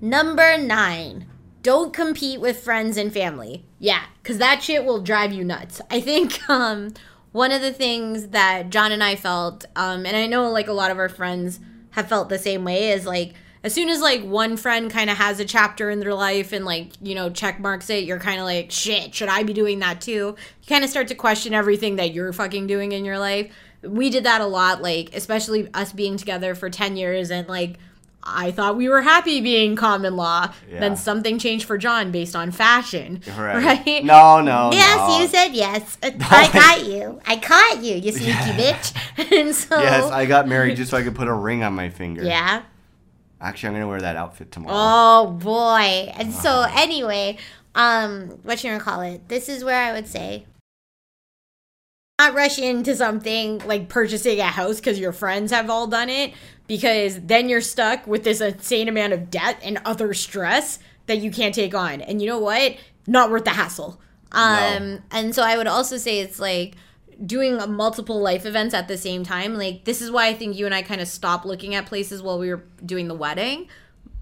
Number 0.00 0.58
nine. 0.58 1.26
Don't 1.62 1.92
compete 1.92 2.40
with 2.40 2.58
friends 2.58 2.96
and 2.96 3.12
family. 3.12 3.64
Yeah, 3.78 4.02
because 4.20 4.38
that 4.38 4.64
shit 4.64 4.84
will 4.84 5.00
drive 5.00 5.32
you 5.32 5.44
nuts. 5.44 5.80
I 5.88 6.00
think 6.00 6.40
um, 6.50 6.92
one 7.30 7.52
of 7.52 7.62
the 7.62 7.72
things 7.72 8.28
that 8.28 8.70
John 8.70 8.90
and 8.90 9.02
I 9.02 9.14
felt, 9.14 9.64
um, 9.76 10.04
and 10.04 10.16
I 10.16 10.26
know 10.26 10.50
like 10.50 10.66
a 10.66 10.72
lot 10.72 10.90
of 10.90 10.98
our 10.98 11.08
friends 11.08 11.60
have 11.90 12.08
felt 12.08 12.30
the 12.30 12.38
same 12.38 12.64
way, 12.64 12.90
is 12.90 13.06
like 13.06 13.34
as 13.64 13.72
soon 13.72 13.88
as 13.88 14.00
like 14.00 14.22
one 14.22 14.56
friend 14.56 14.90
kind 14.90 15.08
of 15.08 15.16
has 15.16 15.38
a 15.40 15.44
chapter 15.44 15.88
in 15.90 16.00
their 16.00 16.14
life 16.14 16.52
and 16.52 16.64
like 16.64 16.88
you 17.00 17.14
know 17.14 17.30
check 17.30 17.60
marks 17.60 17.88
it, 17.90 18.04
you're 18.04 18.18
kind 18.18 18.40
of 18.40 18.44
like 18.44 18.70
shit. 18.70 19.14
Should 19.14 19.28
I 19.28 19.42
be 19.42 19.52
doing 19.52 19.78
that 19.80 20.00
too? 20.00 20.12
You 20.12 20.66
kind 20.68 20.84
of 20.84 20.90
start 20.90 21.08
to 21.08 21.14
question 21.14 21.54
everything 21.54 21.96
that 21.96 22.12
you're 22.12 22.32
fucking 22.32 22.66
doing 22.66 22.92
in 22.92 23.04
your 23.04 23.18
life. 23.18 23.52
We 23.82 24.10
did 24.10 24.24
that 24.24 24.40
a 24.40 24.46
lot, 24.46 24.82
like 24.82 25.14
especially 25.14 25.68
us 25.74 25.92
being 25.92 26.16
together 26.16 26.54
for 26.54 26.70
ten 26.70 26.96
years 26.96 27.30
and 27.30 27.48
like. 27.48 27.78
I 28.24 28.52
thought 28.52 28.76
we 28.76 28.88
were 28.88 29.02
happy 29.02 29.40
being 29.40 29.74
common 29.74 30.14
law. 30.14 30.52
Yeah. 30.70 30.78
Then 30.78 30.94
something 30.94 31.40
changed 31.40 31.64
for 31.66 31.76
John 31.76 32.12
based 32.12 32.36
on 32.36 32.52
fashion. 32.52 33.20
Right. 33.36 33.84
Right? 33.84 34.04
No, 34.04 34.40
no. 34.40 34.70
Yes, 34.72 34.96
no. 34.96 35.18
you 35.18 35.26
said 35.26 35.48
yes. 35.48 35.98
I 36.04 36.48
got 36.52 36.86
you. 36.86 37.20
I 37.26 37.36
caught 37.38 37.82
you, 37.82 37.96
you 37.96 38.12
sneaky 38.12 38.30
bitch. 38.32 39.32
and 39.32 39.52
so 39.52 39.76
Yes, 39.80 40.04
I 40.04 40.26
got 40.26 40.46
married 40.46 40.76
just 40.76 40.92
so 40.92 40.98
I 40.98 41.02
could 41.02 41.16
put 41.16 41.26
a 41.26 41.32
ring 41.32 41.64
on 41.64 41.72
my 41.72 41.88
finger. 41.88 42.22
Yeah. 42.22 42.62
Actually, 43.42 43.68
I'm 43.68 43.74
gonna 43.74 43.88
wear 43.88 44.00
that 44.00 44.16
outfit 44.16 44.52
tomorrow. 44.52 44.74
Oh 44.76 45.30
boy. 45.32 46.12
And 46.16 46.32
so 46.32 46.64
anyway, 46.70 47.38
um, 47.74 48.28
what 48.44 48.62
you 48.62 48.70
gonna 48.70 48.82
call 48.82 49.00
it? 49.00 49.28
This 49.28 49.48
is 49.48 49.64
where 49.64 49.82
I 49.82 49.92
would 49.92 50.06
say 50.06 50.46
not 52.22 52.34
rush 52.34 52.58
into 52.58 52.94
something 52.94 53.58
like 53.66 53.88
purchasing 53.88 54.38
a 54.38 54.44
house 54.44 54.76
because 54.76 54.98
your 54.98 55.12
friends 55.12 55.50
have 55.50 55.68
all 55.68 55.88
done 55.88 56.08
it 56.08 56.32
because 56.68 57.20
then 57.20 57.48
you're 57.48 57.60
stuck 57.60 58.06
with 58.06 58.22
this 58.22 58.40
insane 58.40 58.88
amount 58.88 59.12
of 59.12 59.28
debt 59.28 59.58
and 59.62 59.80
other 59.84 60.14
stress 60.14 60.78
that 61.06 61.18
you 61.18 61.32
can't 61.32 61.54
take 61.54 61.74
on 61.74 62.00
and 62.00 62.22
you 62.22 62.28
know 62.28 62.38
what 62.38 62.76
not 63.08 63.28
worth 63.28 63.42
the 63.44 63.50
hassle 63.50 64.00
um 64.30 65.02
and 65.10 65.34
so 65.34 65.42
i 65.42 65.56
would 65.56 65.66
also 65.66 65.96
say 65.96 66.20
it's 66.20 66.38
like 66.38 66.76
doing 67.24 67.56
multiple 67.72 68.20
life 68.20 68.44
events 68.46 68.74
at 68.74 68.88
the 68.88 68.96
same 68.98 69.22
time 69.24 69.54
like 69.54 69.84
this 69.84 70.02
is 70.02 70.10
why 70.10 70.26
i 70.26 70.34
think 70.34 70.56
you 70.56 70.66
and 70.66 70.74
i 70.74 70.82
kind 70.82 71.00
of 71.00 71.06
stopped 71.08 71.44
looking 71.46 71.74
at 71.74 71.86
places 71.86 72.22
while 72.22 72.38
we 72.38 72.48
were 72.50 72.64
doing 72.84 73.06
the 73.08 73.14
wedding 73.14 73.68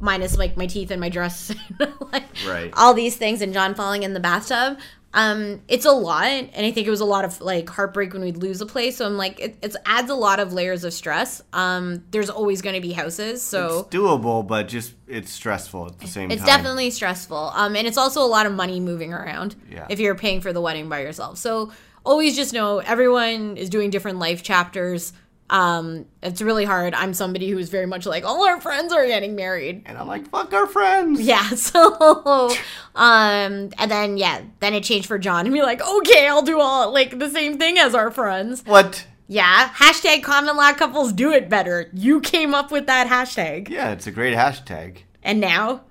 minus 0.00 0.36
like 0.38 0.56
my 0.56 0.66
teeth 0.66 0.90
and 0.90 1.00
my 1.00 1.08
dress 1.08 1.52
like 2.12 2.24
Right. 2.46 2.72
all 2.76 2.94
these 2.94 3.16
things 3.16 3.40
and 3.42 3.52
john 3.52 3.74
falling 3.74 4.02
in 4.02 4.12
the 4.14 4.20
bathtub 4.20 4.78
um 5.12 5.60
it's 5.66 5.84
a 5.86 5.90
lot 5.90 6.26
and 6.26 6.50
i 6.54 6.70
think 6.70 6.86
it 6.86 6.90
was 6.90 7.00
a 7.00 7.04
lot 7.04 7.24
of 7.24 7.40
like 7.40 7.68
heartbreak 7.68 8.12
when 8.12 8.22
we'd 8.22 8.36
lose 8.36 8.60
a 8.60 8.66
place 8.66 8.96
so 8.96 9.04
i'm 9.06 9.16
like 9.16 9.40
it, 9.40 9.56
it 9.60 9.74
adds 9.84 10.08
a 10.08 10.14
lot 10.14 10.38
of 10.38 10.52
layers 10.52 10.84
of 10.84 10.92
stress 10.92 11.42
um 11.52 12.04
there's 12.12 12.30
always 12.30 12.62
going 12.62 12.74
to 12.76 12.80
be 12.80 12.92
houses 12.92 13.42
so 13.42 13.80
It's 13.80 13.88
doable, 13.96 14.46
but 14.46 14.68
just 14.68 14.94
it's 15.08 15.32
stressful 15.32 15.86
at 15.86 15.98
the 15.98 16.06
same 16.06 16.30
it's 16.30 16.40
time. 16.42 16.46
definitely 16.46 16.90
stressful. 16.90 17.50
Um, 17.56 17.74
and 17.74 17.88
it's 17.88 17.98
also 17.98 18.22
a 18.22 18.28
lot 18.28 18.46
of 18.46 18.52
money 18.52 18.78
moving 18.78 19.12
around 19.12 19.56
Yeah. 19.68 19.86
if 19.90 19.98
you're 19.98 20.14
paying 20.14 20.40
for 20.40 20.52
the 20.52 20.60
wedding 20.60 20.88
by 20.88 21.00
yourself. 21.00 21.36
So 21.38 21.72
always 22.04 22.36
just 22.36 22.52
know 22.52 22.78
everyone 22.78 23.56
is 23.56 23.70
doing 23.70 23.90
different 23.90 24.18
life 24.18 24.42
chapters. 24.42 25.12
Um, 25.50 26.06
it's 26.22 26.40
really 26.40 26.64
hard. 26.64 26.94
I'm 26.94 27.12
somebody 27.12 27.50
who's 27.50 27.70
very 27.70 27.86
much 27.86 28.06
like 28.06 28.24
all 28.24 28.46
our 28.46 28.60
friends 28.60 28.92
are 28.92 29.04
getting 29.06 29.34
married. 29.34 29.82
And 29.86 29.98
I'm 29.98 30.06
like, 30.06 30.28
fuck 30.30 30.52
our 30.52 30.66
friends. 30.68 31.20
Yeah. 31.26 31.48
So, 31.50 32.50
um, 32.94 33.70
and 33.76 33.90
then 33.90 34.16
yeah, 34.16 34.42
then 34.60 34.74
it 34.74 34.84
changed 34.84 35.06
for 35.08 35.18
John 35.18 35.46
and 35.46 35.52
be 35.54 35.62
like, 35.62 35.80
okay, 35.82 36.28
I'll 36.28 36.42
do 36.42 36.60
all 36.60 36.92
like 36.92 37.18
the 37.18 37.28
same 37.30 37.58
thing 37.58 37.78
as 37.78 37.94
our 37.94 38.10
friends. 38.10 38.62
What? 38.64 39.06
Yeah. 39.26 39.68
Hashtag 39.70 40.22
common 40.22 40.56
law 40.56 40.72
couples 40.72 41.12
do 41.12 41.32
it 41.32 41.48
better. 41.48 41.90
You 41.92 42.20
came 42.20 42.54
up 42.54 42.70
with 42.70 42.86
that 42.86 43.08
hashtag, 43.08 43.68
Yeah, 43.68 43.90
it's 43.92 44.06
a 44.06 44.12
great 44.12 44.36
hashtag. 44.36 44.98
and 45.22 45.40
now 45.40 45.82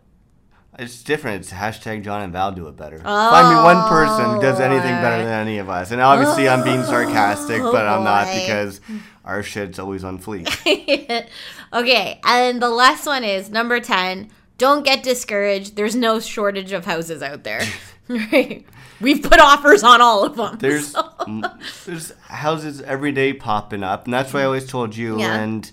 It's 0.80 1.04
different. 1.04 1.42
It's 1.42 1.52
hashtag 1.52 2.04
John 2.04 2.22
and 2.22 2.32
Val 2.32 2.52
do 2.52 2.68
it 2.68 2.78
better. 2.78 3.00
Find 3.00 3.50
me 3.50 3.62
one 3.62 3.88
person 3.90 4.36
who 4.36 4.42
does 4.42 4.60
anything 4.60 4.96
better 5.02 5.22
oh, 5.22 5.26
than 5.26 5.48
any 5.48 5.58
of 5.58 5.70
us. 5.70 5.92
And 5.92 6.02
obviously, 6.02 6.48
I'm 6.48 6.64
being 6.64 6.84
sarcastic, 6.84 7.62
but 7.62 7.86
I'm 7.86 8.04
not 8.04 8.28
oh, 8.28 8.32
boy. 8.32 8.40
because 8.40 8.82
our 9.26 9.44
shit's 9.44 9.78
always 9.78 10.04
on 10.04 10.20
fleek. 10.20 10.48
okay, 11.74 12.22
and 12.24 12.62
the 12.62 12.70
last 12.70 13.06
one 13.06 13.24
is 13.24 13.50
number 13.50 13.80
10. 13.80 14.30
Don't 14.58 14.84
get 14.84 15.04
discouraged. 15.04 15.76
There's 15.76 15.96
no 15.96 16.20
shortage 16.20 16.72
of 16.72 16.86
houses 16.86 17.22
out 17.22 17.44
there. 17.44 17.62
right? 18.08 18.66
We've 19.02 19.24
put 19.24 19.40
offers 19.40 19.84
on 19.84 20.02
all 20.02 20.26
of 20.26 20.36
them. 20.36 20.58
There's 20.60 20.94
m- 21.26 21.46
there's 21.86 22.12
houses 22.28 22.82
every 22.82 23.14
day 23.14 23.32
popping 23.32 23.82
up, 23.84 24.06
and 24.06 24.14
that's 24.14 24.34
why 24.34 24.42
I 24.42 24.44
always 24.44 24.68
told 24.68 24.96
you. 24.96 25.20
Yeah. 25.20 25.40
And 25.40 25.72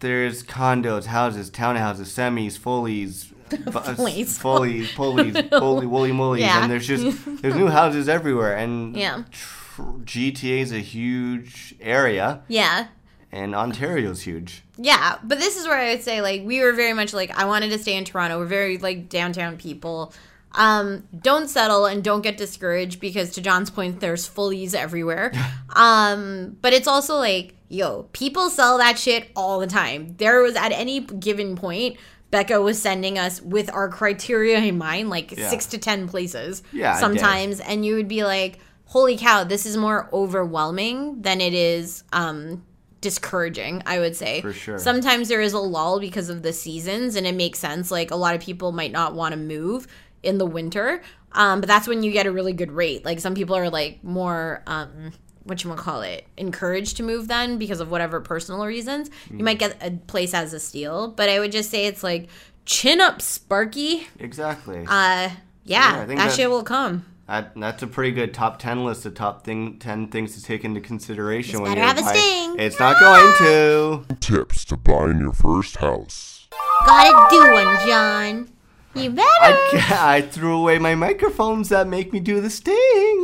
there's 0.00 0.42
condos, 0.42 1.06
houses, 1.06 1.50
townhouses, 1.50 2.08
semis, 2.08 2.58
fullies. 2.58 3.32
Fullies, 3.50 4.38
pulleys, 4.38 4.88
fully, 4.96 5.86
woolly 5.86 6.12
mullies, 6.12 6.42
Yeah. 6.42 6.62
and 6.62 6.70
there's 6.70 6.86
just 6.86 7.18
there's 7.42 7.54
new 7.54 7.68
houses 7.68 8.08
everywhere, 8.08 8.56
and 8.56 8.96
Yeah. 8.96 9.24
tr- 9.30 9.82
GTA 10.04 10.60
is 10.60 10.72
a 10.72 10.78
huge 10.80 11.74
area, 11.80 12.42
yeah. 12.48 12.88
and 13.32 13.54
Ontario's 13.54 14.22
huge. 14.22 14.62
Yeah, 14.76 15.16
but 15.22 15.38
this 15.38 15.56
is 15.56 15.66
where 15.66 15.78
I 15.78 15.90
would 15.94 16.02
say 16.02 16.20
like 16.22 16.42
we 16.44 16.60
were 16.60 16.72
very 16.72 16.92
much 16.92 17.12
like 17.14 17.30
I 17.38 17.44
wanted 17.44 17.70
to 17.70 17.78
stay 17.78 17.96
in 17.96 18.04
Toronto. 18.04 18.38
We're 18.38 18.46
very 18.46 18.78
like 18.78 19.08
downtown 19.08 19.56
people. 19.56 20.12
Um, 20.52 21.04
don't 21.16 21.48
settle 21.48 21.86
and 21.86 22.02
don't 22.02 22.22
get 22.22 22.36
discouraged 22.36 22.98
because 22.98 23.30
to 23.34 23.40
John's 23.40 23.70
point, 23.70 24.00
there's 24.00 24.28
fullies 24.28 24.74
everywhere. 24.74 25.30
um, 25.76 26.56
but 26.60 26.72
it's 26.72 26.88
also 26.88 27.14
like, 27.18 27.54
yo, 27.68 28.08
people 28.12 28.50
sell 28.50 28.76
that 28.78 28.98
shit 28.98 29.30
all 29.36 29.60
the 29.60 29.68
time. 29.68 30.16
There 30.18 30.42
was 30.42 30.56
at 30.56 30.72
any 30.72 30.98
given 31.00 31.54
point, 31.54 31.98
Becca 32.30 32.60
was 32.60 32.80
sending 32.80 33.18
us 33.18 33.40
with 33.42 33.72
our 33.72 33.88
criteria 33.88 34.58
in 34.58 34.78
mind, 34.78 35.10
like 35.10 35.36
Yeah. 35.36 35.48
six 35.50 35.66
to 35.66 35.78
ten 35.78 36.06
places 36.08 36.62
Yeah, 36.72 36.90
I 36.90 36.92
get 36.92 36.96
it. 36.98 37.00
sometimes, 37.00 37.60
and 37.60 37.84
you 37.84 37.96
would 37.96 38.08
be 38.08 38.24
like, 38.24 38.58
holy 38.86 39.16
cow, 39.16 39.44
this 39.44 39.66
is 39.66 39.76
more 39.76 40.08
overwhelming 40.12 41.22
than 41.22 41.40
it 41.40 41.54
is 41.54 42.04
um 42.12 42.62
discouraging, 43.00 43.82
I 43.86 43.98
would 43.98 44.14
say. 44.14 44.42
For 44.42 44.52
sure. 44.52 44.78
Sometimes 44.78 45.28
there 45.28 45.40
is 45.40 45.54
a 45.54 45.58
lull 45.58 46.00
because 46.00 46.28
of 46.28 46.42
the 46.42 46.52
seasons 46.52 47.16
and 47.16 47.26
it 47.26 47.34
makes 47.34 47.58
sense. 47.58 47.90
Like 47.90 48.10
a 48.10 48.16
lot 48.16 48.34
of 48.34 48.42
people 48.42 48.72
might 48.72 48.92
not 48.92 49.14
want 49.14 49.32
to 49.32 49.38
move 49.38 49.86
in 50.22 50.36
the 50.38 50.44
winter. 50.46 51.00
Um, 51.32 51.60
but 51.60 51.66
that's 51.68 51.88
when 51.88 52.02
you 52.02 52.12
get 52.12 52.26
a 52.26 52.32
really 52.32 52.52
good 52.52 52.70
rate. 52.72 53.04
Like 53.06 53.18
some 53.20 53.34
people 53.34 53.56
are 53.56 53.70
like 53.70 54.04
more 54.04 54.62
um 54.66 55.12
what 55.50 55.62
you 55.62 55.74
call 55.74 56.00
it 56.00 56.26
encouraged 56.38 56.96
to 56.96 57.02
move 57.02 57.28
then 57.28 57.58
because 57.58 57.80
of 57.80 57.90
whatever 57.90 58.20
personal 58.20 58.64
reasons. 58.64 59.10
You 59.30 59.44
might 59.44 59.58
get 59.58 59.76
a 59.82 59.90
place 59.90 60.32
as 60.32 60.54
a 60.54 60.60
steal, 60.60 61.08
but 61.08 61.28
I 61.28 61.38
would 61.40 61.52
just 61.52 61.70
say 61.70 61.84
it's 61.84 62.02
like 62.02 62.28
chin 62.64 63.00
up 63.02 63.20
Sparky. 63.20 64.06
Exactly. 64.18 64.78
Uh 64.80 65.28
Yeah, 65.28 65.34
yeah, 65.64 66.02
I 66.02 66.06
think 66.06 66.18
that 66.20 66.28
that- 66.28 66.34
shit 66.36 66.48
will 66.48 66.62
come. 66.64 67.04
That, 67.26 67.52
that's 67.54 67.80
a 67.84 67.86
pretty 67.86 68.10
good 68.10 68.34
top 68.34 68.58
10 68.58 68.84
list 68.84 69.06
of 69.06 69.14
top 69.14 69.44
thing 69.44 69.78
10 69.78 70.08
things 70.08 70.34
to 70.34 70.42
take 70.42 70.64
into 70.64 70.80
consideration 70.80 71.56
It's 71.56 71.60
when 71.60 71.70
better 71.76 71.80
you're 71.80 71.86
have 72.04 72.16
a 72.16 72.18
sting. 72.18 72.58
It's 72.58 72.80
not 72.80 72.98
going 72.98 73.36
to. 73.38 74.16
Tips 74.18 74.64
to 74.64 74.76
buying 74.76 75.20
your 75.20 75.32
first 75.32 75.76
house. 75.76 76.48
Gotta 76.86 77.28
do 77.30 77.52
one, 77.52 77.86
John. 77.86 78.48
You 78.94 79.10
better. 79.10 79.28
I, 79.40 79.96
I 80.16 80.22
threw 80.22 80.56
away 80.58 80.78
my 80.78 80.94
microphones 80.94 81.68
that 81.68 81.86
make 81.86 82.12
me 82.12 82.18
do 82.20 82.40
the 82.40 82.50
stings. 82.50 82.76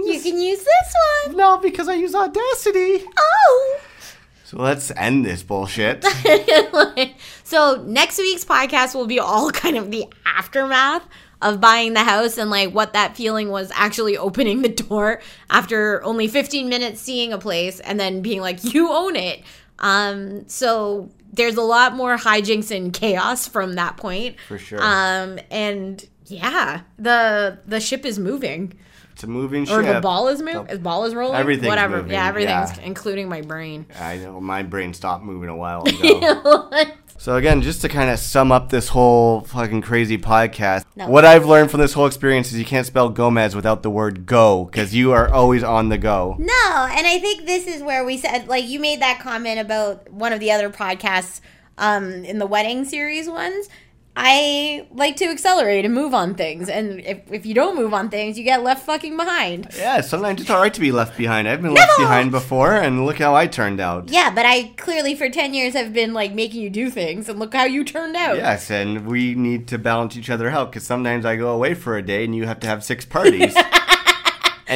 you 0.06 0.20
can 0.22 0.40
use 0.40 0.62
this 0.62 0.94
one. 1.26 1.36
no, 1.36 1.58
because 1.58 1.88
I 1.88 1.94
use 1.94 2.14
Audacity. 2.14 3.04
Oh. 3.18 3.80
So 4.44 4.58
let's 4.58 4.92
end 4.92 5.26
this 5.26 5.42
bullshit. 5.42 6.04
so 7.44 7.82
next 7.84 8.18
week's 8.18 8.44
podcast 8.44 8.94
will 8.94 9.08
be 9.08 9.18
all 9.18 9.50
kind 9.50 9.76
of 9.76 9.90
the 9.90 10.04
aftermath 10.24 11.04
of 11.42 11.60
buying 11.60 11.94
the 11.94 12.04
house 12.04 12.38
and 12.38 12.48
like 12.48 12.72
what 12.72 12.92
that 12.92 13.16
feeling 13.16 13.50
was 13.50 13.72
actually 13.74 14.16
opening 14.16 14.62
the 14.62 14.68
door 14.68 15.20
after 15.50 16.02
only 16.04 16.28
15 16.28 16.68
minutes 16.68 17.00
seeing 17.00 17.32
a 17.32 17.38
place 17.38 17.80
and 17.80 17.98
then 17.98 18.22
being 18.22 18.40
like 18.40 18.62
you 18.72 18.90
own 18.90 19.16
it 19.16 19.42
um 19.80 20.48
so 20.48 21.10
there's 21.32 21.56
a 21.56 21.62
lot 21.62 21.94
more 21.94 22.16
hijinks 22.16 22.74
and 22.74 22.92
chaos 22.92 23.46
from 23.48 23.74
that 23.74 23.96
point 23.96 24.36
For 24.48 24.58
sure. 24.58 24.78
um 24.82 25.38
and 25.50 26.04
yeah 26.26 26.82
the 26.98 27.58
the 27.66 27.80
ship 27.80 28.04
is 28.04 28.18
moving 28.18 28.72
It's 29.12 29.22
a 29.24 29.26
moving 29.26 29.62
or 29.70 29.82
ship. 29.82 29.94
the 29.94 30.00
ball 30.00 30.28
is 30.28 30.40
moving 30.42 30.64
the 30.66 30.78
ball 30.78 31.04
is 31.04 31.14
rolling 31.14 31.36
Everything's 31.38 31.68
whatever 31.68 31.98
moving, 31.98 32.12
yeah 32.12 32.28
everything's 32.28 32.76
yeah. 32.76 32.84
including 32.84 33.28
my 33.28 33.42
brain 33.42 33.86
I 34.00 34.16
know 34.18 34.40
my 34.40 34.62
brain 34.62 34.94
stopped 34.94 35.24
moving 35.24 35.48
a 35.48 35.56
while 35.56 35.82
ago. 35.86 36.70
So 37.18 37.36
again, 37.36 37.62
just 37.62 37.80
to 37.82 37.88
kind 37.88 38.10
of 38.10 38.18
sum 38.18 38.52
up 38.52 38.70
this 38.70 38.88
whole 38.88 39.40
fucking 39.42 39.82
crazy 39.82 40.18
podcast, 40.18 40.84
No. 40.96 41.08
what 41.08 41.24
I've 41.24 41.46
learned 41.46 41.70
from 41.70 41.80
this 41.80 41.92
whole 41.92 42.06
experience 42.06 42.52
is 42.52 42.58
you 42.58 42.64
can't 42.64 42.86
spell 42.86 43.08
Gomez 43.08 43.54
without 43.56 43.82
the 43.82 43.90
word 43.90 44.26
go 44.26 44.64
because 44.66 44.94
you 44.94 45.12
are 45.12 45.28
always 45.32 45.62
on 45.62 45.88
the 45.88 45.98
go. 45.98 46.36
No, 46.38 46.88
and 46.90 47.06
I 47.06 47.18
think 47.18 47.46
this 47.46 47.66
is 47.66 47.82
where 47.82 48.04
we 48.04 48.16
said 48.18 48.48
like 48.48 48.66
you 48.66 48.78
made 48.80 49.00
that 49.00 49.20
comment 49.20 49.58
about 49.60 50.10
one 50.10 50.32
of 50.32 50.40
the 50.40 50.50
other 50.52 50.70
podcasts 50.70 51.40
um 51.78 52.24
in 52.24 52.38
the 52.38 52.46
wedding 52.46 52.84
series 52.84 53.28
ones. 53.28 53.68
I 54.16 54.86
like 54.92 55.16
to 55.16 55.26
accelerate 55.26 55.84
and 55.84 55.92
move 55.92 56.14
on 56.14 56.34
things, 56.34 56.68
and 56.70 57.00
if, 57.00 57.30
if 57.30 57.44
you 57.44 57.52
don't 57.52 57.76
move 57.76 57.92
on 57.92 58.08
things, 58.08 58.38
you 58.38 58.44
get 58.44 58.62
left 58.62 58.86
fucking 58.86 59.16
behind. 59.16 59.68
Yeah, 59.76 60.00
sometimes 60.00 60.40
it's 60.40 60.48
all 60.48 60.60
right 60.60 60.72
to 60.72 60.80
be 60.80 60.90
left 60.90 61.18
behind. 61.18 61.46
I've 61.46 61.60
been 61.60 61.74
left 61.74 61.98
behind 61.98 62.30
before, 62.30 62.72
and 62.72 63.04
look 63.04 63.18
how 63.18 63.34
I 63.34 63.46
turned 63.46 63.78
out. 63.78 64.08
Yeah, 64.08 64.34
but 64.34 64.46
I 64.46 64.72
clearly 64.78 65.14
for 65.14 65.28
ten 65.28 65.52
years 65.52 65.74
have 65.74 65.92
been 65.92 66.14
like 66.14 66.32
making 66.32 66.62
you 66.62 66.70
do 66.70 66.88
things, 66.88 67.28
and 67.28 67.38
look 67.38 67.54
how 67.54 67.64
you 67.64 67.84
turned 67.84 68.16
out. 68.16 68.36
Yes, 68.36 68.70
and 68.70 69.06
we 69.06 69.34
need 69.34 69.68
to 69.68 69.78
balance 69.78 70.16
each 70.16 70.30
other 70.30 70.48
out 70.48 70.70
because 70.70 70.84
sometimes 70.84 71.26
I 71.26 71.36
go 71.36 71.50
away 71.50 71.74
for 71.74 71.96
a 71.98 72.02
day 72.02 72.24
and 72.24 72.34
you 72.34 72.46
have 72.46 72.60
to 72.60 72.66
have 72.66 72.82
six 72.82 73.04
parties. 73.04 73.54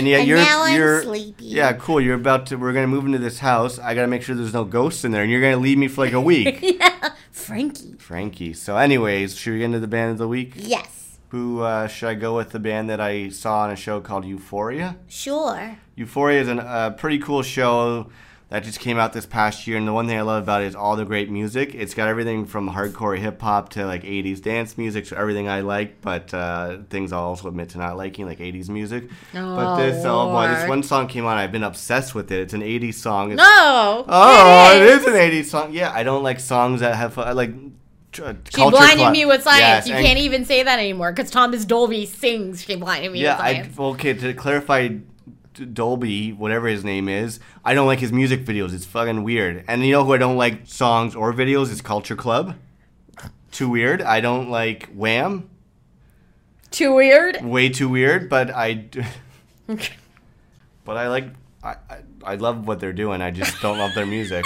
and 0.01 0.09
yeah, 0.09 0.18
And 0.18 0.28
you're 0.28 0.39
now 0.39 0.62
I'm 0.64 0.74
you're 0.77 1.02
sleepy. 1.02 1.44
yeah, 1.44 1.72
cool. 1.74 2.01
You're 2.01 2.16
about 2.16 2.47
to. 2.47 2.56
We're 2.56 2.72
gonna 2.72 2.86
move 2.89 3.05
into 3.06 3.18
this 3.18 3.39
house. 3.39 3.78
I 3.78 3.94
gotta 3.94 4.09
make 4.09 4.22
sure 4.22 4.35
there's 4.35 4.52
no 4.55 4.64
ghosts 4.64 5.05
in 5.05 5.12
there, 5.12 5.22
and 5.22 5.31
you're 5.31 5.40
gonna 5.40 5.56
leave 5.59 5.78
me 5.78 5.89
for 5.89 6.05
like 6.05 6.12
a 6.14 6.20
week, 6.20 6.64
Frankie. 7.31 7.94
Frankie. 7.98 8.52
So, 8.55 8.77
anyways, 8.77 9.36
should 9.36 9.52
we 9.52 9.59
get 9.60 9.66
into 9.66 9.81
the 9.81 9.86
band 9.89 10.12
of 10.12 10.18
the 10.18 10.28
week? 10.28 10.52
Yes, 10.56 11.18
Who 11.28 11.60
uh, 11.60 11.86
should 11.86 12.09
I 12.09 12.14
go 12.14 12.36
with? 12.36 12.51
The 12.51 12.59
band 12.59 12.90
that 12.90 13.01
I 13.01 13.28
saw 13.28 13.60
on 13.60 13.70
a 13.70 13.77
show 13.77 14.01
called 14.01 14.24
Euphoria. 14.24 14.97
sure. 15.09 15.78
Euphoria 15.97 16.40
is 16.40 16.48
a 16.48 16.56
uh, 16.56 16.90
pretty 16.90 17.18
cool 17.18 17.43
show 17.43 18.10
that 18.51 18.64
just 18.64 18.81
came 18.81 18.98
out 18.98 19.12
this 19.12 19.27
past 19.27 19.66
year, 19.66 19.77
and 19.78 19.86
the 19.86 19.93
one 19.93 20.06
thing 20.09 20.18
I 20.18 20.22
love 20.22 20.43
about 20.43 20.62
it 20.62 20.66
is 20.66 20.74
all 20.74 20.97
the 20.97 21.05
great 21.05 21.31
music. 21.31 21.74
It's 21.74 21.94
got 21.94 22.09
everything 22.09 22.47
from 22.47 22.68
hardcore 22.70 23.16
hip 23.16 23.40
hop 23.40 23.68
to 23.70 23.86
like 23.86 24.02
80s 24.02 24.43
dance 24.43 24.77
music, 24.77 25.06
so 25.06 25.16
everything 25.16 25.48
I 25.48 25.60
like, 25.60 26.01
but 26.01 26.35
uh, 26.35 26.78
things 26.90 27.12
I'll 27.12 27.22
also 27.22 27.47
admit 27.48 27.68
to 27.70 27.78
not 27.78 27.97
liking, 27.97 28.27
like 28.27 28.40
80s 28.40 28.68
music. 28.68 29.09
but 29.32 29.77
this, 29.77 30.05
oh 30.05 30.27
boy, 30.31 30.48
this 30.48 30.68
one 30.68 30.82
song 30.82 31.06
came 31.06 31.24
on. 31.27 31.36
I've 31.39 31.52
been 31.52 31.62
obsessed 31.62 32.14
with 32.14 32.31
it. 32.32 32.40
It's 32.40 32.52
an 32.52 32.62
80s 32.62 32.94
song. 32.94 33.31
It's, 33.32 33.39
No. 33.39 34.05
Oh, 34.09 34.77
it 34.77 34.82
is 34.82 35.05
an 35.06 35.12
80s 35.14 35.44
song. 35.47 35.72
Yeah, 35.72 35.93
I 35.94 36.02
don't 36.02 36.22
like 36.22 36.40
songs 36.40 36.81
that 36.81 36.97
have 36.97 37.16
uh, 37.18 37.32
like. 37.35 37.52
tr- 38.10 38.32
She 38.52 38.68
blinded 38.68 38.98
cla- 38.98 39.12
me 39.12 39.27
with 39.27 39.43
science. 39.44 39.86
Yes, 39.86 39.89
you 39.89 39.94
can't 39.94 40.18
even 40.18 40.44
say 40.44 40.64
that 40.64 40.78
anymore 40.81 41.12
because 41.12 41.31
Thomas 41.31 41.64
Dolby 41.64 42.05
sings. 42.06 42.62
She 42.64 42.74
blinded 42.74 43.12
me 43.12 43.22
Yeah, 43.22 43.36
with 43.36 43.44
I 43.44 43.52
science. 43.62 43.78
okay 43.78 44.14
to 44.14 44.35
clarify. 44.35 44.89
Dolby, 45.55 46.32
whatever 46.32 46.68
his 46.68 46.85
name 46.85 47.09
is, 47.09 47.40
I 47.64 47.74
don't 47.74 47.86
like 47.86 47.98
his 47.98 48.12
music 48.12 48.44
videos. 48.44 48.72
It's 48.72 48.85
fucking 48.86 49.22
weird. 49.24 49.64
And 49.68 49.85
you 49.85 49.93
know 49.93 50.05
who 50.05 50.12
I 50.14 50.18
don't 50.18 50.36
like 50.36 50.66
songs 50.66 51.14
or 51.14 51.32
videos 51.32 51.70
is 51.70 51.81
Culture 51.81 52.16
Club. 52.16 52.56
Too 53.51 53.68
weird. 53.68 54.01
I 54.02 54.20
don't 54.20 54.48
like 54.51 54.89
Wham. 54.94 55.51
Too 56.70 56.94
weird. 56.94 57.44
Way 57.44 57.68
too 57.68 57.89
weird. 57.89 58.28
But 58.28 58.51
I, 58.55 58.74
d- 58.74 59.02
but 60.85 60.97
I 60.97 61.09
like. 61.09 61.27
I, 61.62 61.77
I 61.90 61.98
I 62.24 62.35
love 62.36 62.66
what 62.66 62.81
they're 62.81 62.93
doing. 62.93 63.20
I 63.20 63.31
just 63.31 63.60
don't 63.60 63.78
love 63.78 63.94
their 63.94 64.06
music. 64.06 64.44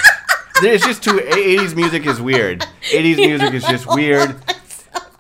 It's 0.62 0.86
just 0.86 1.02
too. 1.02 1.18
80s 1.18 1.74
music 1.76 2.06
is 2.06 2.20
weird. 2.20 2.60
80s 2.90 3.16
music 3.16 3.55
is 3.55 3.64
just 3.64 3.86
weird. 3.86 4.31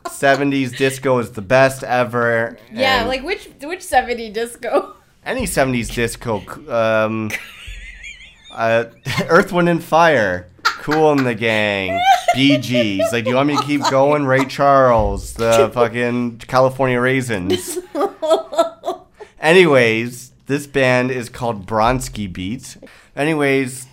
70s 0.06 0.76
disco 0.76 1.18
is 1.18 1.32
the 1.32 1.42
best 1.42 1.82
ever. 1.82 2.56
Yeah, 2.72 3.04
like 3.04 3.22
which 3.22 3.48
which 3.60 3.82
70 3.82 4.30
disco? 4.30 4.96
Any 5.24 5.44
70s 5.44 5.92
disco 5.94 6.42
um 6.70 7.30
uh 8.52 8.84
earth 9.28 9.52
wind 9.52 9.68
and 9.68 9.82
fire. 9.82 10.48
Kool 10.62 11.12
and 11.12 11.26
the 11.26 11.34
Gang. 11.34 11.98
Bgs 12.36 13.10
like 13.12 13.24
do 13.24 13.30
you 13.30 13.36
want 13.36 13.48
me 13.48 13.56
to 13.56 13.62
keep 13.62 13.80
going? 13.90 14.26
Ray 14.26 14.44
charles 14.44 15.34
the 15.34 15.70
fucking 15.72 16.38
california 16.40 17.00
raisins. 17.00 17.78
Anyways 19.40 20.32
this 20.46 20.66
band 20.66 21.10
is 21.10 21.30
called 21.30 21.66
bronski 21.66 22.30
beats. 22.30 22.76
Anyways 23.16 23.86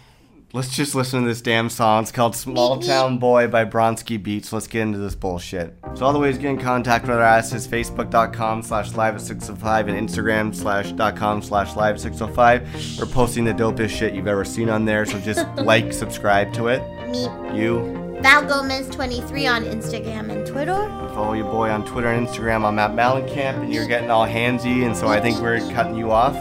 let's 0.54 0.76
just 0.76 0.96
listen 0.96 1.22
to 1.22 1.28
this 1.28 1.42
damn 1.42 1.70
song. 1.70 2.04
It's 2.04 2.12
called 2.12 2.36
small 2.36 2.80
town 2.80 3.18
boy 3.20 3.48
by 3.48 3.66
bronski 3.66 4.22
beats. 4.22 4.52
Let's 4.52 4.68
get 4.68 4.82
into 4.82 4.98
this 4.98 5.16
bullshit. 5.16 5.76
So 5.96 6.06
all 6.06 6.14
the 6.14 6.20
ways 6.20 6.36
to 6.36 6.42
get 6.42 6.52
in 6.52 6.60
contact 6.60 7.06
with 7.08 7.16
our 7.18 7.22
ass 7.22 7.54
is 7.54 7.68
facebook.com 7.68 8.64
slash 8.64 8.94
live 8.94 9.16
at 9.16 9.22
605 9.22 9.88
and 9.88 10.08
instagram 10.10 10.54
slash 10.54 10.92
dot 10.94 11.16
com 11.16 11.42
slash 11.42 11.76
live 11.76 12.00
605 12.00 12.98
we're 13.00 13.06
posting 13.14 13.44
the 13.46 13.54
dopest 13.54 13.90
shit 13.90 14.14
you've 14.14 14.28
ever 14.28 14.46
seen 14.46 14.70
on 14.70 14.86
there 14.86 15.06
so 15.06 15.20
just 15.20 15.46
like 15.58 15.94
subscribe 15.94 16.54
to 16.54 16.68
it. 16.68 16.82
Me, 17.10 17.24
you. 17.58 17.98
Val 18.22 18.46
Gomez 18.46 18.88
23 18.90 19.48
on 19.48 19.64
Instagram 19.64 20.32
and 20.32 20.46
Twitter. 20.46 20.76
follow 21.16 21.34
your 21.34 21.46
boy 21.52 21.70
on 21.70 21.84
twitter 21.86 22.08
and 22.10 22.28
instagram. 22.28 22.64
I'm 22.66 22.78
at 22.78 22.92
Malencamp, 22.92 23.64
and 23.64 23.74
you're 23.74 23.88
getting 23.88 24.12
all 24.12 24.28
handsy 24.28 24.86
and 24.86 24.96
so 24.96 25.08
i 25.08 25.20
think 25.20 25.40
we're 25.40 25.60
cutting 25.72 25.96
you 25.96 26.12
off. 26.12 26.36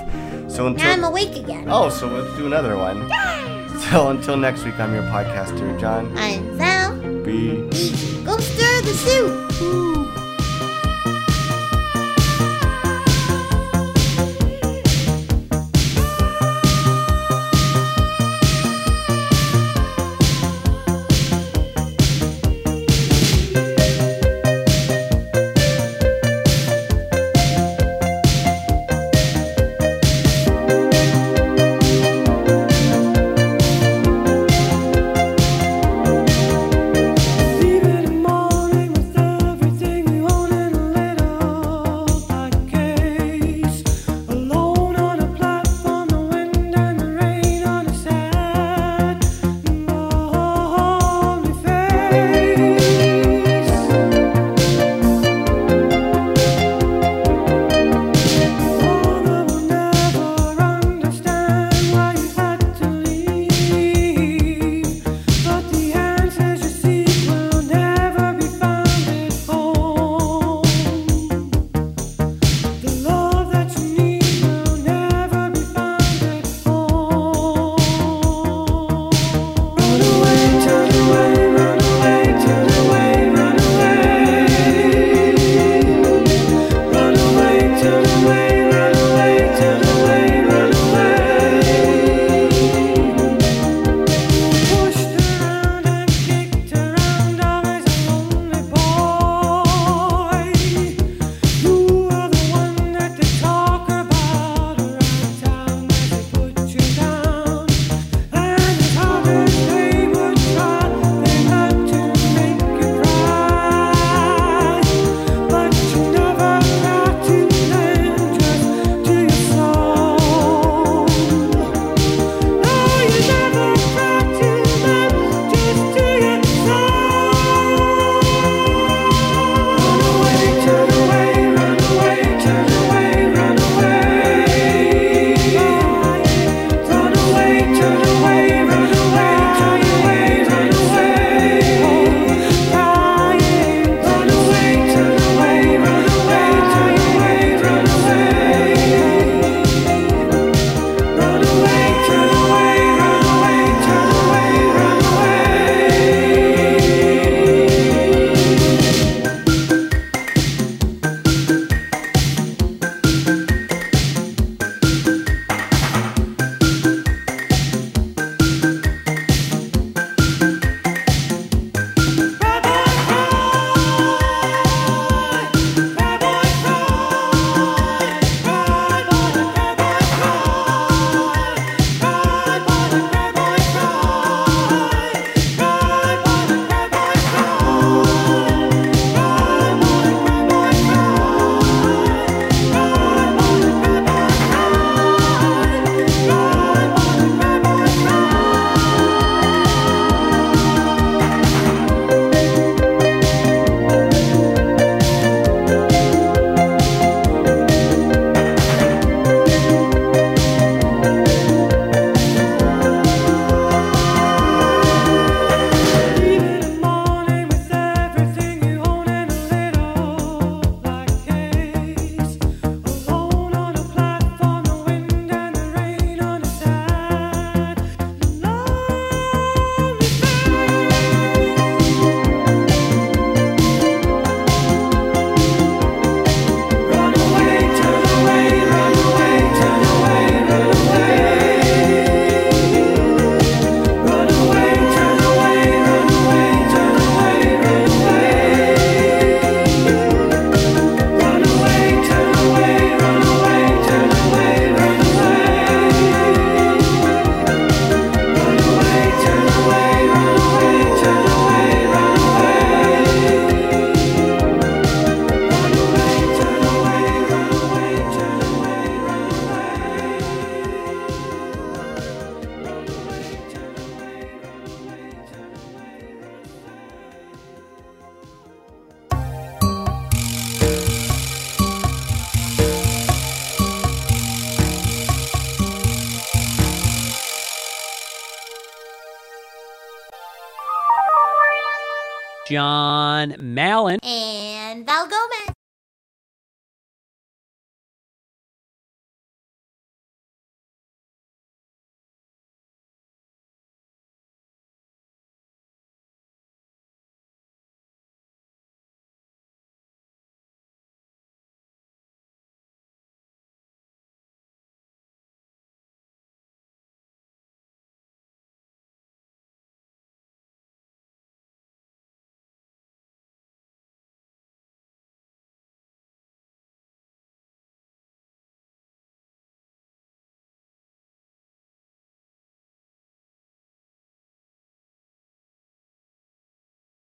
So 0.51 0.67
until 0.67 0.75
Now 0.87 0.93
I'm 0.93 1.05
awake 1.05 1.37
again. 1.37 1.67
oh 1.69 1.89
so 1.89 2.07
let's 2.09 2.37
do 2.37 2.47
another 2.47 2.77
one 2.77 3.09
so 3.89 4.09
until 4.11 4.37
next 4.37 4.65
week 4.65 4.79
i'm 4.79 4.93
your 4.95 5.03
podcaster 5.05 5.79
john 5.81 6.13
I'm 6.17 6.43
Val. 6.59 6.95
b 7.25 7.57
Go 8.25 8.37
stir 8.39 8.83
the 8.83 8.95
soup. 8.95 9.61
Leave 9.61 10.20